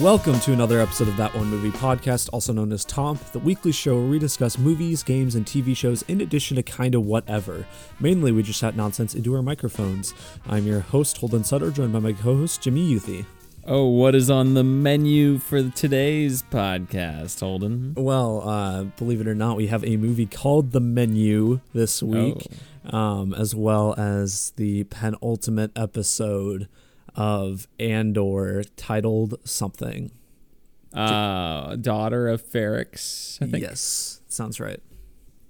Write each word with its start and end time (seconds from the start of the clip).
Welcome 0.00 0.40
to 0.40 0.52
another 0.52 0.80
episode 0.80 1.06
of 1.08 1.16
That 1.16 1.32
One 1.34 1.46
Movie 1.46 1.70
Podcast, 1.70 2.28
also 2.32 2.52
known 2.52 2.72
as 2.72 2.84
Tom, 2.84 3.18
the 3.32 3.38
weekly 3.38 3.70
show 3.70 3.94
where 3.94 4.08
we 4.10 4.18
discuss 4.18 4.58
movies, 4.58 5.02
games, 5.04 5.36
and 5.36 5.46
TV 5.46 5.76
shows 5.76 6.02
in 6.02 6.20
addition 6.20 6.56
to 6.56 6.62
kind 6.62 6.94
of 6.96 7.04
whatever. 7.06 7.66
Mainly, 8.00 8.32
we 8.32 8.42
just 8.42 8.60
chat 8.60 8.74
nonsense 8.76 9.14
into 9.14 9.34
our 9.36 9.42
microphones. 9.42 10.12
I'm 10.48 10.66
your 10.66 10.80
host, 10.80 11.18
Holden 11.18 11.44
Sutter, 11.44 11.70
joined 11.70 11.92
by 11.92 12.00
my 12.00 12.12
co 12.12 12.36
host, 12.36 12.62
Jimmy 12.62 12.92
Youthy. 12.92 13.24
Oh, 13.64 13.86
what 13.86 14.14
is 14.16 14.28
on 14.28 14.54
the 14.54 14.64
menu 14.64 15.38
for 15.38 15.70
today's 15.70 16.42
podcast, 16.42 17.38
Holden? 17.40 17.94
Well, 17.96 18.48
uh, 18.48 18.84
believe 18.84 19.20
it 19.20 19.28
or 19.28 19.34
not, 19.36 19.56
we 19.56 19.68
have 19.68 19.84
a 19.84 19.96
movie 19.96 20.26
called 20.26 20.72
The 20.72 20.80
Menu 20.80 21.60
this 21.74 22.02
week, 22.02 22.46
Oh. 22.92 22.96
um, 22.96 23.34
as 23.34 23.54
well 23.54 23.94
as 23.98 24.52
the 24.56 24.84
penultimate 24.84 25.70
episode 25.76 26.68
of 27.16 27.66
Andor 27.80 28.62
titled 28.76 29.36
something. 29.44 30.12
Uh, 30.94 31.76
daughter 31.76 32.28
of 32.28 32.42
Ferrix, 32.42 33.42
I 33.42 33.46
think. 33.46 33.62
Yes, 33.62 34.20
sounds 34.28 34.60
right. 34.60 34.80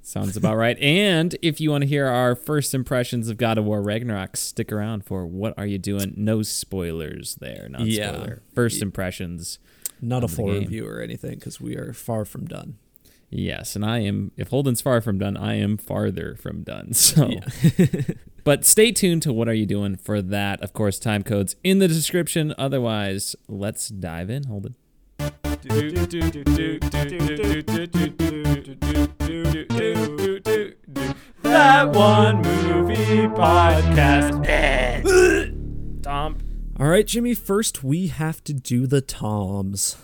Sounds 0.03 0.37
about 0.37 0.57
right. 0.57 0.79
And 0.79 1.35
if 1.43 1.61
you 1.61 1.73
want 1.73 1.83
to 1.83 1.89
hear 1.89 2.07
our 2.07 2.37
first 2.37 2.75
impressions 2.75 3.29
of 3.29 3.37
God 3.39 3.59
of 3.59 3.65
War 3.65 3.83
Ragnarok, 3.83 4.37
stick 4.37 4.71
around 4.71 5.05
for 5.05 5.27
What 5.27 5.53
Are 5.59 5.67
You 5.67 5.79
Doing? 5.79 6.15
No 6.17 6.43
spoilers 6.43 7.35
there. 7.37 7.69
Not 7.69 7.83
Yeah. 7.87 8.13
spoiler. 8.13 8.43
First 8.55 8.83
impressions. 8.83 9.59
Not 10.01 10.23
a 10.23 10.29
full 10.29 10.51
review 10.53 10.87
or 10.87 11.01
anything 11.01 11.37
because 11.37 11.61
we 11.61 11.75
are 11.77 11.93
far 11.93 12.25
from 12.25 12.47
done. 12.47 12.77
Yes, 13.31 13.75
and 13.75 13.85
I 13.85 13.99
am. 14.01 14.31
If 14.37 14.49
Holden's 14.51 14.81
far 14.81 15.01
from 15.01 15.19
done, 15.19 15.37
I 15.37 15.55
am 15.55 15.77
farther 15.77 16.37
from 16.37 16.63
done. 16.63 16.93
So, 16.95 17.29
but 18.47 18.65
stay 18.65 18.93
tuned 18.93 19.23
to 19.23 19.33
what 19.33 19.49
are 19.49 19.55
you 19.55 19.67
doing 19.67 19.97
for 19.97 20.23
that. 20.23 20.63
Of 20.63 20.73
course, 20.73 21.01
time 21.01 21.25
codes 21.25 21.57
in 21.65 21.81
the 21.81 21.89
description. 21.89 22.55
Otherwise, 22.57 23.35
let's 23.49 23.89
dive 23.89 24.31
in. 24.31 24.45
Hold 24.45 24.67
it. 24.67 24.73
That 31.43 31.91
one 31.93 32.37
movie 32.43 33.27
podcast. 33.35 34.45
Tom. 36.05 36.39
All 36.79 36.87
right, 36.87 37.05
Jimmy, 37.05 37.35
first 37.35 37.83
we 37.83 38.07
have 38.07 38.45
to 38.45 38.53
do 38.53 38.87
the 38.87 39.01
toms. 39.01 39.97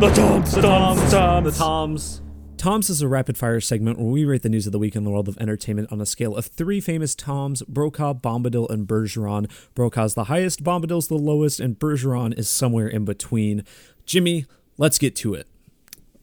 The 0.00 0.12
Toms, 0.14 0.52
the 0.52 0.62
Toms, 0.62 1.00
the 1.02 1.10
Toms. 1.10 1.44
The 1.52 1.58
Toms. 1.58 2.22
Toms 2.56 2.88
is 2.88 3.02
a 3.02 3.08
rapid 3.08 3.36
fire 3.36 3.60
segment 3.60 3.98
where 3.98 4.06
we 4.08 4.24
rate 4.24 4.42
the 4.42 4.48
news 4.48 4.64
of 4.66 4.72
the 4.72 4.78
week 4.78 4.94
in 4.94 5.02
the 5.02 5.10
world 5.10 5.26
of 5.28 5.36
entertainment 5.38 5.90
on 5.90 6.00
a 6.00 6.06
scale 6.06 6.36
of 6.36 6.46
three 6.46 6.80
famous 6.80 7.16
Toms 7.16 7.62
Brokaw, 7.62 8.14
Bombadil, 8.14 8.70
and 8.70 8.86
Bergeron. 8.86 9.50
Brokaw's 9.74 10.14
the 10.14 10.24
highest, 10.24 10.62
Bombadil's 10.62 11.08
the 11.08 11.16
lowest, 11.18 11.58
and 11.58 11.76
Bergeron 11.78 12.36
is 12.38 12.48
somewhere 12.48 12.86
in 12.86 13.04
between. 13.04 13.64
Jimmy, 14.06 14.46
let's 14.76 14.98
get 14.98 15.16
to 15.16 15.34
it. 15.34 15.48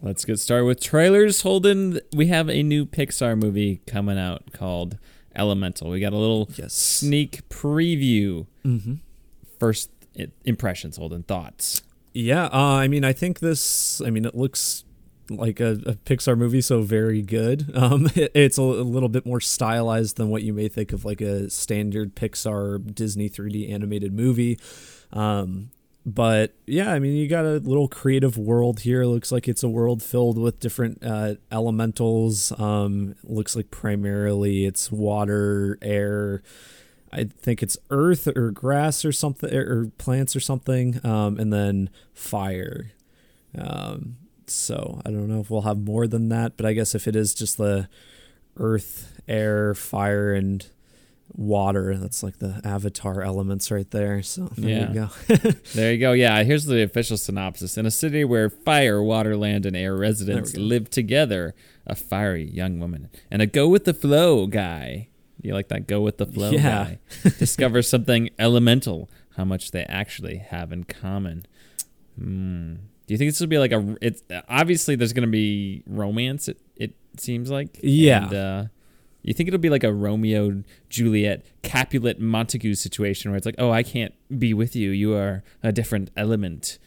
Let's 0.02 0.24
get 0.24 0.40
started 0.40 0.66
with 0.66 0.80
trailers. 0.82 1.42
Holden, 1.42 2.00
we 2.14 2.28
have 2.28 2.50
a 2.50 2.64
new 2.64 2.86
Pixar 2.86 3.38
movie 3.38 3.82
coming 3.88 4.18
out 4.18 4.54
called 4.54 4.98
Elemental. 5.36 5.90
We 5.90 6.00
got 6.00 6.14
a 6.14 6.18
little 6.18 6.50
Yes. 6.56 6.74
sneak 6.74 7.48
preview. 7.50 8.46
Mm-hmm. 8.66 8.94
First 9.60 9.90
impressions, 10.46 10.96
Holden. 10.96 11.24
Thoughts? 11.24 11.82
Yeah, 12.18 12.46
uh, 12.46 12.78
I 12.78 12.88
mean, 12.88 13.04
I 13.04 13.12
think 13.12 13.40
this. 13.40 14.02
I 14.02 14.10
mean, 14.10 14.24
it 14.24 14.36
looks 14.36 14.86
like 15.30 15.60
a, 15.60 15.72
a 15.86 15.96
Pixar 15.96 16.38
movie, 16.38 16.62
so 16.62 16.82
very 16.82 17.22
good. 17.22 17.72
Um, 17.76 18.08
it- 18.16 18.32
it's 18.34 18.58
a, 18.58 18.62
a 18.62 18.88
little 18.88 19.10
bit 19.10 19.26
more 19.26 19.42
stylized 19.42 20.16
than 20.16 20.30
what 20.30 20.42
you 20.44 20.54
may 20.54 20.70
think 20.70 20.94
of 20.94 21.04
like 21.04 21.20
a 21.20 21.50
standard 21.50 22.16
Pixar 22.16 22.96
Disney 22.96 23.30
3D 23.30 23.70
animated 23.70 24.14
movie. 24.14 24.58
Um, 25.12 25.72
but 26.06 26.54
yeah, 26.68 26.94
I 26.94 27.00
mean, 27.00 27.16
you 27.18 27.28
got 27.28 27.44
a 27.46 27.58
little 27.58 27.90
creative 27.90 28.38
world 28.38 28.82
here. 28.82 29.02
It 29.02 29.08
looks 29.08 29.32
like 29.32 29.48
it's 29.50 29.64
a 29.64 29.68
world 29.70 30.02
filled 30.02 30.38
with 30.38 30.60
different 30.62 31.04
uh, 31.04 31.36
elementals. 31.52 32.58
Um, 32.58 33.16
looks 33.24 33.56
like 33.58 33.72
primarily 33.72 34.66
it's 34.66 34.90
water, 34.92 35.78
air. 35.82 36.44
I 37.16 37.24
think 37.42 37.64
it's 37.64 37.78
earth 37.90 38.28
or 38.28 38.52
grass 38.52 39.06
or 39.06 39.12
something 39.12 39.54
or 39.54 39.88
plants 39.98 40.36
or 40.36 40.40
something, 40.40 41.00
um, 41.06 41.40
and 41.40 41.52
then 41.54 41.90
fire. 42.14 42.92
Um, 43.58 44.18
so 44.48 45.02
I 45.06 45.10
don't 45.12 45.28
know 45.30 45.40
if 45.40 45.50
we'll 45.50 45.62
have 45.62 45.80
more 45.80 46.08
than 46.08 46.30
that, 46.30 46.58
but 46.58 46.66
I 46.66 46.74
guess 46.74 46.94
if 46.94 47.08
it 47.08 47.16
is 47.16 47.34
just 47.34 47.58
the 47.58 47.88
earth, 48.58 49.20
air, 49.28 49.74
fire, 49.74 50.34
and 50.34 50.66
water, 51.34 51.98
that's 51.98 52.22
like 52.22 52.38
the 52.40 52.62
avatar 52.64 53.22
elements 53.22 53.72
right 53.72 53.90
there. 53.92 54.22
So 54.22 54.50
there 54.58 54.70
Yeah. 54.70 54.88
you 54.90 54.94
go. 55.36 55.52
There 55.74 55.92
you 55.94 56.00
go. 56.00 56.12
Yeah, 56.14 56.44
here's 56.44 56.66
the 56.66 56.84
official 56.84 57.18
synopsis. 57.18 57.78
In 57.78 57.86
a 57.86 57.92
city 57.92 58.24
where 58.24 58.50
fire, 58.50 59.02
water, 59.02 59.36
land, 59.36 59.66
and 59.66 59.76
air 59.76 59.96
residents 59.96 60.52
There 60.52 60.62
we 60.62 60.68
go. 60.70 60.76
live 60.76 60.90
together, 60.90 61.56
a 61.88 61.96
fiery 61.96 62.50
young 62.50 62.80
woman 62.80 63.10
and 63.32 63.42
a 63.42 63.46
go 63.48 63.68
with 63.68 63.86
the 63.86 63.94
flow 63.94 64.48
guy. 64.48 65.08
You 65.46 65.54
like 65.54 65.68
that 65.70 65.88
go 65.88 66.02
with 66.02 66.18
the 66.18 66.26
flow 66.26 66.52
Yeah. 66.52 66.62
guy? 66.62 67.00
Discover 67.40 67.82
something 67.84 68.30
elemental, 68.40 69.10
how 69.38 69.46
much 69.46 69.72
they 69.72 69.84
actually 69.84 70.38
have 70.38 70.72
in 70.72 70.84
common. 70.86 71.46
Hmm. 72.20 72.74
Do 73.08 73.14
you 73.14 73.18
think 73.18 73.30
this 73.30 73.40
will 73.40 73.48
be 73.48 73.60
like 73.60 73.72
a? 73.72 73.96
It's 74.02 74.24
obviously 74.50 74.96
there's 74.96 75.14
going 75.14 75.28
to 75.28 75.32
be 75.32 75.84
romance. 75.86 76.48
It 76.48 76.60
it 76.76 76.94
seems 77.18 77.52
like. 77.52 77.80
Yeah. 77.84 78.26
And, 78.26 78.34
uh, 78.34 78.64
you 79.22 79.34
think 79.34 79.48
it'll 79.48 79.60
be 79.60 79.70
like 79.72 79.84
a 79.84 79.92
Romeo 79.94 80.64
Juliet 80.90 81.46
Capulet 81.64 82.20
Montague 82.20 82.76
situation 82.76 83.32
where 83.32 83.38
it's 83.38 83.46
like, 83.46 83.56
oh, 83.58 83.72
I 83.72 83.82
can't 83.82 84.14
be 84.38 84.54
with 84.54 84.76
you. 84.76 84.92
You 84.92 85.16
are 85.16 85.44
a 85.64 85.72
different 85.72 86.12
element. 86.16 86.78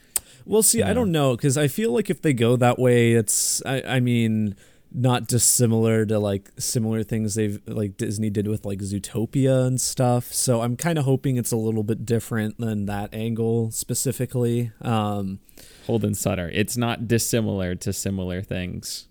We'll 0.47 0.63
see. 0.63 0.83
I 0.83 0.95
don't 0.95 1.11
know 1.13 1.37
because 1.37 1.59
I 1.59 1.67
feel 1.69 1.93
like 1.93 2.09
if 2.11 2.23
they 2.23 2.33
go 2.33 2.57
that 2.57 2.79
way, 2.79 3.13
it's. 3.13 3.63
I, 3.67 3.83
I 3.83 4.01
mean, 4.01 4.57
not 4.93 5.27
dissimilar 5.27 6.07
to 6.07 6.19
like 6.19 6.51
similar 6.59 7.03
things 7.03 7.35
they've 7.35 7.61
like 7.67 7.97
Disney 7.97 8.31
did 8.31 8.49
with 8.49 8.65
like 8.65 8.79
Zootopia 8.79 9.67
and 9.67 9.81
stuff. 9.81 10.33
So 10.33 10.63
I'm 10.63 10.77
kind 10.77 10.99
of 10.99 11.05
hoping 11.05 11.37
it's 11.37 11.53
a 11.53 11.57
little 11.57 11.83
bit 11.83 12.07
different 12.07 12.59
than 12.59 12.87
that 12.87 13.11
angle 13.13 13.71
specifically. 13.71 14.73
Um, 14.81 15.41
Holden 15.87 16.15
Sutter. 16.15 16.51
It's 16.53 16.77
not 16.77 17.07
dissimilar 17.07 17.75
to 17.77 17.93
similar 17.93 18.43
things. 18.43 19.09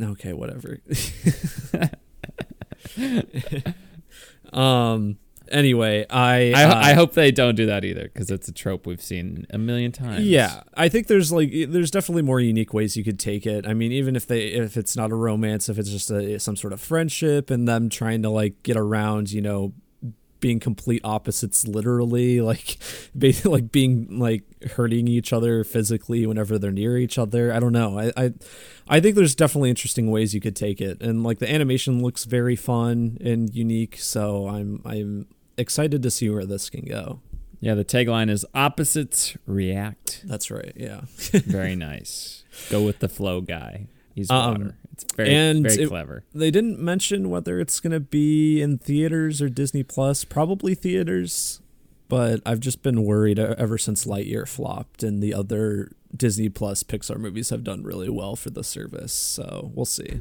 okay, 0.00 0.32
whatever. 0.32 0.80
um. 4.52 5.18
Anyway, 5.50 6.06
I 6.08 6.52
I, 6.54 6.64
uh, 6.64 6.74
I 6.76 6.92
hope 6.94 7.14
they 7.14 7.30
don't 7.30 7.54
do 7.54 7.66
that 7.66 7.84
either 7.84 8.04
because 8.04 8.30
it's 8.30 8.48
a 8.48 8.52
trope 8.52 8.86
we've 8.86 9.02
seen 9.02 9.46
a 9.50 9.58
million 9.58 9.92
times. 9.92 10.26
Yeah, 10.26 10.62
I 10.74 10.88
think 10.88 11.06
there's 11.06 11.32
like 11.32 11.50
there's 11.68 11.90
definitely 11.90 12.22
more 12.22 12.40
unique 12.40 12.72
ways 12.72 12.96
you 12.96 13.04
could 13.04 13.18
take 13.18 13.46
it. 13.46 13.66
I 13.66 13.74
mean, 13.74 13.92
even 13.92 14.16
if 14.16 14.26
they 14.26 14.48
if 14.48 14.76
it's 14.76 14.96
not 14.96 15.10
a 15.10 15.14
romance, 15.14 15.68
if 15.68 15.78
it's 15.78 15.90
just 15.90 16.10
a 16.10 16.38
some 16.38 16.56
sort 16.56 16.72
of 16.72 16.80
friendship 16.80 17.50
and 17.50 17.66
them 17.66 17.88
trying 17.88 18.22
to 18.22 18.30
like 18.30 18.62
get 18.62 18.76
around, 18.76 19.32
you 19.32 19.40
know, 19.40 19.72
being 20.40 20.58
complete 20.58 21.02
opposites 21.04 21.66
literally, 21.66 22.40
like 22.50 22.78
basically 23.16 23.52
like 23.52 23.72
being 23.72 24.18
like 24.18 24.42
hurting 24.72 25.06
each 25.06 25.32
other 25.32 25.62
physically 25.62 26.26
whenever 26.26 26.58
they're 26.58 26.72
near 26.72 26.96
each 26.96 27.18
other. 27.18 27.52
I 27.52 27.60
don't 27.60 27.72
know. 27.72 27.98
I 27.98 28.12
I 28.16 28.32
I 28.88 29.00
think 29.00 29.14
there's 29.14 29.34
definitely 29.34 29.70
interesting 29.70 30.10
ways 30.10 30.34
you 30.34 30.40
could 30.40 30.56
take 30.56 30.80
it. 30.80 31.00
And 31.00 31.22
like 31.22 31.38
the 31.38 31.50
animation 31.50 32.02
looks 32.02 32.24
very 32.24 32.56
fun 32.56 33.18
and 33.20 33.54
unique, 33.54 33.98
so 33.98 34.48
I'm 34.48 34.82
I'm 34.84 35.26
excited 35.60 36.02
to 36.02 36.10
see 36.10 36.28
where 36.30 36.44
this 36.46 36.70
can 36.70 36.84
go. 36.84 37.20
Yeah, 37.60 37.74
the 37.74 37.84
tagline 37.84 38.30
is 38.30 38.46
opposites 38.54 39.36
react. 39.46 40.22
That's 40.24 40.50
right. 40.50 40.72
Yeah. 40.76 41.02
Very 41.32 41.76
nice. 41.76 42.42
Go 42.70 42.82
with 42.82 43.00
the 43.00 43.08
flow 43.08 43.40
guy. 43.42 43.86
He's 44.14 44.30
Um, 44.30 44.52
water. 44.52 44.76
It's 44.92 45.04
very 45.14 45.34
and 45.34 45.62
very 45.62 45.84
it- 45.84 45.88
clever. 45.88 46.24
They 46.34 46.50
didn't 46.50 46.78
mention 46.78 47.30
whether 47.30 47.60
it's 47.60 47.78
going 47.80 47.92
to 47.92 48.00
be 48.00 48.60
in 48.60 48.78
theaters 48.78 49.40
or 49.40 49.48
Disney 49.48 49.82
Plus. 49.82 50.24
Probably 50.24 50.74
theaters, 50.74 51.60
but 52.08 52.40
I've 52.44 52.60
just 52.60 52.82
been 52.82 53.04
worried 53.04 53.38
ever 53.38 53.78
since 53.78 54.04
Lightyear 54.04 54.46
flopped 54.48 55.02
and 55.02 55.22
the 55.22 55.32
other 55.32 55.92
Disney 56.14 56.48
Plus 56.48 56.82
Pixar 56.82 57.18
movies 57.18 57.50
have 57.50 57.62
done 57.64 57.82
really 57.82 58.08
well 58.10 58.36
for 58.36 58.50
the 58.50 58.64
service. 58.64 59.12
So 59.12 59.70
we'll 59.74 59.84
see. 59.86 60.20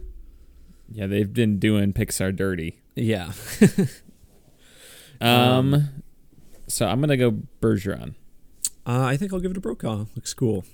Yeah, 0.92 1.08
they've 1.08 1.34
been 1.34 1.58
doing 1.60 1.92
Pixar 1.94 2.34
dirty. 2.36 2.80
Yeah. 2.96 3.32
Um, 5.22 5.90
so 6.68 6.88
I'm 6.88 7.00
gonna 7.02 7.18
go 7.18 7.32
Bergeron. 7.62 8.16
Uh, 8.86 9.04
I 9.04 9.18
think 9.18 9.34
I'll 9.34 9.40
give 9.40 9.52
it 9.52 9.58
a 9.58 9.62
Brokaw. 9.62 10.06
Looks 10.16 10.34
cool. 10.34 10.66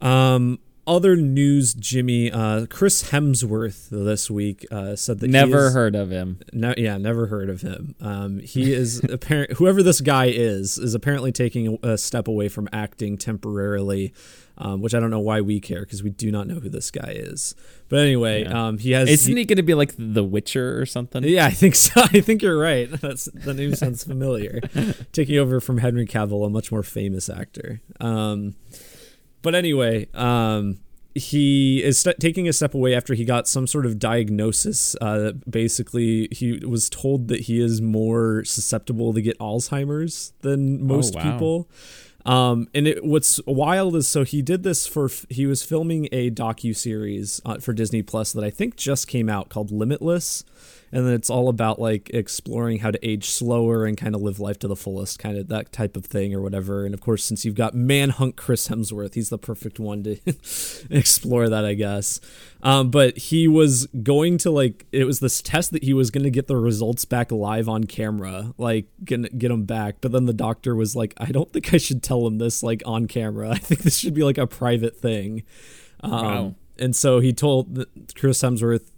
Um, 0.00 0.58
other 0.86 1.16
news, 1.16 1.74
Jimmy, 1.74 2.30
uh, 2.30 2.66
Chris 2.66 3.10
Hemsworth 3.10 3.88
this 3.90 4.30
week 4.30 4.64
uh, 4.70 4.94
said 4.94 5.18
that 5.20 5.28
Never 5.28 5.66
is- 5.68 5.74
heard 5.74 5.96
of 5.96 6.10
him. 6.10 6.38
No, 6.52 6.74
yeah, 6.76 6.96
never 6.96 7.26
heard 7.26 7.50
of 7.50 7.62
him. 7.62 7.96
Um, 8.00 8.38
he 8.38 8.72
is 8.72 9.02
apparent. 9.10 9.52
Whoever 9.54 9.82
this 9.82 10.00
guy 10.00 10.26
is 10.26 10.78
is 10.78 10.94
apparently 10.94 11.32
taking 11.32 11.78
a, 11.82 11.88
a 11.94 11.98
step 11.98 12.28
away 12.28 12.48
from 12.48 12.68
acting 12.72 13.18
temporarily, 13.18 14.14
um, 14.58 14.80
which 14.80 14.94
I 14.94 15.00
don't 15.00 15.10
know 15.10 15.20
why 15.20 15.40
we 15.40 15.60
care 15.60 15.80
because 15.80 16.02
we 16.02 16.10
do 16.10 16.30
not 16.30 16.46
know 16.46 16.56
who 16.60 16.68
this 16.68 16.90
guy 16.90 17.12
is. 17.14 17.54
But 17.88 18.00
anyway, 18.00 18.42
Yeah. 18.44 18.66
um, 18.68 18.78
he 18.78 18.92
has. 18.92 19.08
Isn't 19.08 19.36
he- 19.36 19.42
he 19.42 19.44
going 19.44 19.56
to 19.58 19.62
be 19.62 19.74
like 19.74 19.94
The 19.98 20.24
Witcher 20.24 20.80
or 20.80 20.86
something? 20.86 21.22
yeah, 21.24 21.46
I 21.46 21.50
think 21.50 21.74
so. 21.74 21.92
I 22.12 22.20
think 22.20 22.42
you're 22.42 22.58
right. 22.58 22.90
That's 23.00 23.26
the 23.26 23.54
name 23.54 23.74
sounds 23.74 24.04
familiar. 24.04 24.60
Taking 25.12 25.38
over 25.38 25.60
from 25.60 25.78
Henry 25.78 26.06
Cavill, 26.06 26.46
a 26.46 26.50
much 26.50 26.72
more 26.72 26.82
famous 26.82 27.28
actor. 27.28 27.80
Um, 28.00 28.56
but 29.42 29.54
anyway, 29.54 30.08
um, 30.14 30.78
he 31.14 31.82
is 31.82 31.98
st- 31.98 32.18
taking 32.20 32.46
a 32.48 32.52
step 32.52 32.74
away 32.74 32.94
after 32.94 33.14
he 33.14 33.24
got 33.24 33.48
some 33.48 33.66
sort 33.66 33.86
of 33.86 33.98
diagnosis. 33.98 34.94
Uh, 35.00 35.32
basically, 35.48 36.28
he 36.30 36.58
was 36.66 36.90
told 36.90 37.28
that 37.28 37.42
he 37.42 37.60
is 37.60 37.80
more 37.80 38.44
susceptible 38.44 39.14
to 39.14 39.22
get 39.22 39.38
Alzheimer's 39.38 40.32
than 40.40 40.84
most 40.86 41.14
wow. 41.14 41.22
people. 41.32 41.70
Um, 42.26 42.68
and 42.74 42.88
it, 42.88 43.04
what's 43.04 43.40
wild 43.46 43.94
is 43.94 44.08
so 44.08 44.24
he 44.24 44.42
did 44.42 44.64
this 44.64 44.86
for 44.86 45.08
he 45.30 45.46
was 45.46 45.62
filming 45.62 46.08
a 46.10 46.30
docu 46.30 46.76
series 46.76 47.40
uh, 47.44 47.58
for 47.58 47.72
Disney 47.72 48.02
Plus 48.02 48.32
that 48.32 48.42
I 48.42 48.50
think 48.50 48.76
just 48.76 49.06
came 49.06 49.28
out 49.28 49.48
called 49.48 49.70
Limitless, 49.70 50.42
and 50.92 51.06
then 51.06 51.14
it's 51.14 51.30
all 51.30 51.48
about 51.48 51.80
like 51.80 52.10
exploring 52.10 52.78
how 52.78 52.90
to 52.90 53.06
age 53.06 53.28
slower 53.28 53.84
and 53.84 53.96
kind 53.96 54.14
of 54.14 54.22
live 54.22 54.38
life 54.38 54.58
to 54.60 54.68
the 54.68 54.76
fullest, 54.76 55.18
kind 55.18 55.36
of 55.36 55.48
that 55.48 55.72
type 55.72 55.96
of 55.96 56.04
thing 56.06 56.34
or 56.34 56.40
whatever. 56.40 56.84
And 56.84 56.94
of 56.94 57.00
course, 57.00 57.24
since 57.24 57.44
you've 57.44 57.54
got 57.54 57.74
Manhunt 57.74 58.36
Chris 58.36 58.68
Hemsworth, 58.68 59.14
he's 59.14 59.28
the 59.28 59.38
perfect 59.38 59.78
one 59.78 60.02
to 60.04 60.16
explore 60.90 61.48
that, 61.48 61.64
I 61.64 61.74
guess. 61.74 62.20
Um, 62.62 62.90
but 62.90 63.16
he 63.18 63.48
was 63.48 63.86
going 64.02 64.38
to 64.38 64.50
like 64.50 64.86
it 64.92 65.04
was 65.04 65.20
this 65.20 65.42
test 65.42 65.72
that 65.72 65.84
he 65.84 65.92
was 65.92 66.10
going 66.10 66.24
to 66.24 66.30
get 66.30 66.46
the 66.46 66.56
results 66.56 67.04
back 67.04 67.30
live 67.32 67.68
on 67.68 67.84
camera, 67.84 68.54
like 68.58 68.86
get 69.04 69.38
get 69.38 69.48
them 69.48 69.64
back. 69.64 69.96
But 70.00 70.12
then 70.12 70.26
the 70.26 70.32
doctor 70.32 70.74
was 70.74 70.94
like, 70.96 71.14
I 71.18 71.26
don't 71.26 71.52
think 71.52 71.74
I 71.74 71.78
should 71.78 72.02
tell 72.02 72.26
him 72.26 72.38
this 72.38 72.62
like 72.62 72.82
on 72.86 73.06
camera. 73.06 73.50
I 73.52 73.58
think 73.58 73.82
this 73.82 73.98
should 73.98 74.14
be 74.14 74.22
like 74.24 74.38
a 74.38 74.46
private 74.46 74.96
thing. 74.96 75.42
Um, 76.00 76.10
Wow. 76.10 76.54
And 76.78 76.94
so 76.94 77.20
he 77.20 77.32
told 77.32 77.86
Chris 78.14 78.42
Hemsworth 78.42 78.90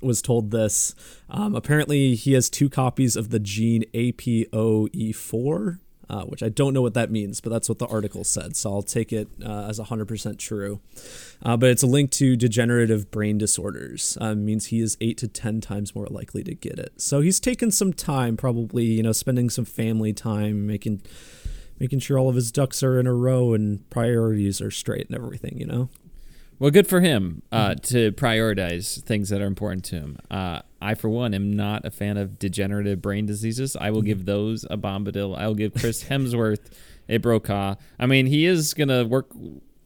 was 0.00 0.22
told 0.22 0.50
this. 0.50 0.94
Um, 1.28 1.54
apparently, 1.54 2.14
he 2.14 2.32
has 2.32 2.48
two 2.48 2.68
copies 2.68 3.16
of 3.16 3.30
the 3.30 3.38
gene 3.38 3.84
APOE4, 3.94 5.78
uh, 6.08 6.24
which 6.24 6.42
I 6.42 6.48
don't 6.48 6.74
know 6.74 6.82
what 6.82 6.94
that 6.94 7.10
means, 7.10 7.40
but 7.40 7.50
that's 7.50 7.68
what 7.68 7.78
the 7.78 7.86
article 7.86 8.24
said. 8.24 8.56
So 8.56 8.72
I'll 8.72 8.82
take 8.82 9.12
it 9.12 9.28
uh, 9.44 9.66
as 9.68 9.78
100% 9.78 10.38
true. 10.38 10.80
Uh, 11.42 11.56
but 11.56 11.70
it's 11.70 11.82
a 11.84 11.86
link 11.86 12.10
to 12.12 12.36
degenerative 12.36 13.10
brain 13.10 13.38
disorders. 13.38 14.18
Uh, 14.20 14.34
means 14.34 14.66
he 14.66 14.80
is 14.80 14.96
eight 15.00 15.18
to 15.18 15.28
10 15.28 15.60
times 15.60 15.94
more 15.94 16.06
likely 16.06 16.42
to 16.44 16.54
get 16.54 16.78
it. 16.78 17.00
So 17.00 17.20
he's 17.20 17.38
taken 17.38 17.70
some 17.70 17.92
time, 17.92 18.36
probably, 18.36 18.84
you 18.84 19.02
know, 19.02 19.12
spending 19.12 19.50
some 19.50 19.64
family 19.64 20.12
time, 20.12 20.66
making. 20.66 21.02
Making 21.78 22.00
sure 22.00 22.18
all 22.18 22.28
of 22.28 22.34
his 22.34 22.52
ducks 22.52 22.82
are 22.82 23.00
in 23.00 23.06
a 23.06 23.14
row 23.14 23.54
and 23.54 23.88
priorities 23.88 24.60
are 24.60 24.70
straight 24.70 25.08
and 25.08 25.16
everything, 25.16 25.56
you 25.56 25.64
know? 25.64 25.88
Well, 26.60 26.70
good 26.70 26.86
for 26.86 27.00
him 27.00 27.40
uh, 27.50 27.74
to 27.74 28.12
prioritize 28.12 29.02
things 29.02 29.30
that 29.30 29.40
are 29.40 29.46
important 29.46 29.82
to 29.86 29.96
him. 29.96 30.18
Uh, 30.30 30.60
I, 30.82 30.92
for 30.94 31.08
one, 31.08 31.32
am 31.32 31.56
not 31.56 31.86
a 31.86 31.90
fan 31.90 32.18
of 32.18 32.38
degenerative 32.38 33.00
brain 33.00 33.24
diseases. 33.24 33.76
I 33.76 33.90
will 33.90 34.02
give 34.02 34.26
those 34.26 34.64
a 34.68 34.76
Bombadil. 34.76 35.38
I 35.38 35.46
will 35.46 35.54
give 35.54 35.72
Chris 35.72 36.04
Hemsworth 36.10 36.70
a 37.08 37.16
Brokaw. 37.16 37.76
I 37.98 38.04
mean, 38.04 38.26
he 38.26 38.44
is 38.44 38.74
gonna 38.74 39.06
work. 39.06 39.30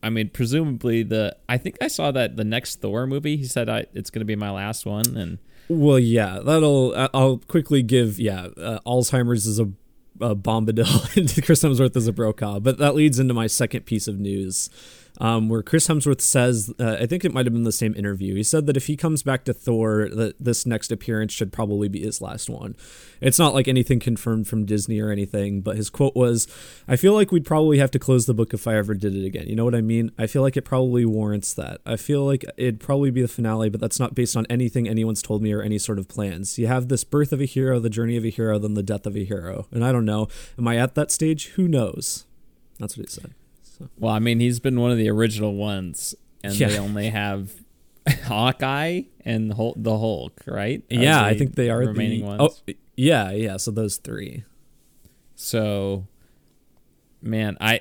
I 0.03 0.11
mean, 0.11 0.31
presumably 0.31 1.05
the. 1.05 1.37
I 1.49 1.59
think 1.59 1.77
I 1.81 1.87
saw 1.87 2.11
that 2.11 2.37
the 2.37 2.45
next 2.45 2.81
Thor 2.81 3.07
movie. 3.07 3.37
He 3.37 3.45
said 3.45 3.69
I, 3.69 3.87
it's 3.95 4.11
gonna 4.11 4.25
be 4.25 4.37
my 4.37 4.51
last 4.51 4.85
one, 4.85 5.17
and 5.17 5.39
Well, 5.69 6.01
yeah, 6.01 6.41
that'll. 6.45 6.93
I'll 7.15 7.39
quickly 7.39 7.85
give. 7.85 8.19
Yeah, 8.19 8.49
uh, 8.57 8.81
Alzheimer's 8.85 9.47
is 9.47 9.61
a, 9.61 9.71
a 10.21 10.35
Bombadil, 10.35 11.17
and 11.17 11.45
Chris 11.45 11.63
Hemsworth 11.63 11.97
is 11.97 12.09
a 12.09 12.13
Brokaw. 12.13 12.59
But 12.59 12.79
that 12.79 12.97
leads 12.97 13.21
into 13.21 13.33
my 13.33 13.47
second 13.47 13.87
piece 13.87 14.09
of 14.09 14.19
news, 14.19 14.71
um, 15.21 15.49
where 15.49 15.63
Chris 15.63 15.87
Hemsworth 15.87 16.21
says, 16.21 16.73
uh, 16.81 16.97
I 17.01 17.07
think 17.07 17.25
it 17.25 17.33
might 17.33 17.47
have 17.47 17.53
been 17.53 17.63
the 17.65 17.73
same 17.73 17.95
interview. 17.95 18.35
He 18.35 18.43
said 18.43 18.67
that 18.67 18.77
if 18.77 18.87
he 18.87 18.97
comes 18.97 19.23
back 19.23 19.45
to 19.45 19.55
Thor, 19.55 20.09
that 20.09 20.35
this 20.41 20.67
next 20.67 20.91
appearance 20.91 21.33
should 21.33 21.53
probably 21.53 21.89
be 21.89 22.01
his 22.01 22.21
last 22.21 22.51
one. 22.51 22.75
It's 23.21 23.39
not 23.39 23.55
like 23.55 23.69
anything 23.69 24.01
confirmed 24.01 24.49
from 24.49 24.67
Disney 24.67 25.01
or 25.01 25.11
anything, 25.11 25.61
but 25.61 25.77
his 25.77 25.89
quote 25.89 26.17
was, 26.17 26.49
"I 26.89 26.97
feel 26.97 27.15
like 27.15 27.31
we'd 27.31 27.45
probably 27.45 27.79
have 27.79 27.93
to 27.93 27.99
close 27.99 28.27
the 28.27 28.35
book 28.35 28.53
if 28.53 28.67
I 28.67 28.77
ever 28.77 28.95
did 28.95 29.15
it 29.15 29.25
again. 29.25 29.47
You 29.47 29.55
know 29.57 29.65
what 29.65 29.75
I 29.75 29.81
mean? 29.81 30.11
I 30.19 30.27
feel 30.27 30.43
like 30.43 30.57
it 30.57 30.63
probably 30.63 31.05
warrants 31.05 31.55
that. 31.55 31.81
I 31.87 31.97
feel 31.97 32.25
like 32.25 32.45
it'd 32.57 32.81
probably 32.81 33.11
be 33.11 33.23
the 33.23 33.29
finale, 33.29 33.71
but 33.71 33.81
that's 33.81 34.01
not 34.01 34.15
based 34.15 34.37
on 34.37 34.47
anything 34.51 34.89
anyone's 34.89 35.23
told 35.23 35.43
me 35.43 35.53
or 35.53 35.63
any 35.63 35.79
sort 35.79 35.99
of 35.99 36.09
plans. 36.09 36.59
You 36.59 36.67
have 36.67 36.89
this 36.89 37.05
birth 37.05 37.33
of 37.33 37.41
a 37.41 37.47
hero, 37.47 37.79
the 37.79 37.89
journey 37.89 38.17
of 38.17 38.25
a 38.25 38.31
hero, 38.31 38.59
then 38.59 38.75
the 38.75 38.83
death 38.83 39.07
of 39.07 39.17
a 39.17 39.25
hero, 39.25 39.69
and 39.71 39.85
I 39.85 39.93
don't 39.93 40.05
know. 40.05 40.29
Am 40.59 40.67
I 40.67 40.77
at 40.77 40.97
that 40.97 41.13
stage? 41.13 41.47
Who 41.51 41.69
knows? 41.69 42.27
That's 42.79 42.97
what 42.97 43.07
he 43.07 43.13
said. 43.13 43.35
Well, 43.99 44.13
I 44.13 44.19
mean, 44.19 44.41
he's 44.41 44.61
been 44.61 44.81
one 44.81 44.91
of 44.91 44.99
the 44.99 45.09
original 45.11 45.55
ones, 45.55 46.15
and 46.43 46.55
Yeah. 46.59 46.69
they 46.69 46.79
only 46.79 47.11
have 47.11 47.53
Hawkeye 48.25 49.03
and 49.25 49.51
the 49.51 49.55
Hulk, 49.55 49.77
the 49.79 49.99
Hulk 49.99 50.41
right? 50.47 50.83
Yeah, 50.91 51.25
I 51.25 51.37
think 51.37 51.55
they 51.55 51.71
are 51.71 51.81
the 51.81 51.89
remaining 51.89 52.21
the, 52.21 52.27
ones. 52.27 52.63
Oh, 52.69 52.73
yeah, 52.97 53.31
yeah. 53.31 53.57
So 53.57 53.71
those 53.71 53.97
three. 53.97 54.45
So, 55.37 56.07
man, 57.23 57.57
I 57.61 57.81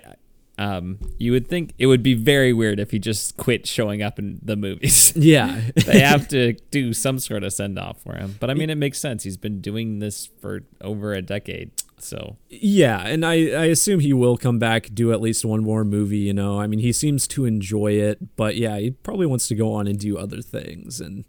um, 0.58 1.00
you 1.18 1.32
would 1.32 1.48
think 1.48 1.74
it 1.80 1.88
would 1.88 2.04
be 2.04 2.14
very 2.14 2.54
weird 2.54 2.80
if 2.80 2.92
he 2.92 3.00
just 3.00 3.38
quit 3.38 3.66
showing 3.68 4.02
up 4.02 4.20
in 4.20 4.40
the 4.42 4.56
movies. 4.56 5.12
Yeah, 5.24 5.62
they 5.76 6.00
have 6.00 6.28
to 6.30 6.54
do 6.72 6.94
some 6.94 7.20
sort 7.20 7.44
of 7.44 7.54
send 7.54 7.78
off 7.80 8.02
for 8.02 8.16
him. 8.16 8.36
But 8.40 8.50
I 8.50 8.54
mean, 8.56 8.70
it 8.70 8.78
makes 8.78 9.00
sense. 9.00 9.24
He's 9.24 9.38
been 9.38 9.62
doing 9.62 10.00
this 10.00 10.30
for 10.42 10.64
over 10.82 11.14
a 11.14 11.22
decade. 11.22 11.72
So, 12.04 12.38
Yeah, 12.50 13.02
and 13.06 13.26
I, 13.26 13.34
I 13.52 13.66
assume 13.66 14.00
he 14.02 14.14
will 14.14 14.38
come 14.38 14.60
back, 14.60 14.90
do 14.94 15.12
at 15.14 15.22
least 15.22 15.46
one 15.46 15.64
more 15.64 15.84
movie, 15.86 16.18
you 16.20 16.34
know. 16.34 16.60
I 16.60 16.68
mean, 16.68 16.80
he 16.80 16.92
seems 16.92 17.28
to 17.30 17.46
enjoy 17.46 17.94
it, 17.94 18.36
but 18.36 18.56
yeah, 18.58 18.78
he 18.78 18.92
probably 18.92 19.26
wants 19.26 19.48
to 19.48 19.56
go 19.56 19.74
on 19.74 19.88
and 19.88 19.98
do 19.98 20.18
other 20.18 20.42
things 20.42 21.00
and 21.00 21.24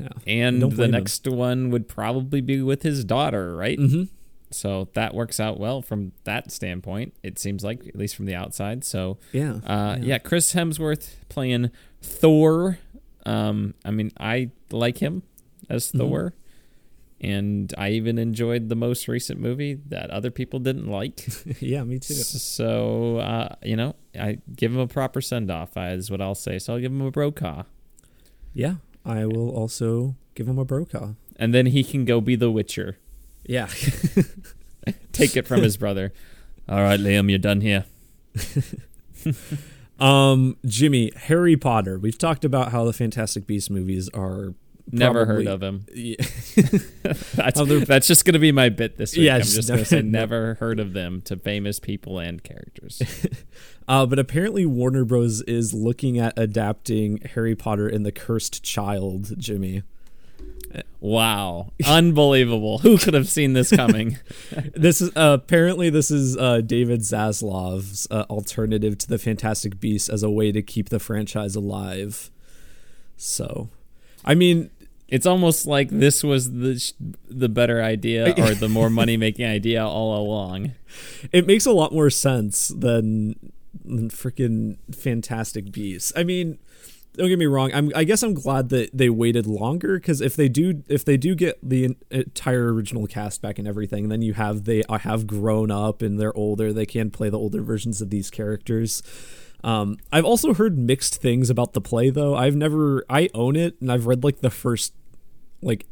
yeah. 0.00 0.08
and 0.26 0.60
the 0.60 0.66
blame 0.66 0.86
him. 0.86 0.90
next 0.90 1.26
one 1.28 1.70
would 1.70 1.86
probably 1.88 2.40
be 2.40 2.60
with 2.60 2.82
his 2.82 3.04
daughter, 3.04 3.54
right? 3.56 3.78
Mhm. 3.78 4.08
So 4.50 4.88
that 4.94 5.14
works 5.14 5.38
out 5.40 5.58
well 5.58 5.82
from 5.82 6.12
that 6.24 6.50
standpoint. 6.52 7.14
It 7.22 7.38
seems 7.38 7.64
like, 7.64 7.86
at 7.86 7.96
least 7.96 8.14
from 8.16 8.26
the 8.26 8.34
outside. 8.36 8.84
So, 8.84 9.18
Yeah. 9.32 9.54
Uh, 9.66 9.98
yeah. 10.00 10.18
Chris 10.18 10.54
Hemsworth 10.54 11.14
playing 11.28 11.70
Thor. 12.02 12.78
Um, 13.26 13.74
I 13.84 13.90
mean, 13.90 14.10
I 14.18 14.50
like 14.70 14.98
him 14.98 15.22
as 15.70 15.88
Mm-hmm. 15.88 15.98
Thor, 15.98 16.34
and 17.24 17.72
I 17.78 17.90
even 17.90 18.18
enjoyed 18.18 18.68
the 18.68 18.76
most 18.76 19.08
recent 19.08 19.40
movie 19.40 19.74
that 19.88 20.10
other 20.10 20.30
people 20.30 20.58
didn't 20.58 20.86
like. 20.88 21.26
yeah, 21.60 21.82
me 21.82 21.98
too. 21.98 22.12
so, 22.14 23.16
uh, 23.18 23.54
you 23.62 23.76
know, 23.76 23.94
I 24.18 24.38
give 24.54 24.72
him 24.72 24.78
a 24.78 24.86
proper 24.86 25.20
send 25.22 25.50
off, 25.50 25.70
is 25.76 26.10
what 26.10 26.20
I'll 26.20 26.34
say. 26.34 26.58
So 26.58 26.74
I'll 26.74 26.80
give 26.80 26.92
him 26.92 27.00
a 27.00 27.10
Brokaw, 27.10 27.64
Yeah, 28.52 28.74
I 29.04 29.24
will 29.24 29.50
also 29.50 30.16
give 30.34 30.46
him 30.46 30.58
a 30.58 30.64
Brokaw. 30.64 31.14
and 31.36 31.54
then 31.54 31.66
he 31.66 31.82
can 31.82 32.04
go 32.04 32.20
be 32.20 32.36
the 32.36 32.50
Witcher. 32.50 32.98
Yeah. 33.46 33.68
Take 35.12 35.36
it 35.36 35.46
from 35.46 35.62
his 35.62 35.76
brother. 35.76 36.12
All 36.68 36.82
right, 36.82 37.00
Liam, 37.00 37.30
you're 37.30 37.38
done 37.38 37.60
here. 37.62 37.84
um, 39.98 40.56
Jimmy, 40.66 41.10
Harry 41.16 41.56
Potter. 41.56 41.98
We've 41.98 42.18
talked 42.18 42.44
about 42.44 42.72
how 42.72 42.84
the 42.84 42.92
Fantastic 42.92 43.46
Beasts 43.46 43.70
movies 43.70 44.08
are 44.10 44.54
Never 44.98 45.26
heard 45.26 45.46
of 45.46 45.62
him. 45.62 45.86
Yeah. 45.94 46.16
That's, 47.34 47.60
Other- 47.60 47.84
that's 47.84 48.06
just 48.06 48.24
going 48.24 48.32
to 48.34 48.38
be 48.38 48.52
my 48.52 48.68
bit 48.68 48.96
this 48.96 49.16
week. 49.16 49.26
Yeah, 49.26 49.34
I'm 49.36 49.40
just 49.42 49.54
just 49.56 49.68
going 49.68 49.80
to 49.80 49.84
say 49.84 50.02
never 50.02 50.54
heard 50.54 50.80
of 50.80 50.92
them 50.92 51.20
to 51.22 51.36
famous 51.36 51.78
people 51.80 52.18
and 52.18 52.42
characters. 52.42 53.02
Uh, 53.86 54.06
but 54.06 54.18
apparently 54.18 54.64
Warner 54.64 55.04
Bros. 55.04 55.42
is 55.42 55.74
looking 55.74 56.18
at 56.18 56.32
adapting 56.38 57.18
Harry 57.34 57.54
Potter 57.54 57.86
and 57.88 58.06
the 58.06 58.12
Cursed 58.12 58.62
Child, 58.62 59.38
Jimmy. 59.38 59.82
Wow. 61.00 61.72
Unbelievable. 61.86 62.78
Who 62.78 62.96
could 62.98 63.14
have 63.14 63.28
seen 63.28 63.52
this 63.52 63.70
coming? 63.70 64.18
this 64.74 65.00
is 65.00 65.10
uh, 65.14 65.36
apparently 65.40 65.90
this 65.90 66.10
is 66.10 66.36
uh, 66.36 66.62
David 66.62 67.00
Zaslav's 67.00 68.08
uh, 68.10 68.24
alternative 68.30 68.96
to 68.98 69.06
the 69.08 69.18
Fantastic 69.18 69.78
Beasts 69.80 70.08
as 70.08 70.22
a 70.22 70.30
way 70.30 70.50
to 70.50 70.62
keep 70.62 70.88
the 70.88 70.98
franchise 70.98 71.54
alive. 71.54 72.30
So, 73.16 73.68
I 74.24 74.34
mean, 74.34 74.70
It's 75.08 75.26
almost 75.26 75.66
like 75.66 75.90
this 75.90 76.24
was 76.24 76.52
the 76.52 76.78
sh- 76.78 76.92
the 77.28 77.48
better 77.48 77.82
idea 77.82 78.34
or 78.38 78.54
the 78.54 78.68
more 78.68 78.90
money 78.90 79.16
making 79.16 79.46
idea 79.46 79.84
all 79.84 80.16
along. 80.18 80.72
it 81.32 81.46
makes 81.46 81.66
a 81.66 81.72
lot 81.72 81.92
more 81.92 82.10
sense 82.10 82.68
than, 82.68 83.52
than 83.84 84.08
freaking 84.08 84.78
Fantastic 84.94 85.70
Beasts. 85.70 86.12
I 86.16 86.24
mean, 86.24 86.58
don't 87.16 87.28
get 87.28 87.38
me 87.38 87.46
wrong. 87.46 87.72
I'm, 87.72 87.92
I 87.94 88.04
guess 88.04 88.22
I'm 88.22 88.34
glad 88.34 88.70
that 88.70 88.90
they 88.92 89.08
waited 89.08 89.46
longer 89.46 89.98
because 89.98 90.20
if 90.20 90.34
they 90.34 90.48
do, 90.48 90.82
if 90.88 91.04
they 91.04 91.16
do 91.16 91.34
get 91.34 91.58
the 91.62 91.96
entire 92.10 92.72
original 92.72 93.06
cast 93.06 93.40
back 93.40 93.58
and 93.58 93.68
everything, 93.68 94.08
then 94.08 94.20
you 94.22 94.32
have 94.34 94.64
they 94.64 94.82
uh, 94.84 94.98
have 94.98 95.26
grown 95.26 95.70
up 95.70 96.02
and 96.02 96.18
they're 96.18 96.36
older. 96.36 96.72
They 96.72 96.86
can 96.86 97.10
play 97.10 97.28
the 97.28 97.38
older 97.38 97.62
versions 97.62 98.00
of 98.00 98.10
these 98.10 98.30
characters. 98.30 99.02
Um, 99.64 99.96
I've 100.12 100.24
also 100.26 100.52
heard 100.54 100.78
mixed 100.78 101.20
things 101.22 101.48
about 101.50 101.72
the 101.72 101.80
play 101.80 102.10
though. 102.10 102.36
I've 102.36 102.54
never 102.54 103.04
I 103.08 103.30
own 103.34 103.56
it 103.56 103.80
and 103.80 103.90
I've 103.90 104.06
read 104.06 104.22
like 104.22 104.40
the 104.40 104.50
first 104.50 104.92
like 105.62 105.86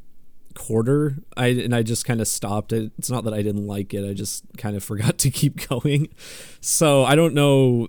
quarter. 0.55 1.17
I 1.38 1.47
and 1.49 1.75
I 1.75 1.83
just 1.83 2.05
kind 2.05 2.21
of 2.21 2.29
stopped 2.29 2.73
it. 2.75 2.93
It's 2.99 3.11
not 3.11 3.25
that 3.25 3.33
I 3.33 3.41
didn't 3.41 3.67
like 3.67 3.95
it. 3.95 4.09
I 4.09 4.12
just 4.12 4.45
kind 4.59 4.76
of 4.76 4.85
forgot 4.91 5.17
to 5.19 5.31
keep 5.31 5.67
going. 5.69 6.09
So 6.61 7.05
I 7.05 7.14
don't 7.17 7.33
know. 7.35 7.88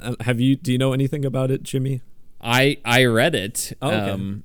uh, 0.00 0.14
Have 0.20 0.40
you? 0.40 0.54
Do 0.56 0.70
you 0.70 0.78
know 0.78 0.92
anything 0.92 1.24
about 1.24 1.50
it, 1.50 1.64
Jimmy? 1.64 2.02
I 2.40 2.78
I 2.84 3.04
read 3.06 3.34
it. 3.34 3.72
Oh, 3.82 3.88
okay. 3.88 4.10
Um, 4.10 4.44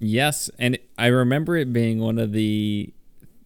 yes, 0.00 0.50
and 0.58 0.78
I 0.98 1.06
remember 1.06 1.56
it 1.56 1.72
being 1.72 2.00
one 2.00 2.18
of 2.18 2.32
the 2.32 2.92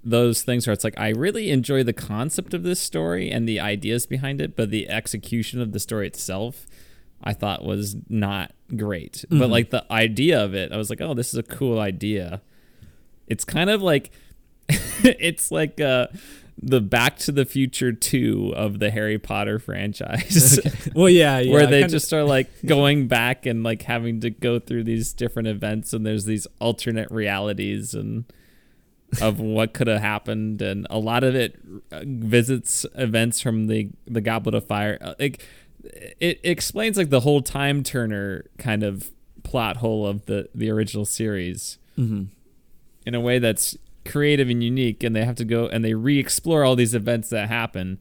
those 0.09 0.43
things 0.43 0.67
where 0.67 0.73
it's 0.73 0.85
like 0.85 0.99
I 0.99 1.09
really 1.11 1.51
enjoy 1.51 1.83
the 1.83 1.93
concept 1.93 2.55
of 2.55 2.63
this 2.63 2.79
story 2.81 3.29
and 3.31 3.49
the 3.49 3.59
ideas 3.59 4.07
behind 4.07 4.41
it, 4.41 4.55
but 4.55 4.71
the 4.71 4.89
execution 4.89 5.61
of 5.61 5.73
the 5.73 5.81
story 5.81 6.07
itself 6.07 6.67
I 7.23 7.33
thought 7.33 7.65
was 7.65 7.97
not 8.09 8.53
great. 8.77 9.25
But 9.31 9.51
like 9.51 9.71
the 9.71 9.91
idea 9.93 10.43
of 10.43 10.55
it, 10.55 10.71
I 10.71 10.77
was 10.77 10.91
like, 10.91 11.01
"Oh, 11.01 11.15
this 11.15 11.29
is 11.33 11.39
a 11.39 11.43
cool 11.43 11.81
idea." 11.81 12.41
It's 13.27 13.45
kind 13.45 13.69
of 13.69 13.83
like 13.83 14.11
it's 14.69 15.51
like 15.51 15.81
uh 15.81 16.07
the 16.63 16.81
Back 16.81 17.19
to 17.19 17.33
the 17.33 17.45
Future 17.45 17.93
2 17.93 18.55
of 18.57 18.79
the 18.79 18.91
Harry 18.91 19.19
Potter 19.19 19.59
franchise. 19.59 20.59
Well, 20.95 21.11
yeah, 21.11 21.39
yeah. 21.41 21.53
where 21.53 21.67
they 21.67 21.81
kinda- 21.81 21.89
just 21.93 22.13
are 22.15 22.25
like 22.25 22.49
going 22.65 23.09
back 23.09 23.45
and 23.45 23.63
like 23.63 23.83
having 23.83 24.21
to 24.21 24.31
go 24.31 24.59
through 24.59 24.85
these 24.85 25.13
different 25.13 25.49
events 25.49 25.93
and 25.93 26.07
there's 26.07 26.25
these 26.25 26.47
alternate 26.61 27.11
realities 27.11 27.93
and 27.93 28.25
of 29.23 29.39
what 29.41 29.73
could 29.73 29.87
have 29.87 30.01
happened 30.01 30.61
and 30.63 30.87
a 30.91 30.99
lot 30.99 31.23
of 31.25 31.35
it 31.35 31.59
uh, 31.93 32.03
visits 32.07 32.85
events 32.95 33.41
from 33.41 33.67
the 33.67 33.91
the 34.07 34.21
goblet 34.21 34.55
of 34.55 34.67
fire 34.67 34.99
Uh, 35.01 35.15
like 35.19 35.45
it 36.21 36.41
explains 36.43 36.97
like 36.97 37.11
the 37.11 37.21
whole 37.21 37.41
time 37.41 37.83
turner 37.83 38.45
kind 38.59 38.83
of 38.83 39.11
plot 39.43 39.77
hole 39.79 40.07
of 40.07 40.27
the 40.27 40.49
the 40.55 40.69
original 40.71 41.05
series 41.05 41.79
Mhm. 41.99 42.27
in 43.07 43.15
a 43.15 43.21
way 43.21 43.39
that's 43.39 43.77
creative 44.05 44.49
and 44.51 44.63
unique 44.63 45.03
and 45.03 45.15
they 45.17 45.25
have 45.25 45.37
to 45.37 45.45
go 45.45 45.67
and 45.67 45.85
they 45.85 45.95
re-explore 45.95 46.65
all 46.65 46.77
these 46.77 46.95
events 46.95 47.29
that 47.31 47.49
happen 47.49 47.99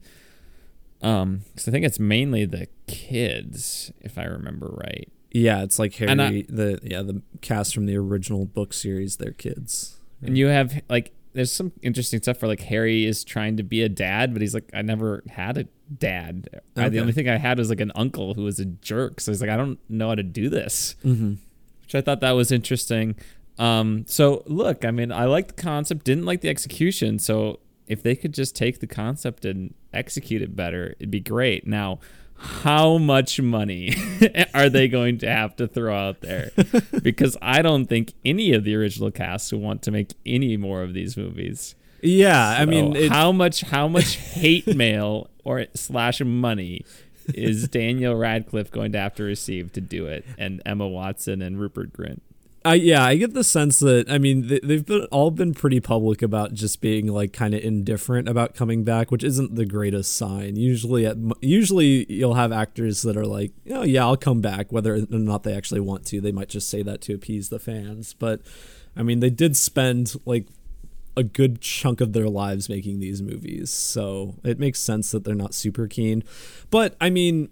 um 1.02 1.42
because 1.50 1.68
i 1.68 1.70
think 1.70 1.84
it's 1.84 1.98
mainly 2.00 2.44
the 2.44 2.68
kids 2.86 3.92
if 4.00 4.16
i 4.18 4.24
remember 4.24 4.68
right 4.84 5.08
Yeah, 5.32 5.62
it's 5.64 5.78
like 5.78 5.94
Harry. 5.96 6.10
I- 6.10 6.46
the 6.48 6.78
yeah 6.82 7.02
the 7.02 7.20
cast 7.42 7.74
from 7.74 7.84
the 7.86 7.96
original 7.96 8.46
book 8.46 8.72
series. 8.72 9.16
They're 9.16 9.32
kids. 9.32 9.96
And 10.22 10.36
you 10.38 10.46
have 10.48 10.80
like 10.88 11.12
there's 11.32 11.52
some 11.52 11.72
interesting 11.82 12.20
stuff 12.20 12.40
where 12.40 12.48
like 12.48 12.60
harry 12.60 13.04
is 13.04 13.22
trying 13.24 13.56
to 13.56 13.62
be 13.62 13.82
a 13.82 13.88
dad 13.88 14.32
but 14.32 14.40
he's 14.40 14.54
like 14.54 14.68
i 14.72 14.82
never 14.82 15.22
had 15.28 15.58
a 15.58 15.66
dad 15.98 16.48
I, 16.76 16.88
the 16.88 17.00
only 17.00 17.12
thing 17.12 17.28
i 17.28 17.36
had 17.36 17.58
was 17.58 17.68
like 17.70 17.80
an 17.80 17.92
uncle 17.94 18.34
who 18.34 18.44
was 18.44 18.58
a 18.58 18.64
jerk 18.64 19.20
so 19.20 19.30
he's 19.32 19.40
like 19.40 19.50
i 19.50 19.56
don't 19.56 19.78
know 19.88 20.08
how 20.08 20.14
to 20.14 20.22
do 20.22 20.48
this 20.48 20.96
Mm-hmm. 21.04 21.34
which 21.82 21.94
I 21.94 22.00
thought 22.00 22.20
that 22.20 22.32
was 22.32 22.50
interesting. 22.50 23.14
Um, 23.58 24.04
so 24.08 24.42
look, 24.46 24.84
I 24.84 24.90
mean, 24.90 25.12
I 25.12 25.24
like 25.26 25.46
the 25.48 25.62
concept, 25.62 26.04
didn't 26.04 26.24
like 26.26 26.40
the 26.40 26.48
execution. 26.48 27.18
So 27.20 27.60
if 27.86 28.02
they 28.02 28.14
could 28.16 28.34
just 28.34 28.56
take 28.56 28.80
the 28.80 28.86
concept 28.88 29.44
and 29.44 29.72
execute 29.94 30.42
it 30.42 30.56
better, 30.56 30.94
it'd 30.98 31.10
be 31.12 31.20
great. 31.20 31.66
Now, 31.66 32.00
how 32.38 32.98
much 32.98 33.40
money 33.40 33.94
are 34.54 34.68
they 34.68 34.88
going 34.88 35.18
to 35.18 35.28
have 35.28 35.56
to 35.56 35.66
throw 35.66 35.96
out 35.96 36.20
there? 36.20 36.50
because 37.02 37.36
I 37.40 37.62
don't 37.62 37.86
think 37.86 38.12
any 38.24 38.52
of 38.52 38.64
the 38.64 38.74
original 38.74 39.10
cast 39.10 39.52
will 39.52 39.60
want 39.60 39.82
to 39.82 39.90
make 39.90 40.12
any 40.24 40.56
more 40.56 40.82
of 40.82 40.94
these 40.94 41.16
movies. 41.16 41.74
Yeah, 42.02 42.48
I 42.48 42.66
mean, 42.66 43.08
how 43.08 43.32
much 43.32 43.62
how 43.62 43.88
much 43.88 44.16
hate 44.16 44.66
mail 44.76 45.30
or 45.44 45.66
slash 45.74 46.20
money 46.20 46.84
is 47.34 47.68
Daniel 47.68 48.14
Radcliffe 48.14 48.70
going 48.70 48.92
to 48.92 49.00
have 49.00 49.14
to 49.16 49.24
receive 49.24 49.72
to 49.72 49.80
do 49.80 50.06
it, 50.06 50.24
and 50.38 50.62
Emma 50.64 50.86
Watson 50.86 51.42
and 51.42 51.58
Rupert 51.58 51.92
Grint? 51.92 52.20
I 52.66 52.74
yeah, 52.74 53.04
I 53.04 53.14
get 53.14 53.32
the 53.32 53.44
sense 53.44 53.78
that 53.78 54.10
I 54.10 54.18
mean 54.18 54.48
they, 54.48 54.58
they've 54.60 54.84
been 54.84 55.04
all 55.12 55.30
been 55.30 55.54
pretty 55.54 55.78
public 55.78 56.20
about 56.20 56.52
just 56.52 56.80
being 56.80 57.06
like 57.06 57.32
kind 57.32 57.54
of 57.54 57.62
indifferent 57.62 58.28
about 58.28 58.56
coming 58.56 58.82
back, 58.82 59.12
which 59.12 59.22
isn't 59.22 59.54
the 59.54 59.64
greatest 59.64 60.16
sign. 60.16 60.56
Usually, 60.56 61.06
at 61.06 61.16
usually 61.40 62.12
you'll 62.12 62.34
have 62.34 62.50
actors 62.50 63.02
that 63.02 63.16
are 63.16 63.24
like, 63.24 63.52
oh 63.70 63.84
yeah, 63.84 64.04
I'll 64.04 64.16
come 64.16 64.40
back, 64.40 64.72
whether 64.72 64.96
or 64.96 65.06
not 65.10 65.44
they 65.44 65.54
actually 65.54 65.80
want 65.80 66.06
to. 66.06 66.20
They 66.20 66.32
might 66.32 66.48
just 66.48 66.68
say 66.68 66.82
that 66.82 67.00
to 67.02 67.14
appease 67.14 67.50
the 67.50 67.60
fans, 67.60 68.14
but 68.14 68.40
I 68.96 69.04
mean 69.04 69.20
they 69.20 69.30
did 69.30 69.56
spend 69.56 70.14
like 70.24 70.48
a 71.16 71.22
good 71.22 71.60
chunk 71.60 72.00
of 72.00 72.14
their 72.14 72.28
lives 72.28 72.68
making 72.68 72.98
these 72.98 73.22
movies, 73.22 73.70
so 73.70 74.34
it 74.42 74.58
makes 74.58 74.80
sense 74.80 75.12
that 75.12 75.22
they're 75.22 75.36
not 75.36 75.54
super 75.54 75.86
keen. 75.86 76.24
But 76.70 76.96
I 77.00 77.10
mean, 77.10 77.48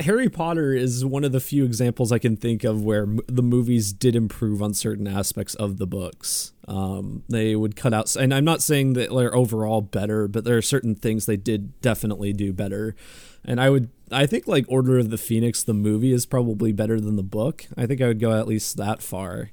Harry 0.00 0.28
Potter 0.28 0.72
is 0.72 1.04
one 1.04 1.24
of 1.24 1.32
the 1.32 1.40
few 1.40 1.64
examples 1.64 2.10
I 2.10 2.18
can 2.18 2.36
think 2.36 2.64
of 2.64 2.82
where 2.82 3.02
m- 3.02 3.20
the 3.26 3.42
movies 3.42 3.92
did 3.92 4.16
improve 4.16 4.62
on 4.62 4.72
certain 4.72 5.06
aspects 5.06 5.54
of 5.54 5.76
the 5.76 5.86
books. 5.86 6.52
Um, 6.66 7.22
they 7.28 7.54
would 7.54 7.76
cut 7.76 7.92
out, 7.92 8.14
and 8.16 8.32
I'm 8.32 8.44
not 8.44 8.62
saying 8.62 8.94
that 8.94 9.14
they're 9.14 9.34
overall 9.34 9.82
better, 9.82 10.26
but 10.26 10.44
there 10.44 10.56
are 10.56 10.62
certain 10.62 10.94
things 10.94 11.26
they 11.26 11.36
did 11.36 11.78
definitely 11.80 12.32
do 12.32 12.52
better. 12.52 12.96
And 13.44 13.60
I 13.60 13.68
would, 13.68 13.90
I 14.10 14.26
think 14.26 14.46
like 14.46 14.64
Order 14.68 14.98
of 14.98 15.10
the 15.10 15.18
Phoenix, 15.18 15.62
the 15.62 15.74
movie 15.74 16.12
is 16.12 16.26
probably 16.26 16.72
better 16.72 17.00
than 17.00 17.16
the 17.16 17.22
book. 17.22 17.66
I 17.76 17.86
think 17.86 18.00
I 18.00 18.06
would 18.06 18.20
go 18.20 18.32
at 18.32 18.48
least 18.48 18.76
that 18.78 19.02
far, 19.02 19.50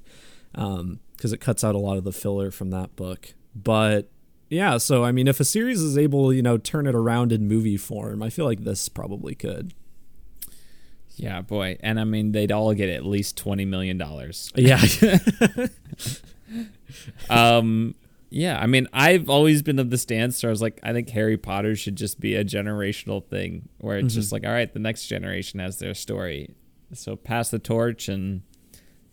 because 0.52 1.32
it 1.32 1.40
cuts 1.40 1.62
out 1.62 1.74
a 1.74 1.78
lot 1.78 1.98
of 1.98 2.04
the 2.04 2.12
filler 2.12 2.50
from 2.50 2.70
that 2.70 2.96
book. 2.96 3.34
But 3.54 4.08
yeah, 4.48 4.78
so 4.78 5.04
I 5.04 5.12
mean, 5.12 5.28
if 5.28 5.40
a 5.40 5.44
series 5.44 5.82
is 5.82 5.98
able, 5.98 6.32
you 6.32 6.42
know, 6.42 6.56
turn 6.56 6.86
it 6.86 6.94
around 6.94 7.32
in 7.32 7.48
movie 7.48 7.76
form, 7.76 8.22
I 8.22 8.30
feel 8.30 8.46
like 8.46 8.60
this 8.60 8.88
probably 8.88 9.34
could. 9.34 9.74
Yeah, 11.20 11.40
boy, 11.42 11.76
and 11.80 11.98
I 11.98 12.04
mean 12.04 12.30
they'd 12.32 12.52
all 12.52 12.72
get 12.74 12.88
at 12.88 13.04
least 13.04 13.36
twenty 13.36 13.64
million 13.64 13.98
dollars. 13.98 14.52
Yeah. 14.54 14.80
Um, 17.28 17.94
yeah, 18.30 18.58
I 18.58 18.66
mean 18.66 18.88
I've 18.92 19.28
always 19.28 19.62
been 19.62 19.78
of 19.78 19.90
the 19.90 19.98
stance 19.98 20.42
where 20.42 20.50
I 20.50 20.52
was 20.52 20.62
like, 20.62 20.80
I 20.82 20.92
think 20.92 21.08
Harry 21.10 21.36
Potter 21.36 21.76
should 21.76 21.96
just 21.96 22.20
be 22.20 22.34
a 22.34 22.44
generational 22.44 23.24
thing 23.24 23.68
where 23.78 23.98
it's 23.98 24.14
just 24.14 24.32
like, 24.32 24.44
all 24.44 24.52
right, 24.52 24.72
the 24.72 24.78
next 24.78 25.06
generation 25.06 25.60
has 25.60 25.78
their 25.78 25.94
story, 25.94 26.54
so 26.92 27.16
pass 27.16 27.50
the 27.50 27.58
torch 27.58 28.08
and 28.08 28.42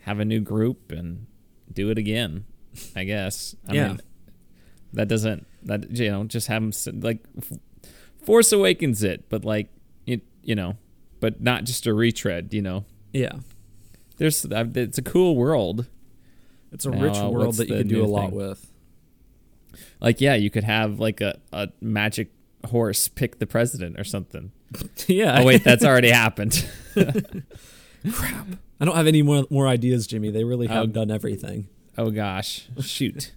have 0.02 0.20
a 0.20 0.26
new 0.26 0.40
group 0.40 0.92
and 0.92 1.28
do 1.72 1.90
it 1.90 1.98
again. 1.98 2.46
I 2.96 3.04
guess. 3.06 3.56
I 3.68 3.74
Yeah. 3.74 3.88
mean, 3.90 4.02
that 4.94 5.08
doesn't 5.08 5.46
that 5.64 5.92
you 5.92 6.12
know 6.12 6.24
just 6.26 6.48
have 6.48 6.62
them 6.62 7.00
like 7.02 7.20
Force 8.24 8.52
Awakens 8.52 9.04
it, 9.04 9.30
but 9.30 9.44
like 9.46 9.70
you, 10.06 10.22
you 10.44 10.56
know, 10.56 10.76
but 11.26 11.42
not 11.42 11.64
just 11.64 11.88
a 11.88 11.94
retread. 11.94 12.54
You 12.54 12.62
know, 12.62 12.86
yeah. 13.12 13.38
there's 14.18 14.46
uh, 14.46 14.66
it's 14.76 15.00
a 15.00 15.02
cool 15.02 15.36
world. 15.36 15.88
It's 16.72 16.86
a 16.86 16.92
Now, 16.92 17.02
rich 17.02 17.16
uh, 17.18 17.30
world 17.30 17.56
that 17.56 17.68
you 17.68 17.78
can 17.78 17.88
do 17.88 18.04
a 18.04 18.06
lot 18.06 18.30
thing? 18.30 18.38
with. 18.38 18.72
Like 20.00 20.22
yeah, 20.22 20.36
you 20.36 20.52
could 20.52 20.64
have 20.66 21.00
like 21.00 21.22
a, 21.22 21.40
a 21.52 21.70
magic 21.82 22.30
horse 22.70 23.08
pick 23.08 23.40
the 23.40 23.48
president 23.48 24.00
or 24.00 24.04
something. 24.04 24.52
yeah. 25.08 25.40
Oh 25.40 25.46
wait, 25.46 25.64
that's 25.64 25.84
already 25.84 26.12
happened. 26.12 26.70
Crap. 26.94 28.48
I 28.80 28.86
don't 28.86 28.96
have 28.96 29.08
any 29.08 29.24
more 29.24 29.46
more 29.50 29.68
ideas, 29.68 30.06
Jimmy. 30.06 30.30
They 30.30 30.44
really 30.44 30.68
have 30.68 30.84
Oh. 30.84 30.88
done 30.88 31.10
everything. 31.10 31.68
Oh 31.98 32.12
gosh, 32.12 32.68
shoot. 32.82 33.32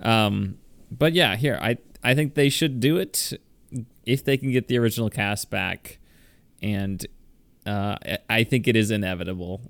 um, 0.00 0.58
but 0.90 1.14
yeah, 1.14 1.36
here 1.36 1.58
I 1.62 1.78
I 2.04 2.14
think 2.14 2.34
they 2.34 2.50
should 2.50 2.78
do 2.80 2.98
it 2.98 3.32
if 4.04 4.22
they 4.24 4.36
can 4.36 4.52
get 4.52 4.68
the 4.68 4.76
original 4.78 5.08
cast 5.10 5.50
back, 5.50 5.98
and 6.62 7.04
uh, 7.66 7.96
I- 8.04 8.18
I 8.28 8.44
think 8.44 8.66
it 8.68 8.76
is 8.76 8.90
inevitable. 8.90 9.60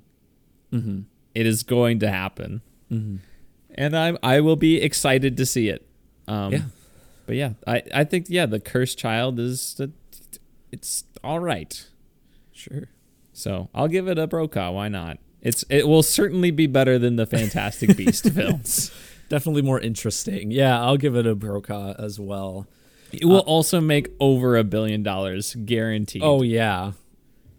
Mm-hmm. 0.73 1.00
It 1.35 1.47
is 1.47 1.62
going 1.62 1.99
to 2.00 2.09
happen, 2.11 2.62
Mm-hmm. 2.90 3.16
and 3.75 3.97
I'm 3.97 4.19
I 4.23 4.40
will 4.40 4.57
be 4.57 4.81
excited 4.81 5.37
to 5.37 5.47
see 5.47 5.69
it. 5.69 5.87
Um, 6.28 6.52
Yeah. 6.52 6.62
But 7.26 7.37
yeah, 7.37 7.52
I 7.66 7.83
I 7.95 8.05
think 8.05 8.26
yeah, 8.28 8.47
the 8.47 8.61
cursed 8.61 8.99
child 8.99 9.38
is 9.40 9.75
the, 9.75 9.90
it's 10.71 11.05
all 11.25 11.40
right. 11.40 11.88
Sure. 12.52 12.88
So 13.33 13.69
I'll 13.75 13.88
give 13.88 14.07
it 14.09 14.19
a 14.19 14.26
Brokaw. 14.26 14.71
Why 14.73 14.88
not? 14.88 15.19
It's 15.43 15.64
it 15.69 15.88
will 15.88 16.02
certainly 16.05 16.50
be 16.52 16.66
better 16.69 16.99
than 16.99 17.16
the 17.16 17.26
Fantastic 17.26 17.97
Beast 17.97 18.31
films. 18.33 18.90
Definitely 19.28 19.62
more 19.62 19.81
interesting. 19.81 20.50
Yeah, 20.52 20.81
I'll 20.81 20.97
give 20.97 21.16
it 21.16 21.26
a 21.26 21.35
Brokaw 21.35 21.95
as 21.99 22.21
well. 22.21 22.66
It 23.13 23.25
will 23.25 23.41
also 23.41 23.81
make 23.81 24.09
over 24.21 24.57
a 24.57 24.65
billion 24.65 25.03
dollars 25.03 25.55
guaranteed. 25.65 26.23
Oh 26.25 26.43
yeah. 26.43 26.93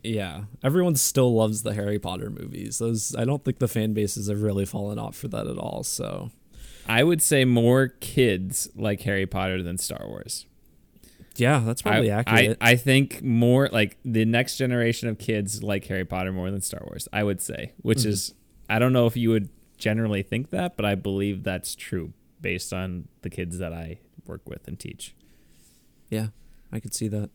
Yeah. 0.04 0.44
Everyone 0.64 0.96
still 0.96 1.34
loves 1.34 1.64
the 1.64 1.74
Harry 1.74 2.00
Potter 2.00 2.30
movies. 2.30 2.78
Those 2.80 3.16
I 3.16 3.26
don't 3.26 3.44
think 3.44 3.60
the 3.60 3.68
fan 3.68 3.94
bases 3.94 4.28
have 4.30 4.42
really 4.42 4.66
fallen 4.66 5.00
off 5.00 5.16
for 5.16 5.28
that 5.30 5.48
at 5.48 5.58
all. 5.58 5.84
So 5.84 6.32
I 6.88 7.04
would 7.04 7.22
say 7.22 7.44
more 7.46 7.88
kids 7.88 8.70
like 8.76 9.02
Harry 9.02 9.26
Potter 9.26 9.62
than 9.64 9.78
Star 9.78 10.06
Wars. 10.08 10.46
yeah, 11.36 11.60
that's 11.66 11.82
probably 11.82 12.12
I, 12.12 12.20
accurate. 12.20 12.58
I, 12.62 12.72
I 12.72 12.76
think 12.76 13.22
more 13.22 13.70
like 13.72 13.98
the 14.06 14.26
next 14.26 14.58
generation 14.58 15.10
of 15.10 15.18
kids 15.18 15.62
like 15.64 15.86
Harry 15.86 16.06
Potter 16.06 16.32
more 16.32 16.50
than 16.52 16.62
Star 16.62 16.82
Wars. 16.86 17.08
I 17.12 17.24
would 17.24 17.42
say, 17.42 17.74
which 17.82 18.00
Mm-hmm. 18.00 18.10
is 18.10 18.34
I 18.70 18.80
don't 18.80 18.94
know 18.94 19.06
if 19.08 19.16
you 19.18 19.30
would 19.30 19.50
generally 19.78 20.24
think 20.24 20.50
that, 20.52 20.76
but 20.76 20.86
I 20.86 20.96
believe 20.96 21.44
that's 21.44 21.76
true 21.76 22.14
based 22.42 22.72
on 22.74 23.08
the 23.22 23.30
kids 23.30 23.58
that 23.60 23.74
I 23.74 24.00
work 24.26 24.42
with 24.48 24.68
and 24.68 24.80
teach. 24.80 25.14
Yeah, 26.10 26.28
I 26.72 26.80
could 26.80 26.94
see 26.94 27.08
that. 27.08 27.30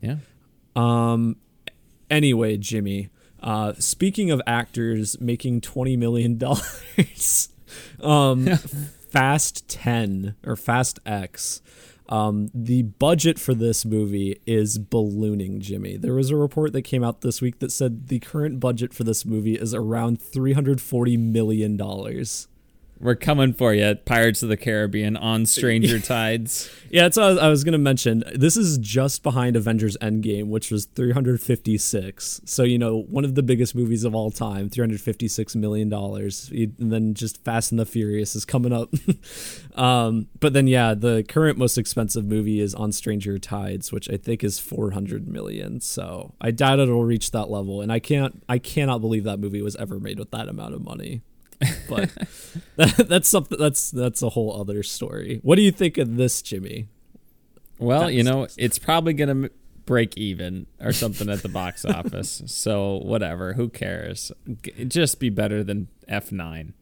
Yeah. 0.00 0.16
Um, 0.76 1.36
Anyway, 2.10 2.56
Jimmy. 2.56 3.08
Uh, 3.42 3.72
speaking 3.78 4.30
of 4.30 4.40
actors 4.46 5.20
making 5.20 5.60
twenty 5.60 5.96
million 5.96 6.38
dollars, 6.38 7.48
um, 8.00 8.46
Fast 9.10 9.68
Ten 9.68 10.34
or 10.46 10.56
Fast 10.56 10.98
X. 11.04 11.60
Um, 12.08 12.50
the 12.52 12.82
budget 12.82 13.38
for 13.38 13.54
this 13.54 13.84
movie 13.84 14.40
is 14.46 14.78
ballooning, 14.78 15.60
Jimmy. 15.60 15.96
There 15.96 16.14
was 16.14 16.30
a 16.30 16.36
report 16.36 16.72
that 16.74 16.82
came 16.82 17.02
out 17.02 17.22
this 17.22 17.40
week 17.40 17.58
that 17.60 17.72
said 17.72 18.08
the 18.08 18.18
current 18.18 18.60
budget 18.60 18.92
for 18.92 19.04
this 19.04 19.24
movie 19.24 19.54
is 19.54 19.74
around 19.74 20.20
three 20.20 20.52
hundred 20.52 20.80
forty 20.80 21.16
million 21.16 21.76
dollars. 21.76 22.48
We're 23.00 23.16
coming 23.16 23.52
for 23.52 23.74
you, 23.74 23.96
Pirates 23.96 24.42
of 24.42 24.48
the 24.48 24.56
Caribbean 24.56 25.16
on 25.16 25.46
Stranger 25.46 25.98
Tides. 25.98 26.70
Yeah, 26.90 27.02
that's 27.02 27.16
what 27.16 27.38
I 27.38 27.48
was, 27.48 27.64
going 27.64 27.72
to 27.72 27.78
mention. 27.78 28.22
This 28.34 28.56
is 28.56 28.78
just 28.78 29.22
behind 29.22 29.56
Avengers 29.56 29.96
Endgame, 30.00 30.46
which 30.46 30.70
was 30.70 30.84
356. 30.86 32.42
So, 32.44 32.62
you 32.62 32.78
know, 32.78 33.02
one 33.02 33.24
of 33.24 33.34
the 33.34 33.42
biggest 33.42 33.74
movies 33.74 34.04
of 34.04 34.14
all 34.14 34.30
time, 34.30 34.70
$356 34.70 35.56
million. 35.56 35.92
And 35.92 36.92
then 36.92 37.14
just 37.14 37.42
Fast 37.42 37.72
and 37.72 37.78
the 37.80 37.86
Furious 37.86 38.36
is 38.36 38.44
coming 38.44 38.72
up. 38.72 38.94
um, 39.74 40.28
but 40.38 40.52
then, 40.52 40.66
yeah, 40.66 40.94
the 40.94 41.24
current 41.28 41.58
most 41.58 41.76
expensive 41.76 42.24
movie 42.24 42.60
is 42.60 42.74
On 42.74 42.92
Stranger 42.92 43.38
Tides, 43.38 43.92
which 43.92 44.08
I 44.08 44.16
think 44.16 44.44
is 44.44 44.58
400 44.58 45.26
million. 45.26 45.80
So 45.80 46.34
I 46.40 46.52
doubt 46.52 46.78
it'll 46.78 47.04
reach 47.04 47.32
that 47.32 47.50
level. 47.50 47.80
And 47.80 47.90
I 47.90 47.98
can't, 47.98 48.42
I 48.48 48.58
cannot 48.58 49.00
believe 49.00 49.24
that 49.24 49.40
movie 49.40 49.62
was 49.62 49.74
ever 49.76 49.98
made 49.98 50.18
with 50.18 50.30
that 50.30 50.48
amount 50.48 50.74
of 50.74 50.84
money 50.84 51.22
but 51.88 52.10
that, 52.76 53.06
that's 53.08 53.28
something 53.28 53.58
that's 53.58 53.90
that's 53.90 54.22
a 54.22 54.30
whole 54.30 54.58
other 54.60 54.82
story. 54.82 55.40
What 55.42 55.56
do 55.56 55.62
you 55.62 55.70
think 55.72 55.98
of 55.98 56.16
this, 56.16 56.42
Jimmy? 56.42 56.88
Well, 57.78 58.10
you 58.10 58.22
know, 58.22 58.46
it's 58.56 58.78
probably 58.78 59.12
going 59.14 59.42
to 59.42 59.50
break 59.84 60.16
even 60.16 60.66
or 60.80 60.92
something 60.92 61.28
at 61.28 61.42
the 61.42 61.48
box 61.48 61.84
office. 61.84 62.42
So, 62.46 62.98
whatever, 62.98 63.54
who 63.54 63.68
cares? 63.68 64.30
G- 64.62 64.84
Just 64.84 65.18
be 65.20 65.28
better 65.28 65.64
than 65.64 65.88
F9. 66.08 66.72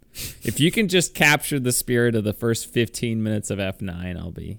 If 0.42 0.60
you 0.60 0.70
can 0.70 0.88
just 0.88 1.14
capture 1.14 1.58
the 1.58 1.72
spirit 1.72 2.14
of 2.14 2.24
the 2.24 2.34
first 2.34 2.70
15 2.72 3.22
minutes 3.22 3.50
of 3.50 3.58
F9, 3.58 4.18
I'll 4.18 4.30
be 4.30 4.58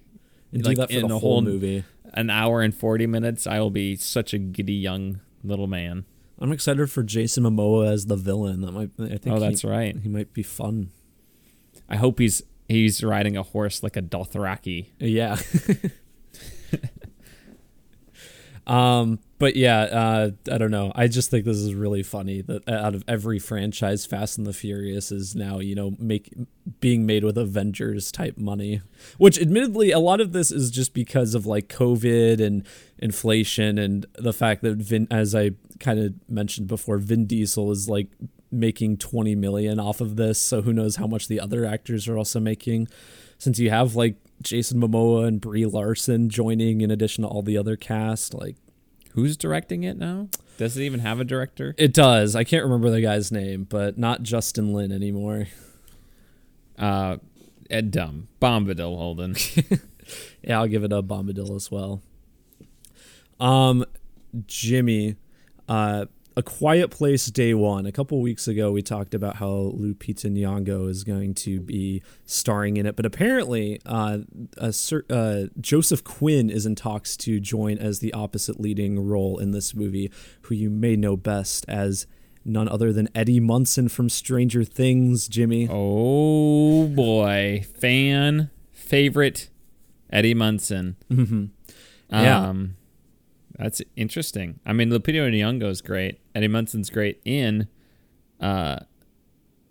And 0.52 0.66
like, 0.66 0.76
do 0.78 0.82
that 0.82 0.90
for 0.92 0.96
in 0.96 1.02
the 1.08 1.20
whole 1.20 1.34
whole- 1.34 1.42
movie. 1.44 1.84
an 2.14 2.32
hour 2.32 2.62
and 2.62 2.76
40 2.76 3.06
minutes. 3.06 3.46
I 3.46 3.60
will 3.60 3.70
be 3.70 3.96
such 3.96 4.34
a 4.34 4.40
giddy 4.40 4.74
young 4.74 5.20
little 5.44 5.68
man. 5.68 6.06
I'm 6.44 6.52
excited 6.52 6.92
for 6.92 7.02
Jason 7.04 7.44
Momoa 7.46 7.88
as 7.92 8.06
the 8.08 8.16
villain. 8.18 8.62
That 8.62 8.74
might 8.74 8.90
I 9.00 9.18
think 9.18 9.28
Oh, 9.28 9.36
he- 9.36 9.40
that's 9.40 9.64
right. 9.64 9.96
He 9.98 10.10
might 10.10 10.34
be 10.34 10.44
fun. 10.44 10.90
I 11.90 11.96
hope 11.96 12.20
he's 12.20 12.44
he's 12.68 13.02
riding 13.04 13.38
a 13.38 13.44
horse 13.44 13.82
like 13.82 13.96
a 13.98 14.02
Dothraki. 14.02 14.88
Yeah. 15.00 15.38
um, 18.68 19.20
but 19.40 19.58
yeah, 19.58 19.82
uh, 19.82 20.32
I 20.52 20.58
don't 20.58 20.72
know. 20.72 20.92
I 20.96 21.08
just 21.08 21.30
think 21.30 21.44
this 21.44 21.58
is 21.58 21.76
really 21.76 22.02
funny 22.02 22.42
that 22.42 22.70
out 22.70 22.96
of 22.96 23.04
every 23.08 23.40
franchise, 23.40 24.06
Fast 24.06 24.38
and 24.38 24.48
the 24.48 24.54
Furious 24.54 25.12
is 25.12 25.36
now 25.36 25.60
you 25.60 25.76
know 25.76 25.96
make 26.00 26.34
being 26.80 27.06
made 27.06 27.24
with 27.26 27.38
Avengers 27.38 28.12
type 28.12 28.38
money. 28.38 28.82
Which, 29.18 29.40
admittedly, 29.40 29.92
a 29.92 30.00
lot 30.00 30.22
of 30.22 30.32
this 30.32 30.52
is 30.52 30.72
just 30.72 30.94
because 30.94 31.36
of 31.36 31.46
like 31.46 31.68
COVID 31.68 32.40
and 32.40 32.66
inflation 32.98 33.78
and 33.78 34.06
the 34.16 34.34
fact 34.34 34.62
that 34.62 34.78
Vin, 34.78 35.08
as 35.12 35.36
I 35.36 35.52
kind 35.80 36.00
of 36.00 36.14
mentioned 36.30 36.68
before, 36.68 36.98
Vin 36.98 37.26
Diesel 37.26 37.70
is 37.72 37.90
like 37.90 38.08
making 38.50 38.98
20 38.98 39.36
million 39.36 39.80
off 39.80 40.00
of 40.00 40.16
this. 40.16 40.40
So 40.40 40.62
who 40.62 40.72
knows 40.72 40.96
how 40.98 41.08
much 41.08 41.28
the 41.28 41.40
other 41.40 41.66
actors 41.66 42.08
are 42.08 42.18
also 42.18 42.40
making 42.40 42.88
since 43.38 43.60
you 43.60 43.70
have 43.70 43.96
like 43.96 44.16
Jason 44.42 44.80
Momoa 44.82 45.28
and 45.28 45.40
Brie 45.42 45.66
Larson 45.66 46.30
joining 46.30 46.82
in 46.82 46.92
addition 46.92 47.24
to 47.24 47.28
all 47.28 47.42
the 47.42 47.58
other 47.58 47.76
cast, 47.76 48.34
like 48.34 48.56
Who's 49.12 49.38
directing 49.38 49.84
it 49.84 49.98
now? 49.98 50.30
Does 50.58 50.76
it 50.78 50.84
even 50.84 51.00
have 51.02 51.20
a 51.20 51.24
director? 51.24 51.76
it 51.78 51.94
does. 51.94 52.36
I 52.36 52.44
can't 52.44 52.64
remember 52.64 52.90
the 52.90 53.02
guy's 53.02 53.32
name, 53.32 53.66
but 53.70 53.98
not 53.98 54.24
Justin 54.24 54.74
Lin 54.74 54.92
anymore. 54.92 55.48
Uh, 56.78 57.18
Ed 57.70 57.92
Dumb, 57.92 58.28
Bombadil 58.42 58.98
Holden. 58.98 59.36
Yeah, 60.44 60.60
I'll 60.60 60.68
give 60.68 60.84
it 60.84 60.92
a 60.92 61.02
Bombadil 61.02 61.56
as 61.56 61.72
well. 61.72 62.02
Um, 63.40 63.86
Jimmy, 64.48 65.16
uh, 65.70 66.06
A 66.36 66.42
Quiet 66.42 66.90
Place 66.90 67.28
Day 67.28 67.54
One. 67.54 67.86
A 67.86 67.92
couple 67.92 68.20
weeks 68.20 68.48
ago, 68.48 68.72
we 68.72 68.82
talked 68.82 69.14
about 69.14 69.36
how 69.36 69.72
Lupita 69.78 70.32
Nyong'o 70.32 70.90
is 70.90 71.04
going 71.04 71.36
to 71.36 71.60
be 71.60 72.02
starring 72.26 72.78
in 72.78 72.88
it, 72.88 72.96
but 72.96 73.06
apparently, 73.06 73.80
uh, 73.86 74.20
cer- 74.72 75.06
uh, 75.12 75.44
Joseph 75.62 76.04
Quinn 76.04 76.50
is 76.50 76.66
in 76.66 76.74
talks 76.74 77.16
to 77.18 77.40
join 77.40 77.78
as 77.78 78.00
the 78.00 78.12
opposite 78.14 78.60
leading 78.60 79.00
role 79.06 79.38
in 79.38 79.52
this 79.52 79.76
movie, 79.76 80.12
who 80.44 80.56
you 80.56 80.72
may 80.72 80.96
know 80.96 81.16
best 81.16 81.66
as 81.68 82.08
none 82.44 82.68
other 82.68 82.92
than 82.92 83.10
Eddie 83.14 83.40
Munson 83.40 83.88
from 83.88 84.10
Stranger 84.10 84.64
Things. 84.64 85.28
Jimmy, 85.28 85.68
Oh 85.70 86.88
boy, 86.88 87.64
fan 87.78 88.50
favorite 88.72 89.50
Eddie 90.12 90.34
Munson. 90.34 90.96
Mhm. 91.12 91.50
Yeah. 92.10 92.48
Um, 92.50 92.76
that's 93.58 93.82
interesting. 93.96 94.60
I 94.66 94.74
mean, 94.74 94.90
Lupita 94.90 95.30
Nyong'o 95.32 95.70
is 95.70 95.82
great. 95.82 96.20
Eddie 96.34 96.48
Munson's 96.48 96.90
great 96.90 97.22
in, 97.26 97.68
uh, 98.40 98.80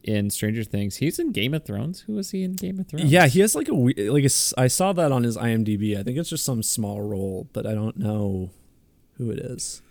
in 0.02 0.30
Stranger 0.30 0.64
Things. 0.64 0.96
He's 0.96 1.18
in 1.18 1.32
Game 1.32 1.54
of 1.54 1.64
Thrones. 1.64 2.00
Who 2.02 2.14
was 2.14 2.30
he 2.30 2.42
in 2.42 2.54
Game 2.54 2.78
of 2.80 2.88
Thrones? 2.88 3.10
Yeah, 3.10 3.26
he 3.26 3.40
has 3.40 3.54
like 3.54 3.68
a 3.68 3.74
like 3.74 4.24
a 4.24 4.30
I 4.56 4.66
saw 4.66 4.92
that 4.92 5.12
on 5.12 5.22
his 5.22 5.36
IMDb. 5.36 5.98
I 5.98 6.02
think 6.02 6.18
it's 6.18 6.30
just 6.30 6.44
some 6.44 6.62
small 6.62 7.00
role, 7.00 7.48
but 7.52 7.66
I 7.66 7.74
don't 7.74 7.96
know 7.96 8.50
who 9.18 9.30
it 9.30 9.38
is. 9.38 9.82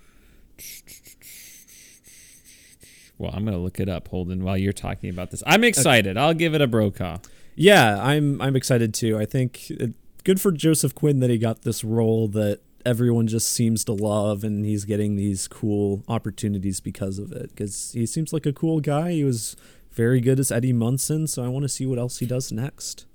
Well, 3.17 3.31
I'm 3.33 3.45
gonna 3.45 3.59
look 3.59 3.79
it 3.79 3.87
up, 3.87 4.07
Holden, 4.07 4.43
while 4.43 4.57
you're 4.57 4.73
talking 4.73 5.09
about 5.09 5.29
this. 5.29 5.43
I'm 5.45 5.63
excited. 5.63 6.17
I'll 6.17 6.33
give 6.33 6.55
it 6.55 6.61
a 6.61 6.67
Brokaw. 6.67 7.19
Yeah, 7.55 8.01
I'm 8.01 8.41
I'm 8.41 8.55
excited 8.55 8.93
too. 8.95 9.19
I 9.19 9.25
think 9.25 9.69
it, 9.69 9.93
good 10.23 10.41
for 10.41 10.51
Joseph 10.51 10.95
Quinn 10.95 11.19
that 11.19 11.29
he 11.29 11.37
got 11.37 11.61
this 11.61 11.83
role 11.83 12.27
that 12.29 12.61
everyone 12.85 13.27
just 13.27 13.51
seems 13.51 13.83
to 13.85 13.93
love, 13.93 14.43
and 14.43 14.65
he's 14.65 14.85
getting 14.85 15.15
these 15.15 15.47
cool 15.47 16.03
opportunities 16.07 16.79
because 16.79 17.19
of 17.19 17.31
it. 17.31 17.49
Because 17.49 17.91
he 17.93 18.05
seems 18.05 18.33
like 18.33 18.45
a 18.45 18.53
cool 18.53 18.79
guy. 18.79 19.11
He 19.11 19.23
was 19.23 19.55
very 19.91 20.21
good 20.21 20.39
as 20.39 20.51
Eddie 20.51 20.73
Munson, 20.73 21.27
so 21.27 21.43
I 21.43 21.47
want 21.47 21.63
to 21.63 21.69
see 21.69 21.85
what 21.85 21.99
else 21.99 22.19
he 22.19 22.25
does 22.25 22.51
next. 22.51 23.05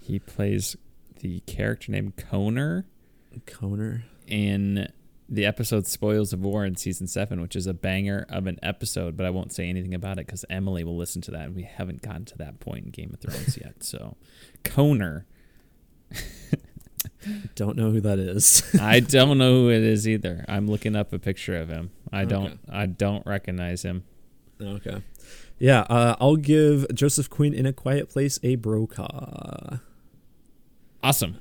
He 0.00 0.18
plays 0.18 0.76
the 1.20 1.40
character 1.40 1.92
named 1.92 2.16
Koner 2.16 2.84
Coner. 3.46 4.04
in 4.26 4.88
the 5.28 5.46
episode 5.46 5.86
Spoils 5.86 6.32
of 6.32 6.40
War 6.40 6.64
in 6.64 6.74
season 6.76 7.06
seven, 7.06 7.40
which 7.40 7.54
is 7.54 7.66
a 7.66 7.74
banger 7.74 8.26
of 8.28 8.46
an 8.46 8.58
episode, 8.62 9.16
but 9.16 9.26
I 9.26 9.30
won't 9.30 9.52
say 9.52 9.68
anything 9.68 9.94
about 9.94 10.18
it 10.18 10.26
because 10.26 10.44
Emily 10.50 10.82
will 10.82 10.96
listen 10.96 11.22
to 11.22 11.30
that, 11.32 11.46
and 11.46 11.54
we 11.54 11.62
haven't 11.62 12.02
gotten 12.02 12.24
to 12.26 12.38
that 12.38 12.58
point 12.58 12.86
in 12.86 12.90
Game 12.90 13.10
of 13.12 13.20
Thrones 13.20 13.56
yet. 13.56 13.84
So, 13.84 14.16
Koner, 14.64 15.24
Don't 17.54 17.76
know 17.76 17.90
who 17.90 18.00
that 18.00 18.18
is. 18.18 18.62
I 18.80 19.00
don't 19.00 19.38
know 19.38 19.52
who 19.62 19.70
it 19.70 19.82
is 19.82 20.06
either. 20.08 20.44
I'm 20.48 20.66
looking 20.66 20.96
up 20.96 21.12
a 21.12 21.18
picture 21.18 21.56
of 21.56 21.68
him. 21.68 21.90
I 22.12 22.22
Okay. 22.22 22.30
don't. 22.30 22.60
I 22.68 22.86
don't 22.86 23.26
recognize 23.26 23.82
him. 23.82 24.04
okay. 24.60 25.02
Yeah, 25.58 25.80
uh, 25.90 26.16
I'll 26.20 26.36
give 26.36 26.86
Joseph 26.94 27.28
Quinn 27.28 27.52
in 27.52 27.66
a 27.66 27.72
Quiet 27.72 28.08
Place 28.08 28.38
a 28.42 28.56
Brokaw. 28.56 29.78
Awesome. 31.02 31.38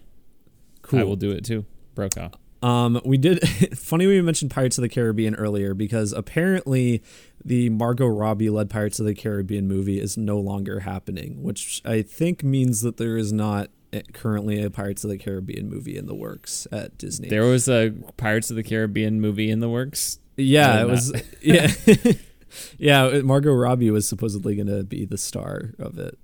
Cool. 0.81 0.99
I 0.99 1.03
will 1.03 1.15
do 1.15 1.31
it 1.31 1.43
too. 1.45 1.65
Brokaw. 1.95 2.29
Um, 2.61 2.99
we 3.05 3.17
did. 3.17 3.39
funny 3.77 4.05
we 4.07 4.21
mentioned 4.21 4.51
Pirates 4.51 4.77
of 4.77 4.81
the 4.81 4.89
Caribbean 4.89 5.35
earlier 5.35 5.73
because 5.73 6.11
apparently 6.11 7.01
the 7.43 7.69
Margot 7.69 8.07
Robbie 8.07 8.49
led 8.49 8.69
Pirates 8.69 8.99
of 8.99 9.05
the 9.05 9.15
Caribbean 9.15 9.67
movie 9.67 9.99
is 9.99 10.17
no 10.17 10.37
longer 10.39 10.81
happening, 10.81 11.41
which 11.41 11.81
I 11.85 12.01
think 12.01 12.43
means 12.43 12.81
that 12.81 12.97
there 12.97 13.15
is 13.17 13.31
not 13.31 13.69
Eh, 13.91 14.02
currently 14.13 14.62
a 14.62 14.69
Pirates 14.69 15.04
of 15.04 15.10
the 15.10 15.17
Caribbean 15.17 15.69
movie 15.69 15.97
in 15.97 16.06
the 16.06 16.13
works 16.15 16.67
at 16.71 16.97
Disney. 16.97 17.28
There 17.30 17.45
was 17.45 17.67
a 17.67 17.93
Pirates 18.17 18.49
of 18.49 18.56
the 18.56 18.63
Caribbean 18.63 19.19
movie 19.19 19.49
in 19.49 19.60
the 19.62 19.69
works. 19.69 20.19
yeah, 20.38 20.75
it 20.75 20.80
not. 20.82 20.89
was. 20.89 21.13
Yeah, 21.41 21.71
yeah. 22.78 23.08
it- 23.08 23.25
Margot 23.25 23.54
Robbie 23.54 23.89
was 23.91 24.08
supposedly 24.08 24.56
going 24.56 24.67
to 24.67 24.84
be 24.84 25.06
the 25.06 25.17
star 25.17 25.73
of 25.80 25.97
it. 25.97 26.17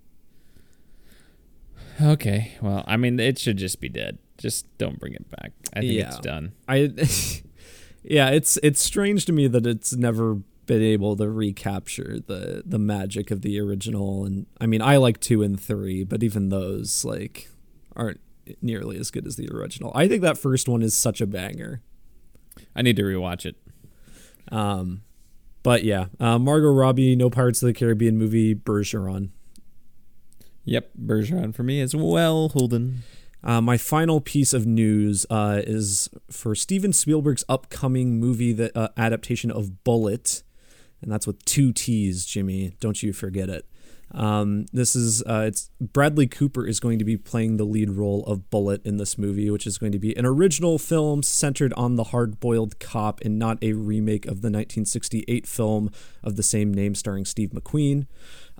Okay. 2.02 2.54
Well, 2.62 2.84
I 2.88 2.98
mean, 2.98 3.20
it 3.20 3.40
should 3.40 3.58
just 3.58 3.80
be 3.80 3.90
dead. 3.90 4.18
Just 4.38 4.66
don't 4.78 5.00
bring 5.00 5.14
it 5.14 5.30
back. 5.32 5.54
I 5.74 5.80
think 5.80 5.94
it's 5.94 6.20
done. 6.20 6.52
I 6.68 6.76
yeah, 8.04 8.30
it's 8.32 8.58
it's 8.62 8.82
strange 8.82 9.26
to 9.26 9.32
me 9.32 9.48
that 9.48 9.66
it's 9.66 9.94
never 9.94 10.36
been 10.66 10.82
able 10.82 11.16
to 11.16 11.30
recapture 11.30 12.20
the 12.28 12.64
the 12.66 12.80
magic 12.80 13.32
of 13.32 13.44
the 13.44 13.60
original 13.62 14.26
and 14.26 14.46
I 14.60 14.66
mean 14.66 14.82
I 14.82 14.98
like 14.98 15.22
2 15.22 15.42
and 15.42 15.58
3, 15.60 16.04
but 16.04 16.22
even 16.22 16.50
those 16.50 17.06
like 17.06 17.50
aren't 17.96 18.20
nearly 18.62 18.98
as 18.98 19.12
good 19.12 19.26
as 19.26 19.36
the 19.36 19.50
original. 19.50 19.92
I 19.96 20.08
think 20.08 20.22
that 20.22 20.38
first 20.38 20.68
one 20.68 20.82
is 20.82 20.94
such 20.94 21.22
a 21.22 21.28
banger. 21.28 21.82
I 22.76 22.82
need 22.82 22.96
to 22.98 23.04
rewatch 23.04 23.46
it. 23.46 23.56
Um 24.52 25.02
but 25.66 25.84
yeah, 25.84 26.06
uh, 26.20 26.38
Margot 26.38 26.72
Robbie, 26.72 27.16
no 27.16 27.32
Pirates 27.32 27.64
of 27.64 27.66
the 27.66 27.74
Caribbean 27.74 28.20
movie, 28.20 28.54
Bergeron. 28.54 29.30
Yep, 30.64 30.92
Bergeron 31.04 31.56
for 31.56 31.64
me 31.64 31.82
as 31.82 31.96
well. 31.96 32.50
Holden. 32.50 33.02
Uh, 33.44 33.62
my 33.62 33.76
final 33.76 34.22
piece 34.22 34.54
of 34.54 34.68
news 34.68 35.26
uh, 35.32 35.62
is 35.66 36.08
for 36.30 36.54
Steven 36.54 36.94
Spielberg's 36.94 37.44
upcoming 37.50 38.20
movie 38.20 38.54
that 38.54 38.78
uh, 38.78 38.90
adaptation 38.96 39.50
of 39.50 39.84
Bullitt, 39.84 40.44
and 41.02 41.12
that's 41.12 41.26
with 41.26 41.44
two 41.46 41.74
T's, 41.74 42.26
Jimmy. 42.26 42.76
Don't 42.80 43.02
you 43.02 43.12
forget 43.12 43.50
it. 43.50 43.68
Um, 44.16 44.66
this 44.72 44.96
is 44.96 45.22
uh, 45.24 45.44
it's 45.48 45.70
Bradley 45.82 46.26
Cooper 46.26 46.66
is 46.66 46.80
going 46.80 47.00
to 47.00 47.06
be 47.06 47.18
playing 47.18 47.58
the 47.58 47.66
lead 47.66 47.90
role 47.90 48.24
of 48.26 48.50
Bullitt 48.50 48.82
in 48.86 48.96
this 48.96 49.18
movie, 49.18 49.50
which 49.50 49.68
is 49.68 49.78
going 49.78 49.92
to 49.92 50.00
be 50.00 50.16
an 50.16 50.26
original 50.26 50.80
film 50.80 51.22
centered 51.22 51.74
on 51.74 51.98
the 51.98 52.06
hard-boiled 52.06 52.80
cop 52.80 53.20
and 53.22 53.38
not 53.38 53.62
a 53.62 53.74
remake 53.74 54.26
of 54.26 54.42
the 54.42 54.48
1968 54.48 55.46
film 55.46 55.92
of 56.24 56.38
the 56.38 56.44
same 56.44 56.74
name 56.74 56.96
starring 56.96 57.26
Steve 57.26 57.50
McQueen. 57.50 58.08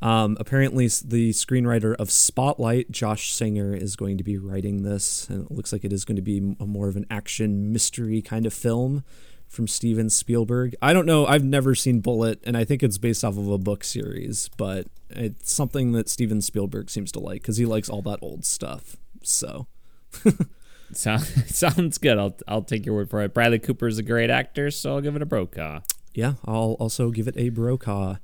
Um, 0.02 0.36
apparently, 0.42 0.88
the 0.88 1.30
screenwriter 1.30 1.96
of 1.96 2.12
Spotlight, 2.12 2.92
Josh 2.92 3.32
Singer, 3.32 3.74
is 3.74 3.96
going 3.96 4.18
to 4.18 4.26
be 4.26 4.38
writing 4.38 4.84
this, 4.84 5.30
and 5.30 5.46
it 5.46 5.52
looks 5.52 5.72
like 5.72 5.86
it 5.86 5.94
is 5.94 6.04
going 6.04 6.18
to 6.18 6.22
be 6.22 6.56
a 6.60 6.66
more 6.66 6.90
of 6.90 6.98
an 6.98 7.06
action 7.10 7.72
mystery 7.72 8.22
kind 8.22 8.46
of 8.46 8.54
film 8.54 9.06
from 9.48 9.68
Steven 9.68 10.10
Spielberg. 10.10 10.76
I 10.82 10.94
don't 10.94 11.06
know. 11.06 11.26
I've 11.26 11.44
never 11.44 11.76
seen 11.76 12.02
Bullitt, 12.02 12.42
and 12.46 12.58
I 12.58 12.64
think 12.66 12.84
it's 12.84 12.98
based 12.98 13.24
off 13.24 13.38
of 13.38 13.50
a 13.50 13.58
book 13.58 13.84
series, 13.84 14.50
but 14.58 14.88
it's 15.10 15.52
something 15.52 15.92
that 15.94 16.10
Steven 16.10 16.42
Spielberg 16.42 16.90
seems 16.90 17.12
to 17.14 17.20
like 17.20 17.42
because 17.42 17.58
he 17.58 17.66
likes 17.66 17.90
all 17.90 18.02
that 18.04 18.20
old 18.22 18.46
stuff. 18.46 18.98
So. 19.24 19.68
Sound, 20.94 21.24
sounds 21.48 21.98
good. 21.98 22.18
I'll 22.18 22.36
I'll 22.48 22.62
take 22.62 22.86
your 22.86 22.96
word 22.96 23.10
for 23.10 23.22
it. 23.22 23.34
Bradley 23.34 23.60
Cooper 23.60 23.88
is 23.88 23.98
a 23.98 24.04
great 24.04 24.30
actor, 24.30 24.70
so 24.70 24.94
I'll 24.94 25.02
give 25.02 25.16
it 25.16 25.22
a 25.22 25.26
Brokaw. 25.26 25.80
Yeah, 26.14 26.34
I'll 26.46 26.78
also 26.80 27.10
give 27.10 27.28
it 27.28 27.36
a 27.38 27.50
Brokaw. 27.50 28.18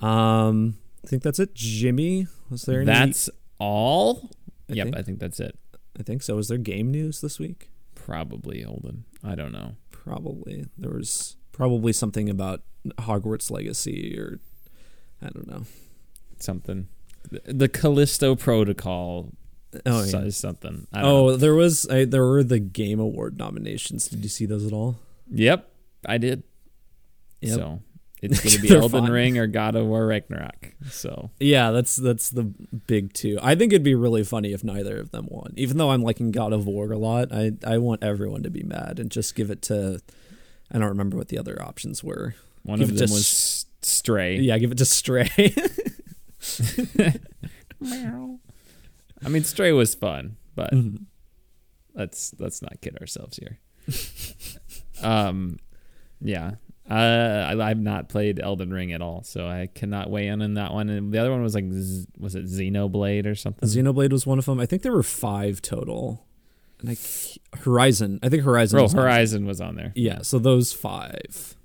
Um, 0.00 0.76
I 1.02 1.08
think 1.08 1.22
that's 1.22 1.38
it. 1.38 1.54
Jimmy, 1.54 2.26
was 2.50 2.62
there 2.62 2.80
any? 2.82 2.86
That's 2.86 3.30
all. 3.58 4.30
I 4.70 4.74
yep, 4.74 4.86
think- 4.86 4.96
I 4.96 5.02
think 5.02 5.18
that's 5.18 5.40
it. 5.40 5.58
I 5.98 6.02
think 6.02 6.22
so. 6.22 6.38
Is 6.38 6.48
there 6.48 6.58
game 6.58 6.90
news 6.90 7.20
this 7.20 7.38
week? 7.38 7.70
Probably 7.94 8.62
Holden. 8.62 9.04
I 9.22 9.34
don't 9.34 9.52
know. 9.52 9.76
Probably. 10.04 10.66
There 10.76 10.92
was 10.92 11.36
probably 11.52 11.92
something 11.92 12.28
about 12.28 12.62
Hogwarts 12.98 13.50
Legacy 13.50 14.18
or 14.18 14.38
I 15.22 15.30
don't 15.30 15.46
know. 15.46 15.64
Something. 16.38 16.88
The, 17.30 17.68
Callisto 17.68 18.36
Protocol 18.36 19.32
Oh, 19.86 20.04
yeah. 20.04 20.28
something. 20.28 20.86
I 20.92 21.00
don't 21.00 21.10
oh, 21.10 21.26
know. 21.26 21.32
Oh, 21.32 21.36
there 21.36 21.54
was 21.54 21.88
I, 21.88 22.04
there 22.04 22.24
were 22.24 22.44
the 22.44 22.60
Game 22.60 23.00
Award 23.00 23.38
nominations. 23.38 24.06
Did 24.06 24.22
you 24.22 24.28
see 24.28 24.46
those 24.46 24.64
at 24.64 24.72
all? 24.72 24.98
Yep, 25.30 25.68
I 26.06 26.18
did. 26.18 26.44
Yep. 27.40 27.54
So 27.54 27.80
it's 28.32 28.40
going 28.42 28.52
to 28.56 28.60
be 28.62 28.68
They're 28.68 28.78
Elden 28.80 29.04
fine. 29.04 29.12
Ring 29.12 29.38
or 29.38 29.46
God 29.46 29.74
of 29.76 29.86
War 29.86 30.06
Ragnarok. 30.06 30.72
So 30.90 31.30
Yeah, 31.40 31.70
that's 31.70 31.96
that's 31.96 32.30
the 32.30 32.44
big 32.44 33.12
two. 33.12 33.38
I 33.42 33.54
think 33.54 33.72
it'd 33.72 33.82
be 33.82 33.94
really 33.94 34.24
funny 34.24 34.52
if 34.52 34.62
neither 34.64 34.96
of 34.98 35.10
them 35.10 35.26
won. 35.30 35.52
Even 35.56 35.76
though 35.78 35.90
I'm 35.90 36.02
liking 36.02 36.30
God 36.30 36.52
of 36.52 36.66
War 36.66 36.90
a 36.92 36.98
lot, 36.98 37.32
I 37.32 37.52
I 37.66 37.78
want 37.78 38.02
everyone 38.04 38.42
to 38.44 38.50
be 38.50 38.62
mad 38.62 38.98
and 38.98 39.10
just 39.10 39.34
give 39.34 39.50
it 39.50 39.62
to. 39.62 40.00
I 40.72 40.78
don't 40.78 40.88
remember 40.88 41.16
what 41.16 41.28
the 41.28 41.38
other 41.38 41.60
options 41.62 42.02
were. 42.02 42.34
one 42.62 42.78
Give 42.78 42.88
of 42.90 42.96
them 42.96 43.06
to 43.08 43.12
was 43.12 43.66
Stray. 43.82 44.38
Yeah, 44.38 44.56
give 44.58 44.72
it 44.72 44.78
to 44.78 44.84
Stray. 44.86 45.28
I 49.24 49.28
mean, 49.28 49.44
Stray 49.44 49.72
was 49.72 49.94
fun, 49.94 50.36
but 50.54 50.72
Mhm. 50.72 51.04
let's 51.94 52.34
let's 52.38 52.62
not 52.62 52.80
kid 52.80 52.96
ourselves 52.98 53.38
here. 53.38 53.58
um, 55.02 55.58
yeah. 56.20 56.52
Uh, 56.90 56.94
I, 56.94 57.70
I've 57.70 57.78
not 57.80 58.08
played 58.10 58.38
Elden 58.40 58.70
Ring 58.72 58.92
at 58.92 59.00
all, 59.00 59.22
so 59.22 59.46
I 59.46 59.68
cannot 59.74 60.10
weigh 60.10 60.26
in 60.28 60.42
on 60.42 60.54
that 60.54 60.72
one. 60.72 60.90
And 60.90 61.12
the 61.12 61.18
other 61.18 61.30
one 61.30 61.42
was 61.42 61.54
like, 61.54 61.70
Z- 61.72 62.06
was 62.18 62.34
it 62.34 62.44
Xenoblade 62.44 63.24
or 63.26 63.34
something? 63.34 63.66
Xenoblade 63.66 64.12
was 64.12 64.26
one 64.26 64.38
of 64.38 64.44
them. 64.44 64.60
I 64.60 64.66
think 64.66 64.82
there 64.82 64.92
were 64.92 65.02
five 65.02 65.62
total. 65.62 66.26
C- 66.94 67.40
Horizon. 67.60 68.20
I 68.22 68.28
think 68.28 68.42
Horizon. 68.42 68.78
Oh, 68.78 68.82
was 68.82 68.94
on- 68.94 69.00
Horizon 69.02 69.46
was 69.46 69.60
on 69.62 69.76
there. 69.76 69.92
Yeah, 69.94 70.20
so 70.20 70.38
those 70.38 70.74
five. 70.74 71.56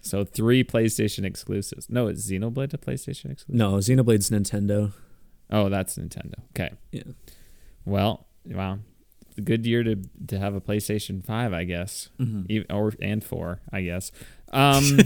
So 0.00 0.24
three 0.24 0.64
PlayStation 0.64 1.24
exclusives. 1.24 1.88
No, 1.88 2.08
is 2.08 2.28
Xenoblade 2.28 2.74
a 2.74 2.78
PlayStation 2.78 3.30
exclusive? 3.30 3.54
No, 3.54 3.74
Xenoblade's 3.74 4.30
Nintendo. 4.30 4.92
Oh, 5.50 5.68
that's 5.68 5.96
Nintendo. 5.96 6.34
Okay. 6.50 6.72
Yeah. 6.90 7.02
Well, 7.84 8.26
wow. 8.44 8.78
A 9.38 9.40
good 9.40 9.66
year 9.66 9.82
to 9.82 9.96
to 10.28 10.38
have 10.38 10.54
a 10.54 10.60
PlayStation 10.60 11.24
5, 11.24 11.52
I 11.52 11.64
guess. 11.64 12.10
Mm-hmm. 12.18 12.74
Or 12.74 12.92
and 13.00 13.22
4, 13.22 13.60
I 13.72 13.82
guess. 13.82 14.12
Um 14.52 14.98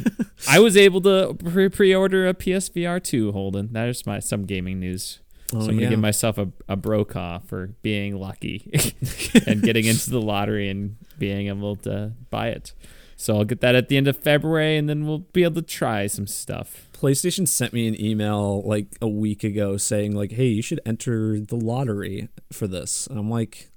I 0.48 0.58
was 0.60 0.76
able 0.76 1.00
to 1.02 1.34
pre- 1.34 1.68
pre-order 1.68 2.28
a 2.28 2.34
PSVR 2.34 3.02
2, 3.02 3.32
Holden. 3.32 3.72
That 3.72 3.88
is 3.88 4.06
my 4.06 4.18
some 4.18 4.44
gaming 4.44 4.80
news. 4.80 5.20
Oh, 5.52 5.60
so 5.60 5.70
I'm 5.70 5.80
yeah. 5.80 5.86
to 5.86 5.90
give 5.90 5.98
myself 5.98 6.38
a, 6.38 6.48
a 6.68 6.76
Brokaw 6.76 7.40
for 7.40 7.68
being 7.82 8.16
lucky 8.16 8.70
and 9.46 9.62
getting 9.62 9.86
into 9.86 10.10
the 10.10 10.20
lottery 10.20 10.68
and 10.68 10.96
being 11.18 11.48
able 11.48 11.76
to 11.76 12.12
buy 12.30 12.48
it. 12.48 12.72
So 13.16 13.36
I'll 13.36 13.44
get 13.44 13.60
that 13.60 13.74
at 13.74 13.88
the 13.88 13.96
end 13.96 14.08
of 14.08 14.16
February 14.16 14.76
and 14.76 14.88
then 14.88 15.06
we'll 15.06 15.18
be 15.18 15.42
able 15.42 15.56
to 15.56 15.62
try 15.62 16.06
some 16.06 16.26
stuff. 16.26 16.88
PlayStation 16.92 17.46
sent 17.48 17.72
me 17.72 17.88
an 17.88 18.00
email 18.00 18.62
like 18.62 18.86
a 19.00 19.08
week 19.08 19.42
ago 19.42 19.76
saying 19.76 20.14
like, 20.14 20.32
"Hey, 20.32 20.46
you 20.46 20.62
should 20.62 20.80
enter 20.86 21.40
the 21.40 21.56
lottery 21.56 22.28
for 22.52 22.66
this." 22.66 23.06
And 23.06 23.18
I'm 23.18 23.30
like, 23.30 23.69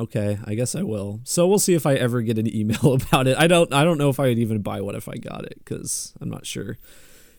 "Okay, 0.00 0.38
I 0.44 0.54
guess 0.54 0.74
I 0.74 0.82
will." 0.82 1.20
So 1.24 1.46
we'll 1.46 1.58
see 1.58 1.74
if 1.74 1.86
I 1.86 1.94
ever 1.94 2.22
get 2.22 2.38
an 2.38 2.52
email 2.54 2.92
about 3.02 3.26
it. 3.26 3.36
I 3.38 3.46
don't 3.46 3.72
I 3.72 3.84
don't 3.84 3.98
know 3.98 4.08
if 4.10 4.18
I 4.20 4.28
would 4.28 4.38
even 4.38 4.60
buy 4.62 4.80
one 4.80 4.94
if 4.96 5.08
I 5.08 5.14
got 5.16 5.44
it 5.44 5.60
cuz 5.64 6.12
I'm 6.20 6.30
not 6.30 6.46
sure 6.46 6.78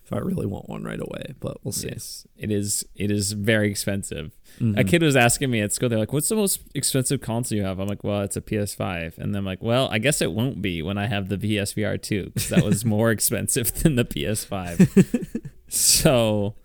if 0.03 0.11
I 0.13 0.17
really 0.17 0.45
want 0.45 0.67
one 0.67 0.83
right 0.83 0.99
away, 0.99 1.35
but 1.39 1.63
we'll 1.63 1.71
see. 1.71 1.87
Yes, 1.89 2.25
it 2.37 2.51
is. 2.51 2.83
It 2.95 3.11
is 3.11 3.31
very 3.31 3.69
expensive. 3.69 4.31
A 4.59 4.63
Mhm. 4.63 4.87
kid 4.87 5.01
was 5.03 5.15
asking 5.15 5.49
me 5.51 5.61
at 5.61 5.71
school. 5.71 5.87
They're 5.89 5.97
like, 5.99 6.11
"What's 6.11 6.27
the 6.27 6.35
most 6.35 6.59
expensive 6.75 7.21
console 7.21 7.57
you 7.57 7.63
have?" 7.63 7.79
I'm 7.79 7.87
like, 7.87 8.03
"Well, 8.03 8.21
it's 8.21 8.35
a 8.35 8.41
PS5." 8.41 9.17
And 9.17 9.33
I'm 9.37 9.45
like, 9.45 9.63
"Well, 9.63 9.87
I 9.91 9.99
guess 9.99 10.21
it 10.21 10.33
won't 10.33 10.61
be 10.61 10.81
when 10.81 10.97
I 10.97 11.07
have 11.07 11.29
the 11.29 11.37
PSVR 11.37 11.97
2 11.97 12.31
because 12.33 12.49
that 12.49 12.63
was 12.65 12.83
more 12.83 13.09
expensive 13.17 13.73
than 13.73 13.95
the 13.95 14.03
PS5." 14.05 15.41
so, 15.69 16.55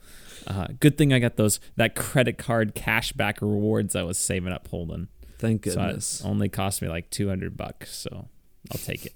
uh, 0.48 0.68
good 0.80 0.98
thing 0.98 1.12
I 1.12 1.18
got 1.20 1.36
those 1.36 1.60
that 1.76 1.94
credit 1.94 2.38
card 2.38 2.74
cashback 2.74 3.40
rewards 3.40 3.94
I 3.94 4.02
was 4.02 4.18
saving 4.18 4.52
up 4.52 4.66
holding. 4.68 5.08
Thank 5.38 5.64
So 5.64 5.74
goodness. 5.74 6.20
it 6.20 6.26
only 6.26 6.48
cost 6.48 6.80
me 6.82 6.88
like 6.88 7.10
200 7.10 7.56
bucks. 7.56 7.94
So 7.94 8.28
I'll 8.72 8.78
take 8.78 9.06
it. 9.06 9.14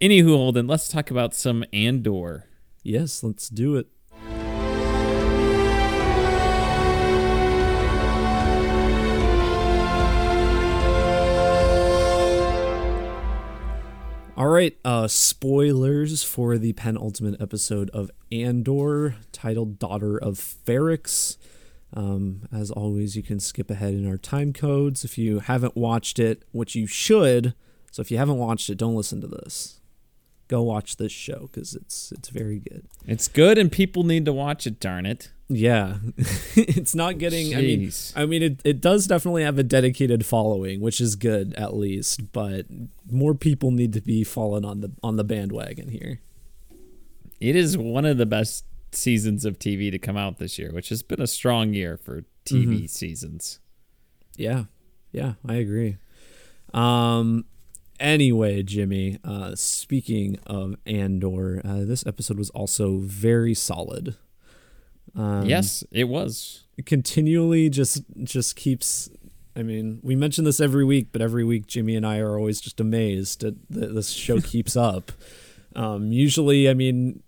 Anywho, 0.00 0.36
Holden, 0.36 0.66
let's 0.66 0.88
talk 0.88 1.10
about 1.10 1.34
some 1.34 1.64
Andor. 1.72 2.46
yes, 2.82 3.22
let's 3.22 3.48
do 3.48 3.76
it. 3.76 3.86
All 14.34 14.48
right, 14.48 14.76
uh, 14.84 15.08
spoilers 15.08 16.24
for 16.24 16.56
the 16.56 16.72
penultimate 16.72 17.40
episode 17.40 17.90
of 17.90 18.10
Andor, 18.32 19.16
titled 19.30 19.78
"Daughter 19.78 20.16
of 20.16 20.36
Ferrix." 20.38 21.36
Um, 21.94 22.48
as 22.52 22.70
always, 22.70 23.16
you 23.16 23.22
can 23.22 23.40
skip 23.40 23.70
ahead 23.70 23.94
in 23.94 24.08
our 24.08 24.16
time 24.16 24.52
codes 24.52 25.04
if 25.04 25.18
you 25.18 25.40
haven't 25.40 25.76
watched 25.76 26.18
it, 26.18 26.42
which 26.52 26.74
you 26.74 26.86
should. 26.86 27.54
So 27.90 28.00
if 28.00 28.10
you 28.10 28.18
haven't 28.18 28.38
watched 28.38 28.70
it, 28.70 28.78
don't 28.78 28.94
listen 28.96 29.20
to 29.20 29.26
this. 29.26 29.80
Go 30.48 30.62
watch 30.62 30.96
this 30.96 31.12
show 31.12 31.48
because 31.50 31.74
it's 31.74 32.12
it's 32.12 32.28
very 32.28 32.58
good. 32.58 32.86
It's 33.06 33.28
good 33.28 33.58
and 33.58 33.70
people 33.70 34.04
need 34.04 34.24
to 34.26 34.32
watch 34.32 34.66
it, 34.66 34.80
darn 34.80 35.06
it. 35.06 35.30
Yeah, 35.48 35.96
it's 36.16 36.94
not 36.94 37.18
getting. 37.18 37.54
I 37.54 37.60
mean, 37.60 37.92
I 38.16 38.26
mean, 38.26 38.42
it, 38.42 38.60
it 38.64 38.80
does 38.80 39.06
definitely 39.06 39.44
have 39.44 39.58
a 39.58 39.62
dedicated 39.62 40.24
following, 40.24 40.80
which 40.80 41.00
is 41.00 41.14
good 41.14 41.54
at 41.54 41.74
least. 41.74 42.32
But 42.32 42.66
more 43.10 43.34
people 43.34 43.70
need 43.70 43.92
to 43.92 44.00
be 44.00 44.24
falling 44.24 44.64
on 44.64 44.80
the 44.80 44.92
on 45.02 45.16
the 45.16 45.24
bandwagon 45.24 45.88
here. 45.88 46.20
It 47.40 47.56
is 47.56 47.76
one 47.76 48.04
of 48.04 48.18
the 48.18 48.26
best 48.26 48.64
seasons 48.92 49.44
of 49.44 49.58
TV 49.58 49.90
to 49.90 49.98
come 49.98 50.16
out 50.16 50.38
this 50.38 50.58
year, 50.58 50.70
which 50.72 50.88
has 50.90 51.02
been 51.02 51.20
a 51.20 51.26
strong 51.26 51.72
year 51.74 51.96
for 51.96 52.24
TV 52.44 52.82
Mhm. 52.84 52.90
seasons. 52.90 53.58
Yeah, 54.36 54.64
yeah, 55.12 55.34
I 55.46 55.54
agree. 55.56 55.96
Um, 56.74 57.44
anyway, 58.00 58.62
Jimmy. 58.62 59.18
Uh, 59.24 59.54
speaking 59.54 60.38
of 60.46 60.76
Andor, 60.86 61.60
uh, 61.64 61.84
this 61.84 62.06
episode 62.06 62.38
was 62.38 62.50
also 62.50 62.98
very 62.98 63.54
solid. 63.54 64.16
Um, 65.14 65.46
yes, 65.48 65.84
it 65.90 66.04
was. 66.04 66.60
continually 66.86 67.68
just 67.70 68.02
just 68.24 68.56
keeps 68.56 69.08
I 69.54 69.62
mean, 69.62 70.00
we 70.02 70.16
mention 70.16 70.44
this 70.44 70.58
every 70.60 70.84
week, 70.84 71.08
but 71.12 71.20
every 71.20 71.44
week 71.44 71.66
Jimmy 71.66 71.94
and 71.94 72.06
I 72.06 72.18
are 72.18 72.38
always 72.38 72.58
just 72.60 72.80
amazed 72.80 73.42
that 73.42 73.54
this 73.70 74.08
show 74.10 74.40
keeps 74.52 74.74
up. 74.76 75.12
Um, 75.76 76.10
usually, 76.10 76.68
I 76.70 76.74
mean, 76.74 77.22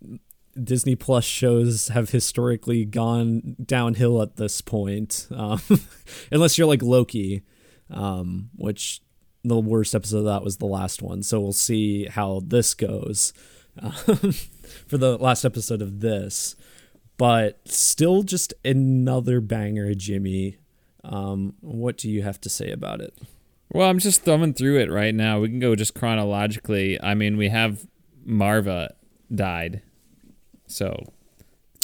Disney 0.62 0.96
Plus 0.96 1.24
shows 1.24 1.88
have 1.88 2.10
historically 2.10 2.84
gone 2.84 3.56
downhill 3.64 4.22
at 4.22 4.36
this 4.36 4.60
point, 4.60 5.26
um, 5.34 5.60
unless 6.32 6.56
you're 6.58 6.66
like 6.66 6.82
Loki, 6.82 7.42
um, 7.90 8.50
which 8.56 9.00
the 9.42 9.58
worst 9.58 9.94
episode 9.94 10.18
of 10.18 10.24
that 10.24 10.44
was 10.44 10.56
the 10.56 10.66
last 10.66 11.02
one. 11.02 11.22
So 11.22 11.40
we'll 11.40 11.52
see 11.52 12.06
how 12.06 12.42
this 12.46 12.74
goes 12.74 13.32
um, 13.78 13.92
for 14.86 14.96
the 14.96 15.18
last 15.18 15.44
episode 15.44 15.82
of 15.82 16.00
this 16.00 16.56
but 17.16 17.60
still 17.68 18.22
just 18.22 18.54
another 18.64 19.40
banger, 19.40 19.94
Jimmy. 19.94 20.58
Um, 21.02 21.54
what 21.60 21.96
do 21.96 22.10
you 22.10 22.22
have 22.22 22.40
to 22.42 22.48
say 22.48 22.70
about 22.70 23.00
it? 23.00 23.16
Well, 23.70 23.88
I'm 23.88 23.98
just 23.98 24.22
thumbing 24.22 24.54
through 24.54 24.80
it 24.80 24.90
right 24.90 25.14
now. 25.14 25.40
We 25.40 25.48
can 25.48 25.60
go 25.60 25.74
just 25.74 25.94
chronologically. 25.94 27.00
I 27.02 27.14
mean, 27.14 27.36
we 27.36 27.48
have 27.48 27.86
Marva 28.24 28.94
died. 29.32 29.82
So, 30.74 30.96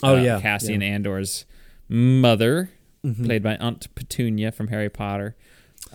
Oh 0.03 0.16
uh, 0.16 0.20
yeah, 0.22 0.40
Cassian 0.40 0.81
yeah. 0.81 0.88
Andor's 0.88 1.44
mother, 1.88 2.70
Mhm. 3.05 3.24
played 3.24 3.42
by 3.42 3.57
Aunt 3.57 3.94
Petunia 3.94 4.50
from 4.53 4.68
Harry 4.68 4.88
Potter. 4.90 5.37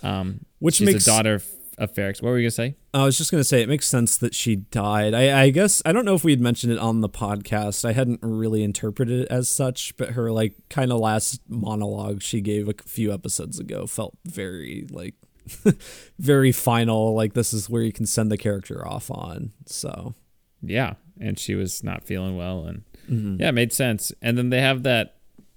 Um, 0.02 0.44
Which 0.58 0.76
she's 0.76 0.86
makes 0.86 1.04
the 1.04 1.10
daughter 1.10 1.34
of, 1.34 1.46
of 1.78 1.92
Ferrix. 1.94 2.22
What 2.22 2.30
were 2.30 2.38
you 2.38 2.44
gonna 2.44 2.50
say? 2.52 2.76
I 2.94 3.04
was 3.04 3.16
just 3.18 3.30
gonna 3.30 3.44
say 3.44 3.62
it 3.62 3.68
makes 3.68 3.86
sense 3.86 4.16
that 4.18 4.34
she 4.34 4.56
died. 4.56 5.12
I, 5.14 5.42
I 5.44 5.50
guess 5.50 5.82
I 5.84 5.92
don't 5.92 6.04
know 6.04 6.14
if 6.14 6.24
we 6.24 6.32
had 6.32 6.40
mentioned 6.40 6.72
it 6.72 6.78
on 6.78 7.00
the 7.02 7.08
podcast. 7.08 7.84
I 7.84 7.92
hadn't 7.92 8.20
really 8.22 8.62
interpreted 8.62 9.20
it 9.22 9.28
as 9.28 9.48
such, 9.48 9.96
but 9.96 10.10
her 10.10 10.32
like 10.32 10.54
kind 10.70 10.90
of 10.92 10.98
last 11.00 11.40
monologue 11.48 12.22
she 12.22 12.40
gave 12.40 12.68
a 12.68 12.74
few 12.84 13.12
episodes 13.12 13.58
ago 13.58 13.86
felt 13.86 14.16
very 14.24 14.86
like 14.90 15.14
very 16.18 16.52
final. 16.52 17.14
Like 17.14 17.34
this 17.34 17.52
is 17.52 17.68
where 17.70 17.82
you 17.82 17.92
can 17.92 18.06
send 18.06 18.30
the 18.32 18.38
character 18.38 18.86
off 18.86 19.10
on. 19.10 19.52
So 19.66 20.14
Yeah, 20.62 20.94
and 21.20 21.38
she 21.38 21.54
was 21.54 21.82
not 21.84 22.04
feeling 22.04 22.36
well, 22.36 22.64
and 22.64 22.82
mhm. 23.10 23.40
yeah, 23.40 23.48
it 23.48 23.52
made 23.52 23.72
sense. 23.72 24.12
And 24.22 24.36
then 24.38 24.50
they 24.50 24.60
have 24.60 24.82
that. 24.84 25.16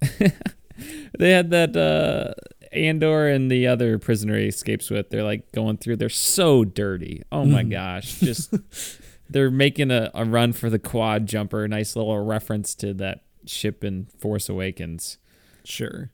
they 1.18 1.30
had 1.30 1.50
that 1.50 1.76
uh, 1.76 2.32
Andor 2.72 3.28
and 3.28 3.50
the 3.50 3.66
other 3.66 3.98
prisoner 3.98 4.38
he 4.38 4.46
escapes 4.46 4.90
with. 4.90 5.10
They're 5.10 5.22
like 5.24 5.52
going 5.52 5.76
through. 5.78 5.96
They're 5.96 6.08
so 6.08 6.64
dirty. 6.64 7.22
Oh 7.32 7.44
my 7.44 7.62
Mhm. 7.64 7.70
gosh! 7.70 8.20
Just 8.20 8.54
they're 9.30 9.50
making 9.50 9.90
a, 9.90 10.10
a 10.14 10.24
run 10.24 10.52
for 10.52 10.70
the 10.70 10.78
quad 10.78 11.26
jumper. 11.26 11.66
Nice 11.68 11.96
little 11.96 12.18
reference 12.24 12.74
to 12.76 12.94
that 12.94 13.24
ship 13.46 13.84
in 13.84 14.06
Force 14.18 14.48
Awakens 14.48 15.18
sure. 15.64 16.10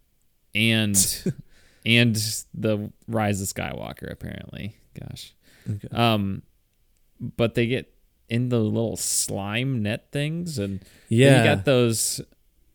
and 0.55 0.97
and 1.87 2.17
the 2.55 2.91
Rise 3.07 3.41
of 3.41 3.49
Skywalker. 3.49 4.11
Apparently, 4.11 4.77
gosh. 4.99 5.35
Okay. 5.69 5.89
Um, 5.97 6.43
but 7.21 7.55
they 7.55 7.67
get 7.67 7.93
in 8.29 8.49
the 8.49 8.59
little 8.59 8.97
slime 8.97 9.83
net 9.83 10.07
things, 10.12 10.59
and 10.59 10.81
Yeah. 11.09 11.39
you 11.39 11.45
got 11.45 11.65
those 11.65 12.21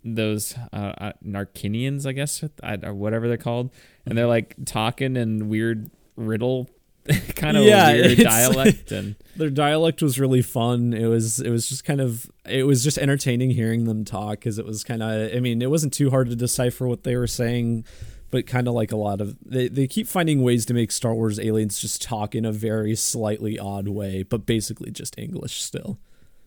those 0.03 0.55
uh, 0.73 0.93
uh, 0.97 1.11
Narkinians, 1.23 2.07
I 2.07 2.13
guess, 2.13 2.43
or 2.83 2.93
whatever 2.93 3.27
they're 3.27 3.37
called, 3.37 3.69
and 4.05 4.17
they're 4.17 4.25
like 4.27 4.55
talking 4.65 5.15
in 5.15 5.47
weird 5.49 5.91
riddle 6.15 6.69
kind 7.35 7.55
of 7.57 7.63
Yeah, 7.65 7.91
weird 7.93 8.17
dialect, 8.19 8.91
and 8.91 9.15
their 9.35 9.49
dialect 9.49 10.01
was 10.01 10.19
really 10.19 10.41
fun. 10.41 10.93
It 10.93 11.05
was 11.07 11.39
it 11.39 11.49
was 11.49 11.67
just 11.69 11.83
kind 11.83 12.01
of 12.01 12.31
it 12.47 12.63
was 12.63 12.83
just 12.83 12.97
entertaining 12.97 13.51
hearing 13.51 13.85
them 13.85 14.03
talk 14.05 14.39
because 14.39 14.57
it 14.57 14.65
was 14.65 14.83
kind 14.83 15.03
of 15.03 15.35
I 15.35 15.39
mean 15.39 15.61
it 15.61 15.69
wasn't 15.69 15.93
too 15.93 16.09
hard 16.09 16.29
to 16.29 16.35
decipher 16.35 16.87
what 16.87 17.03
they 17.03 17.15
were 17.15 17.27
saying, 17.27 17.85
but 18.31 18.47
kind 18.47 18.67
of 18.67 18.73
like 18.73 18.91
a 18.91 18.97
lot 18.97 19.21
of 19.21 19.37
they 19.45 19.67
they 19.67 19.87
keep 19.87 20.07
finding 20.07 20.41
ways 20.41 20.65
to 20.65 20.73
make 20.73 20.91
Star 20.91 21.13
Wars 21.13 21.39
aliens 21.39 21.79
just 21.79 22.01
talk 22.01 22.33
in 22.33 22.45
a 22.45 22.51
very 22.51 22.95
slightly 22.95 23.59
odd 23.59 23.87
way, 23.87 24.23
but 24.23 24.45
basically 24.45 24.89
just 24.91 25.17
English 25.19 25.61
still. 25.61 25.99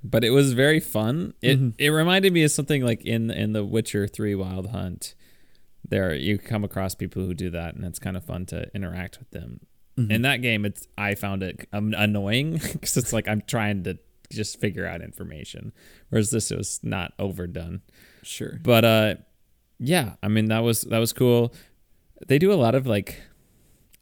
but 0.07 0.23
it 0.23 0.31
was 0.31 0.53
very 0.53 0.81
fun. 0.81 1.33
It 1.41 1.59
Mhm. 1.59 1.75
it 1.79 1.89
reminded 1.91 2.33
me 2.35 2.43
of 2.45 2.51
something 2.51 2.85
like 2.85 3.03
in 3.07 3.31
in 3.31 3.53
the 3.55 3.65
Witcher 3.65 4.07
Three 4.07 4.35
Wild 4.35 4.69
Hunt. 4.71 5.15
There 5.89 6.15
you 6.15 6.39
come 6.39 6.65
across 6.65 6.95
people 6.95 7.25
who 7.25 7.35
do 7.35 7.51
that, 7.51 7.75
and 7.75 7.85
it's 7.85 7.99
kind 7.99 8.17
of 8.17 8.25
fun 8.25 8.47
to 8.47 8.71
interact 8.75 9.19
with 9.19 9.31
them. 9.31 9.61
Mm-hmm. 9.99 10.11
In 10.11 10.23
that 10.23 10.43
game, 10.43 10.65
it's 10.65 10.87
I 10.99 11.15
found 11.15 11.43
it 11.43 11.69
um, 11.73 11.95
annoying 11.97 12.53
because 12.73 12.97
it's 12.97 13.13
like 13.13 13.29
I'm 13.29 13.43
trying 13.47 13.85
to 13.85 13.99
just 14.31 14.59
figure 14.61 14.87
out 14.87 15.01
information, 15.03 15.73
whereas 16.09 16.31
this 16.31 16.51
was 16.51 16.81
not 16.83 17.13
overdone. 17.19 17.81
Sure. 18.23 18.59
But 18.63 18.85
uh, 18.85 19.15
yeah, 19.79 20.15
I 20.23 20.29
mean 20.29 20.47
that 20.47 20.61
was 20.61 20.83
that 20.83 20.99
was 20.99 21.13
cool. 21.13 21.55
They 22.27 22.39
do 22.39 22.53
a 22.53 22.55
lot 22.55 22.75
of 22.75 22.87
like 22.87 23.21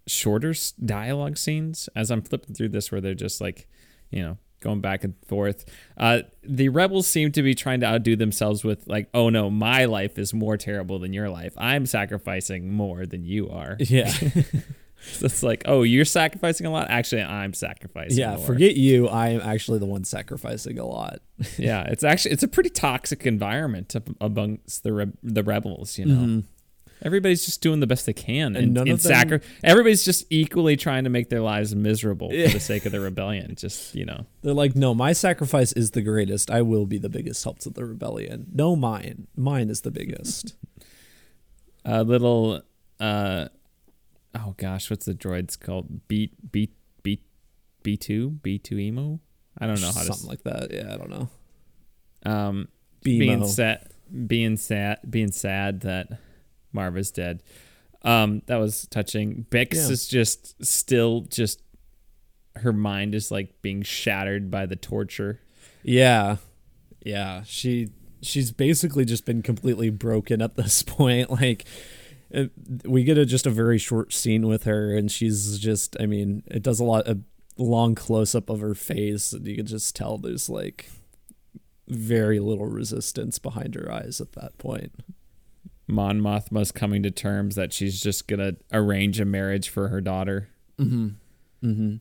shorter 0.07 0.55
dialogue 0.85 1.37
scenes 1.39 1.89
as 1.95 2.11
I'm 2.11 2.23
flipping 2.23 2.55
through 2.55 2.71
this, 2.71 2.91
where 2.93 3.01
they're 3.01 3.15
just 3.15 3.41
like, 3.41 3.69
you 4.11 4.23
know, 4.23 4.39
going 4.61 4.81
back 4.81 5.05
and 5.05 5.15
forth. 5.27 5.65
Uh, 5.97 6.21
the 6.43 6.69
rebels 6.69 7.07
seem 7.07 7.33
to 7.33 7.43
be 7.43 7.55
trying 7.55 7.81
to 7.81 7.87
outdo 7.87 8.17
themselves 8.17 8.63
with 8.65 8.87
like, 8.87 9.09
oh 9.15 9.29
no, 9.29 9.51
my 9.51 9.85
life 9.87 10.19
is 10.19 10.33
more 10.33 10.57
terrible 10.57 10.99
than 10.99 11.13
your 11.13 11.29
life. 11.29 11.53
I'm 11.57 11.87
sacrificing 11.87 12.73
more 12.73 13.07
than 13.07 13.25
you 13.25 13.49
are. 13.51 13.77
Yeah. 13.79 14.13
So 15.15 15.27
it's 15.27 15.43
like, 15.43 15.63
oh, 15.67 15.83
you're 15.83 16.05
sacrificing 16.05 16.65
a 16.65 16.71
lot. 16.71 16.89
Actually, 16.89 17.23
I'm 17.23 17.55
sacrificing. 17.55 18.19
yeah. 18.19 18.37
more. 18.37 18.47
Forget 18.47 18.77
you. 18.77 19.09
I 19.09 19.31
am 19.31 19.41
actually 19.41 19.81
the 19.81 19.87
one 19.87 20.05
sacrificing 20.05 20.79
a 20.79 20.87
lot. 20.87 21.19
Yeah, 21.59 21.83
it's 21.89 22.05
actually 22.05 22.31
it's 22.31 22.45
a 22.45 22.49
pretty 22.49 22.71
toxic 22.71 23.27
environment 23.27 23.97
amongst 24.21 24.85
the 24.85 24.93
re- 24.93 25.13
the 25.25 25.43
rebels. 25.43 25.99
You 25.99 26.05
know, 26.05 26.15
Mhm. 26.15 26.45
Everybody's 27.03 27.45
just 27.45 27.61
doing 27.61 27.81
the 27.81 27.87
best 27.87 28.07
they 28.07 28.13
can, 28.13 28.55
And 28.55 28.57
and, 28.57 28.75
none 28.75 28.83
and 28.89 28.93
of 28.93 29.03
them- 29.03 29.13
sacri- 29.13 29.41
everybody's 29.63 30.05
just 30.05 30.25
equally 30.31 30.77
trying 30.77 31.05
to 31.05 31.11
make 31.11 31.29
their 31.29 31.41
lives 31.41 31.75
miserable 31.75 32.31
for 32.31 32.37
the 32.49 32.61
sake 32.61 32.87
of 32.87 32.93
the 32.93 33.01
rebellion. 33.01 33.55
Just 33.57 33.95
you 33.95 34.05
know, 34.05 34.27
They're 34.43 34.55
like, 34.55 34.75
no, 34.77 34.95
my 34.95 35.13
sacrifice 35.13 35.73
is 35.73 35.91
the 35.93 36.03
greatest. 36.03 36.51
I 36.51 36.63
will 36.63 36.87
be 36.87 36.99
the 36.99 37.09
biggest 37.11 37.43
help 37.45 37.59
to 37.61 37.71
the 37.71 37.85
rebellion. 37.85 38.47
No, 38.55 38.77
mine. 38.77 39.27
Mine 39.37 39.69
is 39.71 39.81
the 39.83 39.91
biggest. 39.91 40.55
a 41.85 42.05
little. 42.05 42.63
uh 43.01 43.49
Oh 44.35 44.55
gosh, 44.57 44.89
what's 44.89 45.05
the 45.05 45.15
droids 45.15 45.61
called? 45.61 46.09
B 46.09 46.33
B 46.51 46.71
B 47.03 47.21
B 47.83 47.97
two 47.99 48.31
B 48.43 48.59
two 48.59 48.79
emo. 48.79 49.21
I 49.59 49.67
don't 49.67 49.81
know 49.83 49.89
how 49.93 50.01
to. 50.01 50.07
Something 50.07 50.29
like 50.31 50.43
that. 50.45 50.73
Yeah, 50.73 50.95
I 50.95 50.97
don't 50.97 51.11
know. 51.11 51.29
um, 52.25 52.69
being 53.03 53.47
sad, 53.47 53.89
being 54.27 54.57
sad, 54.57 55.01
being 55.11 55.33
sad 55.33 55.81
that 55.81 56.09
Marva's 56.73 57.11
dead. 57.11 57.43
Um, 58.03 58.43
that 58.47 58.57
was 58.57 58.87
touching. 58.91 59.47
Bix 59.51 59.75
Yeah. 59.75 59.89
is 59.91 60.09
just 60.09 60.65
still 60.65 61.23
just 61.23 61.63
her 62.57 62.73
mind 62.73 63.15
is 63.15 63.31
like 63.31 63.61
being 63.63 63.83
shattered 63.83 64.51
by 64.51 64.67
the 64.67 64.77
torture. 64.77 65.41
Yeah, 65.83 66.37
yeah. 67.05 67.43
She 67.45 67.91
she's 68.21 68.51
basically 68.53 69.05
just 69.05 69.25
been 69.25 69.43
completely 69.43 69.91
broken 69.91 70.43
at 70.43 70.57
this 70.57 70.83
point. 70.87 71.31
Like 71.31 71.65
it, 72.31 72.51
we 72.85 73.05
get 73.05 73.19
a, 73.19 73.25
just 73.27 73.47
a 73.47 73.51
very 73.51 73.79
short 73.79 74.13
scene 74.13 74.47
with 74.49 74.65
her, 74.65 74.97
and 74.97 75.11
she's 75.11 75.59
just. 75.59 75.97
I 76.01 76.07
mean, 76.07 76.43
it 76.47 76.63
does 76.63 76.81
a 76.81 76.85
lot 76.85 77.07
a 77.07 77.19
long 77.57 77.95
close 77.95 78.35
up 78.35 78.49
of 78.51 78.61
her 78.61 78.75
face, 78.75 79.33
and 79.33 79.47
you 79.47 79.55
can 79.57 79.67
just 79.67 79.95
tell 79.95 80.19
there's 80.19 80.49
like 80.49 80.87
very 81.89 82.41
little 82.41 82.67
resistance 82.67 83.39
behind 83.39 83.75
her 83.75 83.91
eyes 83.93 84.21
at 84.21 84.33
that 84.33 84.57
point. 84.59 84.93
Mon 85.87 86.21
Mothma's 86.21 86.73
coming 86.73 87.03
to 87.03 87.11
terms 87.11 87.55
that 87.57 87.73
she's 87.73 88.01
just 88.01 88.29
gonna 88.29 88.53
arrange 88.73 89.21
a 89.21 89.25
marriage 89.25 89.69
for 89.69 89.89
her 89.89 90.01
daughter. 90.01 90.49
Mm-hmm. 90.79 91.09
Mm-hmm. 91.69 91.95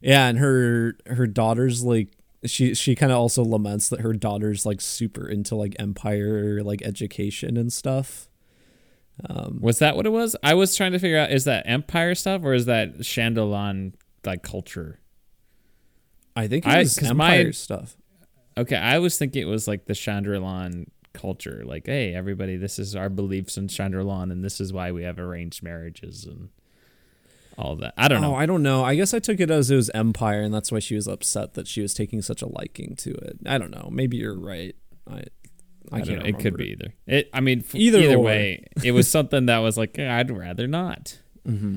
Yeah, 0.00 0.26
and 0.28 0.38
her 0.38 0.96
her 1.06 1.26
daughter's 1.26 1.82
like 1.84 2.10
she 2.44 2.74
she 2.74 2.94
kind 2.94 3.10
of 3.12 3.18
also 3.18 3.42
laments 3.42 3.88
that 3.88 4.00
her 4.00 4.12
daughter's 4.12 4.66
like 4.66 4.80
super 4.80 5.28
into 5.28 5.54
like 5.56 5.74
empire 5.78 6.62
like 6.62 6.82
education 6.82 7.56
and 7.56 7.72
stuff. 7.72 8.28
Um, 9.30 9.60
Was 9.62 9.78
that 9.78 9.96
what 9.96 10.04
it 10.04 10.10
was? 10.10 10.36
I 10.42 10.52
was 10.54 10.76
trying 10.76 10.92
to 10.92 10.98
figure 10.98 11.18
out 11.18 11.32
is 11.32 11.44
that 11.44 11.66
Empire 11.66 12.14
stuff 12.14 12.42
or 12.44 12.52
is 12.52 12.66
that 12.66 12.98
Chandrilan 12.98 13.94
like 14.26 14.42
culture? 14.42 15.00
I 16.36 16.48
think 16.48 16.66
it 16.66 16.70
I- 16.70 16.78
was 16.80 16.98
'cause 16.98 17.14
my- 17.14 17.50
stuff. 17.52 17.96
Okay, 18.58 18.76
I 18.76 18.98
was 18.98 19.18
thinking 19.18 19.42
it 19.42 19.46
was 19.46 19.66
like 19.68 19.84
the 19.86 19.92
Chandrilan 19.94 20.86
culture. 21.16 21.62
Like, 21.64 21.86
hey, 21.86 22.14
everybody, 22.14 22.56
this 22.56 22.78
is 22.78 22.94
our 22.94 23.08
beliefs 23.08 23.56
in 23.56 23.66
Chandrilan, 23.68 24.30
and 24.30 24.44
this 24.44 24.60
is 24.60 24.72
why 24.72 24.92
we 24.92 25.02
have 25.02 25.18
arranged 25.18 25.62
marriages 25.62 26.24
and 26.24 26.50
all 27.58 27.74
that. 27.76 27.94
I 27.96 28.08
don't 28.08 28.18
Oh, 28.24 28.30
know. 28.30 28.34
I 28.36 28.46
don't 28.46 28.62
know. 28.62 28.84
I 28.84 28.94
guess 28.94 29.14
I 29.14 29.18
took 29.18 29.40
it 29.40 29.50
as 29.50 29.70
it 29.70 29.76
was 29.76 29.90
empire, 29.94 30.42
and 30.42 30.52
that's 30.54 30.70
why 30.70 30.78
she 30.78 30.94
was 30.94 31.08
upset 31.08 31.54
that 31.54 31.66
she 31.66 31.80
was 31.80 31.94
taking 31.94 32.20
such 32.22 32.42
a 32.42 32.46
liking 32.46 32.94
to 32.96 33.10
it. 33.14 33.38
I 33.46 33.56
don't 33.58 33.70
know. 33.70 33.88
Maybe 33.90 34.16
you're 34.18 34.38
right. 34.38 34.76
I 35.10 35.24
I, 35.92 35.96
I, 35.96 35.98
don't 35.98 36.06
can't. 36.08 36.22
know. 36.22 36.26
It 36.28 36.38
could 36.40 36.56
be 36.56 36.70
either. 36.72 36.92
It. 37.06 37.30
I 37.32 37.40
mean, 37.40 37.60
f- 37.60 37.74
Either 37.74 38.00
either, 38.00 38.18
way, 38.18 38.64
it 38.84 38.92
was 38.92 39.08
something 39.08 39.46
that 39.46 39.58
was 39.58 39.76
like, 39.78 39.98
I'd 39.98 40.30
rather 40.36 40.66
not. 40.66 41.18
Mm-hmm. 41.46 41.76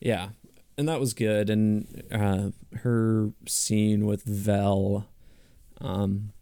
Yeah, 0.00 0.30
and 0.78 0.88
that 0.88 0.98
was 0.98 1.12
good. 1.12 1.50
And 1.50 2.02
uh, 2.10 2.50
her 2.78 3.32
scene 3.46 4.06
with 4.06 4.22
Vel 4.24 5.06
um, 5.80 6.32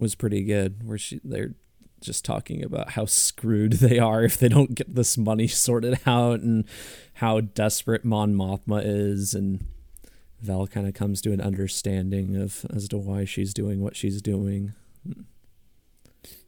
was 0.00 0.14
pretty 0.14 0.42
good, 0.44 0.82
where 0.86 0.98
she 0.98 1.20
they're 1.22 1.54
just 2.00 2.24
talking 2.24 2.64
about 2.64 2.92
how 2.92 3.04
screwed 3.04 3.74
they 3.74 3.98
are 3.98 4.24
if 4.24 4.38
they 4.38 4.48
don't 4.48 4.74
get 4.74 4.94
this 4.94 5.18
money 5.18 5.46
sorted 5.64 6.00
out, 6.06 6.40
and 6.40 6.64
how 7.14 7.40
desperate 7.40 8.04
Mon 8.04 8.34
Mothma 8.34 8.82
is, 8.84 9.34
and 9.34 9.64
Vel 10.40 10.66
kind 10.66 10.86
of 10.88 10.94
comes 10.94 11.20
to 11.22 11.32
an 11.32 11.40
understanding 11.40 12.36
of 12.36 12.64
as 12.74 12.88
to 12.88 12.96
why 12.98 13.24
she's 13.26 13.52
doing 13.52 13.80
what 13.82 13.94
she's 13.96 14.22
doing. 14.22 14.72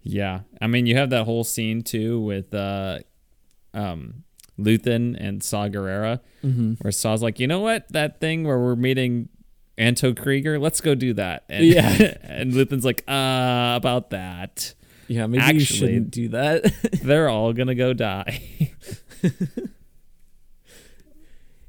Yeah, 0.03 0.41
I 0.61 0.67
mean, 0.67 0.87
you 0.87 0.97
have 0.97 1.11
that 1.11 1.25
whole 1.25 1.45
scene 1.45 1.83
too 1.83 2.21
with 2.21 2.53
uh, 2.55 2.99
um, 3.73 4.25
Luthen 4.59 5.17
and 5.19 5.43
Saw 5.43 5.69
Gerrera, 5.69 6.21
Mm-hmm. 6.45 6.73
where 6.81 6.91
Saw's 6.91 7.23
like, 7.23 7.39
you 7.39 7.47
know 7.47 7.61
what, 7.61 7.87
that 7.93 8.19
thing 8.21 8.43
where 8.45 8.59
we're 8.59 8.75
meeting 8.75 9.29
Anto 9.79 10.13
Kreegyr, 10.13 10.61
let's 10.61 10.81
go 10.81 10.95
do 10.95 11.15
that. 11.15 11.45
And, 11.49 11.65
Yeah. 11.65 12.17
and 12.23 12.53
Luthen's 12.53 12.85
like, 12.85 13.03
uh, 13.09 13.75
about 13.77 14.11
that. 14.11 14.75
Yeah, 15.09 15.27
maybe 15.27 15.55
you 15.55 15.61
shouldn't 15.61 16.11
do 16.11 16.29
that. 16.29 16.73
They're 17.03 17.29
all 17.29 17.53
gonna 17.53 17.75
go 17.75 17.93
die. 17.93 18.43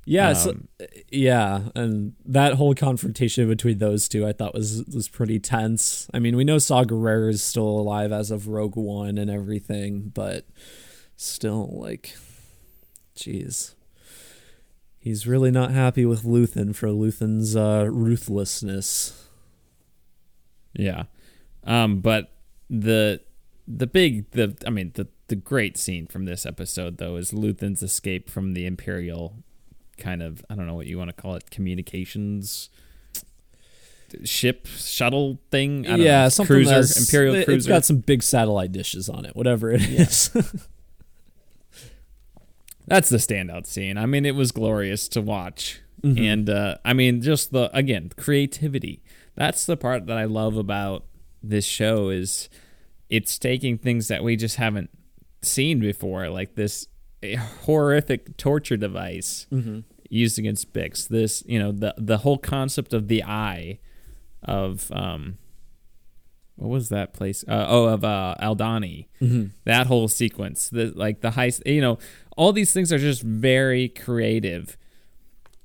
Yeah, 0.06 0.34
so, 0.34 0.50
Um, 0.52 0.68
yeah, 1.12 1.70
and 1.76 2.14
that 2.26 2.56
whole 2.56 2.76
confrontation 2.76 3.48
between 3.48 3.78
those 3.78 4.10
two, 4.10 4.28
I 4.28 4.34
thought 4.34 4.54
was 4.54 4.84
was 4.94 5.08
pretty 5.08 5.40
tense. 5.40 6.10
I 6.14 6.20
mean, 6.20 6.36
we 6.36 6.44
know 6.44 6.58
Saw 6.58 6.84
Gerrera 6.84 7.30
is 7.30 7.42
still 7.42 7.68
alive 7.68 8.12
as 8.12 8.30
of 8.30 8.50
Rogue 8.50 8.76
One 8.76 9.18
and 9.18 9.32
everything, 9.32 10.12
but 10.14 10.46
still, 11.16 11.70
like, 11.80 12.18
jeez, 13.16 13.76
he's 15.04 15.28
really 15.28 15.52
not 15.52 15.72
happy 15.72 16.06
with 16.06 16.24
Luthen 16.24 16.74
for 16.74 16.88
Luthen's 16.88 17.58
uh, 17.58 17.88
ruthlessness. 17.92 19.28
Yeah. 20.72 21.04
Um, 21.66 22.00
but 22.00 22.32
the 22.70 23.20
the 23.68 23.86
big 23.86 24.32
the 24.32 24.56
I 24.66 24.70
mean 24.70 24.92
the 24.96 25.08
the 25.28 25.36
great 25.36 25.78
scene 25.78 26.08
from 26.08 26.24
this 26.24 26.46
episode 26.46 27.00
though 27.00 27.18
is 27.18 27.32
Luthen's 27.32 27.84
escape 27.84 28.30
from 28.30 28.54
the 28.54 28.66
Imperial 28.66 29.44
kind 29.98 30.24
of 30.24 30.44
I 30.50 30.56
don't 30.56 30.68
know 30.68 30.76
what 30.76 30.88
you 30.88 30.98
want 30.98 31.10
to 31.10 31.22
call 31.22 31.36
it 31.36 31.52
communications 31.52 32.70
ship 34.24 34.68
shuttle 34.68 35.40
thing. 35.52 35.84
Yeah, 35.84 35.96
know, 36.24 36.30
something 36.30 36.66
cruiser 36.66 37.00
Imperial 37.00 37.36
it- 37.36 37.46
cruiser. 37.46 37.58
It's 37.58 37.68
got 37.68 37.84
some 37.84 37.98
big 37.98 38.24
satellite 38.24 38.72
dishes 38.72 39.10
on 39.10 39.26
it, 39.26 39.36
whatever 39.36 39.70
it 39.72 39.82
is. 39.82 40.30
That's 42.88 43.10
the 43.10 43.18
standout 43.18 43.66
scene. 43.66 43.98
I 43.98 44.06
mean, 44.06 44.26
it 44.26 44.36
was 44.36 44.52
glorious 44.52 45.08
to 45.10 45.22
watch. 45.22 45.82
Mm-hmm. 46.02 46.24
And 46.24 46.50
uh, 46.50 46.76
I 46.84 46.94
mean, 46.94 47.22
just 47.22 47.52
the 47.54 47.70
again, 47.76 48.12
creativity. 48.18 49.02
That's 49.36 49.66
the 49.66 49.78
part 49.78 50.06
that 50.08 50.18
I 50.18 50.26
love 50.26 50.58
about 50.58 51.06
this 51.42 51.66
show 51.66 52.10
is 52.10 52.50
it's 53.10 53.40
taking 53.40 53.78
things 53.78 54.08
that 54.10 54.24
we 54.24 54.36
just 54.36 54.58
haven't 54.58 54.90
seen 55.42 55.80
before, 55.80 56.30
like 56.30 56.56
this 56.56 56.88
horrific 57.62 58.36
torture 58.38 58.78
device 58.78 59.48
Mm-hmm. 59.52 59.80
used 60.10 60.38
against 60.38 60.74
Bix. 60.74 61.08
This, 61.08 61.44
you 61.48 61.58
know, 61.60 61.72
the 61.72 61.96
the 61.98 62.18
whole 62.20 62.38
concept 62.38 62.94
of 62.94 63.08
the 63.08 63.24
eye 63.24 63.80
of 64.44 64.92
um 64.92 65.38
what 66.56 66.70
was 66.70 66.90
that 66.90 67.14
place? 67.14 67.44
Uh, 67.48 67.66
oh, 67.68 67.86
of 67.86 68.04
uh, 68.04 68.36
Aldhani. 68.40 69.08
Mm-hmm. 69.20 69.46
That 69.66 69.88
whole 69.88 70.08
sequence, 70.08 70.70
the 70.70 70.94
like 70.96 71.22
the 71.22 71.32
high, 71.32 71.52
you 71.66 71.82
know, 71.82 71.98
all 72.38 72.54
these 72.54 72.74
things 72.74 72.92
are 72.92 72.98
just 72.98 73.22
very 73.22 73.90
creative, 73.90 74.78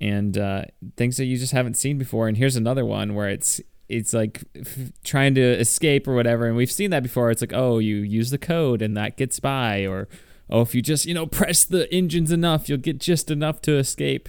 and 0.01 0.37
uh, 0.39 0.65
things 0.97 1.17
that 1.17 1.25
you 1.25 1.37
just 1.39 1.53
haven't 1.53 1.75
seen 1.75 1.99
before. 1.99 2.29
And 2.29 2.37
here's 2.37 2.57
another 2.57 2.85
one 2.85 3.15
where 3.15 3.29
it's 3.29 3.61
it's 3.89 4.13
like 4.13 4.45
f- 4.55 4.93
trying 5.03 5.35
to 5.35 5.43
escape 5.43 6.07
or 6.07 6.15
whatever, 6.15 6.47
and 6.47 6.57
we've 6.57 6.71
seen 6.71 6.91
that 6.91 7.03
before. 7.03 7.31
It's 7.31 7.41
like, 7.41 7.55
oh, 7.55 7.79
you 7.79 7.97
use 7.97 8.31
the 8.31 8.39
code 8.39 8.83
and 8.83 8.97
that 8.97 9.17
gets 9.17 9.41
by, 9.41 9.87
or 9.87 10.09
oh, 10.51 10.61
if 10.61 10.75
you 10.75 10.83
just 10.83 11.07
you 11.07 11.15
know 11.15 11.27
press 11.27 11.65
the 11.65 11.93
engines 11.93 12.31
enough, 12.31 12.69
you'll 12.69 12.79
get 12.79 12.99
just 12.99 13.31
enough 13.31 13.61
to 13.63 13.77
escape. 13.79 14.29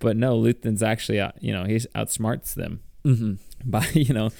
But 0.00 0.16
no, 0.16 0.36
Luthen's 0.36 0.82
actually 0.82 1.20
out, 1.20 1.34
you 1.42 1.52
know 1.52 1.64
he 1.64 1.76
outsmarts 1.94 2.54
them 2.54 2.80
Mm-hmm. 3.04 3.34
by 3.70 3.86
you 3.94 4.12
know 4.12 4.30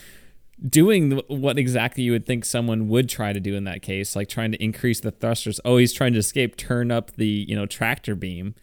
doing 0.66 1.20
what 1.28 1.58
exactly 1.58 2.02
you 2.02 2.12
would 2.12 2.26
think 2.26 2.44
someone 2.44 2.88
would 2.88 3.08
try 3.08 3.32
to 3.32 3.40
do 3.40 3.54
in 3.54 3.64
that 3.64 3.82
case 3.82 4.16
like 4.16 4.28
trying 4.28 4.50
to 4.52 4.62
increase 4.62 5.00
the 5.00 5.10
thrusters. 5.10 5.60
Oh 5.64 5.76
he's 5.76 5.92
trying 5.92 6.12
to 6.14 6.18
escape 6.18 6.56
turn 6.56 6.90
up 6.90 7.12
the 7.12 7.26
you 7.26 7.54
know 7.54 7.66
tractor 7.66 8.14
beam 8.14 8.54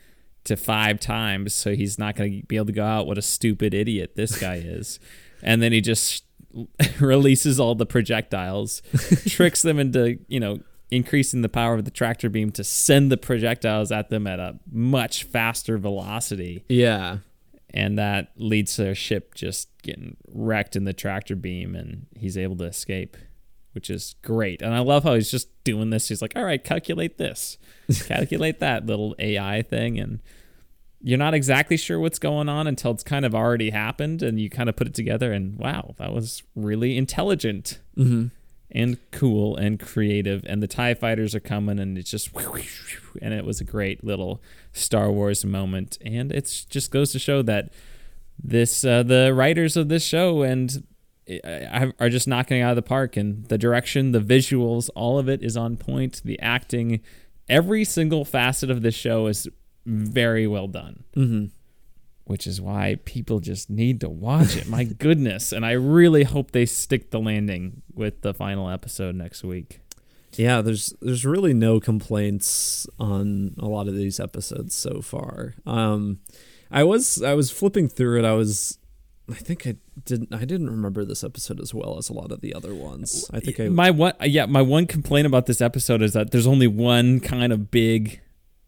to 0.43 0.55
five 0.55 0.99
times 0.99 1.53
so 1.53 1.73
he's 1.73 1.97
not 1.97 2.15
going 2.15 2.41
to 2.41 2.47
be 2.47 2.55
able 2.57 2.67
to 2.67 2.71
go 2.71 2.85
out. 2.85 3.07
What 3.07 3.17
a 3.17 3.21
stupid 3.21 3.73
idiot 3.73 4.15
this 4.15 4.37
guy 4.37 4.55
is. 4.63 4.99
And 5.41 5.61
then 5.61 5.71
he 5.71 5.81
just 5.81 6.25
releases 6.99 7.59
all 7.59 7.75
the 7.75 7.85
projectiles 7.85 8.81
tricks 9.27 9.61
them 9.61 9.79
into 9.79 10.19
you 10.27 10.39
know 10.39 10.59
increasing 10.91 11.41
the 11.41 11.49
power 11.49 11.73
of 11.73 11.85
the 11.85 11.91
tractor 11.91 12.29
beam 12.29 12.51
to 12.51 12.63
send 12.63 13.11
the 13.11 13.17
projectiles 13.17 13.91
at 13.91 14.09
them 14.09 14.27
at 14.27 14.39
a 14.39 14.59
much 14.71 15.23
faster 15.23 15.77
velocity. 15.77 16.63
Yeah. 16.69 17.19
And 17.75 17.99
that 17.99 18.31
leads 18.37 18.75
to 18.77 18.83
their 18.83 18.95
ship 18.95 19.35
just 19.35 19.69
getting 19.83 20.17
wrecked 20.27 20.75
in 20.75 20.85
the 20.85 20.93
tractor 20.93 21.35
beam 21.35 21.75
and 21.75 22.07
he's 22.15 22.37
able 22.37 22.55
to 22.55 22.63
escape 22.63 23.17
which 23.73 23.89
is 23.89 24.15
great. 24.21 24.61
And 24.61 24.73
i 24.73 24.79
love 24.79 25.03
how 25.03 25.15
he's 25.15 25.29
just 25.29 25.49
doing 25.65 25.89
this. 25.89 26.07
He's 26.07 26.21
like 26.21 26.31
all 26.35 26.45
right 26.45 26.63
calculate 26.63 27.17
this. 27.17 27.57
Calculate 28.05 28.59
that 28.61 28.87
little 28.87 29.15
ai 29.19 29.61
thing 29.61 29.99
and 29.99 30.21
you're 31.01 31.19
not 31.19 31.35
exactly 31.35 31.77
sure 31.77 31.99
what's 31.99 32.17
going 32.17 32.49
on 32.49 32.65
until 32.65 32.89
it's 32.91 33.03
kind 33.03 33.25
of 33.25 33.35
already 33.35 33.69
happened 33.69 34.23
and 34.23 34.39
you 34.39 34.49
kind 34.49 34.69
of 34.69 34.75
put 34.75 34.87
it 34.87 34.95
together 34.95 35.31
and 35.31 35.59
wow 35.59 35.93
that 35.99 36.13
was 36.13 36.41
really 36.55 36.97
intelligent. 36.97 37.79
Mm-hmm. 37.97 38.27
And 38.75 38.97
cool 39.11 39.55
and 39.55 39.79
creative 39.79 40.45
and 40.45 40.61
the 40.61 40.67
tie 40.67 40.93
fighters 40.93 41.33
are 41.33 41.39
coming 41.39 41.79
and 41.79 41.97
it's 41.97 42.11
just 42.11 42.29
and 43.21 43.33
it 43.33 43.45
was 43.45 43.61
a 43.61 43.63
great 43.63 44.03
little 44.03 44.43
star 44.73 45.09
wars 45.09 45.45
moment. 45.45 45.97
And 46.05 46.31
it 46.31 46.65
just 46.69 46.91
goes 46.91 47.13
to 47.13 47.19
show 47.19 47.41
that 47.43 47.71
this 48.37 48.83
uh, 48.83 49.01
the 49.01 49.33
writers 49.33 49.77
of 49.77 49.87
this 49.87 50.03
show 50.03 50.41
and 50.41 50.83
uh, 51.43 51.87
are 52.01 52.09
just 52.09 52.27
knocking 52.27 52.61
out 52.61 52.71
of 52.71 52.75
the 52.75 52.81
park 52.81 53.15
and 53.15 53.45
the 53.45 53.57
direction 53.57 54.11
the 54.11 54.19
visuals 54.19 54.89
all 54.93 55.17
of 55.17 55.29
it 55.29 55.41
is 55.41 55.55
on 55.55 55.77
point. 55.77 56.21
The 56.25 56.37
acting 56.41 56.99
every 57.47 57.85
single 57.85 58.25
facet 58.25 58.69
of 58.69 58.81
this 58.81 58.95
show 58.95 59.27
is 59.27 59.47
very 59.85 60.47
well 60.47 60.67
done. 60.67 61.05
Mm-hmm. 61.15 61.45
Which 62.25 62.45
is 62.47 62.59
why 62.59 62.97
people 63.05 63.39
just 63.39 63.69
need 63.69 64.01
to 64.01 64.09
watch 64.09 64.55
it. 64.57 64.67
My 64.67 64.83
goodness. 65.05 65.51
And 65.51 65.65
I 65.65 65.71
really 65.71 66.23
hope 66.23 66.51
they 66.51 66.65
stick 66.65 67.11
the 67.11 67.19
landing 67.19 67.81
with 67.93 68.21
the 68.21 68.33
final 68.33 68.69
episode 68.69 69.15
next 69.15 69.43
week. 69.43 69.79
Yeah, 70.35 70.61
there's 70.61 70.93
there's 71.01 71.25
really 71.25 71.53
no 71.53 71.79
complaints 71.79 72.87
on 72.99 73.55
a 73.57 73.67
lot 73.67 73.87
of 73.87 73.95
these 73.95 74.19
episodes 74.19 74.75
so 74.75 75.01
far. 75.01 75.55
Um, 75.65 76.19
I 76.69 76.83
was 76.83 77.21
I 77.23 77.33
was 77.35 77.51
flipping 77.51 77.87
through 77.87 78.19
it. 78.19 78.25
I 78.25 78.33
was, 78.33 78.77
I 79.31 79.35
think 79.35 79.65
I 79.65 79.75
didn't 80.03 80.33
I 80.33 80.43
didn't 80.43 80.69
remember 80.69 81.05
this 81.05 81.23
episode 81.23 81.61
as 81.61 81.73
well 81.73 81.97
as 81.97 82.09
a 82.09 82.13
lot 82.13 82.31
of 82.33 82.41
the 82.41 82.53
other 82.53 82.75
ones. 82.75 83.29
I 83.33 83.39
think 83.39 83.61
I 83.61 83.69
My 83.69 83.91
one 83.91 84.13
yeah, 84.23 84.45
my 84.45 84.61
one 84.61 84.87
complaint 84.87 85.25
about 85.25 85.45
this 85.45 85.61
episode 85.61 86.01
is 86.01 86.11
that 86.13 86.31
there's 86.31 86.47
only 86.47 86.67
one 86.67 87.21
kind 87.21 87.53
of 87.53 87.71
big 87.71 88.19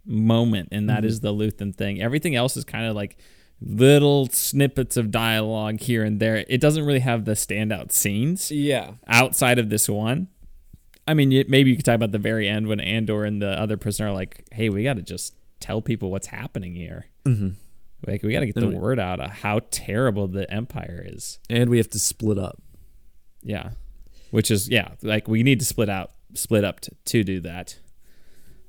moment 0.05 0.69
and 0.71 0.89
that 0.89 1.03
Mhm. 1.03 1.07
is 1.07 1.19
the 1.19 1.33
Luthen 1.33 1.75
thing. 1.75 2.01
Everything 2.01 2.35
else 2.35 2.55
is 2.55 2.63
kind 2.63 2.85
of 2.85 2.95
like 2.95 3.17
little 3.59 4.27
snippets 4.27 4.97
of 4.97 5.09
dialogue 5.11 5.79
here 5.81 6.03
and 6.03 6.19
there. 6.19 6.45
It 6.47 6.61
doesn't 6.61 6.85
really 6.85 6.99
have 6.99 7.25
the 7.25 7.31
standout 7.33 7.91
scenes. 7.91 8.51
yeah 8.51 8.91
outside 9.07 9.59
of 9.59 9.69
this 9.69 9.89
one. 9.89 10.27
I 11.07 11.13
mean, 11.13 11.29
maybe 11.47 11.69
you 11.69 11.77
could 11.77 11.85
talk 11.85 11.95
about 11.95 12.11
the 12.11 12.17
very 12.19 12.49
end 12.49 12.67
when 12.67 12.79
Andor 12.81 13.23
and 13.23 13.41
the 13.41 13.49
other 13.59 13.77
prisoner 13.77 14.09
are 14.09 14.13
like, 14.13 14.45
"Hey, 14.51 14.67
we 14.69 14.83
got 14.83 14.97
to 14.97 15.01
just 15.01 15.33
tell 15.59 15.81
people 15.81 16.11
what's 16.11 16.27
happening 16.27 16.75
here. 16.75 17.05
hmm 17.25 17.49
Like, 18.05 18.23
we 18.23 18.33
got 18.33 18.41
to 18.41 18.45
get 18.45 18.55
the 18.55 18.67
word 18.67 18.99
out 18.99 19.19
of 19.21 19.29
how 19.31 19.61
terrible 19.71 20.27
the 20.27 20.51
Empire 20.51 21.03
is." 21.07 21.39
and 21.49 21.69
we 21.69 21.77
have 21.77 21.89
to 21.91 21.99
split 21.99 22.37
up. 22.37 22.61
Yeah, 23.41 23.69
which 24.31 24.51
is 24.51 24.67
yeah, 24.69 24.89
like 25.01 25.27
we 25.29 25.43
need 25.43 25.59
to 25.59 25.65
split 25.65 25.87
out, 25.89 26.11
split 26.33 26.65
up 26.65 26.81
to, 26.81 26.91
to 27.05 27.23
do 27.23 27.39
that. 27.39 27.79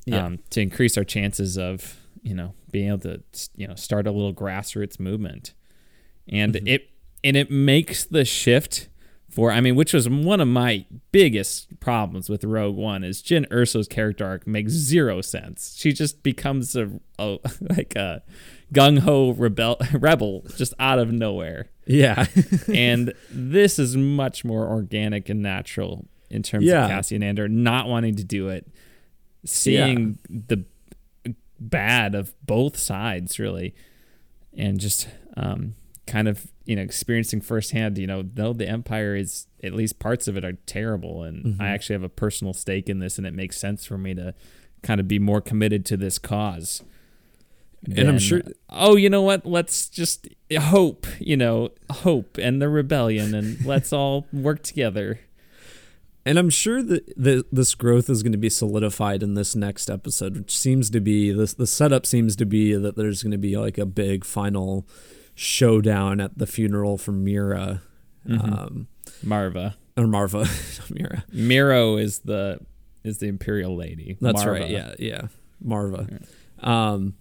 Yeah. 0.07 0.25
Um, 0.25 0.39
to 0.51 0.61
increase 0.63 0.97
our 0.97 1.05
chances 1.05 1.59
of 1.59 1.97
you 2.23 2.35
know 2.35 2.55
being 2.71 2.89
able 2.89 2.99
to 2.99 3.23
you 3.57 3.67
know 3.67 3.75
start 3.75 4.07
a 4.07 4.11
little 4.13 4.35
grassroots 4.35 4.99
movement, 5.01 5.55
and 6.29 6.55
Mhm. 6.55 6.69
it 6.69 6.91
and 7.25 7.37
it 7.37 7.51
makes 7.51 8.05
the 8.05 8.25
shift 8.25 8.89
for 9.29 9.51
I 9.53 9.61
mean, 9.61 9.75
which 9.77 9.93
was 9.93 10.09
one 10.09 10.41
of 10.41 10.49
my 10.49 10.87
biggest 11.13 11.81
problems 11.81 12.29
with 12.31 12.45
Rogue 12.45 12.77
One 12.77 13.05
is 13.05 13.21
Jyn 13.23 13.47
Erso's 13.49 13.87
character 13.89 14.25
arc 14.25 14.47
makes 14.47 14.73
zero 14.73 15.21
sense. 15.21 15.77
She 15.79 15.93
just 15.93 16.23
becomes 16.23 16.75
a, 16.77 16.91
a 17.19 17.39
like 17.61 17.95
a 17.97 18.23
gung 18.73 19.01
ho 19.01 19.33
rebel 19.33 19.77
rebel 19.93 20.45
just 20.57 20.73
out 20.79 20.99
of 20.99 21.13
nowhere 21.13 21.69
Yeah, 21.87 22.27
and 22.75 23.13
this 23.31 23.79
is 23.79 23.97
much 23.97 24.45
more 24.45 24.67
organic 24.67 25.29
and 25.29 25.43
natural 25.43 26.07
in 26.31 26.43
terms 26.43 26.65
Yeah. 26.67 26.85
of 26.85 26.91
Cassian 26.91 27.23
Andor 27.23 27.49
not 27.49 27.87
wanting 27.89 28.17
to 28.17 28.25
do 28.25 28.49
it, 28.49 28.67
seeing 29.45 30.19
the 30.29 30.65
bad 31.61 32.15
of 32.15 32.35
both 32.47 32.77
sides 32.77 33.39
really, 33.39 33.75
and 34.57 34.79
just 34.81 35.09
um, 35.37 35.75
kind 36.07 36.29
of 36.29 36.47
you 36.65 36.77
know 36.77 36.83
experiencing 36.83 37.41
firsthand. 37.41 37.99
You 37.99 38.07
know, 38.07 38.23
though 38.23 38.53
the 38.53 38.69
Empire 38.69 39.17
is 39.17 39.47
at 39.63 39.73
least 39.75 39.99
parts 39.99 40.29
of 40.29 40.37
it 40.37 40.45
are 40.45 40.53
terrible, 40.67 41.23
and 41.25 41.45
Mhm. 41.45 41.61
I 41.61 41.69
actually 41.69 41.95
have 41.95 42.03
a 42.03 42.09
personal 42.09 42.53
stake 42.55 42.89
in 42.89 42.99
this, 43.01 43.19
and 43.19 43.27
it 43.27 43.35
makes 43.35 43.57
sense 43.59 43.85
for 43.87 43.99
me 43.99 44.15
to 44.15 44.35
kind 44.83 45.01
of 45.01 45.09
be 45.09 45.19
more 45.19 45.41
committed 45.41 45.85
to 45.87 45.97
this 45.97 46.19
cause. 46.19 46.83
And 47.97 48.09
I'm 48.09 48.19
sure- 48.19 48.43
Oh, 48.71 48.97
you 48.97 49.09
know 49.09 49.23
what? 49.23 49.47
Let's 49.47 49.89
just 49.89 50.29
hope. 50.57 51.07
You 51.21 51.37
know, 51.37 51.71
hope 51.91 52.37
and 52.39 52.61
the 52.61 52.69
rebellion, 52.69 53.35
and 53.35 53.65
let's 53.65 53.93
all 53.93 54.27
work 54.33 54.63
together. 54.63 55.21
And 56.29 56.39
I'm 56.39 56.51
sure 56.51 56.83
that 56.83 57.07
the, 57.17 57.45
this 57.51 57.75
growth 57.75 58.11
is 58.11 58.23
going 58.23 58.33
to 58.33 58.39
be 58.39 58.51
solidified 58.51 59.23
in 59.23 59.33
this 59.35 59.57
next 59.57 59.89
episode, 59.89 60.37
which 60.37 60.57
seems 60.57 60.91
to 60.91 61.01
be 61.01 61.33
this. 61.33 61.55
The 61.55 61.67
setup 61.67 62.05
seems 62.05 62.37
to 62.37 62.45
be 62.45 62.75
that 62.75 62.97
there's 62.97 63.23
going 63.23 63.33
to 63.33 63.39
be 63.39 63.57
like 63.57 63.79
a 63.79 63.87
big 63.87 64.25
final 64.25 64.87
showdown 65.35 66.21
at 66.21 66.37
the 66.37 66.47
funeral 66.47 66.99
for 66.99 67.13
Mira, 67.13 67.81
Mhm. 68.29 68.43
um, 68.59 68.89
Maarva. 69.25 69.75
or 69.97 70.05
Maarva, 70.05 70.91
Mira. 70.95 71.25
Meero 71.35 72.01
is 72.01 72.19
the 72.21 72.59
is 73.05 73.19
the 73.19 73.29
imperial 73.29 73.75
lady. 73.77 74.19
That's 74.21 74.43
Maarva. 74.43 74.61
right. 74.61 74.71
Yeah, 74.71 74.95
yeah, 74.99 75.23
Maarva. 75.65 76.27
Um, 76.63 77.15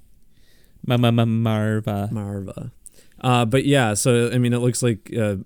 Ma- 0.86 0.98
ma- 0.98 1.12
ma- 1.12 1.24
Maarva. 1.26 2.12
Maarva. 2.12 2.72
Uh, 3.22 3.46
but 3.46 3.66
yeah, 3.66 3.94
so 3.94 4.30
I 4.32 4.38
mean, 4.38 4.54
it 4.54 4.60
looks 4.60 4.82
like 4.84 5.12
uh, 5.16 5.38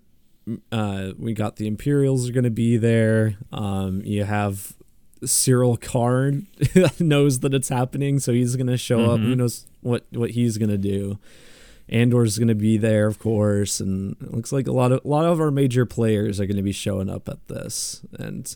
uh, 0.71 1.11
we 1.17 1.33
got 1.33 1.55
the 1.57 1.67
Imperials 1.67 2.29
are 2.29 2.33
going 2.33 2.43
to 2.43 2.49
be 2.49 2.77
there. 2.77 3.35
Um, 3.51 4.01
you 4.03 4.23
have 4.23 4.73
Syril 5.23 5.79
Karn 5.79 6.47
knows 6.99 7.39
that 7.41 7.53
it's 7.53 7.69
happening, 7.69 8.19
so 8.19 8.33
he's 8.33 8.55
going 8.55 8.67
to 8.67 8.77
show 8.77 9.11
up. 9.11 9.19
Mhm. 9.19 9.23
Who 9.25 9.35
knows 9.35 9.67
what 9.81 10.05
what 10.11 10.31
he's 10.31 10.57
going 10.57 10.69
to 10.71 10.77
do? 10.77 11.19
Andor's 11.89 12.37
going 12.37 12.47
to 12.47 12.55
be 12.55 12.77
there, 12.77 13.05
of 13.07 13.19
course, 13.19 13.79
and 13.79 14.15
it 14.21 14.33
looks 14.33 14.51
like 14.51 14.65
a 14.67 14.71
lot 14.71 14.91
of 14.91 15.03
a 15.05 15.07
lot 15.07 15.25
of 15.25 15.39
our 15.41 15.51
major 15.51 15.85
players 15.85 16.39
are 16.39 16.45
going 16.45 16.57
to 16.57 16.63
be 16.63 16.71
showing 16.71 17.09
up 17.09 17.27
at 17.29 17.47
this. 17.47 18.01
And 18.17 18.53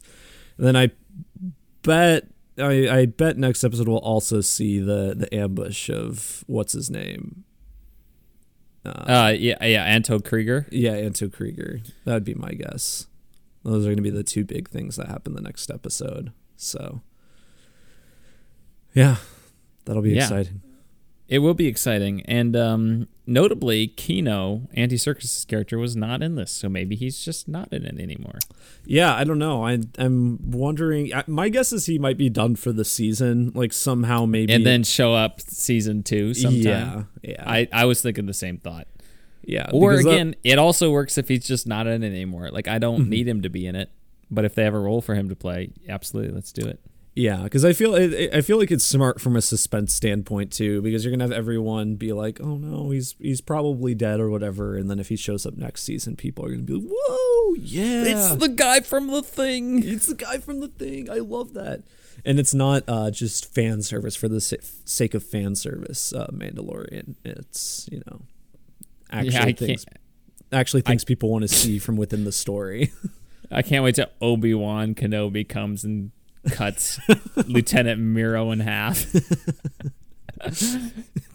then 0.58 0.76
I 0.76 0.92
bet 1.84 2.28
I, 2.58 2.90
I 2.90 3.06
bet 3.06 3.38
next 3.38 3.64
episode 3.64 3.88
we'll 3.88 3.98
also 4.00 4.42
see 4.42 4.80
the 4.80 5.14
the 5.16 5.34
ambush 5.34 5.90
of 5.90 6.44
what's 6.48 6.74
his 6.74 6.90
name. 6.90 7.44
Uh, 8.86 9.34
yeah, 9.38 9.64
yeah, 9.66 9.84
Anto 9.84 10.20
Kreegyr. 10.20 10.68
Yeah, 10.72 10.92
Anto 10.94 11.28
Kreegyr. 11.28 11.82
That 12.06 12.14
would 12.14 12.24
be 12.24 12.34
my 12.36 12.52
guess. 12.52 13.08
Those 13.64 13.84
are 13.86 13.90
going 13.90 13.98
to 13.98 14.04
be 14.04 14.10
the 14.12 14.24
two 14.24 14.44
big 14.46 14.70
things 14.70 14.96
that 14.98 15.08
happen 15.08 15.34
the 15.34 15.42
next 15.42 15.72
episode. 15.72 16.32
So, 16.56 17.02
yeah, 18.94 19.18
that'll 19.86 20.02
be 20.04 20.12
Yeah. 20.12 20.24
exciting. 20.24 20.62
It 21.28 21.40
will 21.40 21.56
be 21.56 21.66
exciting, 21.66 22.22
and 22.26 22.56
um, 22.56 23.08
notably, 23.26 23.88
Kino, 23.88 24.68
Andy 24.76 24.96
Serkis's 24.96 25.44
character, 25.44 25.80
was 25.80 25.96
not 25.96 26.22
in 26.22 26.36
this, 26.36 26.52
so 26.52 26.70
maybe 26.70 26.96
he's 26.96 27.20
just 27.20 27.48
not 27.48 27.74
in 27.74 27.84
it 27.84 28.00
anymore. 28.00 28.38
Yeah, 28.86 29.16
I 29.16 29.24
don't 29.24 29.40
know. 29.40 29.66
I, 29.66 29.80
I'm 29.98 30.38
wondering. 30.52 31.12
I- 31.16 31.24
My 31.26 31.50
guess 31.50 31.74
is 31.74 31.88
he 31.88 31.98
might 31.98 32.18
be 32.20 32.30
done 32.30 32.56
for 32.56 32.72
the 32.72 32.86
season. 32.86 33.52
Like 33.56 33.74
somehow, 33.74 34.26
maybe. 34.26 34.54
And 34.54 34.64
then 34.64 34.84
show 34.84 35.16
up 35.16 35.42
season 35.42 36.04
two 36.04 36.36
sometime. 36.36 36.62
yeah, 36.62 37.04
yeah, 37.24 37.44
I, 37.50 37.68
I 37.74 37.86
was 37.86 38.04
thinking 38.04 38.28
the 38.28 38.34
same 38.34 38.58
thought. 38.60 38.88
yeah. 39.44 39.68
Or 39.74 39.92
because 39.94 40.06
that- 40.06 40.12
again, 40.12 40.36
it 40.44 40.60
also 40.60 40.92
works 40.92 41.18
if 41.18 41.28
he's 41.28 41.48
just 41.48 41.66
not 41.66 41.88
in 41.88 42.04
it 42.04 42.08
anymore. 42.08 42.50
Like 42.52 42.68
I 42.68 42.78
don't 42.78 43.10
need 43.16 43.28
him 43.28 43.42
to 43.42 43.50
be 43.50 43.66
in 43.66 43.76
it, 43.76 43.90
but 44.30 44.46
if 44.46 44.54
they 44.54 44.64
have 44.64 44.76
a 44.76 44.80
role 44.80 45.02
for 45.02 45.16
him 45.16 45.30
to 45.30 45.36
play, 45.36 45.72
absolutely, 45.90 46.36
let's 46.36 46.52
do 46.52 46.68
it. 46.68 46.80
Yeah, 47.16 47.44
because 47.44 47.64
I 47.64 47.72
feel 47.72 47.96
I 47.96 48.30
I 48.34 48.42
feel 48.42 48.58
like 48.58 48.72
it's 48.72 48.84
smart 48.84 49.22
from 49.22 49.38
a 49.38 49.42
suspense 49.42 49.94
standpoint 49.94 50.52
too, 50.52 50.82
because 50.82 51.06
you're 51.06 51.12
gonna 51.12 51.24
have 51.24 51.32
everyone 51.32 51.96
be 51.96 52.12
like, 52.12 52.42
"Oh 52.42 52.58
no, 52.58 52.90
he's 52.90 53.16
he's 53.20 53.40
probably 53.40 53.96
dead 53.96 54.20
or 54.20 54.30
whatever," 54.30 54.76
and 54.76 54.90
then 54.90 55.00
if 55.00 55.08
he 55.08 55.16
shows 55.16 55.46
up 55.46 55.56
next 55.56 55.84
season, 55.84 56.18
people 56.18 56.46
are 56.46 56.50
gonna 56.50 56.64
be 56.64 56.74
like, 56.74 56.92
"Whoa, 56.92 57.54
yeah, 57.56 58.04
It's 58.04 58.36
the 58.36 58.50
guy 58.50 58.82
from 58.82 59.08
the 59.08 59.24
thing. 59.24 59.82
it's 59.88 60.08
the 60.08 60.16
guy 60.16 60.40
from 60.40 60.60
the 60.60 60.68
thing." 60.68 61.10
I 61.10 61.20
love 61.20 61.54
that, 61.54 61.84
and 62.26 62.38
it's 62.38 62.54
not 62.54 62.84
uh, 62.86 63.12
just 63.12 63.54
fan 63.56 63.82
service 63.82 64.18
for 64.18 64.28
the 64.28 64.42
sake 64.42 65.14
of 65.14 65.24
fan 65.24 65.56
service. 65.56 66.12
Uh, 66.12 66.28
Mandalorian, 66.34 67.16
it's 67.24 67.88
you 67.90 68.02
know 68.08 68.24
actually 69.10 69.32
yeah, 69.52 69.54
things 69.54 69.86
actually 70.52 70.82
things 70.82 71.06
people 71.06 71.30
want 71.30 71.44
to 71.44 71.48
see 71.48 71.80
from 71.80 71.96
within 71.96 72.26
the 72.26 72.34
story. 72.34 72.92
I 73.52 73.62
can't 73.62 73.86
wait 73.86 73.96
till 73.96 74.08
Obi 74.22 74.54
Wan 74.54 74.96
Kenobi 74.96 75.48
comes 75.48 75.86
and 75.86 76.12
cuts 76.52 77.00
Lieutenant 77.48 78.00
Meero 78.02 78.52
in 78.54 78.60
half. 78.62 79.06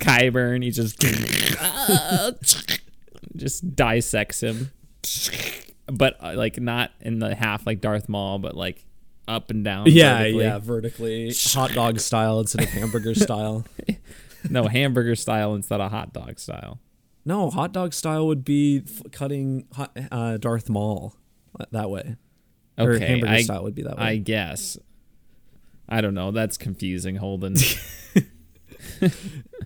Kyburn, 0.01 0.63
he 0.63 0.71
just 0.71 0.99
just 3.37 3.77
dissects 3.77 4.43
him, 4.43 4.71
but 5.87 6.17
uh, 6.23 6.35
like 6.37 6.61
not 6.61 6.91
in 7.01 7.19
the 7.19 7.35
half 7.35 7.67
like 7.67 7.81
Darth 7.81 8.09
Maul, 8.09 8.39
but 8.39 8.57
like 8.57 8.85
up 9.29 9.51
and 9.51 9.65
down. 9.65 9.87
yeah, 9.89 10.19
vertically. 10.19 10.45
yeah, 10.45 10.59
vertically, 10.59 11.33
hot 11.53 11.73
dog 11.73 12.01
style 12.01 12.41
instead 12.41 12.65
of 12.65 12.71
hamburger 12.71 13.15
style. 13.15 13.65
No 14.49 14.69
hamburger 14.69 15.17
style 15.17 15.55
instead 15.55 15.83
of 15.83 15.91
hot 15.91 16.15
dog 16.15 16.39
style. 16.41 16.81
No, 17.27 17.51
hot 17.51 17.73
dog 17.75 17.93
style 17.93 18.27
would 18.27 18.43
be 18.43 18.83
f- 18.87 19.03
cutting 19.13 19.67
hot, 19.75 19.95
uh, 20.11 20.39
Darth 20.39 20.71
Maul 20.71 21.15
that 21.73 21.91
way. 21.91 22.17
or 22.79 22.93
Okay, 22.95 23.07
hamburger 23.07 23.33
I- 23.35 23.43
style 23.43 23.65
would 23.65 23.75
be 23.75 23.83
that 23.83 23.99
way. 23.99 24.03
I 24.03 24.17
guess. 24.17 24.79
I 25.91 26.01
don't 26.01 26.15
know. 26.15 26.31
That's 26.31 26.57
confusing, 26.57 27.17
Holden. 27.17 27.57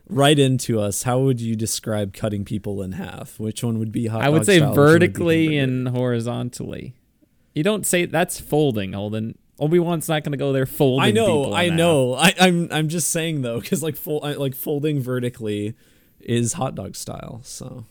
right 0.08 0.38
into 0.38 0.80
us. 0.80 1.02
How 1.02 1.18
would 1.20 1.40
you 1.40 1.56
describe 1.56 2.14
cutting 2.14 2.44
people 2.44 2.82
in 2.82 2.92
half? 2.92 3.38
Which 3.38 3.62
one 3.62 3.78
would 3.78 3.92
be 3.92 4.06
hot? 4.06 4.22
I 4.22 4.28
would 4.28 4.46
say 4.46 4.58
style, 4.58 4.70
would 4.70 4.76
vertically 4.76 5.58
and 5.58 5.88
horizontally. 5.88 6.94
You 7.54 7.62
don't 7.62 7.86
say 7.86 8.06
that's 8.06 8.40
folding, 8.40 8.92
Holden. 8.92 9.38
Obi 9.60 9.78
Wan's 9.78 10.08
not 10.08 10.24
going 10.24 10.32
to 10.32 10.38
go 10.38 10.52
there 10.52 10.66
folding. 10.66 11.04
I 11.06 11.10
know, 11.12 11.52
I 11.52 11.68
half. 11.68 11.74
know. 11.78 12.14
I, 12.14 12.34
I'm 12.40 12.68
I'm 12.72 12.88
just 12.88 13.10
saying 13.10 13.42
though, 13.42 13.60
because 13.60 13.82
like 13.82 13.96
I- 14.06 14.32
like 14.32 14.54
folding 14.54 15.00
vertically 15.00 15.74
is 16.20 16.54
hot 16.54 16.74
dog 16.74 16.96
style. 16.96 17.40
So 17.44 17.86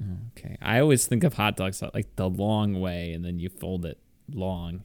mm, 0.00 0.16
Okay, 0.38 0.56
I 0.62 0.80
always 0.80 1.06
think 1.06 1.24
of 1.24 1.34
hot 1.34 1.56
dogs 1.56 1.82
like 1.92 2.16
the 2.16 2.30
long 2.30 2.80
way, 2.80 3.12
and 3.12 3.24
then 3.24 3.38
you 3.38 3.50
fold 3.50 3.84
it 3.84 3.98
long, 4.32 4.84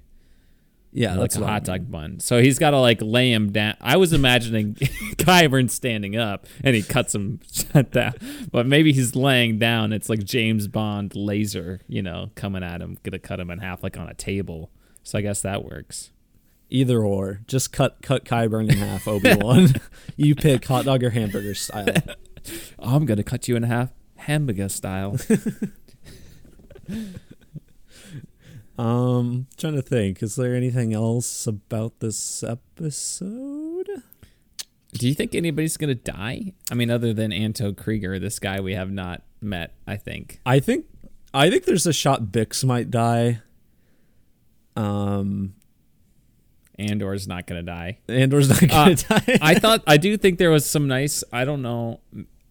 yeah, 0.97 1.11
like 1.11 1.19
that's 1.29 1.35
a 1.35 1.45
hot 1.45 1.63
dog 1.63 1.91
bun. 1.91 2.19
So 2.19 2.41
he's 2.41 2.57
got 2.57 2.71
to 2.71 2.79
like 2.79 2.99
lay 3.03 3.31
him 3.31 3.51
down. 3.51 3.75
I 3.79 3.97
was 3.97 4.13
imagining 4.13 4.73
Kyburn 5.15 5.69
standing 5.69 6.15
up, 6.17 6.47
and 6.63 6.75
he 6.75 6.81
cuts 6.81 7.13
him 7.13 7.39
down, 7.91 8.15
but 8.51 8.65
maybe 8.65 8.91
he's 8.93 9.15
laying 9.15 9.59
down. 9.59 9.93
It's 9.93 10.09
like 10.09 10.23
James 10.23 10.67
Bond 10.67 11.15
laser, 11.15 11.81
you 11.87 12.01
know, 12.01 12.31
coming 12.33 12.63
at 12.63 12.81
him, 12.81 12.97
gonna 13.03 13.19
cut 13.19 13.39
him 13.39 13.51
in 13.51 13.59
half 13.59 13.83
like 13.83 13.95
on 13.95 14.09
a 14.09 14.15
table. 14.15 14.71
So 15.03 15.19
I 15.19 15.21
guess 15.21 15.43
that 15.43 15.63
works. 15.63 16.09
Either 16.71 17.03
or, 17.03 17.41
just 17.45 17.71
cut 17.71 18.01
cut 18.01 18.25
Kyburn 18.25 18.71
in 18.71 18.77
half. 18.79 19.07
Obi 19.07 19.35
Wan, 19.35 19.73
you 20.15 20.33
pick 20.33 20.65
hot 20.65 20.85
dog 20.85 21.03
or 21.03 21.11
hamburger 21.11 21.53
style. 21.53 21.93
I'm 22.79 23.05
gonna 23.05 23.23
cut 23.23 23.47
you 23.47 23.55
in 23.55 23.61
half, 23.61 23.91
hamburger 24.15 24.67
style. 24.67 25.17
Um, 28.77 29.47
trying 29.57 29.75
to 29.75 29.81
think. 29.81 30.21
Is 30.21 30.35
there 30.35 30.55
anything 30.55 30.93
else 30.93 31.47
about 31.47 31.99
this 31.99 32.43
episode? 32.43 33.89
Do 34.93 35.07
you 35.07 35.13
think 35.13 35.35
anybody's 35.35 35.77
gonna 35.77 35.95
die? 35.95 36.53
I 36.71 36.75
mean, 36.75 36.89
other 36.89 37.13
than 37.13 37.31
Anto 37.33 37.71
Kreegyr, 37.71 38.19
this 38.19 38.39
guy 38.39 38.59
we 38.59 38.73
have 38.73 38.91
not 38.91 39.23
met. 39.41 39.73
I 39.85 39.97
think. 39.97 40.39
I 40.45 40.59
think, 40.59 40.85
I 41.33 41.49
think 41.49 41.65
there's 41.65 41.85
a 41.85 41.93
shot 41.93 42.25
Bix 42.25 42.63
might 42.63 42.89
die. 42.89 43.41
Um, 44.75 45.55
Andor's 46.79 47.27
not 47.27 47.47
gonna 47.47 47.63
die. 47.63 47.97
Andor's 48.07 48.49
not 48.49 48.69
gonna 48.69 48.95
die. 48.95 49.39
I 49.41 49.55
thought 49.55 49.83
I 49.87 49.97
do 49.97 50.15
think 50.17 50.37
there 50.37 50.51
was 50.51 50.65
some 50.65 50.87
nice. 50.87 51.23
I 51.33 51.45
don't 51.45 51.61
know. 51.61 51.99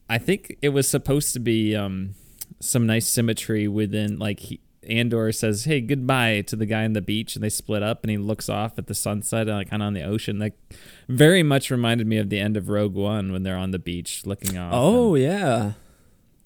I 0.09 0.19
think 0.19 0.57
it 0.63 0.71
was 0.71 0.89
supposed 0.89 1.33
to 1.35 1.41
be 1.41 1.75
um, 1.75 2.15
some 2.61 2.87
nice 2.87 3.09
symmetry 3.09 3.67
within. 3.69 4.19
Like 4.19 4.41
he, 4.41 4.61
Andor 4.89 5.33
says, 5.33 5.65
"Hey, 5.65 5.81
goodbye" 5.81 6.43
to 6.43 6.57
the 6.57 6.67
guy 6.67 6.85
on 6.85 6.93
the 6.93 7.03
beach, 7.03 7.35
and 7.35 7.45
they 7.45 7.49
split 7.49 7.83
up, 7.83 8.03
and 8.03 8.11
he 8.11 8.17
looks 8.19 8.49
off 8.49 8.79
at 8.79 8.87
the 8.87 8.95
sunset, 8.95 9.49
uh, 9.49 9.65
kind 9.65 9.83
of 9.83 9.87
on 9.89 9.95
the 9.95 10.03
ocean. 10.03 10.39
Like 10.39 10.55
very 11.09 11.43
much 11.43 11.71
reminded 11.71 12.07
me 12.07 12.19
of 12.19 12.31
the 12.31 12.39
end 12.41 12.57
of 12.57 12.69
Rogue 12.69 12.95
One 12.95 13.33
when 13.33 13.43
they're 13.43 13.57
on 13.57 13.71
the 13.71 13.79
beach 13.79 14.27
looking 14.27 14.57
off. 14.57 14.73
oh 14.75 15.15
yeah, 15.15 15.73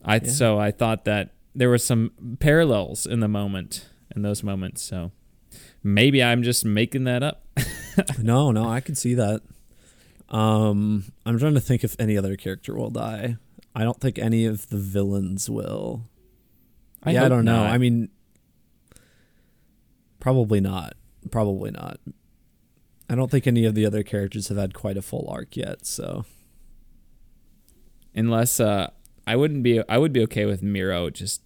I 0.05 0.21
so 0.21 0.59
I 0.59 0.71
thought 0.71 1.05
that 1.05 1.31
there 1.55 1.69
were 1.69 1.79
some 1.79 2.13
parallels 2.39 3.07
in 3.07 3.21
the 3.21 3.29
moment 3.29 3.89
in 4.15 4.23
those 4.23 4.43
moments. 4.43 4.83
So 4.83 5.13
maybe 5.83 6.23
I'm 6.23 6.43
just 6.43 6.65
making 6.65 7.05
that 7.05 7.23
up. 7.23 7.47
no, 8.19 8.51
no, 8.51 8.69
I 8.69 8.81
can 8.81 8.95
see 8.95 9.15
that. 9.15 9.43
Um, 10.29 11.05
I'm 11.27 11.39
trying 11.39 11.55
to 11.55 11.61
think 11.61 11.83
if 11.83 11.97
any 11.99 12.17
other 12.17 12.37
character 12.37 12.75
will 12.75 12.91
die. 12.91 13.37
I 13.75 13.85
don't 13.85 14.01
think 14.01 14.19
any 14.19 14.47
of 14.47 14.69
the 14.69 14.79
villains 14.79 15.51
will. 15.51 16.05
I 17.03 17.13
yeah, 17.13 17.25
I 17.25 17.29
don't 17.29 17.45
know. 17.45 17.65
not. 17.65 17.73
I 17.73 17.79
mean, 17.79 18.11
probably 20.21 20.61
not. 20.61 20.95
Probably 21.31 21.71
not. 21.71 21.99
I 23.09 23.15
don't 23.17 23.31
think 23.31 23.47
any 23.47 23.65
of 23.65 23.75
the 23.75 23.85
other 23.85 24.03
characters 24.05 24.49
have 24.49 24.57
had 24.59 24.73
quite 24.75 24.97
a 24.97 25.03
full 25.03 25.27
arc 25.29 25.57
yet. 25.57 25.85
So 25.85 26.25
unless 28.15 28.61
uh, 28.61 28.91
I 29.27 29.37
wouldn't 29.37 29.63
be. 29.63 29.83
I 29.89 29.99
would 29.99 30.13
be 30.13 30.23
okay 30.23 30.47
with 30.47 30.63
Meero 30.63 31.13
just 31.13 31.43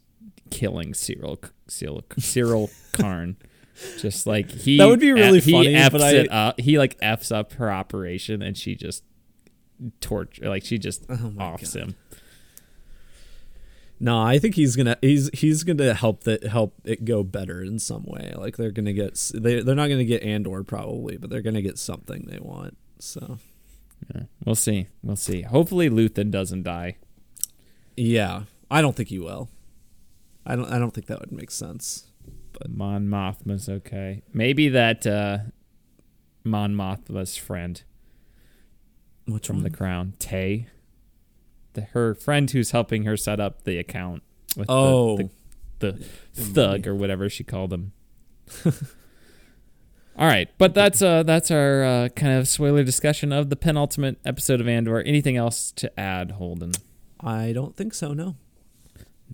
killing 0.51 0.93
Syril 0.93 1.39
Syril 1.69 2.03
Syril 2.19 2.71
Karn. 2.93 3.37
Just 3.99 4.27
like 4.27 4.51
he 4.51 4.79
That 4.79 4.87
would 4.87 5.01
be 5.01 5.11
really 5.13 5.41
he 5.41 5.51
funny, 5.53 5.75
F's 5.75 5.93
but 5.93 6.01
I- 6.03 6.11
it 6.13 6.31
up. 6.31 6.61
He 6.61 6.79
like 6.79 6.97
f's 7.03 7.33
up 7.33 7.55
her 7.55 7.73
operation, 7.73 8.41
and 8.43 8.57
she 8.57 8.77
just 8.77 9.03
torture. 10.01 10.49
Like 10.49 10.65
she 10.65 10.79
just 10.79 11.05
Oh 11.09 11.33
offs 11.41 11.75
God. 11.75 11.81
him. 11.83 11.95
No, 14.01 14.21
I 14.21 14.39
think 14.39 14.55
he's 14.57 14.77
gonna 14.77 14.97
he's 15.01 15.31
he's 15.33 15.63
gonna 15.65 15.95
help 15.95 16.25
that 16.25 16.45
help 16.45 16.75
it 16.85 17.05
go 17.05 17.23
better 17.23 17.63
in 17.63 17.79
some 17.79 18.05
way. 18.05 18.33
Like 18.37 18.57
they're 18.57 18.71
gonna 18.73 18.93
get 18.93 19.31
they 19.35 19.61
they're 19.63 19.75
not 19.75 19.89
gonna 19.89 20.05
get 20.05 20.23
Andor 20.23 20.63
probably, 20.65 21.17
but 21.17 21.31
they're 21.31 21.43
gonna 21.43 21.63
get 21.63 21.79
something 21.79 22.27
they 22.29 22.39
want. 22.39 22.77
So 22.99 23.39
Yeah. 24.15 24.23
We'll 24.45 24.55
see. 24.57 24.89
We'll 25.03 25.17
see. 25.17 25.43
Hopefully, 25.43 25.89
Luthen 25.89 26.31
doesn't 26.31 26.63
die. 26.65 26.97
yeah, 27.97 28.43
I 28.71 28.81
don't 28.83 28.97
think 28.97 29.09
he 29.09 29.19
will. 29.19 29.49
I 30.45 30.57
don't 30.57 30.71
I 30.71 30.79
don't 30.79 30.91
think 30.93 31.07
that 31.07 31.21
would 31.21 31.33
make 31.33 31.51
sense. 31.51 32.09
But 32.53 32.71
Mon 32.71 33.09
Mothma's 33.09 33.69
okay. 33.69 34.23
Maybe 34.33 34.69
that 34.69 35.07
uh, 35.07 35.39
Mon 36.45 36.75
Mothma's 36.75 37.37
friend. 37.37 37.83
Which 39.27 39.47
from 39.47 39.57
one? 39.57 39.65
The 39.65 39.71
Crown, 39.71 40.15
Tay. 40.19 40.67
The, 41.75 41.83
her 41.93 42.15
friend 42.15 42.51
who's 42.51 42.71
helping 42.73 43.05
her 43.05 43.17
set 43.17 43.39
up 43.41 43.63
the 43.65 43.79
account 43.79 44.23
with 44.57 44.67
the- 44.69 44.73
oh, 44.73 45.17
the, 45.17 45.31
the 45.81 45.93
thug 46.35 46.87
or 46.87 46.95
whatever 46.95 47.29
she 47.29 47.45
called 47.45 47.73
him. 47.73 47.93
All 50.17 50.27
right, 50.29 50.49
but 50.59 50.75
that's 50.75 51.03
uh 51.03 51.25
that's 51.25 51.51
our 51.51 51.83
uh, 51.83 52.09
kind 52.11 52.39
of 52.39 52.47
spoiler 52.47 52.85
discussion 52.85 53.33
of 53.33 53.51
the 53.51 53.57
penultimate 53.57 54.19
episode 54.25 54.61
of 54.61 54.69
Andor. 54.69 55.03
Anything 55.03 55.37
else 55.37 55.73
to 55.73 55.99
add, 55.99 56.33
Holden? 56.33 56.71
I 57.19 57.53
don't 57.53 57.77
think 57.77 57.95
so. 57.95 58.13
No. 58.13 58.37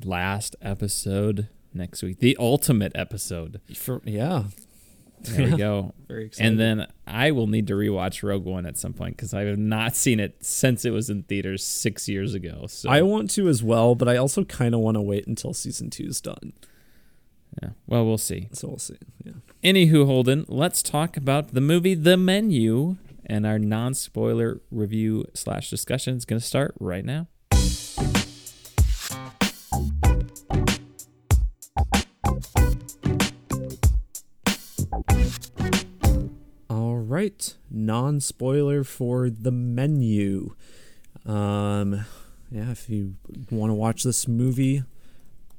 Last 0.02 0.56
episode 0.62 1.48
next 1.74 2.02
week, 2.02 2.20
the 2.20 2.34
ultimate 2.40 2.92
episode. 2.94 3.60
For 3.76 4.00
yeah, 4.06 4.44
There 5.22 5.50
we 5.50 5.56
go. 5.56 5.94
very 6.08 6.26
excited. 6.26 6.48
And 6.48 6.58
then 6.60 6.86
I 7.06 7.30
will 7.30 7.46
need 7.46 7.66
to 7.68 7.74
rewatch 7.74 8.22
Rogue 8.22 8.44
One 8.44 8.66
at 8.66 8.78
some 8.78 8.92
point 8.92 9.16
because 9.16 9.34
I 9.34 9.42
have 9.44 9.58
not 9.58 9.94
seen 9.96 10.20
it 10.20 10.44
since 10.44 10.84
it 10.84 10.90
was 10.90 11.10
in 11.10 11.22
theaters 11.24 11.64
six 11.64 12.08
years 12.08 12.34
ago. 12.34 12.66
So 12.68 12.88
I 12.90 13.02
want 13.02 13.30
to 13.32 13.48
as 13.48 13.62
well, 13.62 13.94
but 13.94 14.08
I 14.08 14.16
also 14.16 14.44
kind 14.44 14.74
of 14.74 14.80
want 14.80 14.96
to 14.96 15.00
wait 15.02 15.26
until 15.26 15.52
season 15.52 15.90
two's 15.90 16.20
done. 16.20 16.52
yeah, 17.62 17.70
well, 17.86 18.06
we'll 18.06 18.18
see. 18.18 18.48
So 18.52 18.68
we'll 18.68 18.78
see. 18.78 18.96
Yeah. 19.24 19.32
Anywho, 19.62 20.06
Holden, 20.06 20.46
let's 20.48 20.82
talk 20.82 21.16
about 21.16 21.52
the 21.54 21.60
movie 21.60 21.94
The 21.94 22.16
Menu, 22.16 22.96
and 23.26 23.46
our 23.46 23.58
non-spoiler 23.58 24.60
review 24.70 25.24
slash 25.34 25.68
discussion 25.70 26.16
is 26.16 26.24
going 26.24 26.40
to 26.40 26.46
start 26.46 26.74
right 26.80 27.04
now. 27.04 27.28
Right, 37.20 37.54
non 37.70 38.20
spoiler 38.20 38.82
for 38.82 39.28
the 39.28 39.50
menu. 39.50 40.54
Um, 41.26 42.06
yeah, 42.50 42.70
if 42.70 42.88
you 42.88 43.16
want 43.50 43.68
to 43.68 43.74
watch 43.74 44.04
this 44.04 44.26
movie, 44.26 44.84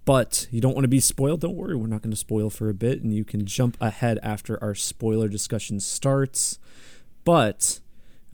but 0.04 0.48
you 0.50 0.60
don't 0.60 0.74
want 0.74 0.86
to 0.86 0.88
be 0.88 1.00
spoiled, 1.00 1.42
don't 1.42 1.56
worry. 1.56 1.76
We're 1.76 1.86
not 1.86 2.02
going 2.02 2.10
to 2.10 2.18
spoil 2.18 2.50
for 2.50 2.68
a 2.68 2.74
bit, 2.74 3.04
and 3.04 3.14
you 3.14 3.24
can 3.24 3.46
jump 3.46 3.78
ahead 3.80 4.18
after 4.24 4.58
our 4.60 4.74
spoiler 4.74 5.28
discussion 5.28 5.80
starts. 5.80 6.58
But 7.26 7.80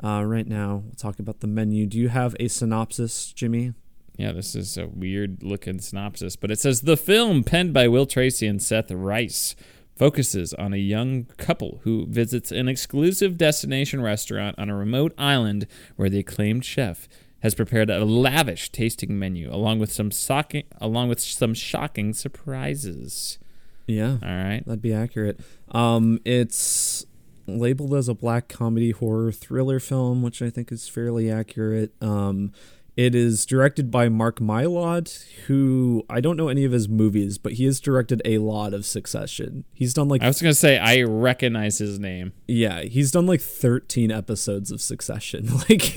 uh, 0.02 0.24
right 0.24 0.48
now, 0.48 0.84
we'll 0.86 0.96
talk 0.96 1.20
about 1.20 1.42
the 1.42 1.48
menu. 1.48 1.86
Do 1.86 1.98
you 1.98 2.08
have 2.08 2.34
a 2.40 2.48
synopsis, 2.48 3.34
Jimmy? 3.34 3.74
Yeah, 4.16 4.32
this 4.32 4.56
is 4.56 4.78
a 4.78 4.88
weird 4.88 5.44
looking 5.44 5.80
synopsis, 5.82 6.38
but 6.38 6.50
it 6.50 6.62
says 6.62 6.80
the 6.80 6.96
film, 6.96 7.44
penned 7.44 7.74
by 7.74 7.90
Will 7.90 8.06
Tracy 8.06 8.48
and 8.48 8.64
Seth 8.64 8.90
Reiss, 8.90 9.54
focuses 9.98 10.54
on 10.54 10.74
a 10.74 10.78
young 10.78 11.26
couple 11.38 11.80
who 11.84 12.06
visits 12.08 12.52
an 12.52 12.68
exclusive 12.68 13.38
destination 13.38 14.02
restaurant 14.02 14.58
on 14.58 14.70
a 14.70 14.76
remote 14.76 15.14
island 15.18 15.68
where 15.96 16.10
the 16.10 16.20
acclaimed 16.20 16.64
chef 16.64 17.08
has 17.42 17.56
prepared 17.56 17.90
a 17.90 18.04
lavish 18.04 18.72
tasting 18.72 19.18
menu 19.18 19.54
along 19.54 19.80
with 19.80 19.92
some 19.92 20.10
shocking 20.10 20.64
along 20.82 21.10
with 21.10 21.20
some 21.20 21.54
shocking 21.54 22.14
surprises. 22.14 23.38
Yeah. 23.86 24.18
All 24.22 24.30
right. 24.30 24.64
That'd 24.66 24.82
be 24.82 24.94
accurate. 24.94 25.40
Um, 25.72 26.20
it's 26.26 27.06
labeled 27.48 27.94
as 27.94 28.10
a 28.10 28.14
black 28.14 28.50
comedy 28.50 28.92
horror 28.92 29.32
thriller 29.32 29.80
film, 29.80 30.22
which 30.22 30.42
I 30.42 30.50
think 30.50 30.72
is 30.72 30.90
fairly 30.90 31.32
accurate. 31.32 31.94
Um, 32.02 32.52
it 32.98 33.14
is 33.14 33.46
directed 33.46 33.92
by 33.92 34.10
Mark 34.10 34.40
Mylod, 34.40 35.24
who 35.46 36.04
I 36.10 36.20
don't 36.20 36.36
know 36.36 36.48
any 36.48 36.66
of 36.66 36.72
his 36.72 36.90
movies, 36.90 37.38
but 37.38 37.54
he 37.54 37.66
has 37.66 37.80
directed 37.80 38.24
a 38.26 38.40
lot 38.40 38.74
of 38.74 38.88
Succession. 38.88 39.66
He's 39.72 39.94
done 39.94 40.08
like 40.08 40.24
I 40.24 40.28
was 40.28 40.42
going 40.42 40.52
to 40.52 40.60
say 40.60 40.80
I 40.80 41.04
recognize 41.04 41.78
his 41.78 42.00
name. 42.00 42.34
yeah, 42.48 42.82
he's 42.82 43.12
done 43.12 43.28
like 43.28 43.40
13 43.40 44.12
episodes 44.12 44.72
of 44.72 44.82
Succession, 44.82 45.48
like 45.70 45.96